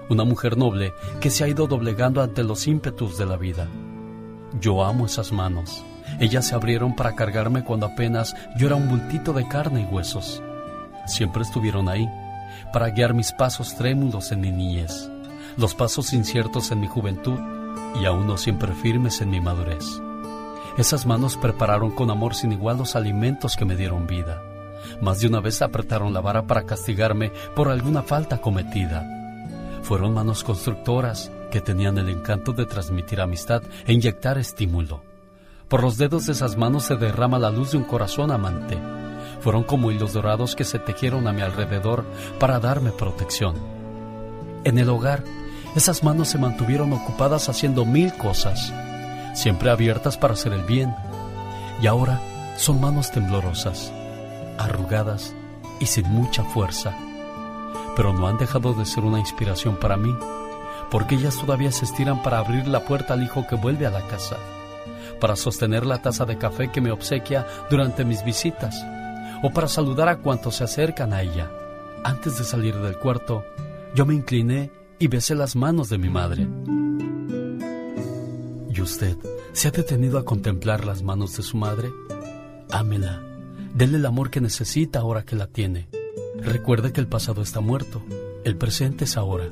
una 0.09 0.25
mujer 0.25 0.57
noble 0.57 0.93
que 1.21 1.31
se 1.31 1.45
ha 1.45 1.49
ido 1.49 1.67
doblegando 1.67 2.23
ante 2.23 2.43
los 2.43 2.67
ímpetus 2.67 3.17
de 3.17 3.27
la 3.27 3.37
vida. 3.37 3.69
Yo 4.61 4.85
amo 4.85 5.07
esas 5.07 5.33
manos. 5.33 5.85
Ellas 6.19 6.49
se 6.49 6.55
abrieron 6.55 6.97
para 6.97 7.15
cargarme 7.15 7.65
cuando 7.65 7.87
apenas 7.87 8.35
yo 8.57 8.67
era 8.67 8.77
un 8.77 8.89
bultito 8.89 9.33
de 9.33 9.47
carne 9.47 9.83
y 9.83 9.95
huesos. 9.95 10.43
Siempre 11.07 11.43
estuvieron 11.43 11.89
ahí, 11.89 12.09
para 12.73 12.91
guiar 12.91 13.15
mis 13.15 13.33
pasos 13.33 13.77
trémulos 13.77 14.33
en 14.33 14.41
mi 14.41 14.51
niñez, 14.51 15.09
los 15.57 15.75
pasos 15.75 16.13
inciertos 16.13 16.73
en 16.73 16.81
mi 16.81 16.89
juventud 16.89 17.39
y 18.01 18.05
aún 18.05 18.27
no 18.27 18.37
siempre 18.37 18.73
firmes 18.75 19.21
en 19.21 19.31
mi 19.31 19.41
madurez. 19.41 20.01
Esas 20.77 21.07
manos 21.07 21.37
prepararon 21.37 21.91
con 21.91 22.11
amor 22.11 22.35
sin 22.35 22.53
igual 22.53 22.79
los 22.79 22.97
alimentos 22.97 23.57
que 23.57 23.65
me 23.65 23.77
dieron 23.77 24.07
vida. 24.07 24.43
Más 25.01 25.21
de 25.21 25.27
una 25.27 25.41
vez 25.41 25.63
apretaron 25.63 26.13
la 26.13 26.21
vara 26.21 26.47
para 26.47 26.65
castigarme 26.65 27.33
por 27.55 27.69
alguna 27.69 28.03
falta 28.03 28.41
cometida. 28.41 29.07
Fueron 29.83 30.15
manos 30.15 30.45
constructoras 30.45 31.31
que 31.51 31.61
tenían 31.61 31.99
el 31.99 32.09
encanto 32.09 32.53
de 32.53 32.67
transmitir 32.67 33.21
amistad 33.21 33.63
e 33.87 33.93
inyectar 33.93 34.39
estímulo. 34.39 35.03
Por 35.69 35.83
los 35.83 35.99
dedos 35.99 36.27
de 36.27 36.33
esas 36.33 36.57
manos 36.57 36.85
se 36.85 36.97
derrama 36.97 37.39
la 37.39 37.51
luz 37.51 37.73
de 37.73 37.79
un 37.79 37.85
corazón 37.85 38.31
amante. 38.31 38.79
Fueron 39.41 39.65
como 39.65 39.91
hilos 39.91 40.13
dorados 40.13 40.55
que 40.55 40.65
se 40.65 40.79
tejieron 40.79 41.27
a 41.27 41.33
mi 41.33 41.43
alrededor 41.43 42.05
para 42.39 42.61
darme 42.61 42.91
protección. 42.91 43.57
En 44.65 44.79
el 44.79 44.89
hogar 44.89 45.25
esas 45.77 46.03
manos 46.03 46.29
se 46.29 46.39
mantuvieron 46.39 46.93
ocupadas 46.93 47.49
haciendo 47.49 47.85
mil 47.85 48.13
cosas, 48.15 48.73
siempre 49.35 49.71
abiertas 49.71 50.17
para 50.17 50.35
hacer 50.35 50.53
el 50.53 50.65
bien. 50.65 50.95
Y 51.81 51.87
ahora 51.87 52.21
son 52.57 52.81
manos 52.81 53.11
temblorosas, 53.13 53.93
arrugadas 54.59 55.35
y 55.79 55.87
sin 55.87 56.11
mucha 56.11 56.43
fuerza. 56.43 56.93
Pero 57.97 58.13
no 58.13 58.27
han 58.27 58.39
dejado 58.39 58.75
de 58.75 58.85
ser 58.85 59.05
una 59.05 59.21
inspiración 59.21 59.77
para 59.77 59.97
mí, 59.97 60.15
porque 60.91 61.15
ellas 61.15 61.37
todavía 61.39 61.71
se 61.71 61.85
estiran 61.85 62.23
para 62.23 62.39
abrir 62.39 62.67
la 62.67 62.81
puerta 62.81 63.15
al 63.15 63.23
hijo 63.23 63.47
que 63.47 63.55
vuelve 63.55 63.87
a 63.87 63.91
la 63.91 64.07
casa, 64.09 64.37
para 65.21 65.37
sostener 65.37 65.87
la 65.87 66.03
taza 66.03 66.25
de 66.25 66.37
café 66.37 66.71
que 66.71 66.81
me 66.81 66.91
obsequia 66.91 67.47
durante 67.71 68.05
mis 68.05 68.25
visitas, 68.25 68.85
o 69.43 69.51
para 69.51 69.69
saludar 69.69 70.09
a 70.09 70.17
cuantos 70.17 70.57
se 70.57 70.65
acercan 70.65 71.13
a 71.13 71.23
ella. 71.23 71.49
Antes 72.03 72.39
de 72.39 72.45
salir 72.45 72.77
del 72.77 72.99
cuarto, 72.99 73.45
yo 73.95 74.05
me 74.05 74.15
incliné 74.15 74.71
y 75.01 75.09
besé 75.09 75.35
las 75.35 75.57
manos 75.57 75.89
de 75.89 75.99
mi 75.99 76.11
madre. 76.11 76.47
¿Y 78.69 78.81
usted 78.81 79.17
se 79.53 79.69
ha 79.69 79.71
detenido 79.73 80.19
a 80.19 80.25
contemplar 80.25 80.85
las 80.85 81.03
manos 81.03 81.37
de 81.37 81.43
su 81.43 81.57
madre? 81.57 81.91
Ámela, 82.71 83.21
déle 83.75 83.97
el 83.97 84.07
amor 84.07 84.31
que 84.31 84.43
necesita 84.43 85.01
ahora 85.01 85.25
que 85.25 85.35
la 85.35 85.47
tiene. 85.49 85.89
Recuerde 86.37 86.93
que 86.93 87.01
el 87.01 87.09
pasado 87.09 87.43
está 87.43 87.61
muerto, 87.61 88.03
el 88.45 88.57
presente 88.57 89.05
es 89.05 89.17
ahora 89.17 89.51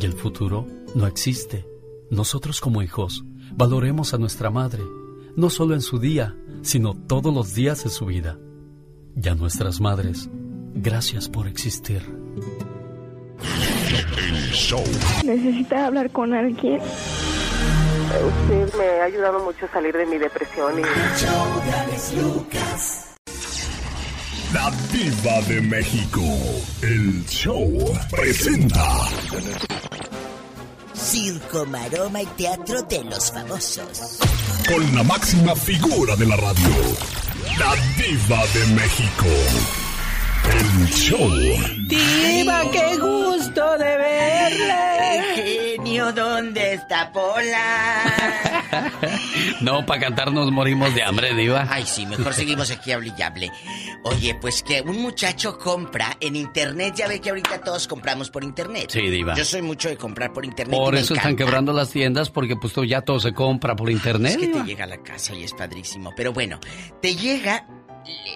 y 0.00 0.06
el 0.06 0.12
futuro 0.12 0.66
no 0.94 1.06
existe. 1.06 1.66
Nosotros 2.08 2.60
como 2.60 2.80
hijos 2.80 3.24
valoremos 3.56 4.14
a 4.14 4.18
nuestra 4.18 4.50
madre, 4.50 4.84
no 5.34 5.50
solo 5.50 5.74
en 5.74 5.82
su 5.82 5.98
día, 5.98 6.36
sino 6.62 6.94
todos 6.94 7.34
los 7.34 7.54
días 7.54 7.82
de 7.82 7.90
su 7.90 8.06
vida. 8.06 8.38
Y 9.20 9.28
a 9.28 9.34
nuestras 9.34 9.80
madres, 9.80 10.30
gracias 10.74 11.28
por 11.28 11.48
existir. 11.48 12.02
Necesita 15.24 15.86
hablar 15.86 16.10
con 16.10 16.34
alguien. 16.34 16.80
Usted 18.16 18.74
me 18.78 19.00
ha 19.00 19.04
ayudado 19.04 19.40
mucho 19.40 19.66
a 19.66 19.68
salir 19.68 19.96
de 19.96 20.06
mi 20.06 20.18
depresión 20.18 20.78
y... 20.78 20.82
La 24.54 24.70
Diva 24.92 25.40
de 25.48 25.60
México. 25.60 26.22
El 26.82 27.26
show 27.26 27.68
presenta. 28.10 28.84
Circo, 30.94 31.66
maroma 31.66 32.22
y 32.22 32.26
teatro 32.26 32.82
de 32.82 33.04
los 33.04 33.32
famosos. 33.32 34.18
Con 34.68 34.94
la 34.94 35.02
máxima 35.02 35.54
figura 35.54 36.16
de 36.16 36.26
la 36.26 36.36
radio. 36.36 36.70
La 37.58 37.74
Diva 37.96 38.46
de 38.54 38.74
México. 38.74 39.85
El 40.50 40.86
show. 40.88 41.28
Diva, 41.88 42.62
qué 42.72 42.96
gusto 42.98 43.78
de 43.78 43.96
verle. 43.96 45.34
Genio 45.34 46.12
¿dónde 46.12 46.74
está 46.74 47.12
Pola? 47.12 48.92
No, 49.60 49.84
para 49.86 50.00
cantar 50.00 50.32
nos 50.32 50.50
morimos 50.50 50.94
de 50.94 51.02
hambre, 51.02 51.34
Diva. 51.34 51.66
Ay, 51.70 51.84
sí, 51.86 52.06
mejor 52.06 52.32
seguimos 52.34 52.70
aquí 52.70 52.92
hable 52.92 53.12
y 53.16 53.22
hable. 53.22 53.52
Oye, 54.04 54.34
pues 54.36 54.62
que 54.62 54.80
un 54.82 55.00
muchacho 55.02 55.58
compra 55.58 56.16
en 56.20 56.36
internet, 56.36 56.94
ya 56.96 57.08
ve 57.08 57.20
que 57.20 57.30
ahorita 57.30 57.60
todos 57.62 57.88
compramos 57.88 58.30
por 58.30 58.44
internet. 58.44 58.88
Sí, 58.90 59.00
Diva. 59.08 59.34
Yo 59.34 59.44
soy 59.44 59.62
mucho 59.62 59.88
de 59.88 59.96
comprar 59.96 60.32
por 60.32 60.44
internet. 60.44 60.78
Por 60.78 60.94
y 60.94 60.96
me 60.98 61.02
eso 61.02 61.14
están 61.14 61.36
quebrando 61.36 61.72
las 61.72 61.90
tiendas, 61.90 62.30
porque 62.30 62.56
pues 62.56 62.72
ya 62.88 63.00
todo 63.02 63.18
se 63.20 63.32
compra 63.32 63.74
por 63.74 63.90
internet. 63.90 64.32
Es 64.32 64.38
que 64.38 64.46
te 64.48 64.64
llega 64.64 64.84
a 64.84 64.88
la 64.88 64.98
casa 65.02 65.34
y 65.34 65.42
es 65.42 65.52
padrísimo. 65.52 66.12
Pero 66.16 66.32
bueno, 66.32 66.60
te 67.02 67.16
llega 67.16 67.66
le- 67.68 67.75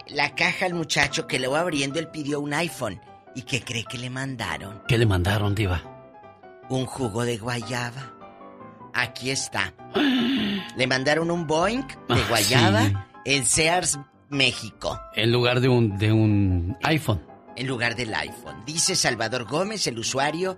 la 0.09 0.34
caja 0.34 0.66
al 0.66 0.74
muchacho 0.74 1.26
que 1.26 1.38
le 1.38 1.47
va 1.48 1.60
abriendo, 1.60 1.98
él 1.98 2.09
pidió 2.09 2.40
un 2.40 2.52
iPhone. 2.55 3.01
¿Y 3.34 3.42
qué 3.42 3.62
cree 3.62 3.84
que 3.84 3.98
le 3.98 4.10
mandaron? 4.10 4.82
¿Qué 4.88 4.98
le 4.98 5.06
mandaron, 5.06 5.55
Diva? 5.55 5.82
Un 6.68 6.86
jugo 6.86 7.24
de 7.24 7.38
guayaba. 7.38 8.12
Aquí 8.92 9.30
está. 9.30 9.72
Le 10.76 10.86
mandaron 10.86 11.30
un 11.30 11.47
Boeing 11.47 11.82
de 11.82 11.94
Ah, 12.09 12.26
guayaba 12.28 12.84
sí. 12.86 12.92
en 13.24 13.47
Sears, 13.47 13.98
México. 14.28 14.98
En 15.14 15.30
lugar 15.32 15.60
de 15.60 15.68
un, 15.68 15.97
de 15.98 16.12
un 16.12 16.76
iPhone. 16.82 17.22
en 17.56 17.66
lugar 17.66 17.94
del 17.97 18.12
iPhone. 18.14 18.62
Dice 18.66 18.97
Salvador 18.97 19.44
Gómez, 19.44 19.86
el 19.86 19.98
usuario, 19.98 20.56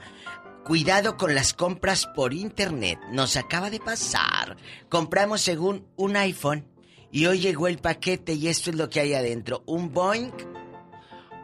cuidado 0.64 1.16
con 1.16 1.34
las 1.34 1.52
compras 1.54 2.06
por 2.14 2.32
internet. 2.32 2.98
Nos 3.10 3.36
acaba 3.36 3.70
de 3.70 3.80
pasar. 3.80 4.56
Compramos 4.88 5.40
según 5.42 5.86
un 5.96 6.16
iPhone 6.16 6.66
y 7.12 7.26
hoy 7.26 7.38
llegó 7.40 7.68
el 7.68 7.78
paquete 7.78 8.32
y 8.34 8.48
esto 8.48 8.70
es 8.70 8.76
lo 8.76 8.88
que 8.90 9.00
hay 9.00 9.14
adentro. 9.14 9.62
Un 9.66 9.92
Boeing 9.92 10.30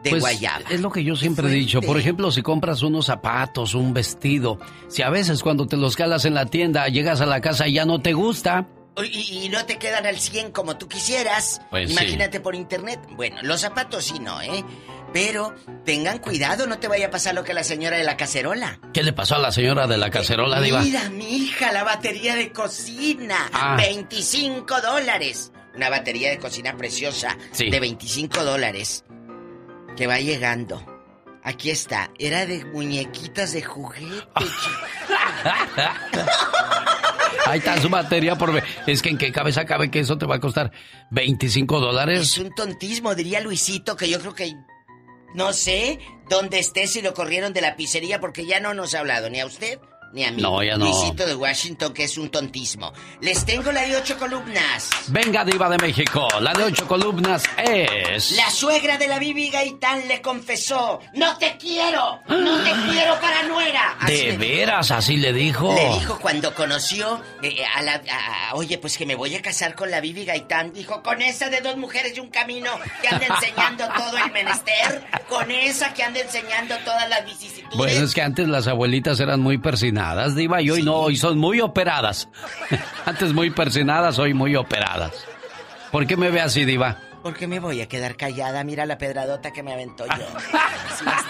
de 0.03 0.09
Pues, 0.11 0.21
guayaba. 0.21 0.65
Es 0.69 0.81
lo 0.81 0.91
que 0.91 1.03
yo 1.03 1.15
siempre 1.15 1.47
he 1.47 1.51
dicho. 1.51 1.81
Por 1.81 1.97
ejemplo, 1.99 2.31
si 2.31 2.41
compras 2.41 2.81
unos 2.81 3.05
zapatos, 3.05 3.75
un 3.75 3.93
vestido, 3.93 4.59
si 4.87 5.01
a 5.01 5.09
veces 5.09 5.43
cuando 5.43 5.67
te 5.67 5.77
los 5.77 5.95
calas 5.95 6.25
en 6.25 6.33
la 6.33 6.45
tienda, 6.47 6.87
llegas 6.87 7.21
a 7.21 7.25
la 7.25 7.39
casa 7.41 7.67
y 7.67 7.73
ya 7.73 7.85
no 7.85 8.01
te 8.01 8.13
gusta, 8.13 8.67
Y, 9.01 9.45
y 9.45 9.49
no 9.49 9.65
te 9.65 9.77
quedan 9.77 10.05
al 10.05 10.19
100 10.19 10.51
como 10.51 10.77
tú 10.77 10.87
quisieras. 10.89 11.61
Pues 11.69 11.87
sí. 11.89 11.93
Imagínate 11.93 12.39
por 12.41 12.55
internet. 12.55 12.99
Bueno, 13.15 13.37
los 13.43 13.61
zapatos 13.61 14.05
sí 14.05 14.19
no, 14.19 14.41
¿eh? 14.41 14.65
Pero 15.13 15.55
tengan 15.85 16.19
cuidado, 16.19 16.67
no 16.67 16.79
te 16.79 16.87
vaya 16.87 17.07
a 17.07 17.09
pasar 17.09 17.33
lo 17.33 17.43
que 17.43 17.51
a 17.51 17.55
la 17.55 17.63
señora 17.63 17.97
de 17.97 18.03
la 18.03 18.15
cacerola. 18.17 18.79
¿qué 18.93 19.01
le 19.03 19.11
pasó 19.13 19.35
a 19.35 19.39
la 19.39 19.51
señora 19.51 19.87
de 19.87 19.97
la 19.97 20.09
cacerola, 20.09 20.61
Diva? 20.61 20.81
Mira, 20.81 21.09
mi 21.09 21.25
hija, 21.35 21.71
la 21.71 21.83
batería 21.83 22.35
de 22.35 22.51
cocina. 22.51 23.49
Ah. 23.53 23.75
25 23.77 24.81
dólares. 24.81 25.51
Una 25.79 25.87
batería 25.89 26.29
de 26.29 26.39
cocina 26.39 26.75
preciosa 26.75 27.37
Sí. 27.53 27.69
de 27.69 27.79
25 27.79 28.43
dólares. 28.43 29.05
Que 29.95 30.07
va 30.07 30.19
llegando. 30.19 30.85
Aquí 31.41 31.69
está. 31.71 32.11
Era 32.19 32.45
de 32.45 32.65
muñequitas 32.65 33.53
de 33.53 33.61
juguete. 33.63 34.27
Ahí 37.45 37.59
está 37.59 37.81
su 37.81 37.87
batería 37.87 38.35
por. 38.37 38.61
Es 38.87 39.01
que 39.01 39.07
en 39.07 39.17
qué 39.17 39.31
cabeza 39.31 39.63
cabe 39.63 39.89
que 39.89 40.01
eso 40.01 40.17
te 40.17 40.25
va 40.25 40.35
a 40.35 40.39
costar 40.41 40.69
25 41.11 41.75
Es 41.77 41.81
dólares. 41.81 42.37
un 42.37 42.53
tontismo, 42.53 43.15
diría 43.15 43.39
Luisito, 43.39 43.95
que 43.95 44.09
yo 44.09 44.19
creo 44.19 44.35
que. 44.35 44.53
No 45.33 45.53
sé 45.53 45.99
dónde 46.29 46.59
esté 46.59 46.87
si 46.87 47.01
lo 47.01 47.13
corrieron 47.13 47.53
de 47.53 47.61
la 47.61 47.77
pizzería 47.77 48.19
porque 48.19 48.45
ya 48.45 48.59
no 48.59 48.73
nos 48.73 48.95
ha 48.95 48.99
hablado 48.99 49.29
ni 49.29 49.39
a 49.39 49.45
usted 49.45 49.79
ni 50.13 50.23
a 50.25 50.31
mí. 50.31 50.41
No, 50.41 50.61
ya 50.63 50.77
no. 50.77 50.85
Luisito 50.85 51.25
de 51.25 51.35
Washington, 51.35 51.93
que 51.93 52.03
es 52.05 52.17
un 52.17 52.29
tontismo. 52.29 52.91
Les 53.21 53.45
tengo 53.45 53.71
la 53.71 53.81
de 53.83 53.95
ocho 53.97 54.17
columnas. 54.17 54.89
Venga, 55.07 55.43
Diva 55.45 55.69
de 55.69 55.77
México. 55.77 56.27
La 56.41 56.53
de 56.53 56.63
ocho 56.63 56.87
columnas 56.87 57.43
es. 57.57 58.31
La 58.31 58.49
suegra 58.49 58.97
de 58.97 59.07
la 59.07 59.19
Bibi 59.19 59.49
Gaitán 59.49 60.07
le 60.07 60.21
confesó: 60.21 60.99
¡No 61.13 61.37
te 61.37 61.57
quiero! 61.57 62.19
¡No 62.27 62.57
te 62.63 62.71
quiero 62.91 63.19
para 63.19 63.43
nuera! 63.43 63.97
Así 63.99 64.13
¿De 64.13 64.25
dijo. 64.31 64.39
veras? 64.39 64.91
Así 64.91 65.17
le 65.17 65.33
dijo. 65.33 65.73
Le 65.73 65.99
dijo 65.99 66.19
cuando 66.19 66.53
conoció 66.55 67.21
eh, 67.41 67.63
a 67.75 67.81
la. 67.81 67.93
a- 68.11 68.55
oye, 68.55 68.77
pues 68.77 68.97
que 68.97 69.05
me 69.05 69.15
voy 69.15 69.35
a 69.35 69.41
casar 69.41 69.75
con 69.75 69.91
la 69.91 69.99
Bibi 70.01 70.25
Gaitán. 70.25 70.73
Dijo: 70.73 71.01
con 71.03 71.21
esa 71.21 71.49
de 71.49 71.61
dos 71.61 71.77
mujeres 71.77 72.15
y 72.15 72.19
un 72.19 72.29
camino 72.29 72.71
que 73.01 73.07
anda 73.07 73.25
enseñando 73.27 73.87
todo 73.95 74.17
el 74.17 74.31
menester. 74.31 75.03
Con 75.27 75.51
esa 75.51 75.93
que 75.93 76.03
anda 76.03 76.19
enseñando 76.21 76.75
todas 76.85 77.07
las 77.09 77.23
vicisitudes. 77.25 77.77
Bueno, 77.77 78.03
es 78.03 78.13
que 78.13 78.21
antes 78.21 78.47
las 78.47 78.67
abuelitas 78.67 79.19
eran 79.19 79.39
muy 79.41 79.57
persinadas, 79.99 80.35
Diva, 80.35 80.61
y 80.61 80.69
hoy 80.69 80.83
no, 80.83 80.95
hoy 80.95 81.15
son 81.17 81.37
muy 81.37 81.59
operadas. 81.59 82.29
antes 83.05 83.33
muy 83.33 83.49
persinadas, 83.51 84.17
hoy 84.19 84.33
muy 84.33 84.55
operadas. 84.55 85.11
¿Por 85.91 86.07
qué 86.07 86.15
me 86.15 86.29
ve 86.31 86.39
así, 86.41 86.63
Diva? 86.65 86.97
¿Por 87.21 87.33
qué 87.35 87.47
me 87.47 87.59
voy 87.59 87.81
a 87.81 87.87
quedar 87.89 88.15
callada? 88.15 88.63
Mira 88.63 88.85
la 88.85 88.97
pedradota 88.97 89.51
que 89.51 89.61
me 89.61 89.73
aventó 89.73 90.05
yo. 90.05 90.13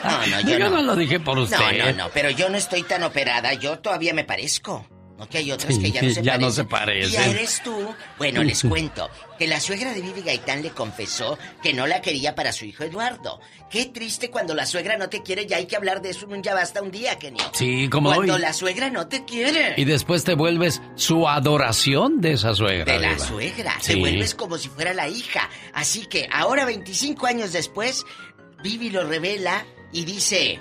No, 0.04 0.12
no, 0.28 0.42
yo, 0.42 0.58
Yo 0.58 0.60
no. 0.60 0.78
no 0.78 0.82
lo 0.82 0.96
dije 0.96 1.20
por 1.20 1.38
usted. 1.38 1.58
No, 1.78 1.92
no, 1.92 2.06
no, 2.06 2.10
pero 2.12 2.32
yo 2.32 2.50
no 2.50 2.58
estoy 2.58 2.82
tan 2.84 3.04
operada. 3.04 3.54
Yo 3.54 3.78
todavía 3.80 4.14
me 4.16 4.24
parezco. 4.24 4.84
No 5.20 5.28
que 5.28 5.40
hay 5.40 5.52
otras 5.52 5.78
que 5.78 5.92
ya 5.92 6.02
no 6.02 6.10
se 6.10 6.22
ya 6.24 6.32
parecen. 6.32 6.42
no 6.42 6.52
se 6.52 6.64
parecen. 6.64 7.22
Y 7.28 7.30
eres 7.36 7.62
tú. 7.62 7.94
Bueno, 8.18 8.42
les 8.42 8.64
cuento 8.64 9.10
que 9.38 9.48
la 9.48 9.60
suegra 9.60 9.94
de 9.94 10.02
Vivi 10.02 10.22
Gaitán 10.22 10.62
le 10.64 10.70
confesó 10.70 11.38
que 11.62 11.74
no 11.74 11.86
la 11.88 12.02
quería 12.02 12.36
para 12.36 12.54
su 12.54 12.64
hijo 12.66 12.86
Eduardo. 12.86 13.42
Qué 13.70 13.86
triste 13.88 14.30
cuando 14.32 14.56
la 14.56 14.66
suegra 14.66 14.98
no 14.98 15.10
te 15.10 15.22
quiere, 15.22 15.46
ya 15.46 15.58
hay 15.58 15.66
que 15.68 15.76
hablar 15.76 16.02
de 16.02 16.12
eso 16.12 16.26
en 16.26 16.34
un 16.36 16.42
ya 16.42 16.54
basta 16.56 16.82
un 16.82 16.90
día, 16.90 17.20
Kenio. 17.20 17.44
Sí, 17.54 17.90
como 17.90 18.14
Cuando 18.14 18.36
hoy. 18.36 18.40
la 18.42 18.54
suegra 18.54 18.90
no 18.90 19.08
te 19.10 19.26
quiere. 19.26 19.74
Y 19.76 19.84
después 19.84 20.24
te 20.24 20.36
vuelves 20.36 20.82
su 20.96 21.28
adoración 21.28 22.22
de 22.22 22.32
esa 22.34 22.54
suegra. 22.56 22.92
De 22.94 23.00
la 23.00 23.20
suegra. 23.20 23.76
Sí. 23.82 23.94
Te 23.94 24.00
vuelves 24.00 24.34
como 24.36 24.58
si 24.58 24.70
fuera 24.70 24.94
la 24.94 25.10
hija. 25.10 25.50
Así 25.74 26.06
que 26.06 26.30
ahora, 26.32 26.64
25 26.64 27.28
años 27.28 27.52
después, 27.52 28.06
Vivi 28.64 28.90
lo 28.90 29.04
revela 29.06 29.66
y 29.92 30.06
dice... 30.06 30.60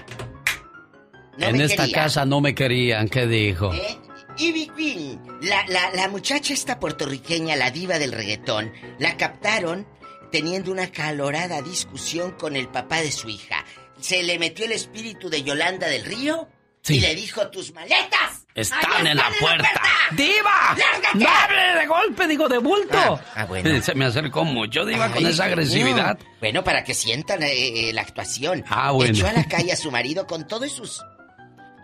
"No 1.39 1.47
en 1.47 1.59
me 1.59 1.65
esta 1.65 1.85
quería". 1.85 1.95
casa 2.03 2.25
no 2.25 2.41
me 2.41 2.55
querían, 2.55 3.09
¿qué 3.09 3.27
dijo? 3.29 3.73
¿Eh? 3.73 3.97
Ivy 4.39 4.69
Queen, 4.77 5.21
la, 5.43 5.65
la, 5.69 5.91
la 5.93 6.09
muchacha 6.09 6.53
esta 6.55 6.79
puertorriqueña, 6.79 7.57
la 7.57 7.71
diva 7.71 7.99
del 7.99 8.13
reggaetón, 8.13 8.73
la 8.99 9.17
captaron 9.17 9.87
teniendo 10.31 10.71
una 10.71 10.91
calorada 10.93 11.63
discusión 11.63 12.33
con 12.33 12.55
el 12.57 12.69
papá 12.69 13.01
de 13.01 13.11
su 13.13 13.29
hija. 13.29 13.65
Se 14.01 14.23
le 14.23 14.39
metió 14.39 14.65
el 14.67 14.73
espíritu 14.73 15.29
de 15.29 15.43
Yolanda 15.43 15.89
del 15.89 16.05
Río 16.05 16.49
y 16.87 17.01
le 17.01 17.15
dijo, 17.15 17.49
tus 17.51 17.73
maletas 17.75 18.47
Están 18.55 19.07
en 19.07 19.17
la 19.17 19.29
puerta. 19.41 19.71
¡Diva! 20.13 20.75
¡Lárgate! 20.77 21.19
¡No 21.19 21.29
hable 21.29 21.81
de 21.81 21.87
golpe, 21.87 22.27
digo 22.29 22.49
de 22.49 22.59
bulto! 22.59 22.97
Ah, 22.97 23.21
ah, 23.35 23.45
bueno. 23.45 23.83
Se 23.83 23.95
me 23.95 24.05
acercó 24.07 24.45
mucho, 24.45 24.85
Diva, 24.87 25.11
con 25.11 25.27
esa 25.27 25.45
agresividad. 25.45 26.19
no. 26.19 26.25
Bueno, 26.41 26.63
para 26.65 26.85
que 26.85 26.95
sientan 26.95 27.43
eh, 27.43 27.89
eh, 27.91 27.93
la 27.93 28.03
actuación. 28.03 28.65
Ah, 28.69 28.93
bueno. 28.93 29.13
Echó 29.15 29.27
a 29.27 29.33
la 29.33 29.45
calle 29.49 29.73
a 29.73 29.77
su 29.77 29.91
marido 29.91 30.27
con 30.27 30.47
todo 30.47 30.65
y 30.65 30.71
sus 30.71 31.03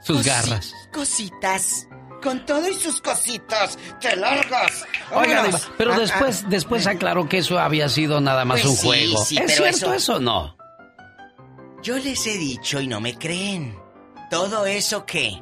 Sus 0.02 0.18
cosi- 0.20 0.26
garras. 0.26 0.72
Cositas. 0.92 1.86
Con 2.24 2.44
todo 2.46 2.66
y 2.68 2.74
sus 2.74 3.00
cositas. 3.02 3.78
¡Te 4.00 4.16
largas! 4.16 4.84
Oiga, 5.12 5.44
pero 5.78 5.92
Ah, 5.92 5.98
después, 5.98 6.48
después 6.48 6.86
aclaró 6.86 7.28
que 7.28 7.38
eso 7.38 7.58
había 7.60 7.88
sido 7.90 8.20
nada 8.20 8.44
más 8.46 8.62
Pues 8.62 8.70
un 8.72 8.76
sí, 8.78 8.86
juego. 8.86 9.24
sí, 9.24 9.36
¿Es 9.36 9.44
pero 9.46 9.64
cierto 9.72 9.94
eso- 9.94 10.14
o 10.16 10.20
no? 10.20 10.56
ah. 10.58 10.64
Yo 11.82 11.98
les 11.98 12.26
he 12.26 12.38
dicho 12.38 12.80
y 12.80 12.86
no 12.88 13.00
me 13.00 13.16
creen. 13.18 13.78
Todo 14.30 14.64
eso 14.64 15.04
que 15.04 15.38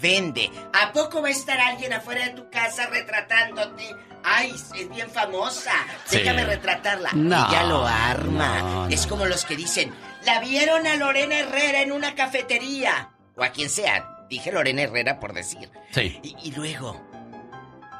vende. 0.00 0.50
¿A 0.74 0.92
poco 0.92 1.22
va 1.22 1.28
a 1.28 1.30
estar 1.30 1.58
alguien 1.58 1.94
afuera 1.94 2.26
de 2.26 2.30
tu 2.34 2.50
casa 2.50 2.86
retratándote? 2.86 3.96
Ay, 4.22 4.52
es 4.74 4.88
bien 4.90 5.10
famosa. 5.10 5.72
Sí. 6.04 6.18
Déjame 6.18 6.44
retratarla. 6.44 7.10
No, 7.14 7.48
Ella 7.48 7.62
lo 7.64 7.86
arma. 7.86 8.58
no, 8.60 8.84
no. 8.84 8.88
Es 8.88 9.06
como 9.06 9.24
los 9.24 9.46
que 9.46 9.56
dicen, 9.56 9.94
la 10.26 10.40
vieron 10.40 10.86
a 10.86 10.96
Lorena 10.96 11.38
Herrera 11.38 11.80
en 11.80 11.92
una 11.92 12.14
cafetería. 12.14 13.10
O 13.36 13.42
a 13.42 13.48
quien 13.48 13.70
sea. 13.70 14.14
Dije 14.28 14.52
Lorena 14.52 14.82
Herrera 14.82 15.18
por 15.20 15.32
decir. 15.32 15.70
Sí. 15.92 16.18
Y, 16.22 16.36
y 16.42 16.52
luego, 16.52 17.00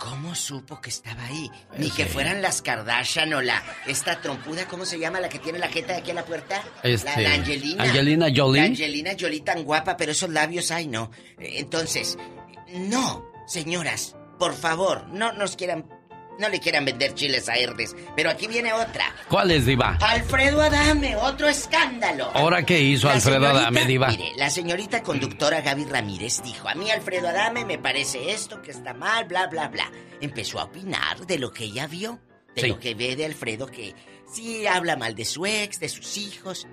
¿cómo 0.01 0.35
supo 0.35 0.81
que 0.81 0.91
estaba 0.91 1.25
ahí? 1.25 1.51
Ni 1.79 1.91
que 1.91 2.05
Sí. 2.05 2.11
fueran 2.11 2.43
las 2.43 2.63
Kardashian 2.63 3.33
o 3.35 3.43
la 3.43 3.63
esta 3.87 4.21
trompuda, 4.21 4.67
¿cómo 4.69 4.85
se 4.85 4.99
llama 4.99 5.21
la 5.21 5.29
que 5.29 5.39
tiene 5.39 5.59
la 5.59 5.69
jeta 5.69 5.95
de 5.95 6.01
aquí 6.01 6.11
en 6.11 6.17
la 6.17 6.25
puerta? 6.25 6.63
Este, 6.83 7.11
la, 7.23 7.29
la 7.29 7.35
Angelina. 7.35 7.83
Angelina 7.85 8.27
Jolie. 8.35 8.61
La 8.61 8.67
Angelina 8.67 9.11
Jolie 9.19 9.41
tan 9.41 9.65
guapa, 9.65 9.97
pero 9.97 10.13
esos 10.13 10.31
labios, 10.31 10.71
ay 10.71 10.87
no. 10.87 11.11
Eh, 11.39 11.55
Entonces, 11.59 12.19
no, 12.75 13.25
señoras, 13.47 14.15
por 14.39 14.55
favor, 14.55 15.07
no 15.09 15.33
nos 15.33 15.57
quieran, 15.57 15.87
no 16.39 16.49
le 16.49 16.61
quieran 16.61 16.85
vender 16.85 17.15
chiles 17.15 17.49
a 17.49 17.55
Herdes. 17.57 17.95
Pero 18.17 18.31
aquí 18.31 18.47
viene 18.47 18.73
otra. 18.73 19.15
¿Cuál 19.29 19.51
es, 19.51 19.67
Diva? 19.67 19.99
Alfredo 20.01 20.63
Adame, 20.63 21.17
otro 21.17 21.49
escándalo. 21.49 22.31
¿Ahora 22.35 22.65
qué 22.65 22.81
hizo 22.81 23.09
La 23.09 23.15
Alfredo 23.15 23.39
señorita- 23.41 23.61
Adame, 23.61 23.85
Diva? 23.87 24.09
Mire, 24.09 24.33
la 24.37 24.51
señorita 24.51 25.03
conductora 25.03 25.61
Gaby 25.61 25.85
Ramírez 25.87 26.43
dijo, 26.43 26.69
a 26.69 26.75
mí 26.75 26.91
Alfredo 26.91 27.29
Adame 27.29 27.65
me 27.65 27.79
parece 27.79 28.31
esto, 28.33 28.63
que 28.63 28.71
está 28.71 28.95
mal, 28.95 29.25
bla, 29.27 29.47
bla, 29.49 29.69
bla. 29.69 29.91
Empezó 30.21 30.61
a 30.61 30.65
opinar 30.65 31.27
de 31.27 31.39
lo 31.39 31.53
que 31.53 31.65
ella 31.65 31.87
vio, 31.87 32.19
de 32.55 32.63
Sí. 32.63 32.69
lo 32.69 32.79
que 32.81 32.95
ve 32.95 33.15
de 33.17 33.25
Alfredo, 33.27 33.67
que 33.67 33.95
sí 34.33 34.67
habla 34.67 34.97
mal 34.97 35.15
de 35.15 35.25
su 35.25 35.47
ex, 35.47 35.79
de 35.81 35.89
sus 35.89 36.17
hijos, 36.17 36.67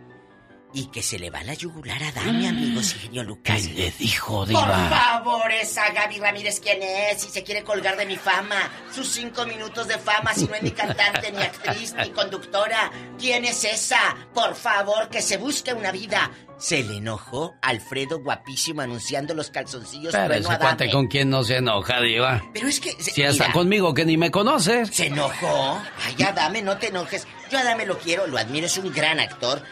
y 0.76 0.88
que 0.88 1.02
se 1.02 1.18
le 1.18 1.30
va 1.30 1.42
la 1.44 1.54
yugular 1.54 2.04
a 2.04 2.10
Adame, 2.10 2.48
amigos, 2.50 2.94
y 2.96 3.00
genio 3.00 3.24
Lucas. 3.24 3.62
¿Qué 3.68 3.74
le 3.74 3.92
dijo, 3.92 4.40
Por 4.40 4.48
Diva? 4.50 4.90
favor, 4.90 5.52
esa 5.52 5.90
Gaby 5.92 6.20
Ramírez, 6.20 6.60
¿quién 6.60 6.84
es? 6.84 7.22
Si 7.22 7.30
se 7.30 7.44
quiere 7.44 7.64
colgar 7.64 7.96
de 7.98 8.06
mi 8.06 8.18
fama, 8.18 8.70
sus 8.94 9.08
cinco 9.08 9.46
minutos 9.46 9.88
de 9.88 9.98
fama, 9.98 10.34
si 10.34 10.46
no 10.46 10.54
es 10.56 10.62
ni 10.64 10.72
cantante, 10.72 11.32
ni 11.32 11.42
actriz, 11.42 11.94
ni 11.98 12.10
conductora. 12.12 12.92
¿Quién 13.18 13.46
es 13.46 13.64
esa? 13.64 13.98
Por 14.34 14.54
favor, 14.56 15.10
que 15.10 15.22
se 15.22 15.38
busque 15.38 15.74
una 15.74 15.92
vida. 15.92 16.30
Se 16.58 16.84
le 16.84 16.98
enojó 16.98 17.56
Alfredo 17.62 18.20
guapísimo 18.22 18.82
anunciando 18.82 19.34
los 19.34 19.50
calzoncillos 19.52 20.14
Pero 20.14 20.26
trueno 20.28 20.50
ese 20.50 20.58
cuate 20.60 20.90
con 20.92 21.08
quién 21.08 21.30
no 21.30 21.44
se 21.44 21.58
enoja, 21.58 22.00
diva. 22.00 22.42
Pero 22.54 22.68
es 22.70 22.80
que... 22.80 22.92
se- 22.92 23.12
Si 23.12 23.24
hasta 23.24 23.44
mira, 23.46 23.54
conmigo 23.54 23.94
que 23.94 24.06
ni 24.06 24.16
me 24.18 24.32
conoces. 24.32 24.90
Se 24.90 25.08
enojó. 25.08 25.82
Ay, 26.06 26.24
Adame, 26.24 26.62
no 26.62 26.78
te 26.78 26.88
enojes. 26.88 27.28
Yo 27.50 27.58
a 27.58 27.62
Adame 27.62 27.86
lo 27.86 27.98
quiero, 27.98 28.26
lo 28.28 28.38
admiro, 28.38 28.68
es 28.68 28.78
un 28.78 28.92
gran 28.94 29.20
actor. 29.20 29.64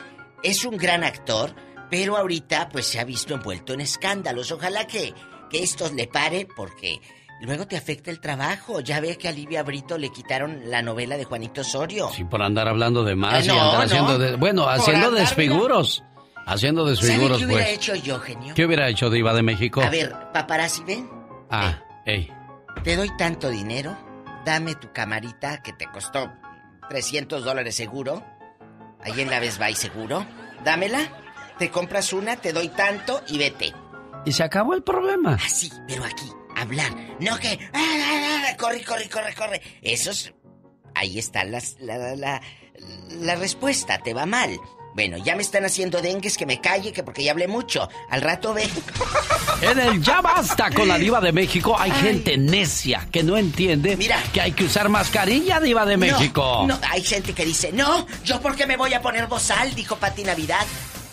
Es 0.43 0.65
un 0.65 0.77
gran 0.77 1.03
actor, 1.03 1.55
pero 1.89 2.17
ahorita 2.17 2.69
pues 2.69 2.85
se 2.85 2.99
ha 2.99 3.03
visto 3.05 3.33
envuelto 3.33 3.73
en 3.73 3.81
escándalos. 3.81 4.51
Ojalá 4.51 4.85
que, 4.87 5.13
que 5.49 5.63
esto 5.63 5.89
le 5.93 6.07
pare 6.07 6.47
porque 6.55 6.99
luego 7.41 7.65
te 7.67 7.77
afecta 7.77 8.11
el 8.11 8.19
trabajo. 8.19 8.79
Ya 8.81 8.99
ve 8.99 9.17
que 9.17 9.27
a 9.27 9.31
Livia 9.31 9.63
Brito 9.63 9.97
le 9.97 10.09
quitaron 10.09 10.69
la 10.69 10.81
novela 10.81 11.17
de 11.17 11.23
Juanito 11.25 11.61
Osorio. 11.61 12.09
Sí, 12.13 12.23
por 12.25 12.41
andar 12.41 12.67
hablando 12.67 13.03
de 13.03 13.15
más 13.15 13.43
Eh, 13.43 13.47
y 13.47 13.49
andar 13.51 13.73
no. 13.73 13.79
haciendo 13.83 14.17
de- 14.17 14.35
bueno, 14.35 14.63
Por 14.63 14.73
haciendo 14.73 15.07
andar, 15.07 15.21
desfiguros. 15.21 16.03
Haciendo 16.45 16.81
¿Sabe 16.83 16.91
desfiguros, 17.07 17.37
qué 17.37 17.45
hubiera 17.45 17.63
pues. 17.63 17.75
hecho 17.75 17.95
yo, 17.95 18.19
genio? 18.19 18.53
¿Qué 18.53 18.65
hubiera 18.65 18.89
hecho 18.89 19.09
Diva 19.09 19.33
de 19.33 19.43
México? 19.43 19.81
A 19.81 19.89
ver, 19.89 20.13
paparazzi, 20.33 20.83
ven. 20.83 21.09
Ah, 21.49 21.81
ey. 22.05 22.29
Te 22.83 22.97
doy 22.97 23.09
tanto 23.17 23.49
dinero. 23.49 23.97
Dame 24.45 24.75
tu 24.75 24.91
camarita 24.91 25.61
que 25.63 25.71
te 25.71 25.85
costó 25.87 26.29
300 26.89 27.45
dólares 27.45 27.75
seguro. 27.75 28.25
Ahí 29.03 29.19
en 29.21 29.29
la 29.29 29.39
Best 29.39 29.59
Buy 29.59 29.75
seguro. 29.75 30.25
Dámela. 30.63 31.19
Te 31.59 31.69
compras 31.69 32.13
una, 32.13 32.35
te 32.37 32.51
doy 32.53 32.69
tanto 32.69 33.21
y 33.27 33.37
vete. 33.37 33.73
Y 34.25 34.31
se 34.31 34.43
acabó 34.43 34.73
el 34.73 34.83
problema. 34.83 35.35
Así, 35.35 35.71
pero 35.87 36.03
aquí, 36.03 36.29
hablar. 36.55 36.91
No 37.19 37.37
que. 37.37 37.59
ah, 37.73 37.79
ah, 37.81 38.43
ah, 38.51 38.57
corre, 38.57 38.83
corre, 38.83 39.09
corre, 39.09 39.35
corre. 39.35 39.61
Eso 39.81 40.11
es. 40.11 40.33
Ahí 40.95 41.19
está 41.19 41.43
las- 41.43 41.75
la, 41.79 41.97
la, 41.97 42.15
la, 42.15 42.41
la 43.19 43.35
respuesta. 43.35 43.99
Te 43.99 44.13
va 44.13 44.25
mal. 44.25 44.57
Bueno, 44.93 45.17
ya 45.17 45.35
me 45.35 45.41
están 45.41 45.65
haciendo 45.65 46.01
dengues 46.01 46.37
que 46.37 46.45
me 46.45 46.61
calle, 46.61 46.91
que 46.91 47.03
porque 47.03 47.23
ya 47.23 47.31
hablé 47.31 47.47
mucho. 47.47 47.89
Al 48.09 48.21
rato 48.21 48.53
ve. 48.53 48.69
En 49.61 49.79
el 49.79 50.01
Ya 50.01 50.19
Basta 50.19 50.69
con 50.71 50.89
la 50.89 50.97
Diva 50.97 51.21
de 51.21 51.31
México 51.31 51.75
hay 51.79 51.91
gente 51.91 52.37
necia 52.37 53.07
que 53.09 53.23
no 53.23 53.37
entiende 53.37 53.97
que 54.33 54.41
hay 54.41 54.51
que 54.51 54.65
usar 54.65 54.89
mascarilla, 54.89 55.61
Diva 55.61 55.85
de 55.85 55.95
México. 55.95 56.65
No, 56.67 56.77
hay 56.89 57.01
gente 57.01 57.33
que 57.33 57.45
dice, 57.45 57.71
no, 57.71 58.05
yo 58.25 58.41
porque 58.41 58.67
me 58.67 58.75
voy 58.75 58.93
a 58.93 59.01
poner 59.01 59.27
bozal, 59.27 59.73
dijo 59.73 59.95
Pati 59.95 60.23
Navidad. 60.23 60.65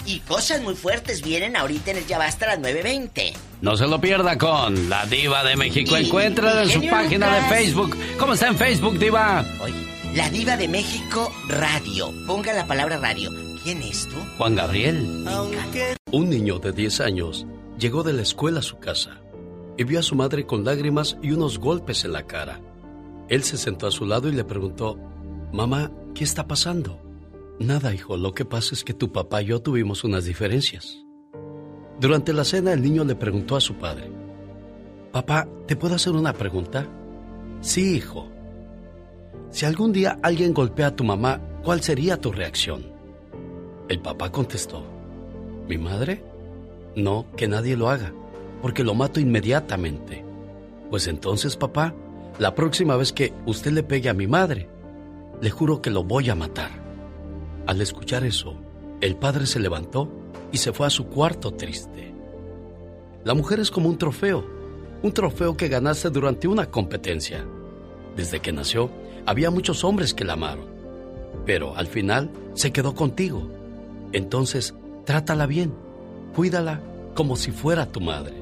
Y 0.04 0.20
cosas 0.20 0.62
muy 0.62 0.74
fuertes 0.74 1.22
vienen 1.22 1.56
ahorita 1.56 1.92
en 1.92 1.98
el 1.98 2.06
Ya 2.06 2.18
Basta 2.18 2.46
a 2.46 2.56
las 2.56 2.58
9.20. 2.58 3.34
No 3.60 3.76
se 3.76 3.86
lo 3.86 4.00
pierda 4.00 4.36
con 4.36 4.88
la 4.88 5.06
Diva 5.06 5.44
de 5.44 5.56
México. 5.56 5.96
Encuéntrala 5.96 6.62
en 6.62 6.70
su 6.70 6.88
página 6.88 7.32
de. 7.36 7.42
Facebook. 7.42 7.96
¿Cómo 8.18 8.32
está 8.32 8.48
en 8.48 8.56
Facebook, 8.56 8.98
Diva? 8.98 9.44
La 10.14 10.28
Diva 10.30 10.56
de 10.56 10.66
México 10.66 11.32
Radio. 11.48 12.12
Ponga 12.26 12.52
la 12.52 12.66
palabra 12.66 12.96
radio. 12.96 13.49
¿Quién 13.62 13.82
es 13.82 14.06
tú? 14.08 14.16
Juan 14.38 14.54
Gabriel. 14.54 15.26
Un 16.12 16.30
niño 16.30 16.58
de 16.58 16.72
10 16.72 17.00
años 17.00 17.46
llegó 17.78 18.02
de 18.02 18.14
la 18.14 18.22
escuela 18.22 18.60
a 18.60 18.62
su 18.62 18.78
casa 18.78 19.20
y 19.76 19.84
vio 19.84 19.98
a 19.98 20.02
su 20.02 20.14
madre 20.14 20.46
con 20.46 20.64
lágrimas 20.64 21.18
y 21.22 21.32
unos 21.32 21.58
golpes 21.58 22.06
en 22.06 22.12
la 22.12 22.26
cara. 22.26 22.60
Él 23.28 23.42
se 23.42 23.58
sentó 23.58 23.86
a 23.86 23.90
su 23.90 24.06
lado 24.06 24.30
y 24.30 24.32
le 24.32 24.44
preguntó, 24.44 24.98
Mamá, 25.52 25.92
¿qué 26.14 26.24
está 26.24 26.46
pasando? 26.48 27.02
Nada, 27.58 27.92
hijo, 27.92 28.16
lo 28.16 28.32
que 28.32 28.46
pasa 28.46 28.74
es 28.74 28.82
que 28.82 28.94
tu 28.94 29.12
papá 29.12 29.42
y 29.42 29.46
yo 29.46 29.60
tuvimos 29.60 30.04
unas 30.04 30.24
diferencias. 30.24 31.04
Durante 32.00 32.32
la 32.32 32.44
cena 32.44 32.72
el 32.72 32.82
niño 32.82 33.04
le 33.04 33.14
preguntó 33.14 33.56
a 33.56 33.60
su 33.60 33.74
padre, 33.74 34.10
Papá, 35.12 35.46
¿te 35.66 35.76
puedo 35.76 35.96
hacer 35.96 36.14
una 36.14 36.32
pregunta? 36.32 36.86
Sí, 37.60 37.96
hijo. 37.96 38.26
Si 39.50 39.66
algún 39.66 39.92
día 39.92 40.18
alguien 40.22 40.54
golpea 40.54 40.86
a 40.86 40.96
tu 40.96 41.04
mamá, 41.04 41.42
¿cuál 41.62 41.82
sería 41.82 42.18
tu 42.18 42.32
reacción? 42.32 42.99
El 43.90 43.98
papá 43.98 44.30
contestó, 44.30 44.84
¿mi 45.68 45.76
madre? 45.76 46.22
No, 46.94 47.26
que 47.36 47.48
nadie 47.48 47.76
lo 47.76 47.90
haga, 47.90 48.14
porque 48.62 48.84
lo 48.84 48.94
mato 48.94 49.18
inmediatamente. 49.18 50.24
Pues 50.90 51.08
entonces, 51.08 51.56
papá, 51.56 51.92
la 52.38 52.54
próxima 52.54 52.94
vez 52.94 53.12
que 53.12 53.32
usted 53.46 53.72
le 53.72 53.82
pegue 53.82 54.08
a 54.08 54.14
mi 54.14 54.28
madre, 54.28 54.68
le 55.40 55.50
juro 55.50 55.82
que 55.82 55.90
lo 55.90 56.04
voy 56.04 56.30
a 56.30 56.36
matar. 56.36 56.70
Al 57.66 57.80
escuchar 57.80 58.22
eso, 58.22 58.54
el 59.00 59.16
padre 59.16 59.44
se 59.44 59.58
levantó 59.58 60.08
y 60.52 60.58
se 60.58 60.72
fue 60.72 60.86
a 60.86 60.90
su 60.90 61.06
cuarto 61.06 61.54
triste. 61.54 62.14
La 63.24 63.34
mujer 63.34 63.58
es 63.58 63.72
como 63.72 63.88
un 63.88 63.98
trofeo, 63.98 64.46
un 65.02 65.10
trofeo 65.10 65.56
que 65.56 65.66
ganaste 65.66 66.10
durante 66.10 66.46
una 66.46 66.66
competencia. 66.66 67.44
Desde 68.14 68.38
que 68.38 68.52
nació, 68.52 68.88
había 69.26 69.50
muchos 69.50 69.82
hombres 69.82 70.14
que 70.14 70.24
la 70.24 70.34
amaron, 70.34 70.68
pero 71.44 71.76
al 71.76 71.88
final 71.88 72.30
se 72.54 72.70
quedó 72.70 72.94
contigo. 72.94 73.58
Entonces, 74.12 74.74
trátala 75.04 75.46
bien, 75.46 75.74
cuídala 76.34 76.80
como 77.14 77.36
si 77.36 77.50
fuera 77.52 77.90
tu 77.90 78.00
madre. 78.00 78.34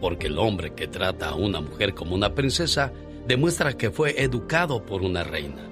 Porque 0.00 0.26
el 0.26 0.38
hombre 0.38 0.74
que 0.74 0.86
trata 0.86 1.30
a 1.30 1.34
una 1.34 1.60
mujer 1.60 1.94
como 1.94 2.14
una 2.14 2.34
princesa 2.34 2.92
demuestra 3.26 3.72
que 3.72 3.90
fue 3.90 4.22
educado 4.22 4.84
por 4.84 5.02
una 5.02 5.24
reina. 5.24 5.68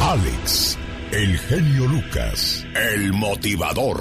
Alex, 0.00 0.78
el 1.12 1.38
genio 1.38 1.86
Lucas, 1.86 2.66
el 2.74 3.12
motivador. 3.12 4.00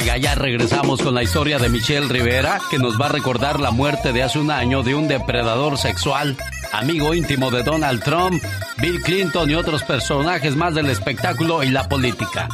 Oiga, 0.00 0.16
ya 0.16 0.34
regresamos 0.34 1.02
con 1.02 1.14
la 1.14 1.22
historia 1.22 1.58
de 1.58 1.68
Michelle 1.68 2.08
Rivera, 2.08 2.58
que 2.70 2.78
nos 2.78 2.98
va 2.98 3.06
a 3.06 3.08
recordar 3.10 3.60
la 3.60 3.70
muerte 3.70 4.14
de 4.14 4.22
hace 4.22 4.38
un 4.38 4.50
año 4.50 4.82
de 4.82 4.94
un 4.94 5.08
depredador 5.08 5.76
sexual, 5.76 6.38
amigo 6.72 7.12
íntimo 7.12 7.50
de 7.50 7.62
Donald 7.62 8.02
Trump, 8.02 8.42
Bill 8.78 9.02
Clinton 9.02 9.50
y 9.50 9.56
otros 9.56 9.82
personajes 9.82 10.56
más 10.56 10.74
del 10.74 10.88
espectáculo 10.88 11.62
y 11.62 11.68
la 11.68 11.86
política. 11.86 12.48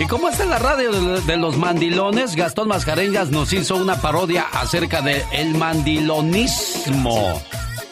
Y 0.00 0.06
como 0.06 0.28
está 0.28 0.42
en 0.42 0.50
la 0.50 0.58
radio 0.58 1.20
de, 1.20 1.36
los 1.36 1.56
mandilones, 1.56 2.34
Gastón 2.34 2.66
Mascareñas 2.66 3.30
nos 3.30 3.52
hizo 3.52 3.76
una 3.76 4.00
parodia 4.00 4.44
acerca 4.52 5.00
del 5.00 5.22
el 5.30 5.54
mandilonismo. 5.54 7.40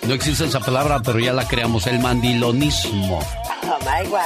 No 0.09 0.13
existe 0.13 0.47
esa 0.47 0.59
palabra, 0.59 1.01
pero 1.05 1.21
ya 1.21 1.33
la 1.33 1.47
creamos, 1.47 1.87
el 1.87 2.01
mandilonismo. 2.01 3.21
Oh 3.63 3.79
my 3.85 4.09
wow. 4.09 4.19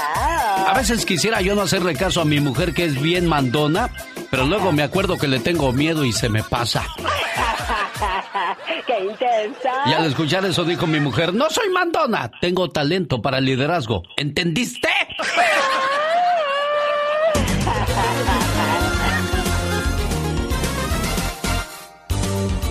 A 0.66 0.72
veces 0.74 1.04
quisiera 1.04 1.42
yo 1.42 1.54
no 1.54 1.60
hacerle 1.60 1.94
caso 1.94 2.22
a 2.22 2.24
mi 2.24 2.40
mujer 2.40 2.72
que 2.72 2.86
es 2.86 2.98
bien 3.02 3.26
mandona, 3.26 3.90
pero 4.30 4.44
luego 4.44 4.72
me 4.72 4.82
acuerdo 4.82 5.16
que 5.16 5.28
le 5.28 5.40
tengo 5.40 5.72
miedo 5.72 6.04
y 6.04 6.12
se 6.12 6.28
me 6.28 6.42
pasa. 6.42 6.84
¡Qué 8.86 9.00
intensa! 9.00 9.72
Y 9.86 9.92
al 9.92 10.06
escuchar 10.06 10.44
eso 10.44 10.64
dijo 10.64 10.86
mi 10.86 11.00
mujer, 11.00 11.32
no 11.34 11.48
soy 11.50 11.68
mandona, 11.70 12.30
tengo 12.40 12.70
talento 12.70 13.22
para 13.22 13.38
el 13.38 13.46
liderazgo. 13.46 14.02
¿Entendiste? 14.16 14.88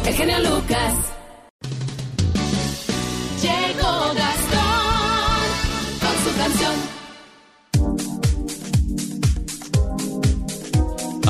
El 0.05 0.13
genio 0.13 0.39
Lucas. 0.39 1.14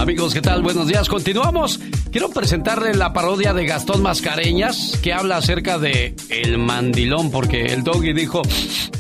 Amigos, 0.06 0.36
¿qué 0.36 0.42
tal? 0.42 0.62
Buenos 0.62 0.86
días. 0.86 1.10
Continuamos. 1.10 1.80
Quiero 2.16 2.30
presentarle 2.30 2.94
la 2.94 3.12
parodia 3.12 3.54
de 3.54 3.66
Gastón 3.66 4.02
Mascareñas 4.02 4.98
que 5.04 5.12
habla 5.12 5.36
acerca 5.36 5.78
de 5.78 6.16
el 6.30 6.58
mandilón, 6.58 7.30
porque 7.30 7.66
el 7.66 7.84
doggy 7.84 8.14
dijo 8.14 8.42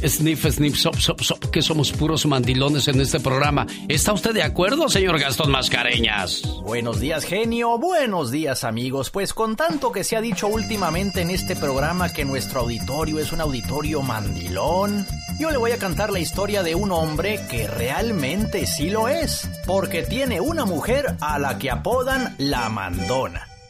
sniff, 0.06 0.46
sniff, 0.52 0.76
sop, 0.76 0.96
sop, 0.98 1.22
sop, 1.22 1.46
que 1.50 1.62
somos 1.62 1.94
puros 1.94 2.26
mandilones 2.26 2.90
en 2.90 3.00
este 3.00 3.22
programa. 3.22 3.68
¿Está 3.88 4.12
usted 4.12 4.34
de 4.34 4.44
acuerdo, 4.44 4.90
señor 4.90 5.18
Gastón 5.18 5.50
Mascareñas? 5.50 6.42
Buenos 6.64 7.00
días, 7.00 7.24
genio. 7.24 7.78
Buenos 7.78 8.32
días, 8.32 8.66
amigos. 8.66 9.12
Pues 9.12 9.34
con 9.34 9.56
tanto 9.56 9.94
que 9.94 10.04
se 10.04 10.18
ha 10.18 10.22
dicho 10.22 10.48
últimamente 10.48 11.22
en 11.22 11.30
este 11.30 11.56
programa 11.56 12.12
que 12.12 12.26
nuestro 12.26 12.60
auditorio 12.60 13.20
es 13.20 13.32
un 13.32 13.40
auditorio 13.40 14.02
mandilón, 14.02 15.08
yo 15.40 15.52
le 15.52 15.58
voy 15.58 15.72
a 15.72 15.78
cantar 15.78 16.12
la 16.12 16.20
historia 16.20 16.64
de 16.64 16.76
un 16.76 16.92
hombre 16.92 17.40
que 17.50 17.68
realmente 17.68 18.66
sí 18.66 18.90
lo 18.90 19.08
es, 19.08 19.50
porque 19.66 20.04
tiene 20.04 20.42
una 20.42 20.66
mujer 20.66 21.16
a 21.22 21.40
la 21.40 21.58
que 21.58 21.72
apodan 21.72 22.36
la 22.38 22.70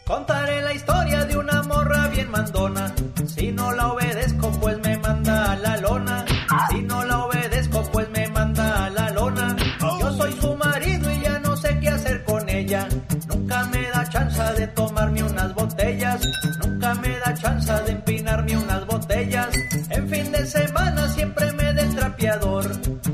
Contaré 0.05 0.61
la 0.61 0.73
historia 0.73 1.25
de 1.25 1.37
una 1.37 1.61
morra 1.63 2.07
bien 2.07 2.31
mandona. 2.31 2.93
Si 3.27 3.51
no 3.51 3.71
la 3.73 3.89
obedezco, 3.89 4.49
pues 4.61 4.79
me 4.79 4.97
manda 4.97 5.51
a 5.51 5.55
la 5.57 5.75
lona. 5.77 6.25
Si 6.69 6.81
no 6.81 7.03
la 7.03 7.25
obedezco, 7.25 7.83
pues 7.91 8.09
me 8.11 8.29
manda 8.29 8.85
a 8.85 8.89
la 8.91 9.09
lona. 9.09 9.55
Yo 9.99 10.11
soy 10.13 10.31
su 10.39 10.55
marido 10.55 11.11
y 11.11 11.19
ya 11.19 11.39
no 11.39 11.57
sé 11.57 11.77
qué 11.81 11.89
hacer 11.89 12.23
con 12.23 12.47
ella. 12.47 12.87
Nunca 13.27 13.65
me 13.65 13.81
da 13.89 14.07
chance 14.09 14.41
de 14.57 14.67
tomarme 14.67 15.21
unas 15.21 15.53
botellas. 15.53 16.21
Nunca 16.63 16.93
me 16.95 17.09
da 17.19 17.33
chance 17.33 17.73
de 17.73 17.91
empinarme 17.91 18.57
unas 18.57 18.85
botellas. 18.85 19.49
En 19.89 20.07
fin 20.07 20.31
de 20.31 20.45
semana 20.45 21.09
siempre 21.09 21.51
me 21.51 21.73
da 21.73 21.81
el 21.81 21.93
trapeador. 21.93 22.71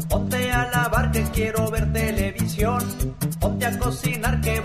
Ponte 0.08 0.52
a 0.52 0.70
lavar 0.70 1.12
que 1.12 1.24
quiero 1.32 1.72
verte 1.72 1.92
cortito, 3.82 4.61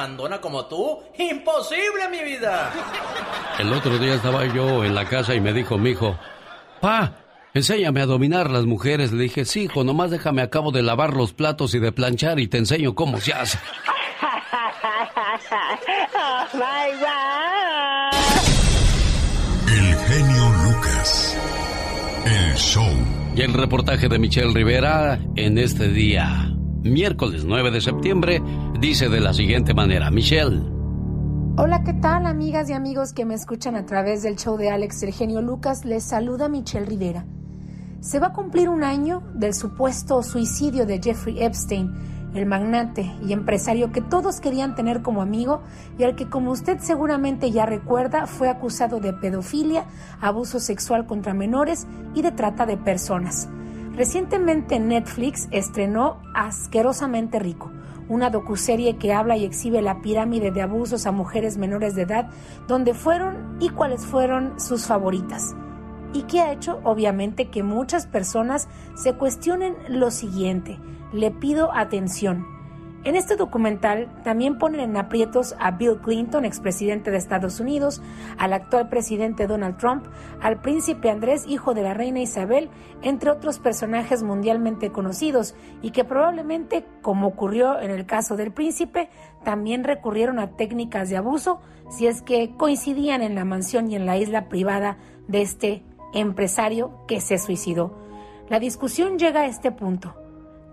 mandona 0.00 0.40
como 0.40 0.64
tú. 0.64 0.98
¡Imposible, 1.18 2.08
mi 2.10 2.24
vida! 2.24 2.72
El 3.58 3.70
otro 3.70 3.98
día 3.98 4.14
estaba 4.14 4.46
yo 4.46 4.82
en 4.82 4.94
la 4.94 5.04
casa 5.04 5.34
y 5.34 5.40
me 5.42 5.52
dijo 5.52 5.76
mi 5.76 5.90
hijo, 5.90 6.18
Pa, 6.80 7.12
enséñame 7.52 8.00
a 8.00 8.06
dominar 8.06 8.48
las 8.48 8.64
mujeres. 8.64 9.12
Le 9.12 9.24
dije, 9.24 9.44
sí, 9.44 9.64
hijo, 9.64 9.84
nomás 9.84 10.10
déjame, 10.10 10.40
acabo 10.40 10.72
de 10.72 10.80
lavar 10.82 11.12
los 11.14 11.34
platos 11.34 11.74
y 11.74 11.80
de 11.80 11.92
planchar 11.92 12.40
y 12.40 12.48
te 12.48 12.56
enseño 12.56 12.94
cómo 12.94 13.20
se 13.20 13.34
hace. 13.34 13.58
oh, 16.14 16.46
my 16.54 16.92
God. 16.98 18.16
El 19.68 19.94
genio 20.08 20.50
Lucas. 20.64 21.36
El 22.24 22.54
show. 22.54 22.88
Y 23.36 23.42
el 23.42 23.52
reportaje 23.52 24.08
de 24.08 24.18
Michelle 24.18 24.54
Rivera 24.54 25.18
en 25.36 25.58
este 25.58 25.88
día, 25.88 26.50
miércoles 26.82 27.44
9 27.44 27.70
de 27.70 27.80
septiembre, 27.80 28.42
dice 28.80 29.08
de 29.08 29.20
la 29.20 29.32
siguiente 29.32 29.74
manera, 29.74 30.10
Michelle. 30.10 30.62
Hola, 31.56 31.82
¿qué 31.84 31.92
tal 31.92 32.26
amigas 32.26 32.70
y 32.70 32.72
amigos 32.72 33.12
que 33.12 33.24
me 33.24 33.34
escuchan 33.34 33.76
a 33.76 33.84
través 33.84 34.22
del 34.22 34.36
show 34.36 34.56
de 34.56 34.70
Alex 34.70 35.02
el 35.02 35.12
genio 35.12 35.42
Lucas? 35.42 35.84
Les 35.84 36.02
saluda 36.02 36.48
Michelle 36.48 36.86
Rivera. 36.86 37.26
Se 38.00 38.18
va 38.18 38.28
a 38.28 38.32
cumplir 38.32 38.70
un 38.70 38.82
año 38.82 39.22
del 39.34 39.52
supuesto 39.52 40.22
suicidio 40.22 40.86
de 40.86 41.02
Jeffrey 41.02 41.42
Epstein, 41.42 41.92
el 42.34 42.46
magnate 42.46 43.10
y 43.26 43.32
empresario 43.32 43.92
que 43.92 44.00
todos 44.00 44.40
querían 44.40 44.74
tener 44.74 45.02
como 45.02 45.20
amigo 45.20 45.62
y 45.98 46.04
al 46.04 46.14
que, 46.14 46.30
como 46.30 46.50
usted 46.52 46.78
seguramente 46.78 47.50
ya 47.50 47.66
recuerda, 47.66 48.26
fue 48.26 48.48
acusado 48.48 49.00
de 49.00 49.12
pedofilia, 49.12 49.84
abuso 50.20 50.60
sexual 50.60 51.06
contra 51.06 51.34
menores 51.34 51.86
y 52.14 52.22
de 52.22 52.32
trata 52.32 52.64
de 52.64 52.78
personas. 52.78 53.48
Recientemente 54.00 54.80
Netflix 54.80 55.46
estrenó 55.50 56.22
Asquerosamente 56.34 57.38
Rico, 57.38 57.70
una 58.08 58.30
docuserie 58.30 58.96
que 58.96 59.12
habla 59.12 59.36
y 59.36 59.44
exhibe 59.44 59.82
la 59.82 60.00
pirámide 60.00 60.50
de 60.50 60.62
abusos 60.62 61.04
a 61.04 61.12
mujeres 61.12 61.58
menores 61.58 61.94
de 61.94 62.04
edad, 62.04 62.30
donde 62.66 62.94
fueron 62.94 63.58
y 63.60 63.68
cuáles 63.68 64.06
fueron 64.06 64.58
sus 64.58 64.86
favoritas. 64.86 65.54
Y 66.14 66.22
que 66.22 66.40
ha 66.40 66.50
hecho, 66.50 66.80
obviamente, 66.82 67.50
que 67.50 67.62
muchas 67.62 68.06
personas 68.06 68.68
se 68.94 69.12
cuestionen 69.16 69.76
lo 69.90 70.10
siguiente. 70.10 70.78
Le 71.12 71.30
pido 71.30 71.70
atención. 71.70 72.46
En 73.02 73.16
este 73.16 73.36
documental 73.36 74.08
también 74.24 74.58
ponen 74.58 74.80
en 74.80 74.96
aprietos 74.98 75.56
a 75.58 75.70
Bill 75.70 76.00
Clinton, 76.02 76.44
expresidente 76.44 77.10
de 77.10 77.16
Estados 77.16 77.58
Unidos, 77.58 78.02
al 78.36 78.52
actual 78.52 78.90
presidente 78.90 79.46
Donald 79.46 79.78
Trump, 79.78 80.04
al 80.42 80.60
príncipe 80.60 81.08
Andrés, 81.08 81.46
hijo 81.46 81.72
de 81.72 81.82
la 81.82 81.94
reina 81.94 82.20
Isabel, 82.20 82.68
entre 83.00 83.30
otros 83.30 83.58
personajes 83.58 84.22
mundialmente 84.22 84.92
conocidos 84.92 85.54
y 85.80 85.92
que 85.92 86.04
probablemente, 86.04 86.84
como 87.00 87.28
ocurrió 87.28 87.80
en 87.80 87.90
el 87.90 88.04
caso 88.04 88.36
del 88.36 88.52
príncipe, 88.52 89.08
también 89.44 89.84
recurrieron 89.84 90.38
a 90.38 90.56
técnicas 90.56 91.08
de 91.08 91.16
abuso 91.16 91.62
si 91.88 92.06
es 92.06 92.20
que 92.20 92.54
coincidían 92.54 93.22
en 93.22 93.34
la 93.34 93.46
mansión 93.46 93.90
y 93.90 93.96
en 93.96 94.04
la 94.04 94.18
isla 94.18 94.50
privada 94.50 94.98
de 95.26 95.40
este 95.40 95.82
empresario 96.12 97.06
que 97.08 97.22
se 97.22 97.38
suicidó. 97.38 97.96
La 98.50 98.60
discusión 98.60 99.18
llega 99.18 99.40
a 99.40 99.46
este 99.46 99.72
punto. 99.72 100.14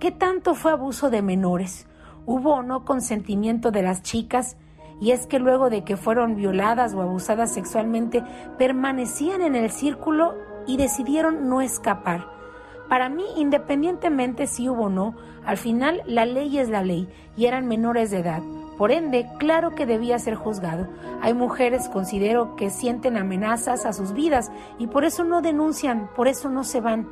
¿Qué 0.01 0.11
tanto 0.11 0.55
fue 0.55 0.71
abuso 0.71 1.09
de 1.09 1.21
menores? 1.21 1.87
¿Hubo 2.27 2.55
o 2.55 2.61
no 2.61 2.83
consentimiento 2.83 3.71
de 3.71 3.81
las 3.81 4.03
chicas? 4.03 4.57
Y 4.99 5.11
es 5.11 5.27
que 5.27 5.39
luego 5.39 5.69
de 5.69 5.85
que 5.85 5.95
fueron 5.95 6.35
violadas 6.35 6.93
o 6.93 7.01
abusadas 7.01 7.53
sexualmente, 7.53 8.21
permanecían 8.57 9.41
en 9.41 9.55
el 9.55 9.71
círculo 9.71 10.35
y 10.67 10.75
decidieron 10.75 11.47
no 11.47 11.61
escapar. 11.61 12.27
Para 12.89 13.07
mí, 13.07 13.23
independientemente 13.37 14.45
si 14.45 14.67
hubo 14.67 14.83
o 14.83 14.89
no, 14.89 15.15
al 15.45 15.55
final 15.55 16.03
la 16.05 16.25
ley 16.25 16.59
es 16.59 16.67
la 16.67 16.83
ley 16.83 17.07
y 17.37 17.45
eran 17.45 17.65
menores 17.65 18.11
de 18.11 18.19
edad. 18.19 18.43
Por 18.77 18.91
ende, 18.91 19.29
claro 19.39 19.73
que 19.73 19.85
debía 19.85 20.19
ser 20.19 20.35
juzgado. 20.35 20.89
Hay 21.21 21.33
mujeres, 21.33 21.87
considero, 21.87 22.57
que 22.57 22.69
sienten 22.69 23.15
amenazas 23.15 23.85
a 23.85 23.93
sus 23.93 24.11
vidas 24.11 24.51
y 24.77 24.87
por 24.87 25.05
eso 25.05 25.23
no 25.23 25.41
denuncian, 25.41 26.09
por 26.13 26.27
eso 26.27 26.49
no 26.49 26.65
se 26.65 26.81
van 26.81 27.07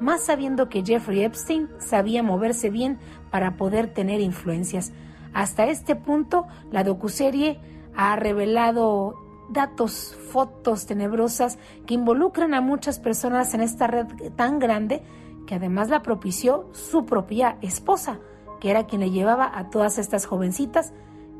más 0.00 0.24
sabiendo 0.24 0.68
que 0.68 0.84
Jeffrey 0.84 1.22
Epstein 1.22 1.68
sabía 1.78 2.22
moverse 2.22 2.70
bien 2.70 2.98
para 3.30 3.56
poder 3.56 3.88
tener 3.88 4.20
influencias. 4.20 4.92
Hasta 5.32 5.66
este 5.66 5.96
punto, 5.96 6.46
la 6.70 6.84
docuserie 6.84 7.60
ha 7.94 8.16
revelado 8.16 9.14
datos, 9.48 10.16
fotos 10.30 10.86
tenebrosas 10.86 11.58
que 11.86 11.94
involucran 11.94 12.54
a 12.54 12.60
muchas 12.60 12.98
personas 12.98 13.54
en 13.54 13.60
esta 13.60 13.86
red 13.86 14.06
tan 14.34 14.58
grande 14.58 15.02
que 15.46 15.54
además 15.54 15.88
la 15.88 16.02
propició 16.02 16.68
su 16.72 17.06
propia 17.06 17.56
esposa, 17.62 18.18
que 18.60 18.70
era 18.70 18.86
quien 18.86 19.00
le 19.00 19.10
llevaba 19.10 19.50
a 19.56 19.70
todas 19.70 19.98
estas 19.98 20.26
jovencitas 20.26 20.92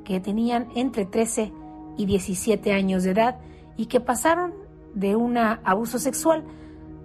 que 0.04 0.20
tenían 0.20 0.68
entre 0.74 1.04
13 1.04 1.52
y 1.96 2.06
17 2.06 2.72
años 2.72 3.02
de 3.02 3.10
edad 3.10 3.38
y 3.76 3.86
que 3.86 4.00
pasaron 4.00 4.54
de 4.94 5.16
un 5.16 5.36
abuso 5.36 5.98
sexual 5.98 6.44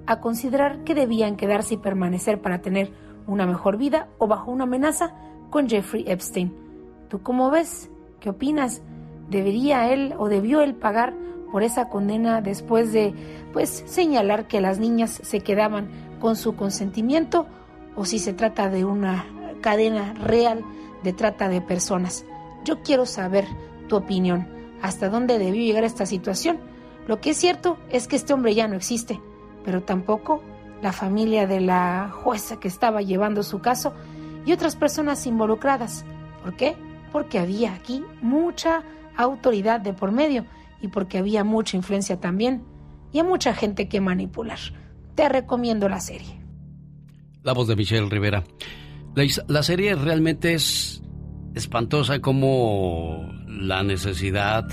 a 0.06 0.20
considerar 0.20 0.84
que 0.84 0.96
debían 0.96 1.36
quedarse 1.36 1.76
y 1.76 1.78
permanecer 1.78 2.42
para 2.42 2.62
tener 2.62 2.94
una 3.28 3.46
mejor 3.46 3.78
vida 3.78 4.08
o 4.18 4.28
bajo 4.28 4.52
una 4.52 4.64
amenaza 4.64 5.14
con 5.50 5.70
Jeffrey 5.70 6.06
Epstein. 6.08 6.54
¿Tú 7.10 7.22
cómo 7.22 7.50
ves? 7.50 7.90
¿Qué 8.20 8.30
opinas? 8.30 8.82
¿Debería 9.30 9.92
él 9.92 10.14
o 10.18 10.30
debió 10.30 10.62
él 10.62 10.76
pagar 10.76 11.14
por 11.52 11.64
esa 11.64 11.90
condena 11.90 12.42
después 12.42 12.94
de 12.94 13.14
pues 13.54 13.84
señalar 13.86 14.48
que 14.48 14.62
las 14.62 14.80
niñas 14.80 15.20
se 15.24 15.42
quedaban 15.42 15.90
con 16.20 16.36
su 16.36 16.56
consentimiento 16.56 17.48
o 17.96 18.06
si 18.06 18.20
se 18.20 18.34
trata 18.34 18.70
de 18.70 18.86
una 18.86 19.26
cadena 19.62 20.14
real 20.14 20.64
de 21.04 21.14
trata 21.14 21.50
de 21.50 21.62
personas? 21.62 22.26
Yo 22.64 22.82
quiero 22.82 23.06
saber 23.06 23.46
tu 23.88 23.98
opinión. 23.98 24.48
¿Hasta 24.82 25.10
dónde 25.10 25.38
debió 25.38 25.62
llegar 25.62 25.84
esta 25.84 26.06
situación? 26.06 26.60
Lo 27.08 27.20
que 27.20 27.32
es 27.32 27.38
cierto 27.38 27.78
es 27.90 28.08
que 28.08 28.16
este 28.16 28.34
hombre 28.34 28.56
ya 28.56 28.68
no 28.68 28.76
existe 28.76 29.20
pero 29.64 29.84
tampoco 29.84 30.42
la 30.82 30.92
familia 30.92 31.48
de 31.48 31.62
la 31.62 32.10
jueza 32.12 32.60
que 32.60 32.68
estaba 32.68 33.02
llevando 33.02 33.44
su 33.44 33.60
caso 33.60 33.94
y 34.46 34.54
otras 34.54 34.76
personas 34.76 35.26
involucradas. 35.28 36.06
¿Por 36.44 36.56
qué? 36.56 36.76
Porque 37.12 37.40
había 37.40 37.74
aquí 37.74 38.04
mucha 38.22 38.84
autoridad 39.16 39.80
de 39.80 39.94
por 39.94 40.12
medio 40.12 40.46
y 40.82 40.88
porque 40.88 41.18
había 41.18 41.44
mucha 41.44 41.78
influencia 41.78 42.20
también 42.20 42.64
y 43.12 43.20
a 43.20 43.24
mucha 43.24 43.54
gente 43.54 43.88
que 43.88 44.02
manipular. 44.02 44.60
Te 45.16 45.30
recomiendo 45.30 45.90
la 45.90 46.00
serie. 46.00 46.42
La 47.44 47.54
voz 47.54 47.68
de 47.68 47.76
Michelle 47.76 48.10
Rivera. 48.10 48.44
La, 49.16 49.26
la 49.48 49.64
serie 49.64 49.96
realmente 49.96 50.54
es 50.54 51.02
espantosa 51.54 52.20
como 52.20 53.30
la 53.48 53.84
necesidad 53.84 54.66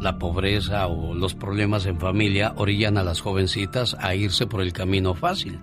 la 0.00 0.18
pobreza 0.18 0.86
o 0.86 1.14
los 1.14 1.34
problemas 1.34 1.86
en 1.86 1.98
familia 1.98 2.52
orillan 2.56 2.98
a 2.98 3.02
las 3.02 3.20
jovencitas 3.20 3.96
a 4.00 4.14
irse 4.14 4.46
por 4.46 4.60
el 4.60 4.72
camino 4.72 5.14
fácil, 5.14 5.60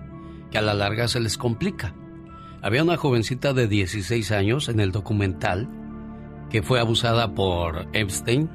que 0.50 0.58
a 0.58 0.62
la 0.62 0.74
larga 0.74 1.08
se 1.08 1.20
les 1.20 1.38
complica. 1.38 1.94
Había 2.62 2.82
una 2.82 2.96
jovencita 2.96 3.52
de 3.52 3.68
16 3.68 4.32
años 4.32 4.68
en 4.68 4.80
el 4.80 4.92
documental 4.92 5.68
que 6.50 6.62
fue 6.62 6.80
abusada 6.80 7.34
por 7.34 7.86
Epstein 7.92 8.50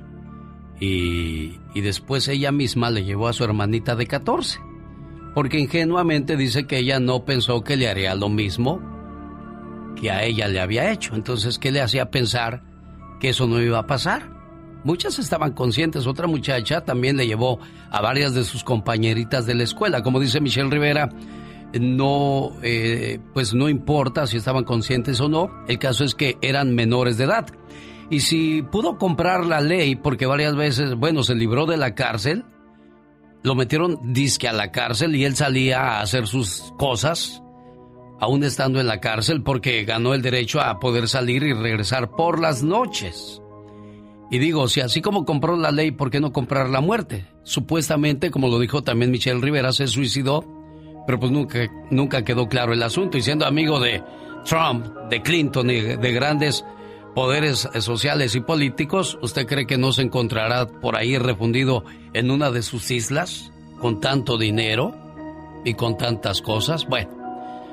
y, 0.80 1.60
y 1.74 1.82
después 1.82 2.28
ella 2.28 2.52
misma 2.52 2.90
le 2.90 3.04
llevó 3.04 3.28
a 3.28 3.34
su 3.34 3.44
hermanita 3.44 3.96
de 3.96 4.08
14, 4.08 4.60
porque 5.34 5.60
ingenuamente 5.60 6.38
dice 6.38 6.68
que 6.68 6.80
ella 6.80 7.00
no 7.00 7.26
pensó 7.26 7.64
que 7.64 7.76
le 7.76 7.90
haría 7.90 8.16
lo 8.16 8.30
mismo 8.30 8.82
que 9.96 10.12
a 10.12 10.24
ella 10.24 10.48
le 10.48 10.60
había 10.60 10.92
hecho. 10.92 11.16
Entonces, 11.16 11.60
¿qué 11.60 11.72
le 11.72 11.82
hacía 11.82 12.12
pensar 12.12 12.64
que 13.20 13.30
eso 13.30 13.48
no 13.48 13.62
iba 13.62 13.80
a 13.80 13.88
pasar? 13.88 14.41
Muchas 14.84 15.20
estaban 15.20 15.54
conscientes, 15.54 16.08
otra 16.08 16.28
muchacha 16.28 16.82
también 16.82 17.18
le 17.18 17.28
llevó 17.28 17.60
a 17.90 18.02
varias 18.02 18.34
de 18.34 18.44
sus 18.44 18.64
compañeritas 18.64 19.46
de 19.46 19.54
la 19.54 19.64
escuela. 19.64 20.02
Como 20.02 20.20
dice 20.20 20.42
Michelle 20.42 20.70
Rivera, 20.70 21.10
no, 21.80 22.52
eh, 22.64 23.20
pues 23.34 23.54
no 23.54 23.70
importa 23.70 24.28
si 24.28 24.38
estaban 24.38 24.64
conscientes 24.64 25.20
o 25.22 25.30
no, 25.30 25.52
el 25.68 25.80
caso 25.80 26.04
es 26.04 26.16
que 26.16 26.38
eran 26.42 26.74
menores 26.74 27.18
de 27.18 27.26
edad. 27.26 27.48
Y 28.10 28.22
si 28.22 28.62
pudo 28.62 28.98
comprar 28.98 29.46
la 29.46 29.62
ley, 29.62 29.96
porque 29.96 30.26
varias 30.26 30.56
veces, 30.56 30.96
bueno, 30.96 31.24
se 31.24 31.36
libró 31.36 31.66
de 31.66 31.78
la 31.78 31.96
cárcel, 31.96 32.44
lo 33.44 33.56
metieron 33.56 34.14
disque 34.14 34.48
a 34.48 34.54
la 34.54 34.72
cárcel 34.72 35.16
y 35.16 35.26
él 35.26 35.36
salía 35.36 35.82
a 35.82 36.02
hacer 36.02 36.28
sus 36.28 36.74
cosas, 36.78 37.42
aún 38.20 38.44
estando 38.44 38.80
en 38.80 38.88
la 38.88 39.00
cárcel, 39.00 39.44
porque 39.44 39.86
ganó 39.86 40.14
el 40.14 40.22
derecho 40.22 40.60
a 40.60 40.80
poder 40.80 41.08
salir 41.08 41.44
y 41.44 41.54
regresar 41.54 42.12
por 42.12 42.40
las 42.40 42.64
noches. 42.64 43.42
Y 44.32 44.40
digo, 44.40 44.70
si 44.70 44.80
así 44.80 45.02
como 45.02 45.26
compró 45.26 45.58
la 45.58 45.72
ley, 45.72 45.92
¿por 45.92 46.10
qué 46.10 46.22
no 46.22 46.32
comprar 46.32 46.70
la 46.70 46.80
muerte? 46.80 47.26
Supuestamente, 47.44 48.32
como 48.32 48.48
lo 48.48 48.60
dijo 48.60 48.82
también 48.82 49.12
Michelle 49.12 49.42
Rivera, 49.42 49.74
se 49.74 49.88
suicidó, 49.88 50.46
pero 51.06 51.20
pues 51.20 51.34
nunca, 51.34 51.70
nunca 51.90 52.24
quedó 52.24 52.48
claro 52.48 52.72
el 52.72 52.82
asunto. 52.82 53.18
Y 53.18 53.22
siendo 53.22 53.46
amigo 53.46 53.82
de 53.82 54.02
Trump, 54.46 54.86
de 55.10 55.22
Clinton 55.22 55.70
y 55.70 55.82
de 55.82 56.12
grandes 56.14 56.64
poderes 57.14 57.68
sociales 57.80 58.34
y 58.36 58.40
políticos, 58.40 59.20
¿usted 59.22 59.46
cree 59.46 59.68
que 59.68 59.78
no 59.78 59.92
se 59.92 60.04
encontrará 60.04 60.66
por 60.66 60.96
ahí 60.96 61.18
refundido 61.18 61.84
en 62.14 62.32
una 62.32 62.52
de 62.52 62.62
sus 62.62 62.90
islas 62.90 63.52
con 63.82 64.00
tanto 64.00 64.38
dinero 64.38 64.96
y 65.66 65.74
con 65.74 65.98
tantas 65.98 66.42
cosas? 66.42 66.88
Bueno, 66.88 67.21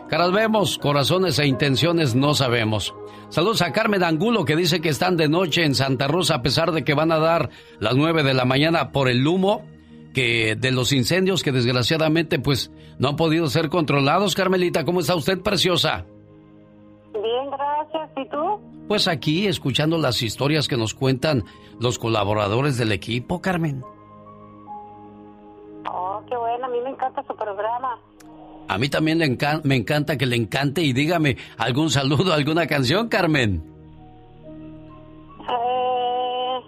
caras 0.08 0.32
vemos, 0.32 0.78
corazones 0.78 1.38
e 1.38 1.46
intenciones 1.46 2.14
no 2.14 2.34
sabemos. 2.34 2.94
Saludos 3.28 3.62
a 3.62 3.72
Carmen 3.72 4.02
Angulo 4.02 4.44
que 4.44 4.56
dice 4.56 4.80
que 4.80 4.88
están 4.88 5.16
de 5.16 5.28
noche 5.28 5.64
en 5.64 5.74
Santa 5.74 6.08
Rosa 6.08 6.36
a 6.36 6.42
pesar 6.42 6.72
de 6.72 6.82
que 6.82 6.94
van 6.94 7.12
a 7.12 7.18
dar 7.18 7.50
las 7.78 7.94
nueve 7.94 8.22
de 8.22 8.34
la 8.34 8.44
mañana 8.44 8.90
por 8.90 9.08
el 9.08 9.26
humo 9.26 9.62
que 10.14 10.56
de 10.56 10.72
los 10.72 10.92
incendios 10.92 11.42
que 11.42 11.52
desgraciadamente 11.52 12.38
pues 12.38 12.72
no 12.98 13.10
han 13.10 13.16
podido 13.16 13.46
ser 13.48 13.68
controlados. 13.68 14.34
Carmelita, 14.34 14.84
¿cómo 14.84 15.00
está 15.00 15.14
usted, 15.14 15.40
preciosa? 15.40 16.06
Bien, 17.12 17.50
gracias. 17.50 18.10
¿Y 18.16 18.28
tú? 18.28 18.60
Pues 18.88 19.06
aquí, 19.06 19.46
escuchando 19.46 19.98
las 19.98 20.22
historias 20.22 20.66
que 20.66 20.78
nos 20.78 20.94
cuentan 20.94 21.44
los 21.78 21.98
colaboradores 21.98 22.78
del 22.78 22.92
equipo, 22.92 23.40
Carmen. 23.42 23.84
Oh, 25.90 26.22
qué 26.28 26.36
bueno, 26.36 26.66
a 26.66 26.68
mí 26.68 26.78
me 26.82 26.90
encanta 26.90 27.22
su 27.24 27.36
programa. 27.36 28.00
A 28.68 28.78
mí 28.78 28.88
también 28.88 29.18
me 29.64 29.76
encanta 29.76 30.18
que 30.18 30.26
le 30.26 30.36
encante 30.36 30.82
y 30.82 30.92
dígame 30.92 31.36
algún 31.56 31.90
saludo, 31.90 32.32
alguna 32.34 32.66
canción, 32.66 33.08
Carmen. 33.08 33.62
Eh, 35.40 36.60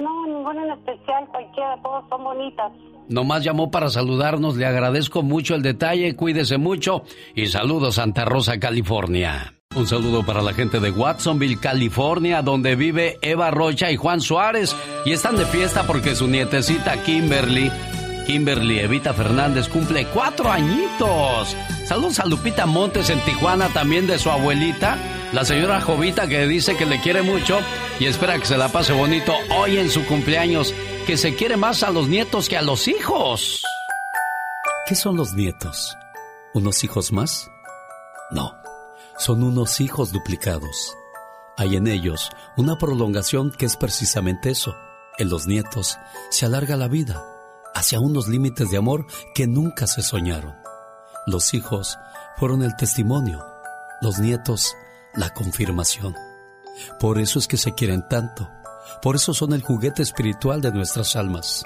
no, 0.00 0.26
ninguna 0.26 0.64
en 0.64 0.70
especial, 0.72 1.26
cualquiera, 1.28 1.80
todos 1.82 2.04
son 2.08 2.24
bonitas. 2.24 2.72
Nomás 3.08 3.44
llamó 3.44 3.70
para 3.70 3.88
saludarnos, 3.90 4.56
le 4.56 4.66
agradezco 4.66 5.22
mucho 5.22 5.54
el 5.54 5.62
detalle, 5.62 6.16
cuídese 6.16 6.58
mucho 6.58 7.04
y 7.34 7.46
saludos 7.46 7.96
Santa 7.96 8.24
Rosa, 8.24 8.58
California. 8.58 9.54
Un 9.74 9.86
saludo 9.86 10.22
para 10.24 10.42
la 10.42 10.52
gente 10.52 10.80
de 10.80 10.90
Watsonville, 10.90 11.58
California, 11.58 12.42
donde 12.42 12.76
vive 12.76 13.16
Eva 13.22 13.50
Rocha 13.50 13.90
y 13.90 13.96
Juan 13.96 14.20
Suárez 14.20 14.76
y 15.06 15.12
están 15.12 15.36
de 15.36 15.46
fiesta 15.46 15.84
porque 15.86 16.14
su 16.14 16.28
nietecita 16.28 17.02
Kimberly, 17.02 17.70
Kimberly 18.24 18.78
Evita 18.78 19.12
Fernández 19.12 19.68
cumple 19.68 20.06
cuatro 20.06 20.50
añitos. 20.50 21.56
Saludos 21.86 22.20
a 22.20 22.26
Lupita 22.26 22.66
Montes 22.66 23.10
en 23.10 23.20
Tijuana, 23.24 23.68
también 23.68 24.06
de 24.06 24.18
su 24.18 24.30
abuelita, 24.30 24.96
la 25.32 25.44
señora 25.44 25.80
Jovita 25.80 26.26
que 26.26 26.46
dice 26.46 26.76
que 26.76 26.86
le 26.86 27.00
quiere 27.00 27.22
mucho 27.22 27.58
y 27.98 28.06
espera 28.06 28.38
que 28.38 28.46
se 28.46 28.56
la 28.56 28.68
pase 28.68 28.92
bonito 28.92 29.32
hoy 29.56 29.78
en 29.78 29.90
su 29.90 30.04
cumpleaños, 30.06 30.74
que 31.06 31.16
se 31.16 31.34
quiere 31.34 31.56
más 31.56 31.82
a 31.82 31.90
los 31.90 32.08
nietos 32.08 32.48
que 32.48 32.56
a 32.56 32.62
los 32.62 32.88
hijos. 32.88 33.62
¿Qué 34.86 34.94
son 34.94 35.16
los 35.16 35.34
nietos? 35.34 35.96
¿Unos 36.54 36.84
hijos 36.84 37.12
más? 37.12 37.50
No 38.30 38.62
son 39.22 39.42
unos 39.42 39.80
hijos 39.80 40.12
duplicados. 40.12 40.96
Hay 41.56 41.76
en 41.76 41.86
ellos 41.86 42.30
una 42.56 42.76
prolongación 42.76 43.52
que 43.52 43.66
es 43.66 43.76
precisamente 43.76 44.50
eso. 44.50 44.74
En 45.18 45.28
los 45.28 45.46
nietos 45.46 45.98
se 46.30 46.46
alarga 46.46 46.76
la 46.76 46.88
vida 46.88 47.22
hacia 47.74 48.00
unos 48.00 48.28
límites 48.28 48.70
de 48.70 48.76
amor 48.76 49.06
que 49.34 49.46
nunca 49.46 49.86
se 49.86 50.02
soñaron. 50.02 50.54
Los 51.26 51.54
hijos 51.54 51.96
fueron 52.36 52.62
el 52.62 52.74
testimonio, 52.76 53.44
los 54.00 54.18
nietos 54.18 54.74
la 55.14 55.32
confirmación. 55.34 56.14
Por 56.98 57.18
eso 57.18 57.38
es 57.38 57.46
que 57.46 57.56
se 57.56 57.74
quieren 57.74 58.08
tanto, 58.08 58.50
por 59.02 59.16
eso 59.16 59.34
son 59.34 59.52
el 59.52 59.62
juguete 59.62 60.02
espiritual 60.02 60.60
de 60.60 60.72
nuestras 60.72 61.16
almas. 61.16 61.64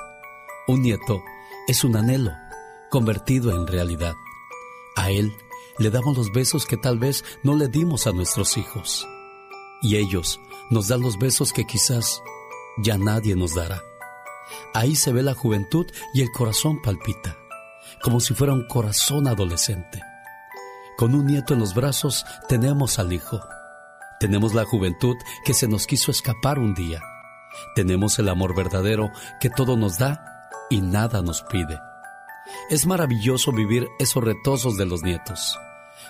Un 0.68 0.82
nieto 0.82 1.22
es 1.68 1.84
un 1.84 1.96
anhelo 1.96 2.32
convertido 2.90 3.50
en 3.50 3.66
realidad. 3.66 4.14
A 4.96 5.10
él 5.10 5.32
le 5.78 5.90
damos 5.90 6.16
los 6.16 6.32
besos 6.32 6.66
que 6.66 6.76
tal 6.76 6.98
vez 6.98 7.24
no 7.42 7.54
le 7.54 7.68
dimos 7.68 8.06
a 8.06 8.12
nuestros 8.12 8.56
hijos. 8.56 9.06
Y 9.82 9.96
ellos 9.96 10.40
nos 10.70 10.88
dan 10.88 11.02
los 11.02 11.18
besos 11.18 11.52
que 11.52 11.64
quizás 11.64 12.22
ya 12.78 12.98
nadie 12.98 13.36
nos 13.36 13.54
dará. 13.54 13.82
Ahí 14.74 14.97
se 14.97 15.12
ve 15.12 15.23
la 15.23 15.35
juventud 15.35 15.86
y 16.14 16.23
el 16.23 16.31
corazón 16.31 16.81
palpita, 16.82 17.36
como 18.02 18.20
si 18.20 18.35
fuera 18.35 18.52
un 18.52 18.66
corazón 18.66 19.27
adolescente. 19.27 20.02
Con 20.97 21.14
un 21.14 21.27
nieto 21.27 21.55
en 21.55 21.60
los 21.60 21.74
brazos 21.74 22.24
tenemos 22.48 22.98
al 22.98 23.12
hijo. 23.12 23.40
Tenemos 24.18 24.55
la 24.55 24.64
juventud 24.64 25.16
que 25.44 25.52
se 25.52 25.68
nos 25.68 25.86
quiso 25.86 26.10
escapar 26.10 26.59
un 26.59 26.74
día. 26.74 27.02
Tenemos 27.74 28.18
el 28.18 28.28
amor 28.28 28.55
verdadero 28.55 29.10
que 29.40 29.51
todo 29.51 29.77
nos 29.77 29.98
da 29.98 30.48
y 30.70 30.81
nada 30.81 31.23
nos 31.23 31.43
pide. 31.43 31.78
Es 32.70 32.86
maravilloso 32.86 33.52
vivir 33.52 33.89
esos 33.98 34.24
retosos 34.24 34.77
de 34.77 34.86
los 34.86 35.02
nietos 35.02 35.59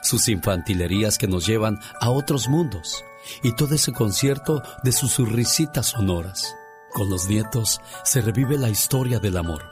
sus 0.03 0.29
infantilerías 0.29 1.19
que 1.19 1.27
nos 1.27 1.47
llevan 1.47 1.81
a 2.01 2.11
otros 2.11 2.49
mundos 2.49 3.05
y 3.43 3.53
todo 3.53 3.75
ese 3.75 3.93
concierto 3.93 4.63
de 4.83 4.93
sus 4.93 5.17
risitas 5.19 5.87
sonoras. 5.87 6.55
Con 6.97 7.10
los 7.10 7.28
nietos 7.28 7.82
se 8.05 8.23
revive 8.23 8.56
la 8.56 8.70
historia 8.70 9.18
del 9.18 9.36
amor 9.36 9.62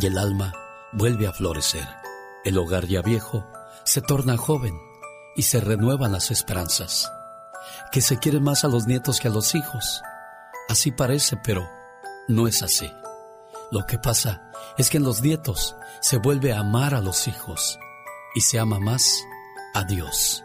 y 0.00 0.06
el 0.06 0.16
alma 0.16 0.54
vuelve 0.90 1.26
a 1.26 1.32
florecer. 1.34 1.86
El 2.46 2.56
hogar 2.56 2.86
ya 2.86 3.02
viejo 3.02 3.46
se 3.84 4.00
torna 4.00 4.38
joven 4.38 4.74
y 5.36 5.42
se 5.42 5.60
renuevan 5.60 6.12
las 6.12 6.30
esperanzas. 6.30 7.12
Que 7.92 8.00
se 8.00 8.18
quieren 8.18 8.42
más 8.42 8.64
a 8.64 8.68
los 8.68 8.86
nietos 8.86 9.20
que 9.20 9.28
a 9.28 9.30
los 9.30 9.54
hijos. 9.54 10.00
Así 10.70 10.92
parece, 10.92 11.36
pero 11.44 11.68
no 12.26 12.48
es 12.48 12.62
así. 12.62 12.90
Lo 13.70 13.84
que 13.84 13.98
pasa 13.98 14.50
es 14.78 14.88
que 14.88 14.96
en 14.96 15.04
los 15.04 15.20
nietos 15.20 15.76
se 16.00 16.16
vuelve 16.16 16.54
a 16.54 16.60
amar 16.60 16.94
a 16.94 17.02
los 17.02 17.28
hijos 17.28 17.78
y 18.34 18.40
se 18.40 18.58
ama 18.58 18.80
más 18.80 19.22
Adiós. 19.74 20.42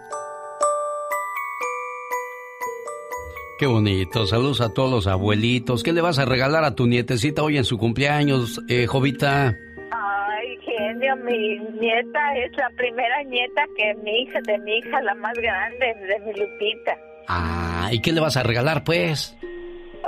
Qué 3.62 3.68
bonito. 3.68 4.26
Saludos 4.26 4.60
a 4.60 4.74
todos 4.74 4.90
los 4.90 5.06
abuelitos. 5.06 5.84
¿Qué 5.84 5.94
le 5.94 6.02
vas 6.02 6.18
a 6.18 6.26
regalar 6.26 6.64
a 6.64 6.74
tu 6.74 6.88
nietecita 6.88 7.44
hoy 7.44 7.58
en 7.58 7.64
su 7.64 7.78
cumpleaños, 7.78 8.60
eh, 8.68 8.88
Jovita? 8.88 9.56
Ay, 9.92 10.58
genio, 10.66 11.16
mi 11.18 11.60
nieta 11.80 12.38
es 12.38 12.58
la 12.58 12.72
primera 12.76 13.22
nieta 13.22 13.62
que 13.78 13.94
mi 14.04 14.24
hija, 14.24 14.40
de 14.48 14.58
mi 14.58 14.78
hija, 14.80 15.00
la 15.04 15.14
más 15.14 15.36
grande, 15.36 15.94
de 16.08 16.20
mi 16.26 16.40
Lupita. 16.40 16.98
Ah, 17.28 17.90
¿y 17.92 18.02
qué 18.02 18.12
le 18.12 18.20
vas 18.20 18.36
a 18.36 18.42
regalar, 18.42 18.84
pues? 18.84 19.38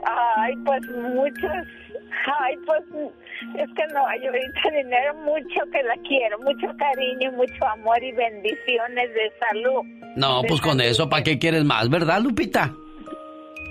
Ay, 0.03 0.55
pues 0.65 0.81
muchos. 1.13 1.67
Ay, 2.41 2.55
pues 2.65 2.81
es 3.55 3.69
que 3.75 3.93
no 3.93 4.07
hay 4.07 4.25
ahorita 4.25 4.61
dinero, 4.75 5.13
mucho 5.25 5.61
que 5.71 5.83
la 5.83 5.95
quiero, 6.07 6.39
mucho 6.39 6.75
cariño, 6.75 7.31
mucho 7.33 7.67
amor 7.67 8.03
y 8.03 8.13
bendiciones 8.13 9.13
de 9.13 9.31
salud. 9.47 9.83
No, 10.15 10.41
pues 10.47 10.59
con 10.59 10.81
eso, 10.81 11.07
¿para 11.07 11.21
qué 11.21 11.37
quieres 11.37 11.63
más, 11.63 11.87
verdad, 11.87 12.19
Lupita? 12.19 12.73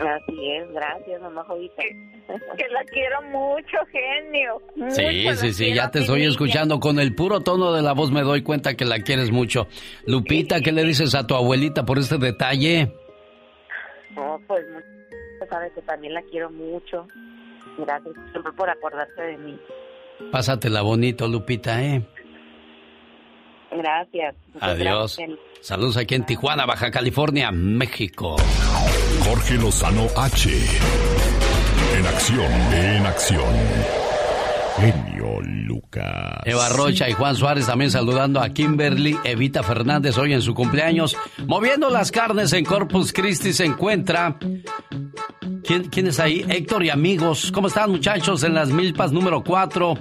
Así 0.09 0.51
es, 0.51 0.71
gracias, 0.73 1.21
mamá 1.21 1.45
Jovita. 1.45 1.83
Que, 1.83 2.69
la 2.69 2.85
quiero 2.85 3.23
mucho, 3.23 3.79
genio. 3.91 4.61
sí, 4.91 5.35
sí, 5.37 5.53
sí, 5.53 5.75
ya 5.75 5.91
te 5.91 6.01
estoy 6.01 6.25
escuchando. 6.25 6.81
Con 6.81 6.99
el 6.99 7.15
puro 7.15 7.41
tono 7.41 7.73
de 7.73 7.83
la 7.83 7.93
voz 7.93 8.11
me 8.11 8.23
doy 8.23 8.43
cuenta 8.43 8.75
que 8.75 8.85
la 8.85 9.01
quieres 9.01 9.31
mucho. 9.31 9.69
Lupita, 10.07 10.61
¿qué 10.61 10.73
le 10.73 10.85
dices 10.85 11.15
a 11.15 11.27
tu 11.27 11.35
abuelita 11.35 11.85
por 11.85 11.99
este 11.99 12.19
detalle? 12.19 12.93
No, 14.17 14.41
pues, 14.47 14.65
sabes 15.49 15.73
que 15.73 15.83
también 15.83 16.15
la 16.15 16.23
quiero 16.23 16.51
mucho. 16.51 17.07
Gracias 17.79 18.15
siempre 18.31 18.53
por 18.53 18.69
acordarse 18.69 19.23
de 19.23 19.37
mí. 19.39 19.59
Pásatela 20.31 20.83
bonito, 20.83 21.29
Lupita, 21.29 21.83
¿eh? 21.83 22.03
Gracias. 23.71 24.35
Adiós. 24.61 25.19
Saludos 25.61 25.97
aquí 25.97 26.15
en 26.15 26.27
Tijuana, 26.27 26.67
Baja 26.67 26.91
California, 26.91 27.51
México. 27.51 28.37
Jorge 29.25 29.55
Lozano 29.55 30.07
H. 30.17 30.51
En 31.97 32.07
acción, 32.07 32.53
en 32.73 33.07
acción. 33.07 33.55
Genio 34.77 35.41
Lucas. 35.43 36.41
Eva 36.45 36.69
Rocha 36.71 37.09
y 37.09 37.13
Juan 37.13 37.37
Suárez 37.37 37.67
también 37.67 37.91
saludando 37.91 38.41
a 38.41 38.49
Kimberly 38.49 39.17
Evita 39.23 39.63
Fernández 39.63 40.19
hoy 40.19 40.33
en 40.33 40.43
su 40.43 40.55
cumpleaños. 40.55 41.17
Moviendo 41.47 41.89
las 41.89 42.11
carnes 42.11 42.53
en 42.53 42.65
Corpus 42.65 43.13
Christi 43.13 43.53
se 43.53 43.65
encuentra. 43.65 44.37
¿Quién, 45.65 45.85
¿Quién 45.85 46.09
es 46.09 46.19
ahí? 46.19 46.45
Héctor 46.49 46.85
y 46.85 46.91
amigos. 46.91 47.53
¿Cómo 47.53 47.69
están 47.69 47.91
muchachos? 47.91 48.43
En 48.43 48.55
las 48.55 48.71
milpas 48.71 49.13
número 49.13 49.45
4 49.45 49.95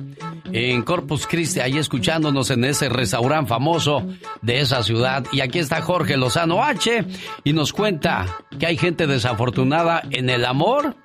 en 0.52 0.82
Corpus 0.84 1.28
Christi, 1.28 1.60
ahí 1.60 1.78
escuchándonos 1.78 2.50
en 2.52 2.64
ese 2.66 2.90
restaurante 2.90 3.50
famoso 3.50 4.06
de 4.42 4.60
esa 4.60 4.84
ciudad. 4.84 5.26
Y 5.32 5.42
aquí 5.42 5.60
está 5.60 5.82
Jorge 5.82 6.18
Lozano 6.18 6.64
H 6.64 7.06
y 7.44 7.54
nos 7.54 7.74
cuenta 7.74 8.26
que 8.60 8.66
hay 8.66 8.78
gente 8.78 9.08
desafortunada 9.08 10.04
en 10.10 10.30
el 10.30 10.46
amor 10.46 10.96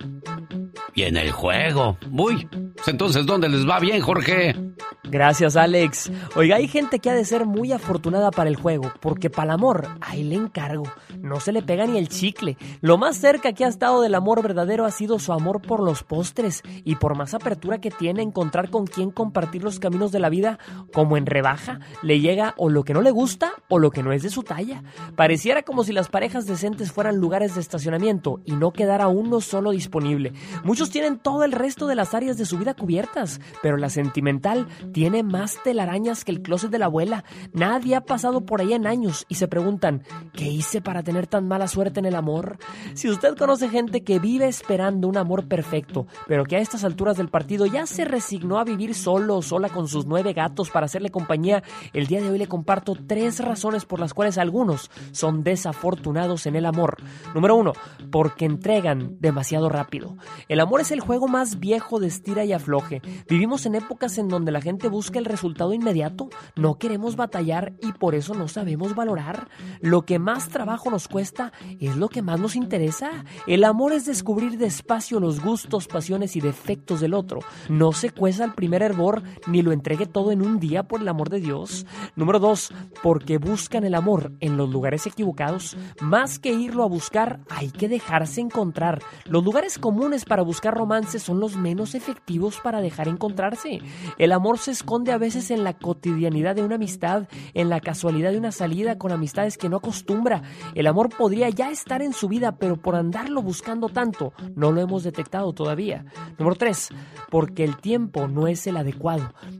y 0.93 1.03
en 1.03 1.17
el 1.17 1.31
juego. 1.31 1.97
Uy, 2.11 2.47
pues 2.75 2.87
entonces, 2.87 3.25
¿dónde 3.25 3.49
les 3.49 3.67
va 3.67 3.79
bien, 3.79 4.01
Jorge? 4.01 4.55
Gracias, 5.03 5.55
Alex. 5.55 6.11
Oiga, 6.35 6.57
hay 6.57 6.67
gente 6.67 6.99
que 6.99 7.09
ha 7.09 7.13
de 7.13 7.23
ser 7.23 7.45
muy 7.45 7.71
afortunada 7.71 8.31
para 8.31 8.49
el 8.49 8.55
juego, 8.55 8.91
porque 8.99 9.29
para 9.29 9.45
el 9.45 9.51
amor, 9.51 9.87
ahí 10.01 10.23
le 10.23 10.35
encargo. 10.35 10.83
No 11.19 11.39
se 11.39 11.51
le 11.51 11.61
pega 11.61 11.85
ni 11.85 11.97
el 11.97 12.09
chicle. 12.09 12.57
Lo 12.81 12.97
más 12.97 13.15
cerca 13.17 13.53
que 13.53 13.63
ha 13.63 13.67
estado 13.67 14.01
del 14.01 14.15
amor 14.15 14.41
verdadero 14.41 14.85
ha 14.85 14.91
sido 14.91 15.19
su 15.19 15.31
amor 15.33 15.61
por 15.61 15.81
los 15.81 16.03
postres 16.03 16.61
y 16.83 16.95
por 16.95 17.15
más 17.15 17.33
apertura 17.33 17.79
que 17.79 17.91
tiene 17.91 18.21
encontrar 18.21 18.69
con 18.69 18.85
quién 18.85 19.11
compartir 19.11 19.36
los 19.61 19.79
caminos 19.79 20.11
de 20.11 20.19
la 20.19 20.29
vida, 20.29 20.57
como 20.93 21.17
en 21.17 21.25
rebaja, 21.25 21.79
le 22.01 22.19
llega 22.19 22.53
o 22.57 22.69
lo 22.69 22.83
que 22.83 22.93
no 22.93 23.01
le 23.01 23.11
gusta 23.11 23.53
o 23.69 23.79
lo 23.79 23.91
que 23.91 24.03
no 24.03 24.11
es 24.11 24.23
de 24.23 24.29
su 24.29 24.43
talla. 24.43 24.83
Pareciera 25.15 25.63
como 25.63 25.83
si 25.83 25.93
las 25.93 26.09
parejas 26.09 26.45
decentes 26.45 26.91
fueran 26.91 27.17
lugares 27.17 27.55
de 27.55 27.61
estacionamiento 27.61 28.41
y 28.45 28.53
no 28.53 28.71
quedara 28.71 29.07
uno 29.07 29.41
solo 29.41 29.71
disponible. 29.71 30.33
Muchos 30.63 30.89
tienen 30.89 31.19
todo 31.19 31.43
el 31.43 31.51
resto 31.51 31.87
de 31.87 31.95
las 31.95 32.13
áreas 32.13 32.37
de 32.37 32.45
su 32.45 32.57
vida 32.57 32.73
cubiertas, 32.73 33.39
pero 33.61 33.77
la 33.77 33.89
sentimental 33.89 34.67
tiene 34.91 35.23
más 35.23 35.61
telarañas 35.63 36.25
que 36.25 36.31
el 36.31 36.41
closet 36.41 36.71
de 36.71 36.79
la 36.79 36.85
abuela. 36.85 37.23
Nadie 37.53 37.95
ha 37.95 38.01
pasado 38.01 38.45
por 38.45 38.61
ahí 38.61 38.73
en 38.73 38.87
años 38.87 39.25
y 39.27 39.35
se 39.35 39.47
preguntan, 39.47 40.03
¿qué 40.33 40.45
hice 40.45 40.81
para 40.81 41.03
tener 41.03 41.27
tan 41.27 41.47
mala 41.47 41.67
suerte 41.67 41.99
en 41.99 42.05
el 42.05 42.15
amor? 42.15 42.57
Si 42.93 43.09
usted 43.09 43.35
conoce 43.35 43.69
gente 43.69 44.03
que 44.03 44.19
vive 44.19 44.47
esperando 44.47 45.07
un 45.07 45.17
amor 45.17 45.47
perfecto, 45.47 46.07
pero 46.27 46.43
que 46.43 46.55
a 46.55 46.59
estas 46.59 46.83
alturas 46.83 47.17
del 47.17 47.29
partido 47.29 47.65
ya 47.65 47.85
se 47.85 48.05
resignó 48.05 48.59
a 48.59 48.63
vivir 48.63 48.95
solo 48.95 49.16
sola 49.41 49.69
con 49.69 49.87
sus 49.87 50.05
nueve 50.05 50.33
gatos 50.33 50.69
para 50.69 50.85
hacerle 50.85 51.09
compañía, 51.09 51.63
el 51.93 52.07
día 52.07 52.21
de 52.21 52.29
hoy 52.29 52.37
le 52.37 52.47
comparto 52.47 52.95
tres 53.07 53.39
razones 53.39 53.85
por 53.85 53.99
las 53.99 54.13
cuales 54.13 54.37
algunos 54.37 54.91
son 55.11 55.43
desafortunados 55.43 56.45
en 56.45 56.55
el 56.55 56.65
amor. 56.65 56.97
Número 57.33 57.55
uno, 57.55 57.73
porque 58.11 58.45
entregan 58.45 59.17
demasiado 59.19 59.69
rápido. 59.69 60.17
El 60.47 60.59
amor 60.59 60.81
es 60.81 60.91
el 60.91 60.99
juego 60.99 61.27
más 61.27 61.59
viejo 61.59 61.99
de 61.99 62.07
estira 62.07 62.45
y 62.45 62.53
afloje. 62.53 63.01
Vivimos 63.27 63.65
en 63.65 63.75
épocas 63.75 64.17
en 64.17 64.27
donde 64.27 64.51
la 64.51 64.61
gente 64.61 64.87
busca 64.87 65.19
el 65.19 65.25
resultado 65.25 65.73
inmediato, 65.73 66.29
no 66.55 66.75
queremos 66.75 67.15
batallar 67.15 67.73
y 67.81 67.93
por 67.93 68.15
eso 68.15 68.33
no 68.33 68.47
sabemos 68.47 68.95
valorar. 68.95 69.49
Lo 69.81 70.03
que 70.03 70.19
más 70.19 70.49
trabajo 70.49 70.89
nos 70.89 71.07
cuesta 71.07 71.51
es 71.79 71.95
lo 71.95 72.09
que 72.09 72.21
más 72.21 72.39
nos 72.39 72.55
interesa. 72.55 73.25
El 73.47 73.63
amor 73.63 73.93
es 73.93 74.05
descubrir 74.05 74.57
despacio 74.57 75.19
los 75.19 75.41
gustos, 75.41 75.87
pasiones 75.87 76.35
y 76.35 76.41
defectos 76.41 77.01
del 77.01 77.13
otro. 77.13 77.39
No 77.69 77.91
se 77.93 78.11
cueza 78.11 78.45
el 78.45 78.53
primer 78.53 78.81
hervor 78.81 79.06
ni 79.47 79.61
lo 79.61 79.71
entregue 79.71 80.05
todo 80.05 80.31
en 80.31 80.41
un 80.41 80.59
día 80.59 80.83
por 80.83 81.01
el 81.01 81.07
amor 81.07 81.29
de 81.29 81.39
Dios. 81.39 81.85
Número 82.15 82.39
dos, 82.39 82.73
porque 83.03 83.37
buscan 83.37 83.83
el 83.83 83.95
amor 83.95 84.31
en 84.39 84.57
los 84.57 84.69
lugares 84.69 85.05
equivocados. 85.07 85.77
Más 86.01 86.39
que 86.39 86.51
irlo 86.51 86.83
a 86.83 86.87
buscar, 86.87 87.39
hay 87.49 87.69
que 87.69 87.87
dejarse 87.87 88.41
encontrar. 88.41 89.01
Los 89.25 89.43
lugares 89.43 89.77
comunes 89.77 90.25
para 90.25 90.41
buscar 90.41 90.73
romance 90.73 91.19
son 91.19 91.39
los 91.39 91.55
menos 91.55 91.95
efectivos 91.95 92.59
para 92.61 92.81
dejar 92.81 93.07
encontrarse. 93.07 93.79
El 94.17 94.31
amor 94.31 94.57
se 94.57 94.71
esconde 94.71 95.11
a 95.11 95.17
veces 95.17 95.51
en 95.51 95.63
la 95.63 95.73
cotidianidad 95.73 96.55
de 96.55 96.63
una 96.63 96.75
amistad, 96.75 97.27
en 97.53 97.69
la 97.69 97.79
casualidad 97.79 98.31
de 98.31 98.37
una 98.37 98.51
salida 98.51 98.97
con 98.97 99.11
amistades 99.11 99.57
que 99.57 99.69
no 99.69 99.77
acostumbra. 99.77 100.41
El 100.75 100.87
amor 100.87 101.09
podría 101.15 101.49
ya 101.49 101.71
estar 101.71 102.01
en 102.01 102.13
su 102.13 102.27
vida, 102.27 102.57
pero 102.57 102.77
por 102.77 102.95
andarlo 102.95 103.41
buscando 103.41 103.89
tanto, 103.89 104.33
no 104.55 104.71
lo 104.71 104.81
hemos 104.81 105.03
detectado 105.03 105.53
todavía. 105.53 106.05
Número 106.37 106.55
3. 106.55 106.89
Porque 107.29 107.63
el 107.63 107.77
tiempo 107.77 108.27
no 108.27 108.47
es 108.47 108.67
el 108.67 108.77
adecuado. 108.77 108.96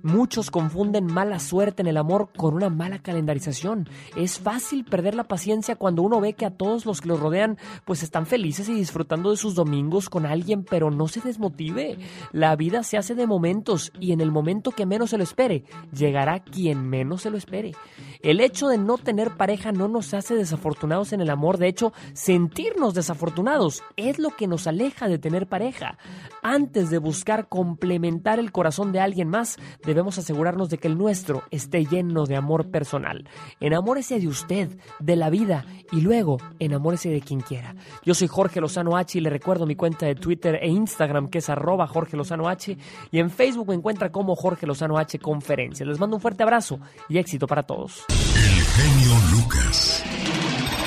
Muchos 0.03 0.51
confunden 0.51 1.05
mala 1.05 1.39
suerte 1.39 1.81
en 1.81 1.87
el 1.87 1.97
amor 1.97 2.29
con 2.35 2.53
una 2.53 2.69
mala 2.69 2.99
calendarización. 2.99 3.87
Es 4.15 4.39
fácil 4.39 4.85
perder 4.85 5.15
la 5.15 5.25
paciencia 5.25 5.75
cuando 5.75 6.01
uno 6.01 6.19
ve 6.19 6.33
que 6.33 6.45
a 6.45 6.51
todos 6.51 6.85
los 6.85 7.01
que 7.01 7.07
los 7.07 7.19
rodean 7.19 7.57
pues 7.85 8.03
están 8.03 8.25
felices 8.25 8.69
y 8.69 8.73
disfrutando 8.73 9.31
de 9.31 9.37
sus 9.37 9.55
domingos 9.55 10.09
con 10.09 10.25
alguien, 10.25 10.63
pero 10.63 10.91
no 10.91 11.07
se 11.07 11.21
desmotive. 11.21 11.97
La 12.31 12.55
vida 12.55 12.83
se 12.83 12.97
hace 12.97 13.15
de 13.15 13.27
momentos 13.27 13.91
y 13.99 14.11
en 14.11 14.21
el 14.21 14.31
momento 14.31 14.71
que 14.71 14.85
menos 14.85 15.11
se 15.11 15.17
lo 15.17 15.23
espere, 15.23 15.63
llegará 15.91 16.39
quien 16.39 16.89
menos 16.89 17.21
se 17.21 17.29
lo 17.29 17.37
espere. 17.37 17.73
El 18.21 18.39
hecho 18.41 18.67
de 18.67 18.77
no 18.77 18.97
tener 18.97 19.37
pareja 19.37 19.71
no 19.71 19.87
nos 19.87 20.13
hace 20.13 20.35
desafortunados 20.35 21.13
en 21.13 21.21
el 21.21 21.29
amor, 21.29 21.57
de 21.57 21.67
hecho, 21.67 21.93
sentirnos 22.13 22.93
desafortunados 22.93 23.83
es 23.95 24.19
lo 24.19 24.31
que 24.31 24.47
nos 24.47 24.67
aleja 24.67 25.07
de 25.07 25.19
tener 25.19 25.47
pareja. 25.47 25.97
Antes 26.43 26.89
de 26.89 26.97
buscar 26.97 27.47
complementar 27.47 28.39
el 28.39 28.51
corazón 28.51 28.91
de 28.91 28.99
alguien 28.99 29.29
más, 29.29 29.57
debemos 29.85 30.17
asegurarnos 30.17 30.69
de 30.69 30.77
que 30.77 30.87
el 30.87 30.97
nuestro 30.97 31.43
esté 31.51 31.85
lleno 31.85 32.25
de 32.25 32.35
amor 32.35 32.69
personal. 32.69 33.27
Enamórese 33.59 34.19
de 34.19 34.27
usted, 34.27 34.77
de 34.99 35.15
la 35.15 35.29
vida 35.29 35.65
y 35.91 36.01
luego 36.01 36.37
enamórese 36.59 37.09
de 37.09 37.21
quien 37.21 37.41
quiera. 37.41 37.75
Yo 38.03 38.13
soy 38.13 38.27
Jorge 38.27 38.61
Lozano 38.61 38.97
H 38.97 39.17
y 39.17 39.21
le 39.21 39.29
recuerdo 39.29 39.65
mi 39.65 39.75
cuenta 39.75 40.05
de 40.05 40.15
Twitter 40.15 40.59
e 40.61 40.67
Instagram 40.67 41.29
que 41.29 41.39
es 41.39 41.49
arroba 41.49 41.87
Jorge 41.87 42.17
Lozano 42.17 42.47
H 42.47 42.77
y 43.11 43.19
en 43.19 43.29
Facebook 43.29 43.67
me 43.67 43.75
encuentra 43.75 44.11
como 44.11 44.35
Jorge 44.35 44.67
Lozano 44.67 44.97
H 44.97 45.19
Conferencias. 45.19 45.87
Les 45.87 45.99
mando 45.99 46.17
un 46.17 46.21
fuerte 46.21 46.43
abrazo 46.43 46.79
y 47.09 47.17
éxito 47.17 47.47
para 47.47 47.63
todos. 47.63 48.05
El 48.09 48.63
genio 48.63 49.13
Lucas. 49.31 50.03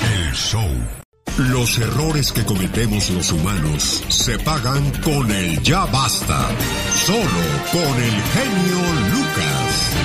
El 0.01 0.33
show. 0.33 1.10
Los 1.37 1.79
errores 1.79 2.31
que 2.31 2.43
cometemos 2.45 3.09
los 3.09 3.31
humanos 3.31 4.03
se 4.09 4.37
pagan 4.39 4.91
con 5.01 5.31
el 5.31 5.61
ya 5.63 5.85
basta. 5.85 6.47
Solo 7.05 7.19
con 7.71 7.81
el 8.03 8.11
genio 8.11 8.79
Lucas. 9.11 9.97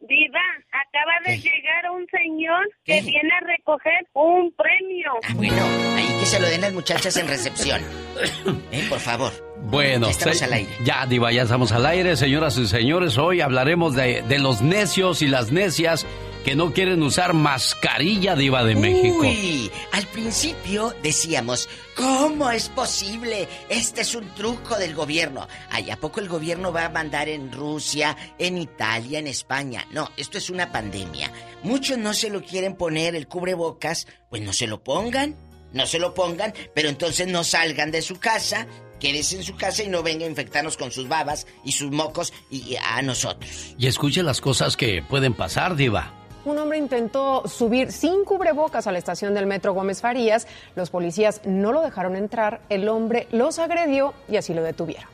Diva, 0.00 0.40
acaba 0.70 1.12
de 1.26 1.36
llegar 1.38 1.90
un 1.94 2.06
señor 2.06 2.64
que 2.84 3.02
viene 3.02 3.30
a 3.34 3.46
recoger 3.46 4.06
un 4.14 4.50
premio. 4.52 5.10
Ah, 5.28 5.32
bueno, 5.34 5.62
ahí 5.96 6.06
que 6.20 6.26
se 6.26 6.40
lo 6.40 6.46
den 6.48 6.60
las 6.62 6.72
muchachas 6.72 7.16
en 7.16 7.28
recepción. 7.28 7.80
Eh, 8.72 8.84
por 8.88 8.98
favor. 9.00 9.32
Bueno, 9.70 10.06
Ya 10.06 10.10
estamos 10.12 10.38
se- 10.38 10.44
al 10.44 10.52
aire. 10.54 10.70
ya, 10.84 11.06
Diva, 11.06 11.30
ya 11.32 11.42
estamos 11.42 11.72
al 11.72 11.84
aire, 11.86 12.16
señoras 12.16 12.56
y 12.58 12.66
señores. 12.66 13.16
Hoy 13.18 13.40
hablaremos 13.40 13.94
de, 13.94 14.22
de 14.22 14.38
los 14.38 14.60
necios 14.60 15.22
y 15.22 15.26
las 15.28 15.52
necias 15.52 16.04
que 16.48 16.56
no 16.56 16.72
quieren 16.72 17.02
usar 17.02 17.34
mascarilla, 17.34 18.34
Diva 18.34 18.64
de 18.64 18.74
México. 18.74 19.20
Uy, 19.20 19.70
al 19.92 20.06
principio 20.06 20.94
decíamos, 21.02 21.68
¿cómo 21.94 22.50
es 22.50 22.70
posible? 22.70 23.46
Este 23.68 24.00
es 24.00 24.14
un 24.14 24.26
truco 24.34 24.78
del 24.78 24.94
gobierno. 24.94 25.46
Ay, 25.68 25.90
¿a 25.90 25.98
poco 25.98 26.20
el 26.20 26.28
gobierno 26.30 26.72
va 26.72 26.86
a 26.86 26.88
mandar 26.88 27.28
en 27.28 27.52
Rusia, 27.52 28.16
en 28.38 28.56
Italia, 28.56 29.18
en 29.18 29.26
España? 29.26 29.86
No, 29.92 30.10
esto 30.16 30.38
es 30.38 30.48
una 30.48 30.72
pandemia. 30.72 31.30
Muchos 31.64 31.98
no 31.98 32.14
se 32.14 32.30
lo 32.30 32.42
quieren 32.42 32.76
poner 32.76 33.14
el 33.14 33.28
cubrebocas, 33.28 34.06
pues 34.30 34.40
no 34.40 34.54
se 34.54 34.66
lo 34.66 34.82
pongan, 34.82 35.36
no 35.74 35.86
se 35.86 35.98
lo 35.98 36.14
pongan, 36.14 36.54
pero 36.74 36.88
entonces 36.88 37.26
no 37.28 37.44
salgan 37.44 37.90
de 37.90 38.00
su 38.00 38.18
casa, 38.18 38.66
quédese 38.98 39.36
en 39.36 39.42
su 39.42 39.54
casa 39.54 39.82
y 39.82 39.88
no 39.88 40.02
venga 40.02 40.24
a 40.24 40.30
infectarnos 40.30 40.78
con 40.78 40.92
sus 40.92 41.08
babas 41.08 41.46
y 41.62 41.72
sus 41.72 41.90
mocos 41.90 42.32
y, 42.50 42.60
y 42.60 42.76
a 42.76 43.02
nosotros. 43.02 43.74
Y 43.78 43.86
escuche 43.86 44.22
las 44.22 44.40
cosas 44.40 44.78
que 44.78 45.02
pueden 45.02 45.34
pasar, 45.34 45.76
Diva. 45.76 46.17
Un 46.48 46.56
hombre 46.56 46.78
intentó 46.78 47.46
subir 47.46 47.92
sin 47.92 48.24
cubrebocas 48.24 48.86
a 48.86 48.92
la 48.92 48.96
estación 48.96 49.34
del 49.34 49.44
metro 49.44 49.74
Gómez 49.74 50.00
Farías. 50.00 50.46
Los 50.76 50.88
policías 50.88 51.42
no 51.44 51.72
lo 51.72 51.82
dejaron 51.82 52.16
entrar. 52.16 52.62
El 52.70 52.88
hombre 52.88 53.28
los 53.32 53.58
agredió 53.58 54.14
y 54.30 54.38
así 54.38 54.54
lo 54.54 54.62
detuvieron. 54.62 55.10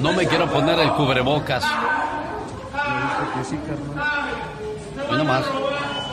No 0.00 0.12
me 0.12 0.26
quiero 0.26 0.50
poner 0.50 0.76
el 0.80 0.92
cubrebocas. 0.94 1.64
Hoy 5.08 5.18
nomás. 5.18 5.44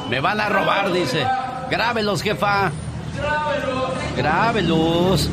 Me 0.07 0.19
van 0.19 0.39
a 0.39 0.47
robar, 0.47 0.93
dice. 0.93 1.25
Grábelos, 1.71 2.21
jefa. 2.21 2.71
Grábelos. 4.15 5.31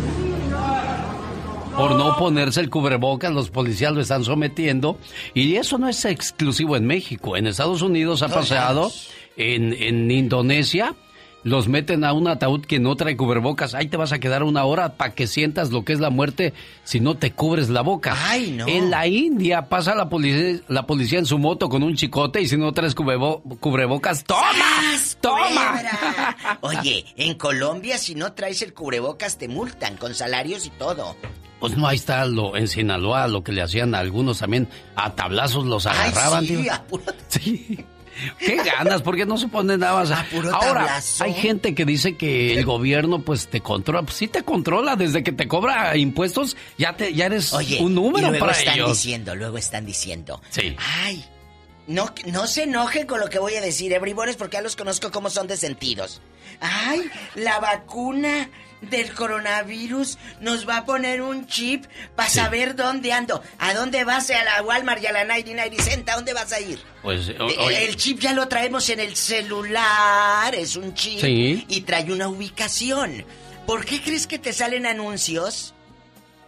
Por 1.76 1.96
no 1.96 2.16
ponerse 2.16 2.60
el 2.60 2.70
cubrebocas, 2.70 3.32
los 3.32 3.50
policías 3.50 3.92
lo 3.92 4.00
están 4.00 4.24
sometiendo. 4.24 4.98
Y 5.34 5.56
eso 5.56 5.78
no 5.78 5.88
es 5.88 6.04
exclusivo 6.04 6.76
en 6.76 6.86
México. 6.86 7.36
En 7.36 7.46
Estados 7.46 7.82
Unidos 7.82 8.22
ha 8.22 8.28
pasado. 8.28 8.90
En, 9.36 9.72
en 9.72 10.10
Indonesia 10.10 10.94
los 11.44 11.66
meten 11.66 12.04
a 12.04 12.12
un 12.12 12.28
ataúd 12.28 12.64
que 12.66 12.78
no 12.78 12.94
trae 12.94 13.16
cubrebocas. 13.16 13.74
Ahí 13.74 13.88
te 13.88 13.96
vas 13.96 14.12
a 14.12 14.20
quedar 14.20 14.44
una 14.44 14.62
hora 14.64 14.96
para 14.96 15.12
que 15.14 15.26
sientas 15.26 15.70
lo 15.72 15.84
que 15.84 15.92
es 15.94 15.98
la 15.98 16.10
muerte 16.10 16.52
si 16.84 17.00
no 17.00 17.16
te 17.16 17.32
cubres 17.32 17.68
la 17.68 17.80
boca. 17.80 18.14
Ay, 18.16 18.52
no. 18.52 18.68
En 18.68 18.90
la 18.90 19.08
India 19.08 19.68
pasa 19.68 19.94
la 19.96 20.08
policía, 20.08 20.60
la 20.68 20.86
policía 20.86 21.18
en 21.18 21.26
su 21.26 21.38
moto 21.38 21.68
con 21.68 21.82
un 21.82 21.96
chicote 21.96 22.40
y 22.42 22.46
si 22.46 22.56
no 22.56 22.72
traes 22.72 22.94
cubrebo- 22.94 23.42
cubrebocas, 23.58 24.22
¡toma! 24.22 24.42
¡Toma! 25.20 25.82
Oye, 26.60 27.06
en 27.16 27.34
Colombia 27.34 27.98
si 27.98 28.14
no 28.14 28.34
traes 28.34 28.62
el 28.62 28.72
cubrebocas 28.74 29.36
te 29.38 29.48
multan 29.48 29.96
con 29.96 30.14
salarios 30.14 30.66
y 30.66 30.70
todo. 30.70 31.16
Pues 31.62 31.76
no, 31.78 31.86
ahí 31.86 31.96
está 31.96 32.24
lo, 32.26 32.56
en 32.56 32.66
Sinaloa 32.68 33.28
lo 33.28 33.42
que 33.44 33.52
le 33.52 33.62
hacían 33.62 33.94
a 33.94 34.00
algunos 34.00 34.40
también. 34.40 34.68
A 34.96 35.14
tablazos 35.14 35.64
los 35.64 35.86
agarraban, 35.86 36.40
Ay, 36.40 36.48
sí, 36.48 36.56
tío. 36.56 36.72
a 36.74 36.82
puro- 36.82 37.04
Sí. 37.28 37.78
¿Qué 38.38 38.56
ganas? 38.56 39.00
Porque 39.00 39.24
no 39.24 39.38
se 39.38 39.48
pone 39.48 39.78
nada 39.78 40.04
más. 40.04 40.24
puro 40.30 40.54
Ahora, 40.54 40.80
tablazo. 40.86 41.24
hay 41.24 41.34
gente 41.34 41.74
que 41.74 41.84
dice 41.84 42.16
que 42.16 42.52
el 42.58 42.64
gobierno 42.66 43.22
pues 43.22 43.46
te 43.48 43.60
controla. 43.60 44.02
Pues 44.02 44.16
sí 44.16 44.26
te 44.28 44.42
controla. 44.42 44.96
Desde 44.96 45.22
que 45.22 45.30
te 45.32 45.46
cobra 45.48 45.96
impuestos, 45.96 46.56
ya 46.76 46.96
te 46.96 47.14
ya 47.14 47.26
eres 47.26 47.52
Oye, 47.54 47.80
un 47.80 47.94
número 47.94 48.26
y 48.26 48.30
luego 48.30 48.44
para 48.46 48.58
están 48.58 48.74
ellos. 48.74 48.90
diciendo, 48.90 49.34
luego 49.36 49.56
están 49.56 49.86
diciendo. 49.86 50.42
Sí. 50.50 50.76
Ay, 51.04 51.24
no, 51.86 52.12
no 52.26 52.46
se 52.48 52.64
enojen 52.64 53.06
con 53.06 53.18
lo 53.20 53.28
que 53.30 53.38
voy 53.38 53.54
a 53.54 53.60
decir, 53.60 53.92
Ebribores, 53.92 54.36
porque 54.36 54.56
ya 54.56 54.62
los 54.62 54.76
conozco 54.76 55.10
como 55.10 55.30
son 55.30 55.46
de 55.46 55.56
sentidos. 55.56 56.20
Ay, 56.60 57.02
la 57.36 57.60
vacuna 57.60 58.50
del 58.90 59.12
coronavirus 59.14 60.18
nos 60.40 60.68
va 60.68 60.78
a 60.78 60.84
poner 60.84 61.22
un 61.22 61.46
chip 61.46 61.84
para 62.16 62.28
saber 62.28 62.74
dónde 62.76 63.12
ando. 63.12 63.42
¿A 63.58 63.74
dónde 63.74 64.04
vas? 64.04 64.30
A 64.30 64.42
la 64.44 64.62
Walmart 64.62 65.02
y 65.02 65.06
a 65.06 65.12
la 65.12 65.24
99 65.24 65.76
Cent. 65.80 66.08
¿A 66.08 66.16
dónde 66.16 66.32
vas 66.34 66.52
a 66.52 66.60
ir? 66.60 66.80
Pues, 67.02 67.28
Eh, 67.28 67.36
oye, 67.38 67.84
El 67.88 67.96
chip 67.96 68.18
ya 68.20 68.32
lo 68.32 68.48
traemos 68.48 68.88
en 68.90 69.00
el 69.00 69.16
celular, 69.16 70.54
es 70.54 70.76
un 70.76 70.94
chip 70.94 71.20
Sí. 71.20 71.64
y 71.68 71.80
trae 71.82 72.10
una 72.12 72.28
ubicación. 72.28 73.24
¿Por 73.66 73.84
qué 73.84 74.00
crees 74.02 74.26
que 74.26 74.38
te 74.38 74.52
salen 74.52 74.86
anuncios 74.86 75.74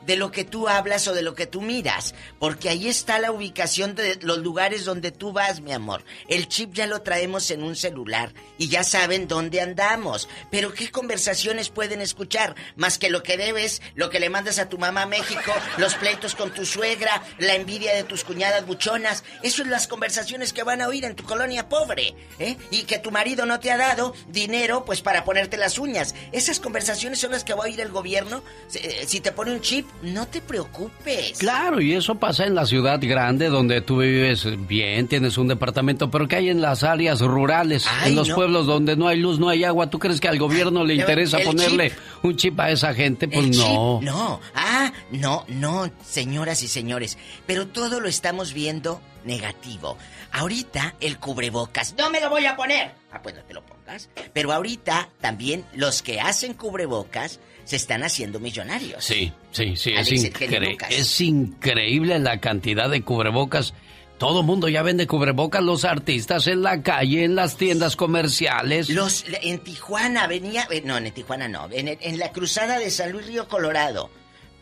de 0.07 0.17
lo 0.17 0.31
que 0.31 0.45
tú 0.45 0.69
hablas 0.69 1.09
o 1.09 1.15
de 1.15 1.23
lo 1.23 1.35
que 1.35 1.47
tú 1.47 1.61
miras? 1.61 2.15
Porque 2.39 2.69
ahí 2.69 2.89
está 2.89 3.19
la 3.19 3.33
ubicación 3.33 3.95
de 3.95 4.19
los 4.23 4.39
lugares 4.39 4.85
donde 4.85 5.13
tú 5.13 5.33
vas, 5.33 5.61
mi 5.61 5.73
amor. 5.73 6.05
El 6.29 6.49
chip 6.49 6.73
ya 6.75 6.87
lo 6.87 7.03
traemos 7.03 7.51
en 7.51 7.63
un 7.63 7.77
celular 7.77 8.33
y 8.59 8.69
ya 8.69 8.85
saben 8.85 9.29
dónde 9.29 9.61
andamos. 9.61 10.29
Pero 10.51 10.73
¿qué 10.73 10.91
conversaciones 10.91 11.71
pueden 11.71 12.01
escuchar? 12.01 12.55
Más 12.77 12.99
que 12.99 13.11
lo 13.11 13.23
que 13.23 13.37
debes, 13.37 13.83
lo 13.95 14.11
que 14.11 14.21
le 14.21 14.31
mandas 14.31 14.59
a 14.59 14.69
tu 14.69 14.79
mamá 14.79 15.03
a 15.03 15.07
México, 15.07 15.53
los 15.79 15.95
pleitos 15.95 16.35
con 16.35 16.53
tu 16.53 16.65
suegra, 16.65 17.23
la 17.39 17.55
envidia 17.55 17.95
de 17.95 18.05
tus 18.05 18.25
cuñadas 18.25 18.67
buchonas. 18.67 19.25
Eso 19.43 19.63
es 19.63 19.69
las 19.69 19.89
conversaciones 19.89 20.53
que 20.53 20.63
van 20.63 20.81
a 20.81 20.89
oír 20.89 21.05
en 21.05 21.17
tu 21.17 21.25
colonia 21.25 21.69
pobre. 21.69 22.15
¿eh? 22.39 22.57
Y 22.71 22.85
que 22.85 22.99
tu 22.99 23.11
marido 23.11 23.47
no 23.47 23.61
te 23.61 23.71
ha 23.71 23.77
dado 23.77 24.15
dinero 24.29 24.85
pues 24.85 25.01
para 25.01 25.25
ponerte 25.25 25.57
las 25.57 25.79
uñas. 25.79 26.15
Esas 26.33 26.61
conversaciones 26.61 27.19
son 27.21 27.33
las 27.33 27.45
que 27.45 27.55
va 27.55 27.65
a 27.65 27.67
oír 27.67 27.81
el 27.81 27.91
gobierno. 27.91 28.43
Si, 28.69 28.79
eh, 28.79 29.05
si 29.07 29.21
te 29.21 29.33
pone 29.33 29.53
un 29.53 29.61
chip, 29.61 29.87
no 30.03 30.27
te 30.27 30.41
preocupes. 30.41 31.39
Claro, 31.39 31.81
y 31.81 31.95
eso 31.95 32.17
pasa 32.17 32.45
en 32.45 32.55
la 32.55 32.67
ciudad 32.67 32.99
grande 33.03 33.49
donde 33.49 33.81
tú 33.81 33.99
vives 33.99 34.47
bien, 34.67 35.09
tienes 35.09 35.39
un 35.39 35.49
departamento, 35.49 36.11
pero 36.11 36.29
¿qué 36.29 36.37
hay 36.37 36.49
en 36.51 36.61
las 36.61 36.83
áreas 36.83 37.21
rurales? 37.21 37.87
Ay, 37.89 38.11
en 38.11 38.17
los 38.17 38.29
no. 38.29 38.35
pueblos 38.35 38.67
donde 38.67 38.97
no 38.97 39.09
hay 39.09 39.19
luz, 39.19 39.39
no 39.39 39.49
hay 39.49 39.65
agua. 39.65 39.91
¿Tú 39.91 39.99
crees 39.99 40.21
que 40.21 40.29
al 40.29 40.39
gobierno 40.39 40.85
le 40.85 40.95
interesa 40.95 41.39
ponerle 41.39 41.91
chip. 41.91 41.99
un 42.23 42.37
chip 42.37 42.61
a 42.61 42.71
esa 42.71 42.95
gente? 42.95 43.29
Pues 43.29 43.47
El 43.47 43.53
chip, 43.53 43.63
no. 43.63 44.01
no. 44.03 44.41
Ah, 44.55 44.93
no, 45.11 45.45
no, 45.49 45.91
señoras 46.05 46.63
y 46.63 46.69
señores. 46.69 47.17
Pero 47.47 47.67
todo 47.69 48.01
lo 48.01 48.09
estamos 48.09 48.53
viendo 48.53 49.01
negativo. 49.25 49.97
Ahorita 50.33 50.95
el 51.01 51.19
cubrebocas. 51.19 51.95
No 51.97 52.11
me 52.11 52.21
lo 52.21 52.29
voy 52.29 52.47
a 52.47 52.57
poner. 52.57 52.93
Ah, 53.13 53.21
pues 53.23 53.35
no 53.35 53.43
te 53.43 53.55
lo 53.55 53.65
pongas. 53.65 54.11
Pero 54.33 54.53
ahorita 54.53 55.09
también 55.21 55.65
los 55.75 56.03
que 56.03 56.21
hacen 56.21 56.55
cubrebocas 56.55 57.39
se 57.65 57.77
están 57.77 58.03
haciendo 58.03 58.41
millonarios. 58.41 59.05
Sí, 59.05 59.33
sí, 59.53 59.77
sí, 59.77 59.93
es, 59.93 60.09
Alex, 60.09 60.25
incre- 60.35 60.77
es 60.91 61.21
increíble 61.21 62.19
la 62.19 62.41
cantidad 62.41 62.89
de 62.91 63.03
cubrebocas. 63.03 63.75
Todo 64.19 64.43
mundo 64.45 64.69
ya 64.69 64.83
vende 64.83 65.07
cubrebocas, 65.09 65.63
los 65.63 65.85
artistas 65.85 66.47
en 66.47 66.63
la 66.63 66.83
calle, 66.83 67.25
en 67.25 67.35
las 67.35 67.57
tiendas 67.57 67.97
comerciales. 67.97 68.89
Los 68.89 69.25
en 69.43 69.59
Tijuana 69.59 70.27
venía, 70.29 70.69
eh, 70.71 70.83
no, 70.85 70.97
en 70.97 71.11
Tijuana 71.13 71.49
no, 71.49 71.69
en, 71.73 71.89
en 72.01 72.19
la 72.19 72.31
cruzada 72.31 72.79
de 72.79 72.91
San 72.91 73.11
Luis 73.13 73.27
Río 73.27 73.49
Colorado. 73.49 74.11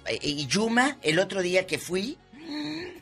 Eh, 0.07 0.19
Y 0.23 0.47
Yuma, 0.47 0.97
el 1.03 1.19
otro 1.19 1.43
día 1.43 1.66
que 1.66 1.79
fui, 1.79 2.16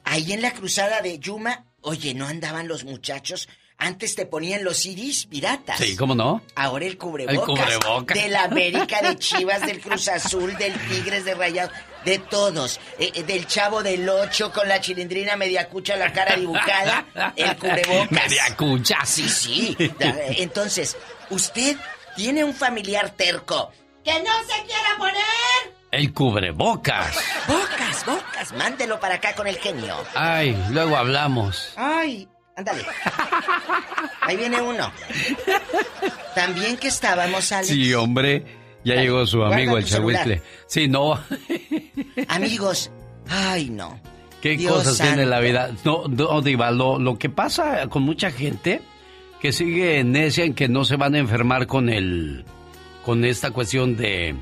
ahí 0.04 0.32
en 0.32 0.42
la 0.42 0.52
cruzada 0.52 1.00
de 1.02 1.18
Yuma, 1.18 1.66
oye, 1.82 2.14
no 2.14 2.26
andaban 2.26 2.68
los 2.68 2.84
muchachos. 2.84 3.48
Antes 3.82 4.14
te 4.14 4.26
ponían 4.26 4.62
los 4.62 4.76
CDs 4.76 5.24
piratas. 5.24 5.78
Sí, 5.78 5.96
¿cómo 5.96 6.14
no? 6.14 6.42
Ahora 6.54 6.84
el 6.84 6.98
cubrebocas. 6.98 7.34
El 7.38 7.40
cubrebocas. 7.80 8.16
De 8.16 8.28
la 8.28 8.44
América, 8.44 9.00
de 9.00 9.16
Chivas, 9.18 9.62
del 9.62 9.80
Cruz 9.80 10.06
Azul, 10.08 10.54
del 10.58 10.74
Tigres, 10.88 11.24
de 11.24 11.34
Rayados, 11.34 11.72
de 12.04 12.18
todos. 12.18 12.78
Eh, 12.98 13.10
eh, 13.14 13.22
del 13.22 13.46
Chavo 13.46 13.82
del 13.82 14.06
Ocho 14.06 14.52
con 14.52 14.68
la 14.68 14.82
chilindrina 14.82 15.34
media 15.36 15.66
cucha, 15.68 15.96
la 15.96 16.12
cara 16.12 16.36
dibujada. 16.36 17.06
El 17.34 17.56
cubrebocas. 17.56 18.10
Media 18.10 18.54
cucha. 18.54 18.98
Sí, 19.06 19.26
sí. 19.28 19.76
Entonces, 20.36 20.96
usted 21.30 21.76
tiene 22.16 22.44
un 22.44 22.52
familiar 22.54 23.10
terco 23.10 23.72
que 24.04 24.12
no 24.22 24.30
se 24.46 24.62
quiera 24.66 24.96
poner. 24.98 25.80
El 25.90 26.12
cubrebocas. 26.12 27.16
Bocas, 27.48 28.04
bocas. 28.04 28.52
Mándelo 28.52 29.00
para 29.00 29.14
acá 29.14 29.34
con 29.34 29.46
el 29.46 29.56
genio. 29.56 29.96
Ay, 30.14 30.56
luego 30.70 30.96
hablamos. 30.96 31.72
Ay, 31.76 32.28
ándale. 32.60 32.84
Ahí 34.20 34.36
viene 34.36 34.60
uno. 34.60 34.92
También 36.34 36.76
que 36.76 36.88
estábamos, 36.88 37.50
Alex. 37.52 37.68
Sí, 37.68 37.92
hombre. 37.94 38.44
Ya 38.84 38.94
llegó 38.96 39.26
su 39.26 39.42
amigo 39.42 39.76
el 39.76 39.84
chahuizcle. 39.84 40.42
Sí, 40.66 40.88
no. 40.88 41.20
Amigos, 42.28 42.90
ay 43.28 43.68
no. 43.68 44.00
¿Qué 44.40 44.56
Dios 44.56 44.72
cosas 44.72 44.98
tiene 44.98 45.26
la 45.26 45.40
vida? 45.40 45.70
No, 45.84 46.04
no, 46.08 46.40
Diva, 46.40 46.70
lo, 46.70 46.98
lo 46.98 47.18
que 47.18 47.28
pasa 47.28 47.88
con 47.88 48.02
mucha 48.04 48.30
gente 48.30 48.80
que 49.40 49.52
sigue 49.52 50.02
necia 50.02 50.44
en 50.44 50.54
que 50.54 50.68
no 50.68 50.84
se 50.84 50.96
van 50.96 51.14
a 51.14 51.18
enfermar 51.18 51.66
con 51.66 51.90
el 51.90 52.44
con 53.04 53.24
esta 53.24 53.50
cuestión 53.50 53.96
de 53.96 54.34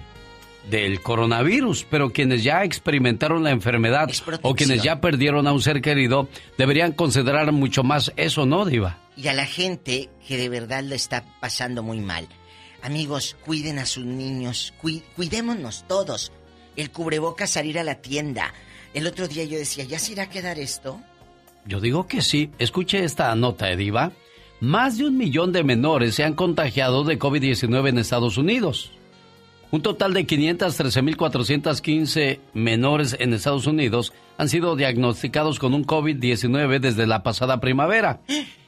del 0.71 1.01
coronavirus, 1.03 1.87
pero 1.91 2.11
quienes 2.13 2.43
ya 2.45 2.63
experimentaron 2.65 3.43
la 3.45 3.51
enfermedad 3.51 4.09
o 4.43 4.55
quienes 4.55 4.83
ya 4.83 5.01
perdieron 5.01 5.47
a 5.47 5.53
un 5.53 5.63
ser 5.63 5.81
querido 5.81 6.29
deberían 6.59 6.93
considerar 6.93 7.51
mucho 7.53 7.83
más 7.83 8.13
eso, 8.17 8.45
¿no, 8.47 8.65
Diva? 8.65 8.99
Y 9.17 9.29
a 9.29 9.33
la 9.33 9.47
gente 9.47 10.09
que 10.27 10.37
de 10.37 10.49
verdad 10.49 10.83
le 10.85 10.97
está 10.97 11.25
pasando 11.41 11.83
muy 11.83 12.01
mal. 12.01 12.29
Amigos, 12.83 13.37
cuiden 13.45 13.79
a 13.79 13.87
sus 13.87 14.05
niños, 14.05 14.73
cui- 14.81 15.03
cuidémonos 15.17 15.85
todos. 15.89 16.33
El 16.77 16.91
cubrebocas 16.91 17.51
salir 17.51 17.79
a 17.79 17.83
la 17.85 17.97
tienda. 17.97 18.53
El 18.95 19.07
otro 19.07 19.27
día 19.27 19.45
yo 19.45 19.59
decía, 19.59 19.85
¿ya 19.85 19.99
se 19.99 20.13
irá 20.13 20.25
a 20.25 20.31
quedar 20.31 20.59
esto? 20.61 21.01
Yo 21.67 21.81
digo 21.81 22.07
que 22.07 22.23
sí. 22.23 22.51
Escuche 22.59 23.03
esta 23.03 23.35
nota, 23.35 23.67
Diva. 23.75 24.13
Más 24.61 24.97
de 24.99 25.07
un 25.07 25.17
millón 25.17 25.53
de 25.53 25.65
menores 25.65 26.15
se 26.15 26.25
han 26.25 26.35
contagiado 26.35 27.03
de 27.05 27.19
COVID-19 27.19 27.89
en 27.89 27.99
Estados 27.99 28.37
Unidos. 28.39 28.93
Un 29.71 29.83
total 29.83 30.15
de 30.15 30.27
513.415 30.27 32.39
menores 32.55 33.15
en 33.21 33.35
Estados 33.35 33.67
Unidos 33.67 34.15
han 34.39 34.49
sido 34.49 34.77
diagnosticados 34.77 35.59
con 35.59 35.75
un 35.75 35.85
COVID-19 35.85 36.81
desde 36.81 37.07
la 37.07 37.23
pasada 37.23 37.61
primavera. 37.61 38.21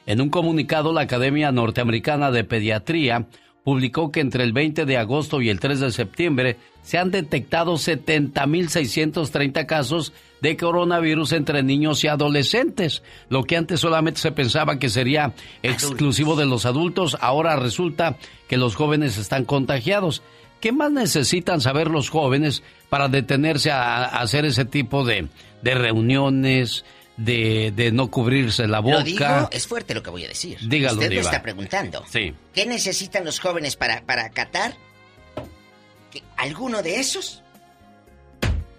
En 0.05 0.21
un 0.21 0.29
comunicado, 0.29 0.93
la 0.93 1.01
Academia 1.01 1.51
Norteamericana 1.51 2.29
de 2.29 2.43
Pediatría 2.43 3.25
publicó 3.63 4.11
que 4.11 4.19
entre 4.19 4.43
el 4.43 4.53
20 4.53 4.85
de 4.85 4.97
agosto 4.97 5.41
y 5.41 5.49
el 5.49 5.59
3 5.59 5.79
de 5.79 5.91
septiembre 5.91 6.57
se 6.83 6.97
han 6.97 7.11
detectado 7.11 7.73
70.630 7.73 9.65
casos 9.65 10.13
de 10.41 10.57
coronavirus 10.57 11.33
entre 11.33 11.63
niños 11.63 12.03
y 12.03 12.07
adolescentes. 12.07 13.03
Lo 13.29 13.43
que 13.43 13.57
antes 13.57 13.79
solamente 13.79 14.19
se 14.19 14.31
pensaba 14.31 14.79
que 14.79 14.89
sería 14.89 15.33
exclusivo 15.61 16.35
de 16.35 16.47
los 16.47 16.65
adultos, 16.65 17.17
ahora 17.21 17.55
resulta 17.55 18.17
que 18.47 18.57
los 18.57 18.75
jóvenes 18.75 19.17
están 19.17 19.45
contagiados. 19.45 20.23
¿Qué 20.61 20.71
más 20.71 20.91
necesitan 20.91 21.59
saber 21.59 21.87
los 21.87 22.09
jóvenes 22.09 22.63
para 22.89 23.07
detenerse 23.09 23.71
a, 23.71 24.03
a 24.05 24.21
hacer 24.21 24.45
ese 24.45 24.63
tipo 24.63 25.03
de, 25.03 25.27
de 25.61 25.73
reuniones, 25.75 26.85
de, 27.17 27.73
de 27.75 27.91
no 27.91 28.09
cubrirse 28.11 28.67
la 28.67 28.79
boca? 28.79 28.97
Lo 28.99 29.03
digo, 29.03 29.49
es 29.51 29.67
fuerte 29.67 29.93
lo 29.95 30.03
que 30.03 30.11
voy 30.11 30.23
a 30.25 30.27
decir. 30.29 30.57
Dígalo, 30.61 30.95
Usted 30.99 31.09
me 31.09 31.19
está 31.19 31.41
preguntando. 31.41 32.05
Sí. 32.09 32.33
¿Qué 32.53 32.65
necesitan 32.65 33.25
los 33.25 33.39
jóvenes 33.39 33.75
para, 33.75 34.01
para 34.03 34.25
acatar? 34.25 34.75
Que 36.11 36.21
alguno 36.37 36.81
de 36.83 36.99
esos 36.99 37.41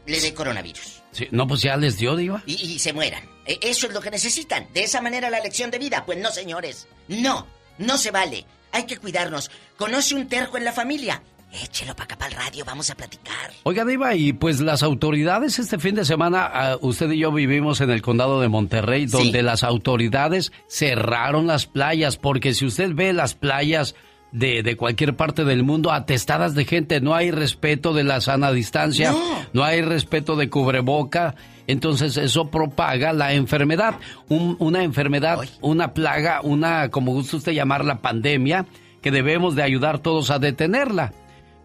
le 0.07 0.21
dé 0.21 0.35
coronavirus. 0.35 1.03
Sí, 1.13 1.29
No, 1.31 1.47
pues 1.47 1.61
ya 1.63 1.77
les 1.77 1.99
dio, 1.99 2.17
Diva. 2.17 2.43
Y, 2.47 2.55
y 2.55 2.79
se 2.79 2.93
mueran. 2.93 3.23
E- 3.47 3.59
Eso 3.63 3.87
es 3.87 3.93
lo 3.93 4.01
que 4.01 4.11
necesitan. 4.11 4.67
De 4.73 4.85
esa 4.85 5.01
manera 5.03 5.31
la 5.31 5.41
lección 5.41 5.71
de 5.71 5.79
vida. 5.79 6.05
Pues 6.07 6.19
no, 6.19 6.31
señores. 6.31 6.87
No, 7.09 7.47
no 7.79 7.99
se 7.99 8.11
vale. 8.11 8.47
Hay 8.73 8.85
que 8.87 8.97
cuidarnos. 8.97 9.51
¿Conoce 9.77 10.15
un 10.15 10.29
terco 10.29 10.57
en 10.57 10.65
la 10.65 10.73
familia? 10.73 11.23
Échelo 11.53 11.95
para 11.95 12.05
acá 12.05 12.17
para 12.17 12.31
el 12.31 12.37
radio, 12.39 12.65
vamos 12.65 12.89
a 12.91 12.95
platicar. 12.95 13.51
Oiga, 13.65 13.85
Diva, 13.85 14.15
y 14.15 14.33
pues 14.33 14.61
las 14.61 14.83
autoridades 14.83 15.59
este 15.59 15.79
fin 15.79 15.95
de 15.95 16.05
semana, 16.07 16.49
ah, 16.53 16.77
usted 16.81 17.11
y 17.11 17.19
yo 17.19 17.31
vivimos 17.31 17.81
en 17.83 17.91
el 17.91 18.01
condado 18.01 18.41
de 18.41 18.49
Monterrey, 18.49 19.05
donde 19.07 19.43
las 19.43 19.63
autoridades 19.63 20.51
cerraron 20.67 21.47
las 21.47 21.67
playas, 21.67 22.17
porque 22.17 22.55
si 22.55 22.65
usted 22.65 22.95
ve 22.95 23.13
las 23.13 23.35
playas 23.35 23.95
de, 24.33 24.63
de 24.63 24.77
cualquier 24.79 25.15
parte 25.15 25.45
del 25.45 25.63
mundo 25.63 25.93
atestadas 25.93 26.55
de 26.55 26.65
gente, 26.65 27.03
no 27.03 27.15
hay 27.15 27.31
respeto 27.31 27.93
de 27.93 28.05
la 28.05 28.23
sana 28.23 28.51
distancia, 28.51 29.15
no, 29.53 29.63
hay 29.63 29.83
respeto 29.83 30.37
de 30.37 30.49
cubreboca, 30.49 31.35
entonces 31.67 32.17
eso 32.17 32.49
propaga 32.51 33.13
la 33.13 33.35
enfermedad, 33.35 33.97
Un- 34.29 34.57
una 34.59 34.83
enfermedad, 34.85 35.39
una 35.61 35.93
plaga, 35.93 36.41
una, 36.43 36.89
como 36.89 37.13
gusta 37.13 37.37
usted 37.37 37.53
llamarla, 37.53 38.01
pandemia, 38.01 38.65
que 39.03 39.11
debemos 39.11 39.55
de 39.55 39.65
ayudar 39.65 39.99
todos 39.99 40.31
a 40.31 40.39
detenerla. 40.39 41.13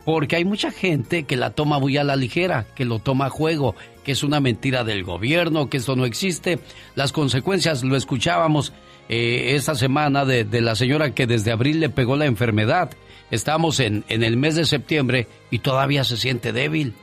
Porque 0.07 0.38
hay 0.38 0.45
mucha 0.45 0.71
gente 0.71 1.25
que 1.25 1.35
la 1.35 1.49
toma 1.49 1.79
muy 1.79 1.97
a 1.97 2.05
la 2.05 2.15
ligera, 2.15 2.65
que 2.75 2.85
lo 2.85 2.99
toma 2.99 3.25
a 3.25 3.29
juego, 3.29 3.75
que 4.05 4.13
es 4.13 4.23
una 4.23 4.39
mentira 4.39 4.85
del 4.85 5.03
gobierno, 5.03 5.69
que 5.69 5.75
eso 5.75 5.97
no 5.97 6.05
existe. 6.05 6.59
Las 6.95 7.11
consecuencias, 7.11 7.84
lo 7.84 7.97
escuchábamos 7.97 8.71
eh, 9.09 9.55
esta 9.55 9.75
semana 9.75 10.23
de, 10.23 10.45
de 10.45 10.61
la 10.61 10.75
señora 10.75 11.13
que 11.13 11.27
desde 11.27 11.51
abril 11.51 11.81
le 11.81 11.89
pegó 11.89 12.15
la 12.15 12.25
enfermedad. 12.25 12.91
Estamos 13.31 13.81
en, 13.81 14.05
en 14.07 14.23
el 14.23 14.38
mes 14.38 14.55
de 14.55 14.63
septiembre 14.63 15.27
y 15.51 15.59
todavía 15.59 16.05
se 16.05 16.15
siente 16.15 16.53
débil. 16.53 16.93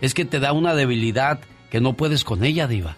Es 0.00 0.14
que 0.14 0.24
te 0.24 0.38
da 0.38 0.52
una 0.52 0.76
debilidad 0.76 1.40
que 1.68 1.80
no 1.80 1.94
puedes 1.94 2.22
con 2.22 2.44
ella, 2.44 2.68
diva. 2.68 2.96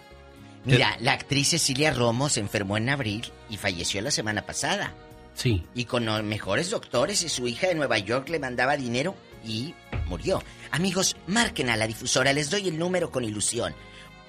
Mira, 0.65 0.95
la 0.99 1.13
actriz 1.13 1.47
Cecilia 1.47 1.91
Romo 1.91 2.29
se 2.29 2.39
enfermó 2.41 2.77
en 2.77 2.89
abril 2.89 3.25
y 3.49 3.57
falleció 3.57 3.99
la 4.03 4.11
semana 4.11 4.43
pasada. 4.43 4.93
Sí. 5.33 5.63
Y 5.73 5.85
con 5.85 6.05
los 6.05 6.21
mejores 6.21 6.69
doctores 6.69 7.23
y 7.23 7.29
su 7.29 7.47
hija 7.47 7.67
de 7.67 7.73
Nueva 7.73 7.97
York 7.97 8.29
le 8.29 8.37
mandaba 8.37 8.77
dinero 8.77 9.15
y 9.45 9.73
murió. 10.07 10.43
Amigos, 10.71 11.15
marquen 11.27 11.69
a 11.69 11.77
la 11.77 11.87
difusora, 11.87 12.33
les 12.33 12.49
doy 12.49 12.67
el 12.67 12.77
número 12.77 13.11
con 13.11 13.23
ilusión. 13.23 13.73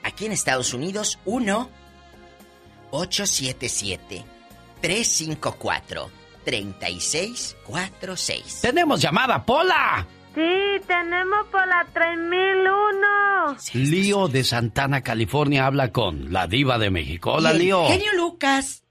Aquí 0.03 0.27
en 0.27 0.33
Estados 0.33 0.75
Unidos, 0.75 1.19
1 1.25 1.71
877 2.91 4.25
354 4.81 6.11
3646. 6.45 8.61
Tenemos 8.63 9.01
llamada, 9.01 9.45
Pola. 9.45 10.07
Sí, 10.35 10.81
tenemos 10.87 11.47
por 11.51 11.67
la 11.67 11.85
3001. 11.93 13.57
Lío 13.73 14.29
de 14.29 14.45
Santana, 14.45 15.03
California, 15.03 15.67
habla 15.67 15.91
con 15.91 16.33
la 16.33 16.47
diva 16.47 16.79
de 16.79 16.91
México. 16.91 17.33
Hola, 17.33 17.53
Lío. 17.53 17.89
Genio 17.89 18.13
Lucas. 18.15 18.85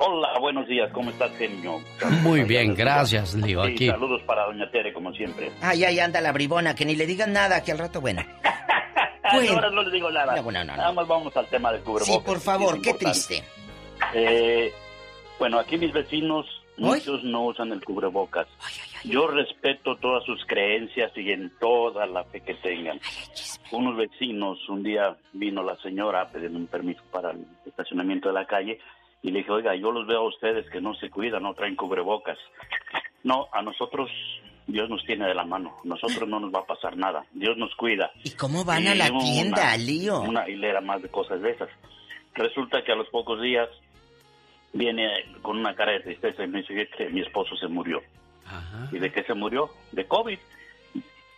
Hola, 0.00 0.38
buenos 0.38 0.68
días, 0.68 0.92
¿cómo 0.92 1.10
estás, 1.10 1.36
genio? 1.36 1.80
Muy 2.22 2.44
bien, 2.44 2.72
gracias. 2.76 3.30
Sí, 3.30 3.56
Aquí. 3.60 3.88
saludos 3.88 4.22
para 4.22 4.44
doña 4.44 4.70
Tere, 4.70 4.92
como 4.92 5.12
siempre. 5.12 5.50
Ay, 5.60 5.82
ahí 5.82 5.98
anda 5.98 6.20
la 6.20 6.30
bribona, 6.30 6.72
que 6.76 6.84
ni 6.84 6.94
le 6.94 7.04
digan 7.04 7.32
nada, 7.32 7.64
que 7.64 7.72
al 7.72 7.78
rato, 7.78 8.00
bueno. 8.00 8.22
Ay, 9.24 9.48
ahora 9.48 9.70
no 9.70 9.82
le 9.82 9.90
digo 9.90 10.08
nada. 10.08 10.36
No, 10.36 10.42
no, 10.42 10.52
no, 10.52 10.64
no. 10.64 10.76
Nada 10.76 10.92
más 10.92 11.08
vamos 11.08 11.36
al 11.36 11.46
tema 11.48 11.72
del 11.72 11.82
cubrebocas. 11.82 12.14
Sí, 12.14 12.20
por 12.24 12.38
favor, 12.38 12.80
qué 12.80 12.94
triste. 12.94 13.42
Eh, 14.14 14.72
bueno, 15.36 15.58
aquí 15.58 15.76
mis 15.76 15.92
vecinos, 15.92 16.46
muchos 16.76 17.24
no 17.24 17.46
usan 17.46 17.72
el 17.72 17.84
cubrebocas. 17.84 18.46
Yo 19.02 19.26
respeto 19.26 19.96
todas 19.96 20.22
sus 20.24 20.44
creencias 20.46 21.10
y 21.16 21.32
en 21.32 21.50
toda 21.58 22.06
la 22.06 22.22
fe 22.22 22.40
que 22.40 22.54
tengan. 22.54 23.00
Unos 23.72 23.96
vecinos, 23.96 24.60
un 24.68 24.84
día 24.84 25.16
vino 25.32 25.64
la 25.64 25.76
señora 25.78 26.22
a 26.22 26.28
pedir 26.28 26.50
un 26.50 26.68
permiso 26.68 27.02
para 27.10 27.32
el 27.32 27.44
estacionamiento 27.66 28.28
de 28.28 28.34
la 28.34 28.46
calle 28.46 28.78
y 29.22 29.30
le 29.30 29.38
dije, 29.40 29.50
oiga, 29.52 29.74
yo 29.74 29.90
los 29.92 30.06
veo 30.06 30.20
a 30.20 30.28
ustedes 30.28 30.68
que 30.70 30.80
no 30.80 30.94
se 30.94 31.10
cuidan, 31.10 31.42
no 31.42 31.54
traen 31.54 31.76
cubrebocas. 31.76 32.38
No, 33.24 33.48
a 33.52 33.62
nosotros 33.62 34.10
Dios 34.66 34.88
nos 34.88 35.04
tiene 35.04 35.26
de 35.26 35.34
la 35.34 35.44
mano. 35.44 35.76
Nosotros 35.84 36.28
no 36.28 36.38
nos 36.40 36.52
va 36.54 36.60
a 36.60 36.66
pasar 36.66 36.96
nada. 36.96 37.24
Dios 37.32 37.56
nos 37.56 37.74
cuida. 37.74 38.10
¿Y 38.22 38.30
cómo 38.32 38.64
van 38.64 38.86
a 38.86 38.94
la 38.94 39.10
una- 39.10 39.18
tienda, 39.20 39.76
Lío? 39.76 40.20
Una 40.20 40.48
hilera 40.48 40.80
más 40.80 41.02
de 41.02 41.08
cosas 41.08 41.40
de 41.42 41.50
esas. 41.50 41.68
Resulta 42.34 42.82
que 42.84 42.92
a 42.92 42.96
los 42.96 43.08
pocos 43.08 43.40
días 43.42 43.68
viene 44.72 45.08
con 45.42 45.58
una 45.58 45.74
cara 45.74 45.92
de 45.92 46.00
tristeza 46.00 46.44
y 46.44 46.48
me 46.48 46.60
dice 46.60 46.88
que 46.96 47.08
mi 47.08 47.20
esposo 47.22 47.56
se 47.56 47.66
murió. 47.68 48.00
¿Y 48.92 48.98
de 48.98 49.10
qué 49.12 49.24
se 49.24 49.34
murió? 49.34 49.70
De 49.92 50.06
COVID. 50.06 50.38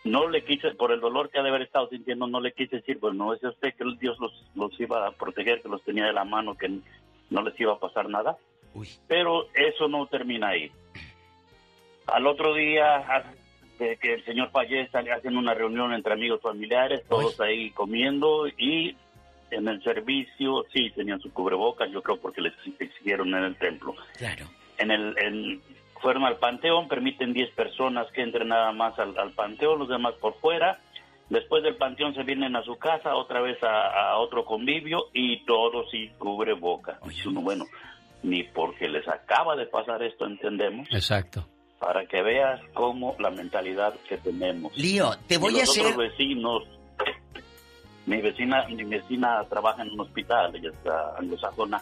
No 0.03 0.27
le 0.29 0.43
quise, 0.43 0.71
por 0.71 0.91
el 0.91 0.99
dolor 0.99 1.29
que 1.29 1.39
ha 1.39 1.43
de 1.43 1.49
haber 1.49 1.61
estado 1.63 1.87
sintiendo, 1.89 2.25
no 2.27 2.39
le 2.41 2.53
quise 2.53 2.77
decir, 2.77 2.99
pues 2.99 3.13
no 3.13 3.33
es 3.33 3.43
usted 3.43 3.73
que 3.75 3.83
Dios 3.99 4.17
los, 4.19 4.31
los 4.55 4.79
iba 4.79 5.05
a 5.07 5.11
proteger, 5.11 5.61
que 5.61 5.69
los 5.69 5.83
tenía 5.83 6.05
de 6.05 6.13
la 6.13 6.23
mano, 6.23 6.55
que 6.55 6.71
no 7.31 7.41
les 7.41 7.59
iba 7.59 7.73
a 7.73 7.79
pasar 7.79 8.07
nada. 8.09 8.37
Pero 9.07 9.47
eso 9.55 9.87
no 9.87 10.05
termina 10.05 10.49
ahí. 10.49 10.71
Al 12.07 12.27
otro 12.27 12.53
día 12.53 13.25
de 13.79 13.97
que 13.97 14.13
el 14.15 14.25
señor 14.25 14.51
fallece, 14.51 14.95
hacen 14.97 15.35
una 15.37 15.53
reunión 15.53 15.93
entre 15.93 16.13
amigos 16.13 16.41
familiares, 16.41 17.03
todos 17.09 17.39
ahí 17.41 17.71
comiendo 17.71 18.47
y 18.47 18.95
en 19.49 19.67
el 19.67 19.83
servicio 19.83 20.65
sí 20.71 20.91
tenían 20.91 21.19
su 21.19 21.33
cubrebocas, 21.33 21.89
yo 21.91 22.01
creo 22.01 22.17
porque 22.19 22.41
les 22.41 22.53
exigieron 22.79 23.29
en 23.35 23.43
el 23.43 23.55
templo. 23.57 23.95
Claro. 24.17 24.45
En 24.77 24.91
el, 24.91 25.17
en- 25.17 25.61
fueron 26.01 26.23
al 26.23 26.37
panteón, 26.37 26.87
permiten 26.87 27.31
10 27.33 27.51
personas 27.51 28.11
que 28.11 28.21
entren 28.23 28.47
nada 28.47 28.71
más 28.71 28.97
al, 28.97 29.15
al 29.19 29.31
panteón, 29.33 29.77
los 29.79 29.89
demás 29.89 30.13
por 30.15 30.33
fuera. 30.39 30.79
Después 31.31 31.63
del 31.63 31.77
panteón 31.77 32.13
se 32.13 32.23
vienen 32.23 32.57
a 32.57 32.61
su 32.63 32.75
casa, 32.77 33.15
otra 33.15 33.39
vez 33.39 33.57
a, 33.63 34.11
a 34.11 34.17
otro 34.17 34.43
convivio 34.43 35.05
y 35.13 35.45
todos 35.45 35.89
sin 35.89 36.09
cubrebocas. 36.17 37.01
Dice 37.07 37.29
uno, 37.29 37.39
bueno, 37.39 37.63
ni 38.21 38.43
porque 38.43 38.89
les 38.89 39.07
acaba 39.07 39.55
de 39.55 39.65
pasar 39.65 40.03
esto 40.03 40.25
entendemos 40.25 40.89
Exacto. 40.91 41.47
para 41.79 42.05
que 42.05 42.21
veas 42.21 42.59
cómo 42.73 43.15
la 43.17 43.29
mentalidad 43.31 43.93
que 44.09 44.17
tenemos. 44.17 44.75
Lío, 44.77 45.11
te 45.25 45.35
Y 45.35 45.37
voy 45.37 45.53
los 45.53 45.61
a 45.61 45.63
hacer... 45.63 45.85
otros 45.85 45.97
vecinos, 46.09 46.63
mi 48.07 48.21
vecina, 48.21 48.67
mi 48.67 48.83
vecina 48.83 49.41
trabaja 49.49 49.83
en 49.83 49.91
un 49.91 50.01
hospital, 50.01 50.53
ella 50.53 50.69
está 50.69 51.15
anglosajona, 51.17 51.81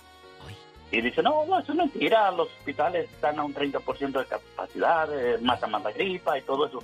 y 0.92 1.02
dice, 1.02 1.22
no, 1.24 1.44
no, 1.46 1.60
eso 1.60 1.72
es 1.72 1.78
mentira, 1.78 2.32
los 2.32 2.48
hospitales 2.48 3.10
están 3.12 3.40
a 3.40 3.44
un 3.44 3.54
30% 3.54 4.12
de 4.12 4.26
capacidad, 4.26 5.08
eh, 5.20 5.38
mata 5.42 5.68
más 5.68 5.84
la 5.84 5.92
gripa 5.92 6.38
y 6.38 6.42
todo 6.42 6.66
eso. 6.66 6.80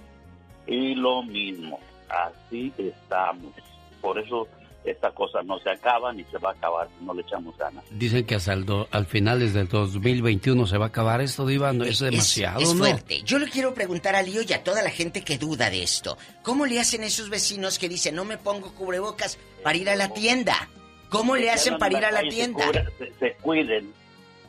Y 0.68 0.94
lo 0.96 1.24
mismo, 1.24 1.80
así 2.24 2.74
estamos. 2.78 3.54
Por 4.02 4.20
eso 4.20 4.48
esta 4.84 5.10
cosa 5.12 5.42
no 5.42 5.58
se 5.60 5.70
acaba 5.72 6.14
ni 6.14 6.24
se 6.26 6.38
va 6.38 6.50
a 6.52 6.54
acabar 6.54 6.88
si 7.00 7.04
no 7.06 7.14
le 7.16 7.22
echamos 7.24 7.58
ganas. 7.58 7.84
Dicen 7.90 8.24
que 8.26 8.36
hasta 8.36 8.54
el 8.54 8.66
do- 8.66 8.88
al 8.92 9.08
finales 9.08 9.54
del 9.56 9.68
2021 9.68 10.68
se 10.68 10.78
va 10.78 10.86
a 10.86 10.88
acabar 10.90 11.22
esto, 11.22 11.46
Diva. 11.48 11.74
No, 11.74 11.86
es 11.86 12.00
demasiado, 12.00 12.60
es 12.60 12.72
¿no? 12.74 12.80
fuerte. 12.84 13.24
Yo 13.24 13.40
le 13.40 13.50
quiero 13.50 13.74
preguntar 13.74 14.16
a 14.16 14.22
Lío 14.22 14.42
y 14.48 14.54
a 14.54 14.64
toda 14.64 14.84
la 14.84 14.92
gente 14.92 15.24
que 15.24 15.40
duda 15.40 15.70
de 15.72 15.82
esto. 15.82 16.18
¿Cómo 16.44 16.68
le 16.68 16.80
hacen 16.80 17.04
esos 17.04 17.30
vecinos 17.30 17.80
que 17.80 17.90
dicen, 17.90 18.14
no 18.16 18.26
me 18.26 18.38
pongo 18.38 18.74
cubrebocas 18.76 19.40
para 19.64 19.76
ir 19.78 19.90
a 19.90 19.96
la 19.96 20.10
tienda? 20.14 20.70
¿Cómo 21.10 21.36
le 21.36 21.50
hacen 21.50 21.78
para 21.80 21.98
ir 21.98 22.06
a 22.06 22.12
la 22.12 22.22
tienda? 22.30 22.66
Se, 23.00 23.12
se 23.20 23.34
cuiden 23.42 23.92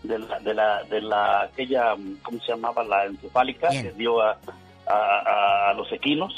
de 0.03 0.19
la, 0.19 0.39
de 0.41 0.53
la, 0.55 0.83
de 0.85 1.01
la, 1.01 1.41
aquella, 1.45 1.95
¿cómo 2.23 2.39
se 2.41 2.49
llamaba? 2.53 2.85
La 2.85 3.07
encefálica 3.07 3.71
que 3.71 3.93
dio 3.93 4.21
a, 4.21 4.33
a, 4.87 4.93
a- 4.95 5.71
a 5.71 5.75
los 5.75 5.91
equinos, 5.93 6.33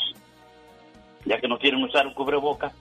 ya 1.28 1.40
que 1.40 1.46
no 1.48 1.58
quieren 1.58 1.82
usar 1.84 2.06
un 2.06 2.14
cubreboca. 2.14 2.72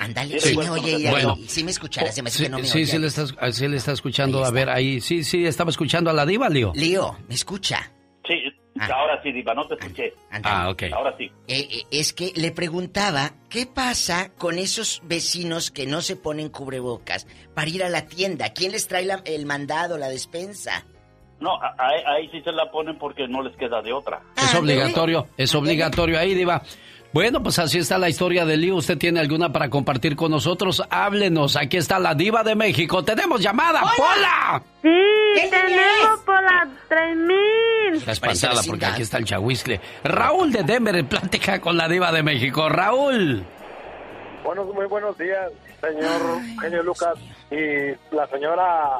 Ándale, 0.00 0.38
Sí, 0.38 0.50
sí 0.50 0.56
me 0.56 0.70
oye 0.70 0.92
y 0.96 1.08
bueno. 1.10 1.36
y 1.36 1.48
sí 1.48 1.64
me 1.64 1.72
escuchara, 1.72 2.12
se 2.12 2.22
me 2.22 2.28
hace 2.28 2.38
Sí, 2.38 2.44
que 2.44 2.50
no 2.50 2.58
me 2.60 2.64
sí, 2.66 2.78
oye. 2.78 2.86
sí 2.86 2.98
le, 2.98 3.06
estás, 3.08 3.34
sí 3.50 3.66
le 3.66 3.76
está 3.76 3.92
escuchando. 3.92 4.44
A 4.44 4.50
ver, 4.52 4.70
ahí, 4.70 5.00
sí, 5.00 5.24
sí, 5.24 5.44
estaba 5.44 5.70
escuchando 5.70 6.08
a 6.08 6.12
la 6.12 6.24
diva, 6.24 6.48
Lío. 6.48 6.72
Lío, 6.76 7.16
¿me 7.28 7.34
escucha? 7.34 7.90
Sí, 8.24 8.34
ahora 8.92 9.20
sí, 9.24 9.32
Diva, 9.32 9.54
no 9.54 9.66
te 9.66 9.74
escuché. 9.74 10.14
Ah, 10.44 10.68
ok. 10.70 10.84
Ahora 10.92 11.16
sí. 11.18 11.24
Eh, 11.48 11.66
eh, 11.68 11.82
es 11.90 12.12
que 12.12 12.32
le 12.36 12.52
preguntaba, 12.52 13.32
¿qué 13.50 13.66
pasa 13.66 14.30
con 14.38 14.56
esos 14.58 15.02
vecinos 15.04 15.72
que 15.72 15.86
no 15.86 16.00
se 16.00 16.14
ponen 16.14 16.48
cubrebocas 16.48 17.26
para 17.54 17.68
ir 17.68 17.82
a 17.82 17.88
la 17.88 18.06
tienda? 18.06 18.52
¿Quién 18.52 18.70
les 18.70 18.86
trae 18.86 19.04
la- 19.04 19.22
el 19.24 19.46
mandado, 19.46 19.98
la 19.98 20.08
despensa? 20.08 20.84
No, 21.40 21.54
a- 21.62 21.74
ahí, 21.78 22.02
ahí 22.06 22.28
sí 22.30 22.40
se 22.42 22.52
la 22.52 22.70
ponen 22.70 22.98
porque 22.98 23.28
no 23.28 23.42
les 23.42 23.56
queda 23.56 23.80
de 23.82 23.92
otra. 23.92 24.20
Es 24.36 24.54
obligatorio, 24.54 25.26
es 25.36 25.54
obligatorio 25.54 26.18
ahí, 26.18 26.34
Diva. 26.34 26.62
Bueno, 27.10 27.42
pues 27.42 27.58
así 27.58 27.78
está 27.78 27.96
la 27.96 28.10
historia 28.10 28.44
de 28.44 28.58
Lío. 28.58 28.76
¿Usted 28.76 28.98
tiene 28.98 29.18
alguna 29.20 29.50
para 29.50 29.70
compartir 29.70 30.14
con 30.14 30.30
nosotros? 30.30 30.82
Háblenos. 30.90 31.56
Aquí 31.56 31.78
está 31.78 31.98
la 31.98 32.14
Diva 32.14 32.42
de 32.42 32.54
México. 32.54 33.02
¡Tenemos 33.02 33.40
llamada! 33.40 33.80
¡Pola! 33.96 34.62
Sí, 34.82 35.48
tenemos 35.50 36.20
por 36.26 36.42
la 36.42 36.68
3000. 36.88 37.94
Está 37.94 38.12
espantada 38.12 38.60
porque 38.66 38.84
aquí 38.84 39.02
está 39.02 39.16
el 39.16 39.24
chahuizcle. 39.24 39.80
Raúl 40.04 40.52
de 40.52 40.62
Denver, 40.64 41.02
plática 41.06 41.58
con 41.62 41.78
la 41.78 41.88
Diva 41.88 42.12
de 42.12 42.22
México. 42.22 42.68
Raúl. 42.68 43.42
Buenos, 44.44 44.66
muy 44.74 44.86
buenos 44.86 45.16
días, 45.18 45.50
señor 45.80 46.40
Genio 46.60 46.82
Lucas 46.82 47.14
y 47.50 48.14
la 48.14 48.26
señora 48.30 48.90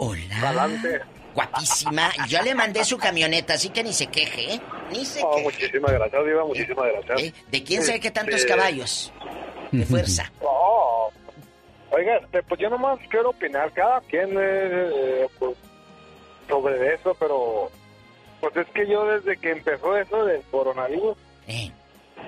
Galante. 0.41 1.01
Guapísima. 1.39 2.11
Yo 2.29 2.43
le 2.43 2.55
mandé 2.55 2.85
su 2.85 2.99
camioneta, 2.99 3.55
así 3.55 3.71
que 3.71 3.85
ni 3.85 3.93
se 3.93 4.09
queje, 4.09 4.55
¿eh? 4.55 4.61
Ni 4.91 5.05
se 5.05 5.21
Oh, 5.23 5.31
queje. 5.37 5.43
muchísimas 5.45 5.93
gracias, 5.93 6.25
Diva, 6.27 6.45
muchísimas 6.45 6.87
gracias. 7.07 7.33
¿De 7.51 7.63
quién 7.63 7.83
sabe 7.85 8.01
qué 8.01 8.11
tantos 8.11 8.35
Este, 8.37 8.49
caballos? 8.49 9.13
De 9.71 9.85
fuerza. 9.85 10.31
Oh, 10.43 11.11
oiga, 11.91 12.17
este, 12.17 12.43
pues 12.43 12.61
yo 12.61 12.69
nomás 12.71 12.99
quiero 13.09 13.31
opinar, 13.31 13.73
cada 13.73 14.01
quien 14.03 14.31
eh, 14.37 14.91
eh, 14.93 15.27
pues, 15.39 15.57
sobre 16.49 16.95
eso, 16.95 17.15
pero 17.19 17.71
pues 18.41 18.57
es 18.57 18.67
que 18.69 18.87
yo 18.89 19.07
desde 19.07 19.37
que 19.39 19.51
empezó 19.53 19.97
eso 19.97 20.25
del 20.25 20.43
coronavirus, 20.51 21.17
Eh. 21.47 21.71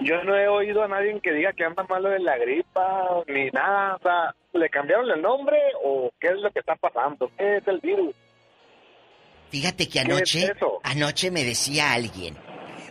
yo 0.02 0.22
no 0.24 0.36
he 0.36 0.48
oído 0.48 0.82
a 0.84 0.88
nadie 0.88 1.18
que 1.20 1.32
diga 1.32 1.52
que 1.52 1.64
anda 1.64 1.82
malo 1.84 2.08
de 2.10 2.20
la 2.20 2.36
gripa, 2.38 3.22
ni 3.26 3.50
nada, 3.50 3.96
o 3.96 4.02
sea, 4.02 4.34
¿le 4.52 4.68
cambiaron 4.70 5.10
el 5.10 5.20
nombre 5.22 5.58
o 5.84 6.10
qué 6.20 6.28
es 6.28 6.36
lo 6.40 6.50
que 6.50 6.60
está 6.60 6.76
pasando? 6.76 7.30
¿Qué 7.36 7.56
es 7.58 7.68
el 7.68 7.80
virus? 7.80 8.14
Fíjate 9.51 9.86
que 9.86 9.93
¿Qué 9.93 9.98
es 10.01 10.05
anoche, 10.05 10.44
eso? 10.56 10.81
anoche 10.85 11.31
me 11.31 11.44
decía 11.44 11.93
alguien, 11.93 12.36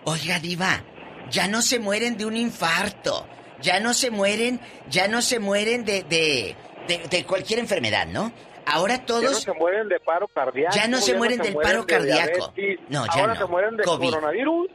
oiga 0.04 0.40
diva, 0.40 0.84
ya 1.32 1.48
no 1.48 1.62
se 1.62 1.80
mueren 1.80 2.18
de 2.18 2.26
un 2.26 2.36
infarto, 2.36 3.26
ya 3.62 3.80
no 3.80 3.94
se 3.94 4.12
mueren, 4.12 4.60
ya 4.90 5.08
no 5.08 5.22
se 5.22 5.40
mueren 5.40 5.86
de, 5.86 6.04
de, 6.04 6.56
de, 6.88 6.98
de 7.10 7.24
cualquier 7.26 7.60
enfermedad, 7.60 8.08
¿no? 8.08 8.32
Ahora 8.66 8.96
Ya 8.96 9.00
no 9.00 9.06
todos, 9.06 9.42
se 9.42 9.54
mueren 9.54 9.88
de 9.88 10.00
paro 10.00 10.28
cardíaco. 10.28 10.76
Ya 10.76 10.88
no 10.88 10.98
se 10.98 11.16
mueren 11.16 11.40
del 11.40 11.56
paro 11.56 11.82
de 11.82 11.86
cardíaco. 11.88 12.54
diabetes, 12.56 12.86
No, 12.90 13.06
ya 13.08 13.12
Ahora 13.22 13.34
no. 13.34 13.40
se 13.40 13.46
mueren 13.46 13.78
de 13.78 13.84
COVID. 13.84 14.10
coronavirus. 14.10 14.68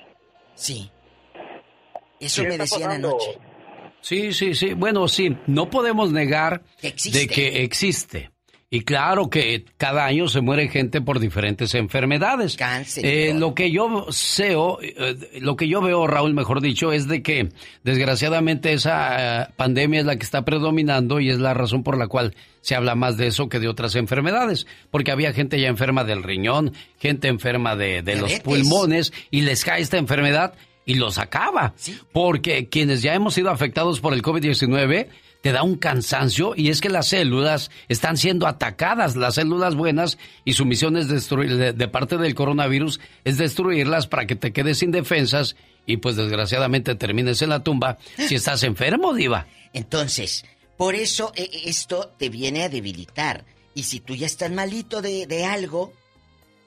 sí, 0.55 0.90
eso 2.19 2.43
¿Qué 2.43 2.48
me 2.48 2.59
decían 2.59 2.82
pasando? 2.89 3.09
anoche. 3.11 3.39
Sí, 4.01 4.32
sí, 4.32 4.55
sí. 4.55 4.74
Bueno, 4.74 5.06
sí, 5.09 5.36
no 5.47 5.70
podemos 5.70 6.11
negar 6.12 6.62
existe. 6.82 7.20
de 7.20 7.27
que 7.28 7.62
existe. 7.62 8.31
Y 8.74 8.80
claro 8.80 9.30
que 9.30 9.64
cada 9.76 10.05
año 10.05 10.26
se 10.26 10.40
muere 10.40 10.66
gente 10.68 11.01
por 11.01 11.20
diferentes 11.20 11.76
enfermedades. 11.76 12.56
Cáncer. 12.56 13.06
Eh, 13.06 13.32
lo 13.32 13.55
que 13.55 13.70
yo 13.70 14.09
eh, 14.82 15.16
lo 15.40 15.55
que 15.55 15.68
yo 15.68 15.80
veo, 15.80 16.09
Raúl, 16.09 16.34
mejor 16.34 16.60
dicho, 16.60 16.90
es 16.90 17.06
de 17.06 17.22
que 17.22 17.51
desgraciadamente 17.84 18.72
esa 18.72 19.42
eh, 19.42 19.46
pandemia 19.55 20.01
es 20.01 20.06
la 20.06 20.16
que 20.16 20.24
está 20.24 20.44
predominando 20.44 21.20
y 21.20 21.30
es 21.30 21.38
la 21.38 21.55
razón 21.55 21.84
por 21.84 21.96
la 21.96 22.09
cual 22.09 22.34
se 22.62 22.74
habla 22.74 22.96
más 22.96 23.16
de 23.16 23.28
eso 23.28 23.48
que 23.48 23.60
de 23.60 23.68
otras 23.68 23.94
enfermedades. 23.94 24.66
Porque 24.90 25.12
había 25.12 25.32
gente 25.32 25.60
ya 25.60 25.68
enferma 25.68 26.02
del 26.02 26.24
riñón, 26.24 26.72
gente 26.98 27.28
enferma 27.28 27.76
de, 27.76 28.02
de 28.02 28.16
los 28.16 28.40
pulmones 28.40 29.12
y 29.30 29.42
les 29.42 29.64
cae 29.64 29.82
esta 29.82 29.98
enfermedad 29.98 30.55
y 30.84 30.94
los 30.94 31.18
acaba. 31.18 31.74
Porque 32.12 32.68
quienes 32.68 33.02
ya 33.02 33.14
hemos 33.14 33.34
sido 33.34 33.51
afectados 33.51 34.01
por 34.01 34.14
el 34.14 34.22
COVID-19 34.22 35.06
te 35.44 35.52
da 35.52 35.62
un 35.62 35.76
cansancio 35.76 36.54
y 36.56 36.70
es 36.70 36.80
que 36.80 36.88
las 36.88 37.08
células 37.08 37.70
están 37.90 38.16
siendo 38.16 38.46
atacadas, 38.46 39.14
las 39.14 39.34
células 39.34 39.74
buenas, 39.74 40.16
y 40.46 40.54
su 40.54 40.64
misión 40.64 40.96
es 40.96 41.06
destruir, 41.06 41.74
de, 41.74 41.88
parte 41.88 42.16
del 42.16 42.34
coronavirus, 42.34 42.98
es 43.24 43.36
destruirlas 43.36 44.06
para 44.06 44.26
que 44.26 44.36
te 44.36 44.54
quedes 44.54 44.78
sin 44.78 44.90
defensas 44.90 45.54
y 45.84 45.98
pues 45.98 46.16
desgraciadamente 46.16 46.94
termines 46.94 47.42
en 47.42 47.50
la 47.50 47.62
tumba 47.62 47.98
si 48.16 48.34
estás 48.36 48.62
enfermo, 48.62 49.12
diva. 49.12 49.46
Entonces, 49.74 50.46
por 50.78 50.94
eso 50.94 51.30
e, 51.36 51.42
e, 51.42 51.68
esto 51.68 52.14
te 52.16 52.30
viene 52.30 52.62
a 52.62 52.70
debilitar. 52.70 53.44
Y 53.74 53.82
si 53.82 54.00
tú 54.00 54.14
ya 54.14 54.24
estás 54.24 54.50
malito 54.50 55.02
de, 55.02 55.26
de 55.26 55.44
algo, 55.44 55.92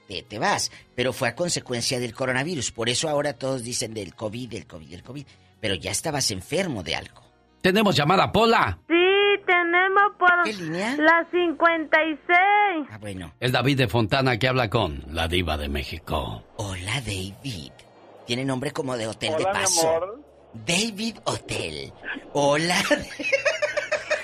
te, 0.08 0.22
te, 0.22 0.38
vas. 0.38 0.72
Pero 0.94 1.14
fue 1.14 1.30
a 1.30 1.36
consecuencia 1.36 2.00
del 2.00 2.14
coronavirus. 2.14 2.72
Por 2.72 2.90
eso 2.90 3.10
ahora 3.10 3.34
todos 3.34 3.64
dicen 3.64 3.96
del 3.96 4.14
COVID, 4.14 4.50
del 4.50 4.68
COVID, 4.68 4.88
del 4.88 5.02
COVID. 5.02 5.26
Pero 5.60 5.74
ya 5.74 5.90
estabas 5.90 6.30
enfermo 6.30 6.84
de 6.84 6.94
algo. 6.94 7.27
Tenemos 7.62 7.96
llamada, 7.96 8.32
Pola. 8.32 8.78
Sí, 8.88 8.94
tenemos 9.46 10.04
por 10.18 10.44
¿Qué 10.46 10.54
línea? 10.54 10.96
la 10.98 11.26
56. 11.32 12.88
Ah, 12.92 12.98
bueno. 13.00 13.34
Es 13.40 13.52
David 13.52 13.78
de 13.78 13.88
Fontana 13.88 14.38
que 14.38 14.48
habla 14.48 14.70
con 14.70 15.04
la 15.12 15.28
diva 15.28 15.58
de 15.58 15.68
México. 15.70 16.44
Hola, 16.58 17.02
David. 17.02 17.72
Tiene 18.26 18.46
nombre 18.46 18.72
como 18.72 18.96
de 18.98 19.08
hotel 19.08 19.34
de 19.38 19.44
paso. 19.46 20.22
David 20.54 21.18
Hotel. 21.26 21.92
Hola. 22.34 22.76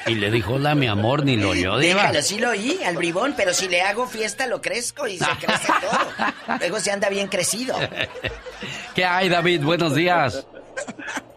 Y 0.06 0.16
le 0.16 0.30
dijo, 0.32 0.56
hola, 0.56 0.76
mi 0.76 0.86
amor, 0.86 1.24
ni 1.24 1.38
lo 1.38 1.52
oyó, 1.52 1.78
diva. 1.78 2.02
Déjalo, 2.02 2.22
sí 2.24 2.38
lo 2.38 2.50
oí, 2.50 2.78
al 2.86 2.98
bribón, 2.98 3.36
pero 3.38 3.54
si 3.54 3.70
le 3.70 3.82
hago 3.84 4.06
fiesta 4.06 4.48
lo 4.48 4.62
crezco 4.62 5.08
y 5.08 5.18
se 5.18 5.26
crece 5.40 5.72
todo. 5.80 6.58
Luego 6.60 6.82
se 6.82 6.92
anda 6.92 7.08
bien 7.08 7.30
crecido. 7.30 7.74
¿Qué 8.94 9.06
hay, 9.06 9.30
David? 9.30 9.64
Buenos 9.64 9.96
días. 9.96 10.46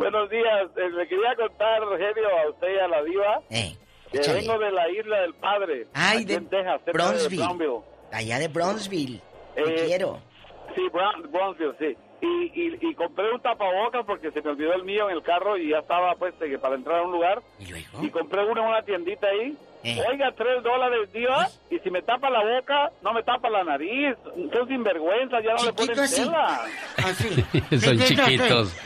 Buenos 0.00 0.30
días. 0.30 0.70
Eh, 0.76 0.88
le 0.96 1.06
quería 1.06 1.36
contar, 1.36 1.82
Rogelio, 1.82 2.26
a 2.26 2.48
usted 2.48 2.74
y 2.74 2.78
a 2.78 2.88
la 2.88 3.02
diva. 3.02 3.42
Eh, 3.50 3.76
que 4.10 4.32
vengo 4.32 4.58
de 4.58 4.72
la 4.72 4.88
isla 4.88 5.20
del 5.20 5.34
padre. 5.34 5.88
Ay, 5.92 6.24
de 6.24 6.40
Bronzeville. 6.90 7.82
Allá 8.10 8.38
de 8.38 8.48
Bronzeville. 8.48 9.20
Eh, 9.56 9.84
quiero. 9.84 10.18
Sí, 10.74 10.88
Bronzeville, 10.88 11.74
sí. 11.78 11.96
Y, 12.22 12.88
y, 12.88 12.94
compré 12.94 13.30
un 13.30 13.40
tapabocas 13.40 14.06
porque 14.06 14.30
se 14.30 14.40
me 14.40 14.50
olvidó 14.50 14.72
el 14.72 14.84
mío 14.84 15.10
en 15.10 15.16
el 15.16 15.22
carro 15.22 15.58
y 15.58 15.68
ya 15.68 15.80
estaba 15.80 16.14
pues 16.14 16.32
para 16.62 16.76
entrar 16.76 17.00
a 17.00 17.02
un 17.02 17.12
lugar. 17.12 17.42
¿Y, 17.58 18.06
y 18.06 18.10
compré 18.10 18.42
uno 18.42 18.62
en 18.62 18.68
una 18.68 18.82
tiendita 18.82 19.26
ahí 19.26 19.54
eh. 19.84 19.98
Oiga, 20.08 20.32
tres 20.36 20.62
dólares, 20.62 21.12
Dios, 21.12 21.60
y 21.70 21.78
si 21.78 21.90
me 21.90 22.02
tapa 22.02 22.28
la 22.30 22.40
boca, 22.40 22.92
no 23.02 23.12
me 23.12 23.22
tapa 23.22 23.48
la 23.50 23.64
nariz. 23.64 24.16
Son 24.52 24.68
sinvergüenza, 24.68 25.40
ya 25.40 25.54
no 25.54 25.64
le 25.64 25.72
ponen 25.72 25.96
tela. 26.10 26.60
Son 27.80 27.98
chiquitos. 27.98 28.76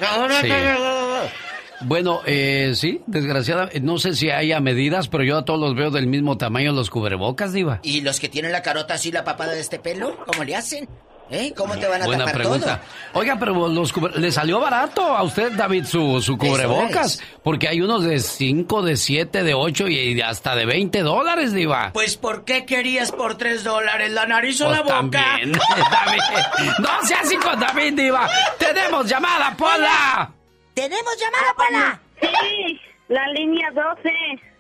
Bueno, 1.80 2.20
eh, 2.24 2.72
sí, 2.74 3.02
desgraciadamente, 3.06 3.80
no 3.80 3.98
sé 3.98 4.14
si 4.14 4.30
haya 4.30 4.60
medidas, 4.60 5.08
pero 5.08 5.24
yo 5.24 5.38
a 5.38 5.44
todos 5.44 5.60
los 5.60 5.74
veo 5.74 5.90
del 5.90 6.06
mismo 6.06 6.38
tamaño 6.38 6.72
los 6.72 6.88
cubrebocas, 6.88 7.52
Diva. 7.52 7.80
¿Y 7.82 8.00
los 8.00 8.20
que 8.20 8.28
tienen 8.28 8.52
la 8.52 8.62
carota 8.62 8.94
así, 8.94 9.10
la 9.12 9.24
papada 9.24 9.52
de 9.52 9.60
este 9.60 9.78
pelo? 9.78 10.16
¿Cómo 10.24 10.44
le 10.44 10.56
hacen? 10.56 10.88
¿Eh? 11.30 11.55
¿Cómo 11.56 11.76
te 11.76 11.86
van 11.86 12.02
a 12.02 12.06
Buena 12.06 12.26
tapar 12.26 12.40
pregunta. 12.40 12.80
Oiga, 13.14 13.36
pero 13.38 13.68
los 13.68 13.94
le 14.16 14.30
salió 14.30 14.60
barato 14.60 15.02
a 15.02 15.22
usted, 15.22 15.52
David, 15.52 15.84
su, 15.84 16.20
su 16.20 16.36
cubrebocas. 16.36 17.22
Porque 17.42 17.68
hay 17.68 17.80
unos 17.80 18.05
de 18.05 18.18
5, 18.20 18.82
de 18.82 18.96
7, 18.96 19.42
de 19.42 19.55
8 19.55 19.88
y 19.88 20.20
hasta 20.20 20.55
de 20.55 20.66
20 20.66 21.01
dólares, 21.01 21.52
Diva. 21.52 21.90
Pues, 21.92 22.16
¿por 22.16 22.44
qué 22.44 22.66
querías 22.66 23.10
por 23.10 23.38
3 23.38 23.64
dólares 23.64 24.12
la 24.12 24.26
nariz 24.26 24.60
o 24.60 24.70
la 24.70 24.82
pues 24.82 24.94
boca? 24.94 25.22
También, 25.22 25.52
David. 25.90 26.70
No 26.80 27.06
sea 27.06 27.20
así 27.20 27.36
con 27.36 27.59
David, 27.59 27.94
Diva. 27.94 28.28
¡Tenemos 28.59 29.09
llamada, 29.09 29.56
Pola! 29.56 30.30
¿Tenemos 30.74 31.16
llamada, 31.18 31.55
Pola? 31.56 32.01
Sí, 32.20 32.80
la 33.09 33.26
línea 33.28 33.70
12. 33.70 34.10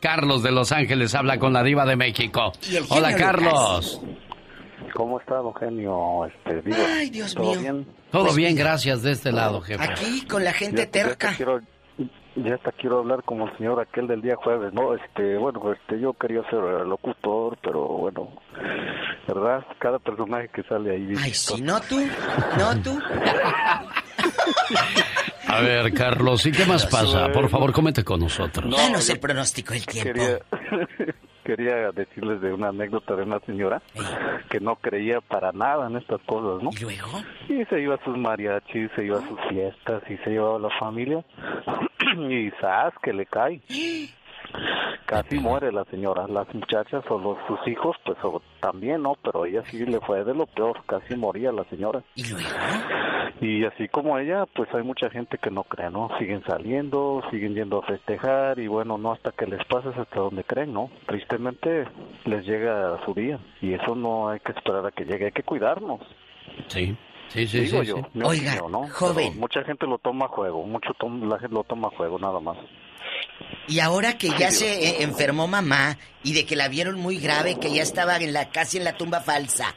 Carlos 0.00 0.42
de 0.42 0.52
Los 0.52 0.72
Ángeles 0.72 1.14
habla 1.14 1.38
con 1.38 1.52
la 1.52 1.62
Diva 1.62 1.84
de 1.84 1.96
México. 1.96 2.52
Hola, 2.88 3.14
Carlos. 3.16 4.00
¿Cómo 4.94 5.18
está, 5.20 5.36
don 5.36 5.54
Genio? 5.54 6.24
Este, 6.26 6.62
Ay, 6.74 7.10
Dios 7.10 7.34
¿todo 7.34 7.50
mío. 7.50 7.60
Bien? 7.60 7.86
Todo 8.12 8.24
pues 8.24 8.36
bien, 8.36 8.54
gracias 8.54 9.02
de 9.02 9.12
este 9.12 9.32
lado, 9.32 9.60
jefe. 9.60 9.82
Aquí 9.82 10.24
con 10.26 10.44
la 10.44 10.52
gente 10.52 10.86
terca. 10.86 11.32
Ya 11.32 11.36
quiero, 11.36 11.60
ya 12.36 12.54
hasta 12.54 12.70
quiero 12.72 13.00
hablar 13.00 13.24
como 13.24 13.48
el 13.48 13.56
señor 13.56 13.80
aquel 13.80 14.06
del 14.06 14.22
día 14.22 14.36
jueves, 14.36 14.72
¿no? 14.72 14.94
Este, 14.94 15.36
bueno, 15.36 15.60
este, 15.72 15.98
yo 15.98 16.12
quería 16.14 16.42
ser 16.48 16.60
locutor, 16.86 17.58
pero 17.62 17.86
bueno, 17.86 18.28
¿verdad? 19.26 19.64
Cada 19.80 19.98
personaje 19.98 20.48
que 20.54 20.62
sale 20.62 20.92
ahí. 20.92 21.12
Ay, 21.20 21.34
sí, 21.34 21.60
no 21.60 21.80
tú, 21.80 22.00
no 22.58 22.80
tú. 22.82 22.96
A 25.48 25.60
ver, 25.60 25.92
Carlos, 25.92 26.46
¿y 26.46 26.52
qué 26.52 26.64
más 26.64 26.86
pasa? 26.86 27.30
Por 27.32 27.48
favor, 27.48 27.72
comente 27.72 28.02
con 28.04 28.20
nosotros. 28.20 28.66
No, 28.66 28.90
no 28.90 28.98
sé 29.00 29.12
el 29.14 29.20
pronóstico 29.20 29.74
del 29.74 29.86
tiempo. 29.86 30.12
Quería, 30.12 30.38
quería 31.44 31.92
decirles 31.92 32.40
de 32.40 32.52
una 32.52 32.68
anécdota 32.68 33.14
de 33.14 33.22
una 33.22 33.38
señora 33.40 33.82
que 34.50 34.60
no 34.60 34.76
creía 34.76 35.20
para 35.20 35.52
nada 35.52 35.86
en 35.86 35.96
estas 35.96 36.20
cosas, 36.22 36.62
¿no? 36.62 36.70
¿Y 36.72 36.80
luego? 36.80 37.22
Y 37.48 37.64
se 37.66 37.80
iba 37.80 37.94
a 37.94 38.04
sus 38.04 38.16
mariachis, 38.16 38.90
se 38.96 39.04
iba 39.04 39.18
a 39.18 39.28
sus 39.28 39.38
fiestas 39.48 40.02
y 40.08 40.16
se 40.18 40.30
llevaba 40.30 40.56
a 40.56 40.60
la 40.60 40.70
familia. 40.78 41.24
y 42.28 42.50
¡zas! 42.60 42.94
que 43.02 43.12
le 43.12 43.26
cae. 43.26 43.60
Casi 45.06 45.38
muere 45.38 45.70
la 45.72 45.84
señora. 45.84 46.26
Las 46.28 46.52
muchachas 46.54 47.04
o 47.10 47.18
los, 47.18 47.36
sus 47.46 47.66
hijos, 47.68 47.96
pues 48.04 48.16
también, 48.60 49.02
¿no? 49.02 49.14
Pero 49.22 49.44
ella 49.44 49.62
sí 49.66 49.84
le 49.84 50.00
fue 50.00 50.24
de 50.24 50.34
lo 50.34 50.46
peor. 50.46 50.82
Casi 50.86 51.14
moría 51.16 51.52
la 51.52 51.64
señora. 51.64 52.02
¿Y 52.14 52.24
luego? 52.30 52.48
Y 53.40 53.64
así 53.64 53.88
como 53.88 54.18
ella, 54.18 54.46
pues 54.54 54.72
hay 54.74 54.82
mucha 54.82 55.10
gente 55.10 55.38
que 55.38 55.50
no 55.50 55.64
cree, 55.64 55.90
¿no? 55.90 56.08
Siguen 56.18 56.42
saliendo, 56.46 57.22
siguen 57.30 57.54
yendo 57.54 57.78
a 57.80 57.82
festejar 57.86 58.58
y 58.58 58.68
bueno, 58.68 58.96
no 58.96 59.12
hasta 59.12 59.32
que 59.32 59.46
les 59.46 59.62
pases 59.66 59.96
hasta 59.98 60.20
donde 60.20 60.44
creen, 60.44 60.72
¿no? 60.72 60.90
Tristemente 61.06 61.86
les 62.24 62.46
llega 62.46 62.94
a 62.94 63.04
su 63.04 63.12
día 63.12 63.38
y 63.60 63.74
eso 63.74 63.94
no 63.96 64.28
hay 64.28 64.40
que 64.40 64.52
esperar 64.52 64.86
a 64.86 64.92
que 64.92 65.04
llegue, 65.04 65.26
hay 65.26 65.32
que 65.32 65.42
cuidarnos. 65.42 66.00
Sí. 66.68 66.96
Sí, 67.28 67.46
sí, 67.48 67.60
Digo 67.60 67.80
sí, 67.82 67.86
yo, 67.88 67.96
sí. 67.96 68.02
mi 68.14 68.24
Oiga, 68.26 68.52
opinión, 68.52 68.72
¿no? 68.72 68.88
joven. 68.88 69.28
Pero 69.30 69.40
mucha 69.40 69.64
gente 69.64 69.86
lo 69.86 69.98
toma 69.98 70.26
a 70.26 70.28
juego, 70.28 70.62
mucho 70.64 70.92
tom- 70.94 71.28
la 71.28 71.38
gente 71.38 71.54
lo 71.54 71.64
toma 71.64 71.88
a 71.88 71.96
juego, 71.96 72.18
nada 72.18 72.38
más. 72.38 72.56
Y 73.66 73.80
ahora 73.80 74.18
que 74.18 74.28
ya 74.38 74.50
se 74.50 74.88
eh, 74.88 75.02
enfermó 75.02 75.46
mamá 75.46 75.98
y 76.22 76.34
de 76.34 76.44
que 76.44 76.56
la 76.56 76.68
vieron 76.68 76.98
muy 76.98 77.18
grave, 77.18 77.58
que 77.58 77.72
ya 77.72 77.82
estaba 77.82 78.16
en 78.16 78.32
la 78.32 78.50
casi 78.50 78.76
en 78.76 78.84
la 78.84 78.96
tumba 78.96 79.20
falsa, 79.20 79.74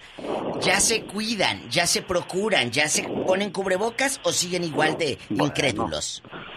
ya 0.61 0.79
se 0.79 1.03
cuidan, 1.03 1.69
ya 1.69 1.87
se 1.87 2.01
procuran, 2.01 2.71
ya 2.71 2.89
se 2.89 3.03
ponen 3.03 3.51
cubrebocas 3.51 4.19
o 4.23 4.33
siguen 4.33 4.63
igual 4.63 4.97
de 4.97 5.17
incrédulos. 5.29 6.21
Bueno, 6.25 6.56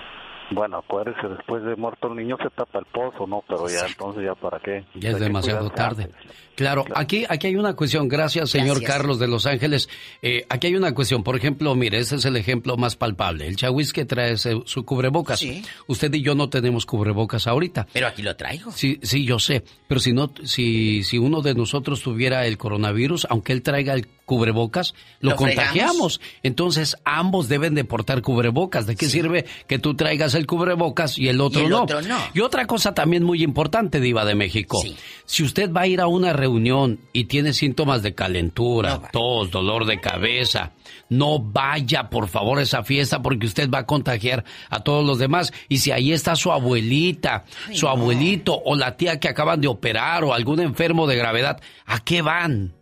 acuérdese, 0.58 1.28
después 1.28 1.62
de 1.64 1.76
muerto 1.76 2.08
el 2.08 2.16
niño 2.16 2.36
se 2.42 2.50
tapa 2.50 2.78
el 2.80 2.86
pozo, 2.86 3.26
¿no? 3.26 3.42
Pero 3.48 3.68
ya 3.68 3.86
entonces, 3.86 4.24
¿ya 4.24 4.34
para 4.34 4.58
qué? 4.60 4.84
Ya 4.94 5.10
es 5.10 5.20
demasiado 5.20 5.70
tarde. 5.70 6.04
antes. 6.04 6.16
Claro, 6.56 6.84
aquí, 6.94 7.24
aquí 7.28 7.46
hay 7.46 7.56
una 7.56 7.74
cuestión. 7.74 8.06
Gracias, 8.08 8.50
señor 8.50 8.80
Gracias. 8.80 8.90
Carlos 8.90 9.18
de 9.18 9.28
Los 9.28 9.46
Ángeles. 9.46 9.88
Eh, 10.20 10.44
aquí 10.50 10.66
hay 10.66 10.76
una 10.76 10.92
cuestión. 10.94 11.22
Por 11.22 11.34
ejemplo, 11.36 11.74
mire, 11.74 11.98
ese 11.98 12.16
es 12.16 12.24
el 12.26 12.36
ejemplo 12.36 12.76
más 12.76 12.96
palpable. 12.96 13.46
El 13.46 13.56
chagüis 13.56 13.92
que 13.94 14.04
trae 14.04 14.32
ese- 14.32 14.60
su 14.66 14.84
cubrebocas. 14.84 15.38
Sí. 15.38 15.62
Usted 15.86 16.12
y 16.12 16.22
yo 16.22 16.34
no 16.34 16.50
tenemos 16.50 16.84
cubrebocas 16.84 17.46
ahorita. 17.46 17.86
Pero 17.94 18.08
aquí 18.08 18.20
lo 18.22 18.36
traigo. 18.36 18.70
Sí, 18.72 18.98
sí, 19.02 19.24
yo 19.24 19.38
sé. 19.38 19.64
Pero 19.88 20.00
si 20.00 20.12
no, 20.12 20.32
si, 20.44 21.02
si 21.02 21.16
uno 21.16 21.40
de 21.40 21.54
nosotros 21.54 22.02
tuviera 22.02 22.44
el 22.46 22.58
coronavirus, 22.58 23.26
aunque 23.30 23.54
él 23.54 23.62
traiga 23.62 23.94
el 23.94 24.06
cubrebocas, 24.30 24.94
lo, 25.18 25.30
¿Lo 25.30 25.36
contagiamos. 25.36 26.20
Entonces, 26.44 26.96
ambos 27.04 27.48
deben 27.48 27.74
de 27.74 27.82
portar 27.82 28.22
cubrebocas. 28.22 28.86
¿De 28.86 28.94
qué 28.94 29.06
sirve 29.06 29.44
que 29.66 29.80
tú 29.80 29.94
traigas 29.96 30.36
el 30.36 30.46
cubrebocas 30.46 31.18
y 31.18 31.26
el 31.26 31.40
otro 31.40 31.62
Y 31.62 31.64
el 31.64 31.70
no? 31.70 31.82
otro 31.82 32.00
no. 32.02 32.16
Y 32.32 32.38
otra 32.38 32.68
cosa 32.68 32.94
también 32.94 33.24
muy 33.24 33.42
importante, 33.42 33.98
Diva 33.98 34.24
de 34.24 34.36
México. 34.36 34.78
Sí. 34.80 34.94
Si 35.24 35.42
usted 35.42 35.72
va 35.72 35.80
a 35.80 35.86
ir 35.88 36.00
a 36.00 36.06
una 36.06 36.32
reunión 36.32 37.00
y 37.12 37.24
tiene 37.24 37.52
síntomas 37.54 38.04
de 38.04 38.14
calentura, 38.14 39.00
tos, 39.10 39.50
dolor 39.50 39.84
de 39.84 40.00
cabeza, 40.00 40.74
no 41.08 41.40
vaya, 41.40 42.08
por 42.08 42.28
favor, 42.28 42.60
a 42.60 42.62
esa 42.62 42.84
fiesta 42.84 43.20
porque 43.20 43.46
usted 43.46 43.68
va 43.68 43.78
a 43.80 43.86
contagiar 43.86 44.44
a 44.68 44.78
todos 44.84 45.04
los 45.04 45.18
demás. 45.18 45.52
Y 45.68 45.78
si 45.78 45.90
ahí 45.90 46.12
está 46.12 46.36
su 46.36 46.52
abuelita, 46.52 47.44
Ay, 47.68 47.76
su 47.76 47.86
no. 47.86 47.92
abuelito 47.92 48.60
o 48.64 48.76
la 48.76 48.96
tía 48.96 49.18
que 49.18 49.28
acaban 49.28 49.60
de 49.60 49.66
operar 49.66 50.22
o 50.22 50.34
algún 50.34 50.60
enfermo 50.60 51.08
de 51.08 51.16
gravedad, 51.16 51.60
¿a 51.84 51.98
qué 52.04 52.22
van? 52.22 52.74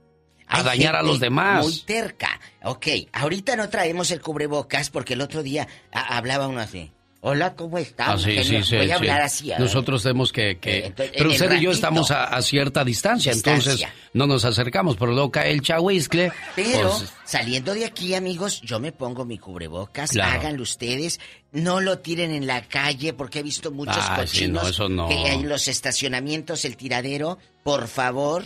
A 0.49 0.63
dañar 0.63 0.97
a 0.97 1.03
los 1.03 1.21
demás. 1.21 1.65
Muy 1.65 1.79
terca. 1.81 2.41
Ok, 2.65 2.87
ahorita 3.13 3.57
no 3.57 3.69
traemos 3.69 4.11
el 4.11 4.21
cubrebocas 4.21 4.91
porque 4.91 5.15
el 5.15 5.21
otro 5.21 5.43
día 5.43 5.69
a- 5.93 6.17
hablaba 6.17 6.49
uno 6.49 6.61
así. 6.61 6.91
Hola, 7.21 7.55
¿cómo 7.57 7.79
está? 7.79 8.13
Ah, 8.13 8.17
sí, 8.19 8.45
sí, 8.45 8.63
sí, 8.63 8.77
Voy 8.77 8.93
a 8.93 8.95
hablar 8.95 9.21
así. 9.23 9.51
¿eh? 9.51 9.57
Nosotros 9.59 10.05
tenemos 10.05 10.31
que... 10.33 10.59
que- 10.59 10.87
entonces, 10.87 11.15
pero 11.19 11.31
usted 11.31 11.53
y 11.59 11.63
yo 11.63 11.73
estamos 11.73 12.13
a, 12.13 12.25
a 12.27 12.41
cierta 12.43 12.85
distancia, 12.85 13.33
Distancia. 13.33 13.71
entonces 13.73 13.89
no 14.15 14.29
nos 14.29 14.45
acercamos, 14.45 14.97
pero 14.97 15.11
luego 15.13 15.29
cae 15.33 15.51
el 15.51 15.61
chahuizcle. 15.61 16.31
Pero 16.55 16.91
pues, 16.97 17.13
saliendo 17.25 17.75
de 17.75 17.87
aquí, 17.87 18.15
amigos, 18.15 18.61
yo 18.63 18.79
me 18.79 18.93
pongo 18.93 19.25
mi 19.25 19.37
cubrebocas, 19.37 20.13
Claro. 20.13 20.39
háganlo 20.39 20.63
ustedes, 20.63 21.19
no 21.51 21.81
lo 21.81 21.99
tiren 21.99 22.31
en 22.31 22.47
la 22.47 22.63
calle 22.63 23.13
porque 23.15 23.41
he 23.41 23.43
visto 23.43 23.73
muchos 23.73 23.97
sí, 23.97 24.11
cochinos 24.15 24.63
no, 24.63 24.69
eso 24.69 24.89
no. 24.89 25.09
que 25.09 25.33
en 25.33 25.49
los 25.49 25.67
estacionamientos, 25.67 26.65
el 26.65 26.77
tiradero, 26.77 27.37
por 27.65 27.89
favor. 27.89 28.45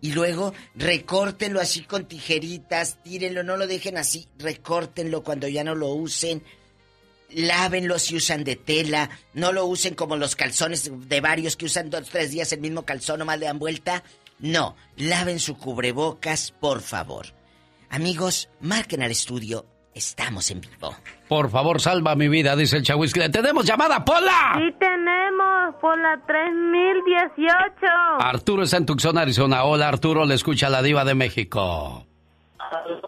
Y 0.00 0.12
luego 0.12 0.54
recórtenlo 0.74 1.60
así 1.60 1.82
con 1.82 2.06
tijeritas, 2.06 3.02
tírenlo, 3.02 3.42
no 3.42 3.56
lo 3.56 3.66
dejen 3.66 3.98
así, 3.98 4.28
recórtenlo 4.38 5.22
cuando 5.22 5.46
ya 5.46 5.62
no 5.62 5.74
lo 5.74 5.88
usen. 5.88 6.42
Lávenlo 7.30 7.98
si 7.98 8.16
usan 8.16 8.42
de 8.42 8.56
tela, 8.56 9.10
no 9.34 9.52
lo 9.52 9.66
usen 9.66 9.94
como 9.94 10.16
los 10.16 10.36
calzones 10.36 10.90
de 11.08 11.20
varios 11.20 11.56
que 11.56 11.66
usan 11.66 11.90
dos, 11.90 12.08
tres 12.08 12.30
días 12.30 12.52
el 12.52 12.60
mismo 12.60 12.84
calzón, 12.84 13.20
nomás 13.20 13.38
le 13.38 13.46
dan 13.46 13.58
vuelta. 13.58 14.02
No, 14.38 14.74
laven 14.96 15.38
su 15.38 15.56
cubrebocas, 15.56 16.50
por 16.50 16.80
favor. 16.80 17.26
Amigos, 17.90 18.48
marquen 18.60 19.02
al 19.02 19.10
estudio, 19.10 19.66
estamos 19.94 20.50
en 20.50 20.60
vivo. 20.60 20.94
por 21.28 21.50
favor, 21.50 21.80
salva 21.80 22.14
mi 22.14 22.28
vida, 22.28 22.56
dice 22.56 22.78
el 22.78 22.82
chahuizcle. 22.82 23.28
¡Tenemos 23.30 23.64
llamada, 23.64 24.04
Pola! 24.04 24.54
Sí 24.56 24.74
tenemos 24.78 25.74
por 25.80 25.98
la 25.98 26.20
3018. 26.26 27.86
Arturo 28.20 28.62
está 28.62 28.76
en 28.78 28.86
Tucson, 28.86 29.18
Arizona. 29.18 29.64
Hola, 29.64 29.88
Arturo, 29.88 30.24
le 30.24 30.34
escucha 30.34 30.68
la 30.68 30.82
diva 30.82 31.04
de 31.04 31.14
México. 31.14 32.06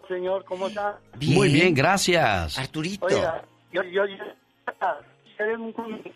señor, 0.08 0.44
¿cómo 0.44 0.68
está? 0.68 0.98
Muy 1.20 1.48
bien, 1.50 1.74
gracias. 1.74 2.58
Arturito. 2.58 3.06
Oiga, 3.06 3.42
yo, 3.72 3.82
yo, 3.84 4.04
yo, 4.06 4.16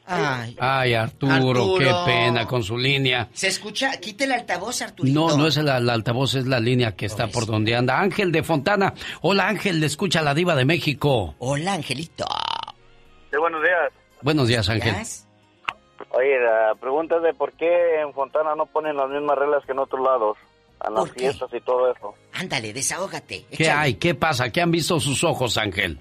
Ay. 0.07 0.57
Ay, 0.59 0.95
Arturo, 0.95 1.33
Arturo. 1.33 1.79
qué 1.79 1.93
pena 2.05 2.47
con 2.47 2.63
su 2.63 2.77
línea. 2.77 3.29
¿Se 3.33 3.49
escucha? 3.49 3.99
Quite 4.01 4.25
el 4.25 4.33
altavoz, 4.33 4.83
Arturito. 4.83 5.19
No, 5.19 5.37
no 5.37 5.47
es 5.47 5.57
el, 5.57 5.69
el 5.69 5.91
altavoz, 5.91 6.35
es 6.35 6.47
la 6.47 6.61
línea 6.61 6.95
que 6.95 7.07
está 7.07 7.29
por 7.29 7.47
donde 7.47 7.75
anda. 7.75 7.99
Ángel 7.99 8.33
de 8.33 8.43
Fontana. 8.43 8.95
Hola, 9.23 9.49
Ángel, 9.49 9.81
le 9.81 9.87
escucha 9.87 10.23
la 10.23 10.35
diva 10.35 10.55
de 10.55 10.65
México. 10.65 11.35
Hola, 11.39 11.75
Angelito. 11.75 12.25
Sí, 13.31 13.37
buenos 13.39 13.63
días. 13.63 13.93
Buenos 14.23 14.49
días, 14.49 14.69
Ángel. 14.69 14.95
Oye, 16.11 16.39
la 16.41 16.75
pregunta 16.81 17.17
es 17.17 17.23
de 17.23 17.35
por 17.35 17.53
qué 17.53 18.01
en 18.01 18.13
Fontana 18.13 18.55
no 18.55 18.67
ponen 18.67 18.97
las 18.97 19.09
mismas 19.09 19.37
reglas 19.39 19.65
que 19.67 19.73
en 19.73 19.79
otros 19.79 20.03
lados. 20.03 20.37
A 20.79 20.91
las 20.91 21.11
fiestas 21.13 21.49
y 21.55 21.61
todo 21.63 21.91
eso. 21.91 22.15
Ándale, 22.35 22.73
desahógate. 22.75 23.47
¿Qué 23.51 23.71
hay? 23.71 23.95
¿Qué 23.95 24.15
pasa? 24.15 24.51
¿Qué 24.53 24.61
han 24.61 24.71
visto 24.71 25.01
sus 25.01 25.25
ojos, 25.25 25.57
Ángel? 25.57 25.99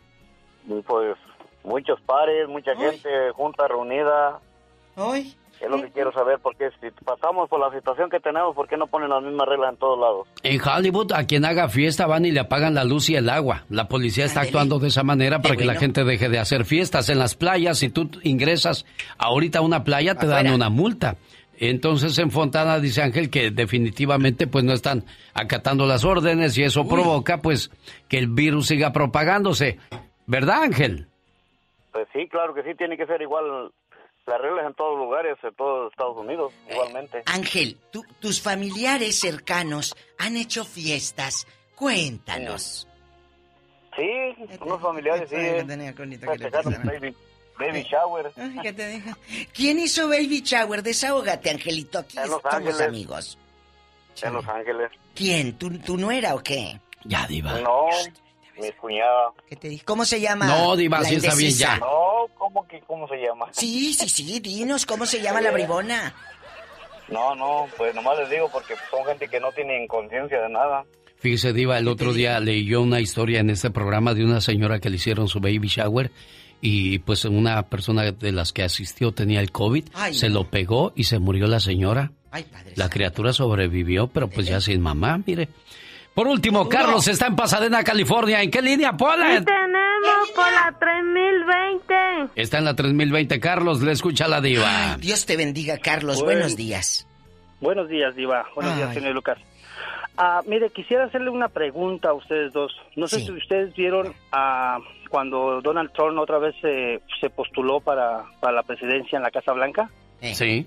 Pues 0.68 1.18
muchos 1.66 2.00
pares, 2.02 2.48
mucha 2.48 2.76
gente 2.76 3.10
junta, 3.36 3.68
reunida. 3.68 4.40
Ay. 4.96 5.36
Es 5.62 5.70
lo 5.70 5.82
que 5.82 5.90
quiero 5.90 6.12
saber, 6.12 6.40
porque 6.44 6.70
si 6.82 6.92
pasamos 7.06 7.48
por 7.48 7.62
la 7.62 7.74
situación 7.74 8.10
que 8.10 8.20
tenemos, 8.20 8.54
¿por 8.54 8.68
qué 8.68 8.76
no 8.76 8.88
ponen 8.88 9.10
las 9.10 9.24
mismas 9.24 9.48
reglas 9.48 9.72
en 9.72 9.78
todos 9.78 9.98
lados? 9.98 10.28
En 10.44 10.60
Hollywood, 10.62 11.14
a 11.14 11.26
quien 11.26 11.46
haga 11.46 11.70
fiesta 11.70 12.06
van 12.06 12.26
y 12.26 12.32
le 12.32 12.42
apagan 12.42 12.74
la 12.74 12.84
luz 12.84 13.10
y 13.10 13.16
el 13.16 13.30
agua. 13.30 13.64
La 13.70 13.88
policía 13.88 14.26
está 14.26 14.42
actuando 14.42 14.80
de 14.80 14.90
esa 14.90 15.04
manera 15.04 15.42
para 15.42 15.56
que 15.56 15.64
la 15.64 15.76
gente 15.76 16.04
deje 16.04 16.28
de 16.28 16.40
hacer 16.40 16.66
fiestas. 16.66 17.08
En 17.08 17.20
las 17.20 17.36
playas, 17.36 17.78
si 17.78 17.90
tú 17.90 18.10
ingresas 18.24 18.86
ahorita 19.18 19.60
a 19.60 19.62
una 19.62 19.86
playa, 19.86 20.16
te 20.16 20.28
dan 20.28 20.52
una 20.52 20.70
multa. 20.70 21.16
Entonces 21.58 22.18
en 22.20 22.32
Fontana 22.32 22.80
dice 22.80 23.02
Ángel 23.02 23.30
que 23.30 23.50
definitivamente 23.50 24.48
pues 24.48 24.66
no 24.66 24.74
están 24.74 25.06
acatando 25.34 25.86
las 25.86 26.04
órdenes 26.04 26.58
y 26.58 26.64
eso 26.64 26.86
provoca 26.86 27.42
pues 27.42 27.72
que 28.10 28.18
el 28.18 28.28
virus 28.28 28.68
siga 28.68 28.92
propagándose. 28.92 29.80
¿Verdad 30.28 30.64
Ángel? 30.64 31.08
Pues 31.96 32.10
sí, 32.12 32.28
claro 32.28 32.54
que 32.54 32.62
sí, 32.64 32.76
tiene 32.76 32.98
que 32.98 33.06
ser 33.06 33.22
igual 33.22 33.72
las 34.28 34.42
reglas 34.42 34.66
en 34.68 34.74
todos 34.74 34.98
lugares, 35.00 35.38
en 35.42 35.56
todos 35.56 35.94
Estados 35.94 36.18
Unidos, 36.18 36.52
igualmente. 36.70 37.24
Ángel, 37.26 37.78
tú- 37.90 38.04
tus 38.20 38.42
familiares 38.42 39.18
cercanos 39.18 39.96
han 40.18 40.36
hecho 40.36 40.66
fiestas. 40.66 41.48
Cuéntanos. 41.74 42.86
Sí, 43.96 44.10
unos 44.60 44.82
familiares, 44.82 45.30
sí. 45.30 45.36
baby, 46.84 47.16
baby 47.58 47.84
shower. 47.84 48.30
¿Quién 49.54 49.80
hizo 49.80 50.10
Baby 50.10 50.42
Shower? 50.42 50.84
Desahógate, 50.84 51.50
Angelito. 51.50 52.00
Aquí 52.00 52.18
En 52.18 52.24
Los 52.30 52.42
somos 52.42 52.54
Ángeles. 52.56 52.82
amigos. 52.82 53.38
En 54.22 54.34
Los 54.34 54.46
Ángeles. 54.50 54.92
¿Quién? 55.16 55.58
¿Tu, 55.58 55.80
tu 55.80 55.96
nuera 55.96 56.36
o 56.36 56.40
qué? 56.44 56.78
Ya, 57.06 57.26
Diva. 57.28 57.58
No, 57.62 57.88
mi 58.60 58.72
cuñada. 58.74 59.32
¿Qué 59.48 59.56
te 59.56 59.70
dije? 59.70 59.84
¿Cómo 59.86 60.06
se 60.06 60.20
llama? 60.20 60.48
No, 60.48 60.76
Diva, 60.76 61.04
sí 61.04 61.16
está 61.16 61.36
bien 61.36 61.52
ya. 61.52 61.78
No, 61.78 62.28
¿cómo 62.38 62.68
que 62.68 62.82
cómo 62.82 63.08
se 63.08 63.16
llama? 63.18 63.48
Sí, 63.52 63.94
sí, 63.94 64.08
sí, 64.10 64.40
dinos, 64.40 64.86
¿cómo 64.86 65.06
se 65.06 65.22
llama 65.22 65.42
la 65.42 65.52
bribona? 65.52 66.14
No, 67.08 67.36
no, 67.36 67.68
pues 67.78 67.94
nomás 67.94 68.18
les 68.20 68.30
digo 68.30 68.50
porque 68.52 68.74
son 68.90 69.06
gente 69.06 69.28
que 69.28 69.40
no 69.40 69.52
tienen 69.52 69.88
conciencia 69.88 70.42
de 70.42 70.50
nada. 70.50 70.86
Fíjese, 71.20 71.54
Diva, 71.54 71.78
el 71.78 71.88
otro 71.88 72.14
día 72.14 72.40
leí 72.40 72.66
yo 72.66 72.82
una 72.82 73.00
historia 73.00 73.40
en 73.40 73.50
este 73.50 73.70
programa 73.72 74.14
de 74.14 74.24
una 74.26 74.42
señora 74.42 74.80
que 74.80 74.90
le 74.90 74.98
hicieron 74.98 75.28
su 75.28 75.40
baby 75.40 75.68
shower 75.68 76.12
y 76.62 77.00
pues 77.00 77.26
una 77.26 77.64
persona 77.70 78.12
de 78.12 78.32
las 78.32 78.54
que 78.54 78.64
asistió 78.64 79.12
tenía 79.12 79.40
el 79.40 79.52
COVID, 79.52 79.86
Ay, 79.94 80.14
se 80.14 80.30
no. 80.30 80.36
lo 80.36 80.50
pegó 80.50 80.94
y 80.96 81.04
se 81.06 81.20
murió 81.20 81.48
la 81.48 81.60
señora. 81.60 82.12
Ay, 82.32 82.44
padre. 82.44 82.74
La 82.76 82.90
criatura 82.90 83.34
sobrevivió, 83.34 84.08
pero 84.08 84.28
pues 84.28 84.48
ya 84.48 84.60
sin 84.60 84.82
mamá, 84.82 85.20
mire. 85.26 85.48
Por 86.16 86.28
último, 86.28 86.68
Carlos 86.70 87.08
está 87.10 87.28
en 87.28 87.36
Pasadena, 87.36 87.84
California. 87.84 88.42
¿En 88.42 88.50
qué 88.50 88.62
línea, 88.62 88.94
Pola? 88.94 89.38
Sí 89.38 89.44
tenemos 89.46 90.30
por 90.34 90.50
la 90.52 90.74
3020. 90.80 92.42
Está 92.42 92.58
en 92.60 92.66
la 92.66 92.74
3020, 92.76 93.40
Carlos, 93.42 93.82
le 93.82 93.92
escucha 93.92 94.28
la 94.28 94.40
diva. 94.42 94.94
Ay, 94.94 95.02
Dios 95.02 95.26
te 95.26 95.36
bendiga, 95.36 95.78
Carlos. 95.78 96.22
Bueno. 96.24 96.40
Buenos 96.40 96.56
días. 96.58 97.06
Buenos 97.60 97.90
días, 97.90 98.16
Diva. 98.16 98.46
Buenos 98.56 98.76
días, 98.78 98.94
señor 98.94 99.14
Lucas. 99.14 99.38
Ah, 100.18 100.42
mire, 100.48 100.70
quisiera 100.70 101.06
hacerle 101.06 101.30
una 101.30 101.50
pregunta 101.50 102.10
a 102.10 102.14
ustedes 102.14 102.54
dos. 102.54 102.72
No 102.96 103.08
sé 103.08 103.20
Sí. 103.20 103.26
si 103.26 103.32
ustedes 103.34 103.76
vieron 103.76 104.14
ah, 104.32 104.78
cuando 105.10 105.62
Donald 105.62 105.92
Trump 105.92 106.18
otra 106.20 106.38
vez 106.38 106.56
se, 106.62 107.02
se 107.20 107.30
postuló 107.30 107.82
para, 107.82 108.24
para 108.40 108.54
la 108.54 108.64
presidencia 108.64 109.18
en 109.18 109.24
la 109.24 109.32
Casa 109.32 109.52
Blanca. 109.52 109.90
Sí. 110.34 110.66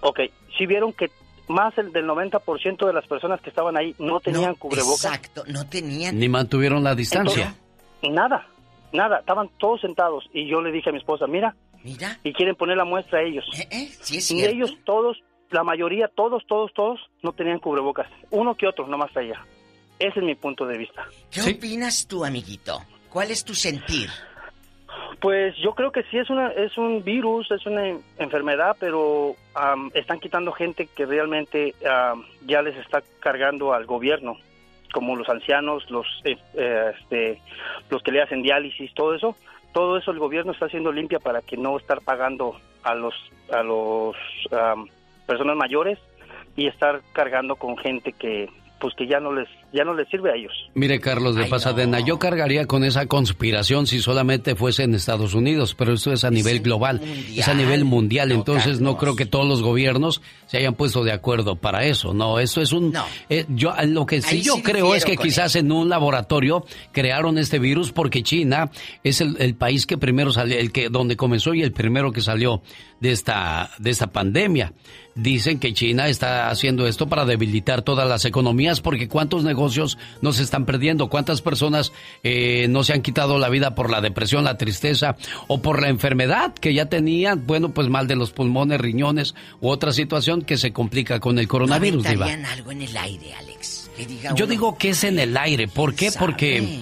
Ok, 0.00 0.20
si 0.56 0.66
vieron 0.66 0.92
que 0.92 1.10
más 1.48 1.76
el 1.78 1.92
del 1.92 2.06
90% 2.06 2.86
de 2.86 2.92
las 2.92 3.06
personas 3.06 3.40
que 3.40 3.50
estaban 3.50 3.76
ahí 3.76 3.94
no 3.98 4.20
tenían 4.20 4.54
cubrebocas. 4.54 5.04
Exacto, 5.04 5.44
no 5.46 5.66
tenían. 5.66 6.18
Ni 6.18 6.28
mantuvieron 6.28 6.84
la 6.84 6.94
distancia. 6.94 7.54
Nada, 8.02 8.46
nada, 8.92 9.18
estaban 9.20 9.50
todos 9.58 9.80
sentados 9.80 10.24
y 10.32 10.48
yo 10.48 10.60
le 10.60 10.70
dije 10.70 10.90
a 10.90 10.92
mi 10.92 10.98
esposa, 10.98 11.26
mira, 11.26 11.54
Mira, 11.82 12.18
y 12.24 12.32
quieren 12.32 12.56
poner 12.56 12.76
la 12.76 12.84
muestra 12.84 13.20
a 13.20 13.22
ellos. 13.22 13.44
¿eh? 13.56 13.90
Sí 14.02 14.18
es 14.18 14.30
Y 14.30 14.44
ellos 14.44 14.76
todos, 14.84 15.18
la 15.50 15.64
mayoría, 15.64 16.08
todos, 16.08 16.42
todos, 16.46 16.72
todos, 16.74 17.00
no 17.22 17.32
tenían 17.32 17.58
cubrebocas. 17.60 18.08
Uno 18.30 18.56
que 18.56 18.66
otro, 18.66 18.86
nomás 18.86 19.16
allá. 19.16 19.44
Ese 19.98 20.20
es 20.20 20.24
mi 20.24 20.34
punto 20.34 20.66
de 20.66 20.78
vista. 20.78 21.06
¿Qué 21.30 21.42
opinas 21.42 22.06
tú, 22.06 22.24
amiguito? 22.24 22.80
¿Cuál 23.10 23.30
es 23.30 23.44
tu 23.44 23.54
sentir? 23.54 24.10
Pues 25.20 25.56
yo 25.56 25.72
creo 25.74 25.90
que 25.90 26.04
sí 26.04 26.18
es 26.18 26.30
una 26.30 26.48
es 26.52 26.78
un 26.78 27.02
virus, 27.02 27.50
es 27.50 27.66
una 27.66 27.88
en- 27.88 28.00
enfermedad, 28.18 28.76
pero 28.78 29.34
am, 29.54 29.90
están 29.94 30.20
quitando 30.20 30.52
gente 30.52 30.86
que 30.86 31.06
realmente 31.06 31.74
am, 31.88 32.24
ya 32.46 32.62
les 32.62 32.76
está 32.76 33.02
cargando 33.18 33.72
al 33.72 33.84
gobierno, 33.84 34.36
como 34.92 35.16
los 35.16 35.28
ancianos, 35.28 35.90
los 35.90 36.06
eh, 36.24 36.36
eh, 36.54 36.92
este, 37.00 37.40
los 37.90 38.00
que 38.02 38.12
le 38.12 38.22
hacen 38.22 38.42
diálisis, 38.42 38.94
todo 38.94 39.12
eso, 39.14 39.36
todo 39.72 39.98
eso 39.98 40.12
el 40.12 40.20
gobierno 40.20 40.52
está 40.52 40.66
haciendo 40.66 40.92
limpia 40.92 41.18
para 41.18 41.42
que 41.42 41.56
no 41.56 41.76
estar 41.78 42.00
pagando 42.00 42.54
a 42.84 42.94
los 42.94 43.14
a 43.52 43.64
los 43.64 44.14
am, 44.52 44.86
personas 45.26 45.56
mayores 45.56 45.98
y 46.54 46.68
estar 46.68 47.00
cargando 47.12 47.56
con 47.56 47.76
gente 47.76 48.12
que 48.12 48.48
pues 48.80 48.94
que 48.94 49.06
ya 49.06 49.20
no 49.20 49.32
les 49.32 49.48
ya 49.72 49.84
no 49.84 49.94
les 49.94 50.08
sirve 50.08 50.30
a 50.30 50.34
ellos. 50.34 50.52
Mire, 50.74 50.98
Carlos 50.98 51.36
de 51.36 51.44
Pasadena, 51.44 52.00
yo 52.00 52.18
cargaría 52.18 52.66
con 52.66 52.84
esa 52.84 53.06
conspiración 53.06 53.86
si 53.86 54.00
solamente 54.00 54.54
fuese 54.54 54.84
en 54.84 54.94
Estados 54.94 55.34
Unidos, 55.34 55.74
pero 55.74 55.92
esto 55.92 56.12
es 56.12 56.24
a 56.24 56.30
nivel 56.30 56.60
global, 56.60 57.00
es 57.34 57.48
a 57.48 57.54
nivel 57.54 57.84
mundial, 57.84 58.32
entonces 58.32 58.80
no 58.80 58.96
creo 58.96 59.14
que 59.14 59.26
todos 59.26 59.46
los 59.46 59.62
gobiernos 59.62 60.22
se 60.46 60.58
hayan 60.58 60.74
puesto 60.74 61.04
de 61.04 61.12
acuerdo 61.12 61.56
para 61.56 61.84
eso, 61.84 62.14
no, 62.14 62.38
eso 62.38 62.62
es 62.62 62.72
un... 62.72 62.94
eh, 63.28 63.44
yo 63.48 63.74
Lo 63.86 64.06
que 64.06 64.22
sí 64.22 64.36
Ahí 64.36 64.42
yo 64.42 64.54
sí 64.54 64.62
creo 64.62 64.94
es 64.94 65.04
que 65.04 65.16
quizás 65.16 65.56
en 65.56 65.70
un 65.70 65.88
laboratorio 65.88 66.64
crearon 66.92 67.38
este 67.38 67.58
virus 67.58 67.92
porque 67.92 68.22
China 68.22 68.70
es 69.04 69.20
el, 69.20 69.36
el 69.38 69.54
país 69.54 69.86
que 69.86 69.98
primero 69.98 70.32
salió, 70.32 70.58
el 70.58 70.72
que 70.72 70.88
donde 70.88 71.16
comenzó 71.16 71.52
y 71.54 71.62
el 71.62 71.72
primero 71.72 72.12
que 72.12 72.20
salió 72.20 72.62
de 73.00 73.12
esta, 73.12 73.70
de 73.78 73.90
esta 73.90 74.08
pandemia. 74.08 74.72
Dicen 75.14 75.58
que 75.58 75.72
China 75.72 76.08
está 76.08 76.48
haciendo 76.48 76.86
esto 76.86 77.08
para 77.08 77.24
debilitar 77.24 77.82
todas 77.82 78.08
las 78.08 78.24
economías 78.24 78.80
porque 78.80 79.08
cuántos 79.08 79.42
negocios 79.42 79.98
no 80.22 80.32
se 80.32 80.44
están 80.44 80.64
perdiendo, 80.64 81.08
cuántas 81.08 81.42
personas 81.42 81.92
eh, 82.22 82.66
no 82.68 82.84
se 82.84 82.92
han 82.92 83.02
quitado 83.02 83.38
la 83.38 83.48
vida 83.48 83.74
por 83.74 83.90
la 83.90 84.00
depresión, 84.00 84.44
la 84.44 84.56
tristeza 84.56 85.16
o 85.48 85.60
por 85.60 85.82
la 85.82 85.88
enfermedad 85.88 86.54
que 86.54 86.72
ya 86.72 86.86
tenían, 86.86 87.46
bueno, 87.46 87.70
pues 87.70 87.88
mal 87.88 88.06
de 88.06 88.14
los 88.14 88.30
pulmones, 88.30 88.80
riñones 88.80 89.34
u 89.60 89.68
otra 89.68 89.92
situación 89.92 90.42
que 90.42 90.56
se 90.56 90.72
complica 90.72 91.18
con 91.18 91.38
el 91.40 91.48
coronavirus. 91.48 92.06
¿Aventarían 92.06 92.46
algo 92.46 92.70
en 92.70 92.82
el 92.82 92.96
aire, 92.96 93.34
Alex? 93.34 93.90
Diga 94.06 94.34
Yo 94.36 94.46
digo 94.46 94.78
que 94.78 94.90
es 94.90 95.02
en 95.02 95.18
el 95.18 95.36
aire. 95.36 95.66
¿Por 95.66 95.96
qué? 95.96 96.12
Porque, 96.16 96.78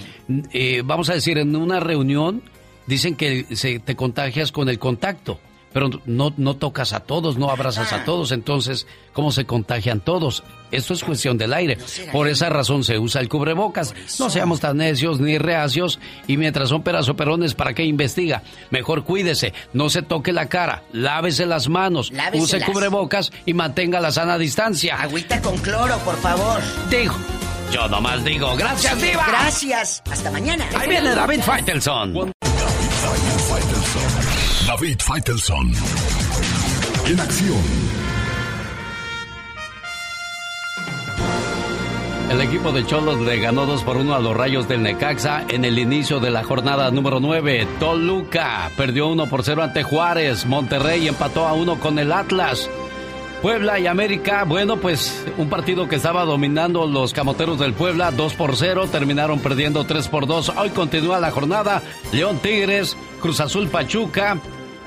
eh, 0.52 0.82
vamos 0.84 1.08
a 1.08 1.14
decir, 1.14 1.38
en 1.38 1.56
una 1.56 1.80
reunión 1.80 2.42
dicen 2.86 3.16
que 3.16 3.46
se, 3.56 3.78
te 3.78 3.96
contagias 3.96 4.52
con 4.52 4.68
el 4.68 4.78
contacto 4.78 5.40
pero 5.72 5.90
no, 6.06 6.32
no 6.36 6.56
tocas 6.56 6.92
a 6.92 7.00
todos, 7.00 7.36
no 7.36 7.50
abrazas 7.50 7.92
a 7.92 8.04
todos, 8.04 8.32
entonces, 8.32 8.86
¿cómo 9.12 9.30
se 9.30 9.44
contagian 9.44 10.00
todos? 10.00 10.42
Esto 10.70 10.94
es 10.94 11.04
cuestión 11.04 11.38
del 11.38 11.52
aire. 11.52 11.78
Por 12.12 12.28
esa 12.28 12.48
razón 12.48 12.82
se 12.82 12.98
usa 12.98 13.20
el 13.20 13.28
cubrebocas. 13.28 13.94
No 14.18 14.30
seamos 14.30 14.60
tan 14.60 14.78
necios 14.78 15.20
ni 15.20 15.38
reacios 15.38 16.00
y 16.26 16.36
mientras 16.36 16.70
son 16.70 16.82
peras 16.82 17.08
o 17.08 17.14
perones, 17.16 17.54
¿para 17.54 17.74
qué 17.74 17.84
investiga? 17.84 18.42
Mejor 18.70 19.04
cuídese, 19.04 19.52
no 19.72 19.90
se 19.90 20.02
toque 20.02 20.32
la 20.32 20.48
cara, 20.48 20.82
lávese 20.92 21.46
las 21.46 21.68
manos, 21.68 22.12
use 22.32 22.60
cubrebocas 22.64 23.32
y 23.44 23.54
mantenga 23.54 24.00
la 24.00 24.12
sana 24.12 24.38
distancia. 24.38 24.96
Agüita 24.96 25.40
con 25.40 25.56
cloro, 25.58 25.98
por 25.98 26.16
favor. 26.16 26.60
Digo. 26.90 27.14
Yo 27.72 27.88
nomás 27.88 28.24
digo, 28.24 28.54
gracias, 28.56 29.00
Diva. 29.02 29.26
Gracias. 29.26 30.02
Hasta 30.10 30.30
mañana. 30.30 30.68
Ahí 30.78 30.88
viene 30.88 31.14
David 31.14 31.40
Faitelson. 31.42 32.14
David 32.14 32.32
Faitelson. 34.78 35.72
En 37.06 37.18
acción. 37.18 37.56
El 42.30 42.40
equipo 42.42 42.72
de 42.72 42.84
Cholos 42.84 43.20
le 43.20 43.38
ganó 43.38 43.64
2 43.64 43.84
por 43.84 43.96
1 43.96 44.14
a 44.14 44.18
los 44.18 44.36
Rayos 44.36 44.68
del 44.68 44.82
Necaxa 44.82 45.46
en 45.48 45.64
el 45.64 45.78
inicio 45.78 46.20
de 46.20 46.30
la 46.30 46.44
jornada 46.44 46.90
número 46.90 47.20
9. 47.20 47.66
Toluca 47.80 48.70
perdió 48.76 49.08
1 49.08 49.30
por 49.30 49.44
0 49.44 49.62
ante 49.62 49.82
Juárez. 49.82 50.44
Monterrey 50.44 51.08
empató 51.08 51.46
a 51.46 51.54
1 51.54 51.80
con 51.80 51.98
el 51.98 52.12
Atlas. 52.12 52.68
Puebla 53.40 53.78
y 53.78 53.86
América, 53.86 54.44
bueno, 54.44 54.76
pues 54.78 55.24
un 55.38 55.48
partido 55.48 55.88
que 55.88 55.96
estaba 55.96 56.24
dominando 56.24 56.86
los 56.86 57.12
camoteros 57.12 57.58
del 57.58 57.74
Puebla 57.74 58.10
2 58.10 58.34
por 58.34 58.56
0, 58.56 58.88
terminaron 58.90 59.40
perdiendo 59.40 59.84
3 59.84 60.08
por 60.08 60.26
2. 60.26 60.52
Hoy 60.56 60.70
continúa 60.70 61.20
la 61.20 61.30
jornada. 61.30 61.82
León 62.12 62.38
Tigres, 62.42 62.96
Cruz 63.20 63.40
Azul 63.40 63.68
Pachuca, 63.68 64.38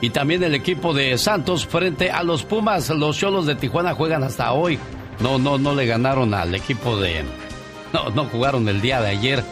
y 0.01 0.09
también 0.11 0.43
el 0.43 0.55
equipo 0.55 0.93
de 0.93 1.17
Santos 1.17 1.65
frente 1.65 2.11
a 2.11 2.23
los 2.23 2.43
Pumas. 2.43 2.89
Los 2.89 3.17
Cholos 3.17 3.45
de 3.45 3.55
Tijuana 3.55 3.93
juegan 3.93 4.23
hasta 4.23 4.53
hoy. 4.53 4.79
No, 5.19 5.37
no, 5.37 5.57
no 5.57 5.75
le 5.75 5.85
ganaron 5.85 6.33
al 6.33 6.55
equipo 6.55 6.97
de. 6.97 7.25
No, 7.91 8.09
no 8.09 8.25
jugaron 8.25 8.67
el 8.69 8.81
día 8.81 9.01
de 9.01 9.09
ayer 9.09 9.43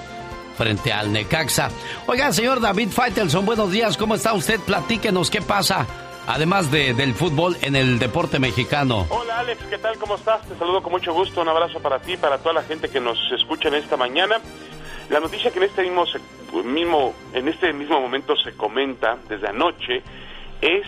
frente 0.57 0.93
al 0.93 1.11
Necaxa. 1.11 1.69
Oiga, 2.07 2.31
señor 2.31 2.61
David 2.61 2.89
Faitelson, 2.89 3.45
buenos 3.45 3.71
días. 3.71 3.97
¿Cómo 3.97 4.15
está 4.15 4.33
usted? 4.33 4.59
Platíquenos 4.59 5.29
qué 5.29 5.41
pasa. 5.41 5.85
Además 6.27 6.71
de, 6.71 6.93
del 6.93 7.13
fútbol 7.13 7.55
en 7.61 7.75
el 7.75 7.99
deporte 7.99 8.37
mexicano. 8.37 9.05
Hola 9.09 9.39
Alex, 9.39 9.63
¿qué 9.69 9.77
tal? 9.77 9.97
¿Cómo 9.97 10.15
estás? 10.15 10.45
Te 10.47 10.57
saludo 10.57 10.83
con 10.83 10.91
mucho 10.91 11.13
gusto. 11.13 11.41
Un 11.41 11.47
abrazo 11.47 11.79
para 11.79 11.99
ti, 11.99 12.17
para 12.17 12.37
toda 12.37 12.53
la 12.53 12.63
gente 12.63 12.89
que 12.89 12.99
nos 12.99 13.17
escucha 13.31 13.69
en 13.69 13.75
esta 13.75 13.95
mañana. 13.95 14.37
La 15.09 15.21
noticia 15.21 15.51
que 15.51 15.59
en 15.59 15.63
este 15.65 15.83
mismo, 15.83 16.03
mismo, 16.65 17.13
en 17.33 17.47
este 17.47 17.71
mismo 17.71 18.01
momento 18.01 18.35
se 18.35 18.53
comenta 18.53 19.17
desde 19.29 19.47
anoche 19.47 20.03
es 20.61 20.85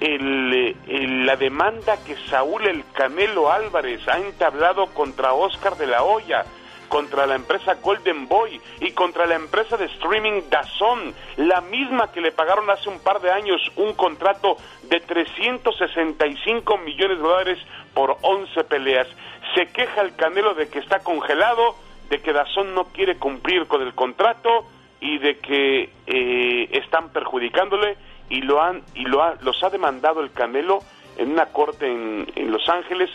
el, 0.00 1.26
la 1.26 1.36
demanda 1.36 2.02
que 2.04 2.16
Saúl 2.28 2.66
El 2.66 2.84
Canelo 2.92 3.52
Álvarez 3.52 4.06
ha 4.08 4.18
entablado 4.18 4.86
contra 4.86 5.32
Oscar 5.32 5.76
de 5.76 5.86
la 5.86 6.02
Hoya, 6.02 6.44
contra 6.88 7.26
la 7.26 7.36
empresa 7.36 7.76
Golden 7.80 8.28
Boy 8.28 8.60
y 8.80 8.90
contra 8.90 9.26
la 9.26 9.36
empresa 9.36 9.76
de 9.76 9.86
streaming 9.86 10.42
Dazón, 10.50 11.14
la 11.36 11.60
misma 11.62 12.12
que 12.12 12.20
le 12.20 12.32
pagaron 12.32 12.68
hace 12.68 12.88
un 12.88 12.98
par 13.00 13.20
de 13.20 13.30
años 13.30 13.62
un 13.76 13.94
contrato 13.94 14.56
de 14.82 15.00
365 15.00 16.78
millones 16.78 17.16
de 17.16 17.22
dólares 17.22 17.58
por 17.94 18.18
11 18.20 18.64
peleas. 18.64 19.06
Se 19.54 19.66
queja 19.66 20.02
el 20.02 20.14
Canelo 20.16 20.54
de 20.54 20.68
que 20.68 20.80
está 20.80 20.98
congelado, 20.98 21.76
de 22.10 22.20
que 22.20 22.32
Dazón 22.32 22.74
no 22.74 22.84
quiere 22.84 23.16
cumplir 23.18 23.66
con 23.66 23.82
el 23.82 23.94
contrato 23.94 24.66
y 25.00 25.18
de 25.18 25.38
que 25.38 25.90
eh, 26.06 26.68
están 26.72 27.10
perjudicándole 27.10 27.96
y 28.32 28.40
lo 28.40 28.62
han 28.62 28.82
y 28.94 29.04
lo 29.04 29.22
ha, 29.22 29.34
los 29.42 29.62
ha 29.62 29.68
demandado 29.68 30.22
el 30.22 30.32
Canelo 30.32 30.80
en 31.18 31.32
una 31.32 31.46
corte 31.46 31.86
en, 31.86 32.26
en 32.34 32.50
Los 32.50 32.66
Ángeles 32.68 33.10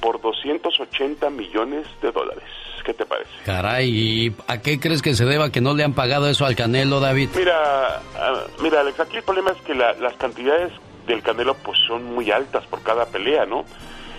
por 0.00 0.20
280 0.20 1.28
millones 1.30 1.86
de 2.00 2.10
dólares. 2.10 2.44
¿Qué 2.82 2.94
te 2.94 3.04
parece? 3.04 3.30
Caray, 3.44 3.88
¿y 3.88 4.34
a 4.48 4.60
qué 4.60 4.80
crees 4.80 5.02
que 5.02 5.14
se 5.14 5.24
deba 5.26 5.52
que 5.52 5.60
no 5.60 5.74
le 5.74 5.84
han 5.84 5.92
pagado 5.92 6.28
eso 6.28 6.46
al 6.46 6.56
Canelo, 6.56 6.98
David? 6.98 7.28
Mira, 7.36 8.00
ah, 8.16 8.44
mira, 8.60 8.80
Alex, 8.80 8.98
aquí 8.98 9.18
el 9.18 9.22
problema 9.22 9.52
es 9.52 9.58
que 9.58 9.74
las 9.74 10.14
cantidades 10.14 10.72
del 11.06 11.22
Canelo 11.22 11.54
pues 11.54 11.78
son 11.86 12.14
muy 12.14 12.30
altas 12.30 12.64
por 12.66 12.82
cada 12.82 13.06
pelea, 13.06 13.44
¿no? 13.44 13.64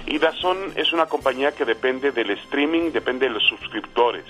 Y 0.05 0.19
Dazón 0.19 0.57
es 0.75 0.93
una 0.93 1.07
compañía 1.07 1.53
que 1.53 1.65
depende 1.65 2.11
del 2.11 2.29
streaming, 2.29 2.91
depende 2.91 3.27
de 3.27 3.33
los 3.33 3.43
suscriptores. 3.43 4.25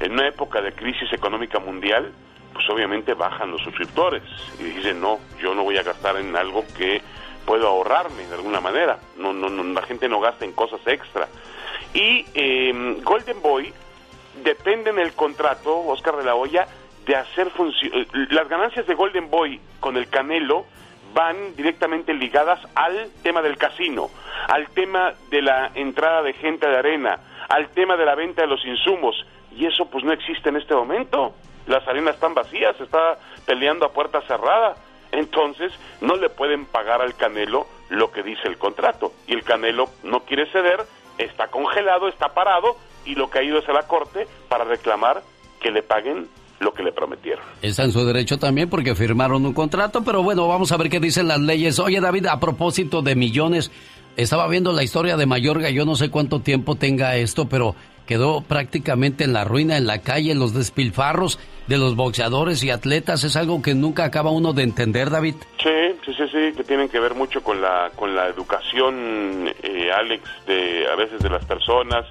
En 0.00 0.12
una 0.12 0.26
época 0.26 0.62
de 0.62 0.72
crisis 0.72 1.12
económica 1.12 1.58
mundial, 1.58 2.12
pues 2.58 2.70
obviamente 2.70 3.14
bajan 3.14 3.52
los 3.52 3.62
suscriptores 3.62 4.20
y 4.58 4.64
dicen, 4.64 5.00
no, 5.00 5.20
yo 5.40 5.54
no 5.54 5.62
voy 5.62 5.76
a 5.78 5.84
gastar 5.84 6.16
en 6.16 6.34
algo 6.34 6.64
que 6.76 7.00
puedo 7.46 7.68
ahorrarme 7.68 8.26
de 8.26 8.34
alguna 8.34 8.60
manera. 8.60 8.98
No, 9.16 9.32
no, 9.32 9.48
la 9.48 9.82
gente 9.82 10.08
no 10.08 10.18
gasta 10.18 10.44
en 10.44 10.50
cosas 10.50 10.80
extra. 10.84 11.28
Y 11.94 12.26
em, 12.34 13.00
Golden 13.04 13.40
Boy 13.40 13.72
depende 14.42 14.90
en 14.90 14.98
el 14.98 15.12
contrato, 15.12 15.78
Oscar 15.86 16.16
de 16.16 16.24
la 16.24 16.34
Hoya, 16.34 16.66
de 17.06 17.14
hacer 17.14 17.48
función. 17.50 17.92
Eh, 17.94 18.06
las 18.30 18.48
ganancias 18.48 18.88
de 18.88 18.94
Golden 18.94 19.30
Boy 19.30 19.60
con 19.78 19.96
el 19.96 20.08
Canelo 20.08 20.64
van 21.14 21.54
directamente 21.54 22.12
ligadas 22.12 22.58
al 22.74 23.08
tema 23.22 23.40
del 23.40 23.56
casino, 23.56 24.10
al 24.48 24.68
tema 24.70 25.14
de 25.30 25.42
la 25.42 25.70
entrada 25.76 26.22
de 26.22 26.32
gente 26.32 26.66
de 26.66 26.76
arena, 26.76 27.20
al 27.48 27.68
tema 27.68 27.96
de 27.96 28.04
la 28.04 28.16
venta 28.16 28.42
de 28.42 28.48
los 28.48 28.66
insumos. 28.66 29.14
Y 29.56 29.66
eso 29.66 29.86
pues 29.86 30.02
no 30.02 30.12
existe 30.12 30.48
en 30.48 30.56
este 30.56 30.74
momento 30.74 31.36
las 31.68 31.86
arenas 31.86 32.14
están 32.14 32.34
vacías, 32.34 32.78
está 32.80 33.18
peleando 33.46 33.86
a 33.86 33.92
puerta 33.92 34.20
cerrada. 34.22 34.76
Entonces 35.12 35.72
no 36.00 36.16
le 36.16 36.28
pueden 36.28 36.66
pagar 36.66 37.00
al 37.00 37.14
Canelo 37.14 37.66
lo 37.88 38.10
que 38.10 38.22
dice 38.22 38.48
el 38.48 38.58
contrato. 38.58 39.12
Y 39.26 39.34
el 39.34 39.44
Canelo 39.44 39.88
no 40.02 40.20
quiere 40.20 40.50
ceder, 40.50 40.80
está 41.18 41.48
congelado, 41.48 42.08
está 42.08 42.34
parado 42.34 42.76
y 43.04 43.14
lo 43.14 43.30
que 43.30 43.38
ha 43.38 43.42
ido 43.42 43.58
es 43.58 43.68
a 43.68 43.72
la 43.72 43.84
corte 43.84 44.26
para 44.48 44.64
reclamar 44.64 45.22
que 45.60 45.70
le 45.70 45.82
paguen 45.82 46.28
lo 46.60 46.74
que 46.74 46.82
le 46.82 46.92
prometieron. 46.92 47.44
Está 47.62 47.84
en 47.84 47.92
su 47.92 48.04
derecho 48.04 48.38
también 48.38 48.68
porque 48.68 48.94
firmaron 48.94 49.46
un 49.46 49.54
contrato, 49.54 50.02
pero 50.04 50.22
bueno, 50.22 50.48
vamos 50.48 50.72
a 50.72 50.76
ver 50.76 50.90
qué 50.90 51.00
dicen 51.00 51.28
las 51.28 51.40
leyes. 51.40 51.78
Oye 51.78 52.00
David, 52.00 52.26
a 52.26 52.40
propósito 52.40 53.00
de 53.00 53.14
millones, 53.14 53.70
estaba 54.16 54.48
viendo 54.48 54.72
la 54.72 54.82
historia 54.82 55.16
de 55.16 55.26
Mayorga, 55.26 55.70
yo 55.70 55.84
no 55.84 55.94
sé 55.94 56.10
cuánto 56.10 56.40
tiempo 56.40 56.74
tenga 56.74 57.16
esto, 57.16 57.48
pero 57.48 57.76
quedó 58.08 58.40
prácticamente 58.40 59.22
en 59.24 59.34
la 59.34 59.44
ruina, 59.44 59.76
en 59.76 59.86
la 59.86 60.00
calle, 60.00 60.34
los 60.34 60.54
despilfarros 60.54 61.38
de 61.66 61.76
los 61.76 61.94
boxeadores 61.94 62.64
y 62.64 62.70
atletas. 62.70 63.22
Es 63.22 63.36
algo 63.36 63.60
que 63.60 63.74
nunca 63.74 64.04
acaba 64.04 64.30
uno 64.30 64.54
de 64.54 64.62
entender, 64.62 65.10
David. 65.10 65.34
Sí, 65.62 65.94
sí, 66.06 66.14
sí, 66.16 66.24
sí, 66.32 66.56
que 66.56 66.64
tienen 66.64 66.88
que 66.88 66.98
ver 67.00 67.14
mucho 67.14 67.42
con 67.42 67.60
la, 67.60 67.90
con 67.94 68.16
la 68.16 68.26
educación, 68.26 69.52
eh, 69.62 69.90
Alex, 69.92 70.24
de, 70.46 70.86
a 70.90 70.96
veces 70.96 71.20
de 71.20 71.28
las 71.28 71.44
personas. 71.44 72.06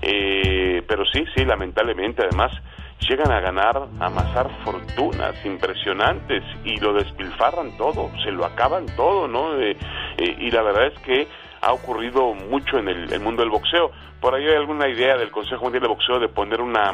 Eh, 0.00 0.82
pero 0.88 1.04
sí, 1.04 1.22
sí, 1.36 1.44
lamentablemente, 1.44 2.22
además, 2.22 2.50
llegan 3.06 3.30
a 3.30 3.40
ganar, 3.40 3.76
a 4.00 4.06
amasar 4.06 4.48
fortunas 4.64 5.34
impresionantes 5.44 6.42
y 6.64 6.78
lo 6.78 6.94
despilfarran 6.94 7.76
todo, 7.76 8.10
se 8.24 8.30
lo 8.30 8.46
acaban 8.46 8.86
todo, 8.96 9.28
¿no? 9.28 9.60
Eh, 9.60 9.76
y 10.16 10.50
la 10.50 10.62
verdad 10.62 10.86
es 10.86 10.98
que 11.00 11.28
ha 11.64 11.72
ocurrido 11.72 12.34
mucho 12.34 12.78
en 12.78 12.88
el, 12.88 13.20
mundo 13.20 13.42
del 13.42 13.50
boxeo. 13.50 13.90
Por 14.20 14.34
ahí 14.34 14.46
hay 14.46 14.56
alguna 14.56 14.88
idea 14.88 15.16
del 15.16 15.30
Consejo 15.30 15.64
Mundial 15.64 15.82
de 15.82 15.88
Boxeo 15.88 16.18
de 16.18 16.28
poner 16.28 16.60
una, 16.60 16.92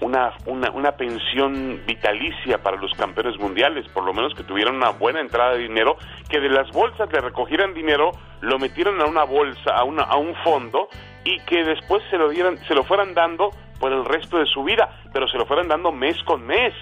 una, 0.00 0.32
una, 0.46 0.92
pensión 0.92 1.80
vitalicia 1.86 2.58
para 2.62 2.76
los 2.76 2.92
campeones 2.94 3.38
mundiales, 3.38 3.86
por 3.88 4.04
lo 4.04 4.12
menos 4.12 4.34
que 4.34 4.42
tuvieran 4.42 4.76
una 4.76 4.90
buena 4.90 5.20
entrada 5.20 5.52
de 5.52 5.58
dinero, 5.58 5.96
que 6.28 6.40
de 6.40 6.48
las 6.48 6.70
bolsas 6.72 7.12
le 7.12 7.20
recogieran 7.20 7.74
dinero, 7.74 8.10
lo 8.40 8.58
metieran 8.58 9.00
a 9.00 9.06
una 9.06 9.24
bolsa, 9.24 9.70
a, 9.74 9.84
una, 9.84 10.02
a 10.02 10.16
un 10.16 10.34
fondo 10.42 10.88
y 11.24 11.38
que 11.40 11.62
después 11.64 12.02
se 12.10 12.18
lo 12.18 12.28
dieran, 12.28 12.58
se 12.66 12.74
lo 12.74 12.84
fueran 12.84 13.14
dando 13.14 13.50
por 13.78 13.92
el 13.92 14.04
resto 14.04 14.38
de 14.38 14.46
su 14.46 14.64
vida, 14.64 14.88
pero 15.12 15.28
se 15.28 15.38
lo 15.38 15.46
fueran 15.46 15.68
dando 15.68 15.92
mes 15.92 16.16
con 16.24 16.44
mes, 16.46 16.72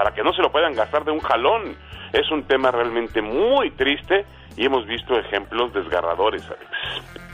para 0.00 0.14
que 0.14 0.22
no 0.22 0.32
se 0.32 0.40
lo 0.40 0.50
puedan 0.50 0.72
gastar 0.72 1.04
de 1.04 1.10
un 1.10 1.20
jalón. 1.20 1.76
Es 2.14 2.30
un 2.30 2.44
tema 2.44 2.70
realmente 2.70 3.20
muy 3.20 3.70
triste 3.72 4.24
y 4.56 4.64
hemos 4.64 4.86
visto 4.86 5.14
ejemplos 5.14 5.74
desgarradores, 5.74 6.42
Alex. 6.46 6.64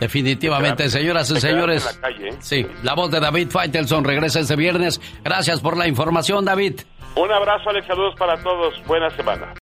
Definitivamente, 0.01 0.89
señoras 0.89 1.31
y 1.31 1.41
señores. 1.41 2.01
¿eh? 2.03 2.31
Sí, 2.41 2.67
la 2.83 2.95
voz 2.95 3.13
de 3.13 3.21
David 3.21 3.51
Faitelson 3.51 4.03
regresa 4.03 4.41
este 4.41 4.57
viernes. 4.57 5.01
Gracias 5.23 5.61
por 5.61 5.77
la 5.77 5.87
información, 5.87 6.45
David. 6.45 6.81
Un 7.15 7.31
abrazo, 7.31 7.71
Alex. 7.71 7.87
Saludos 7.87 8.17
para 8.19 8.37
todos. 8.43 8.85
Buena 8.85 9.11
semana. 9.11 9.55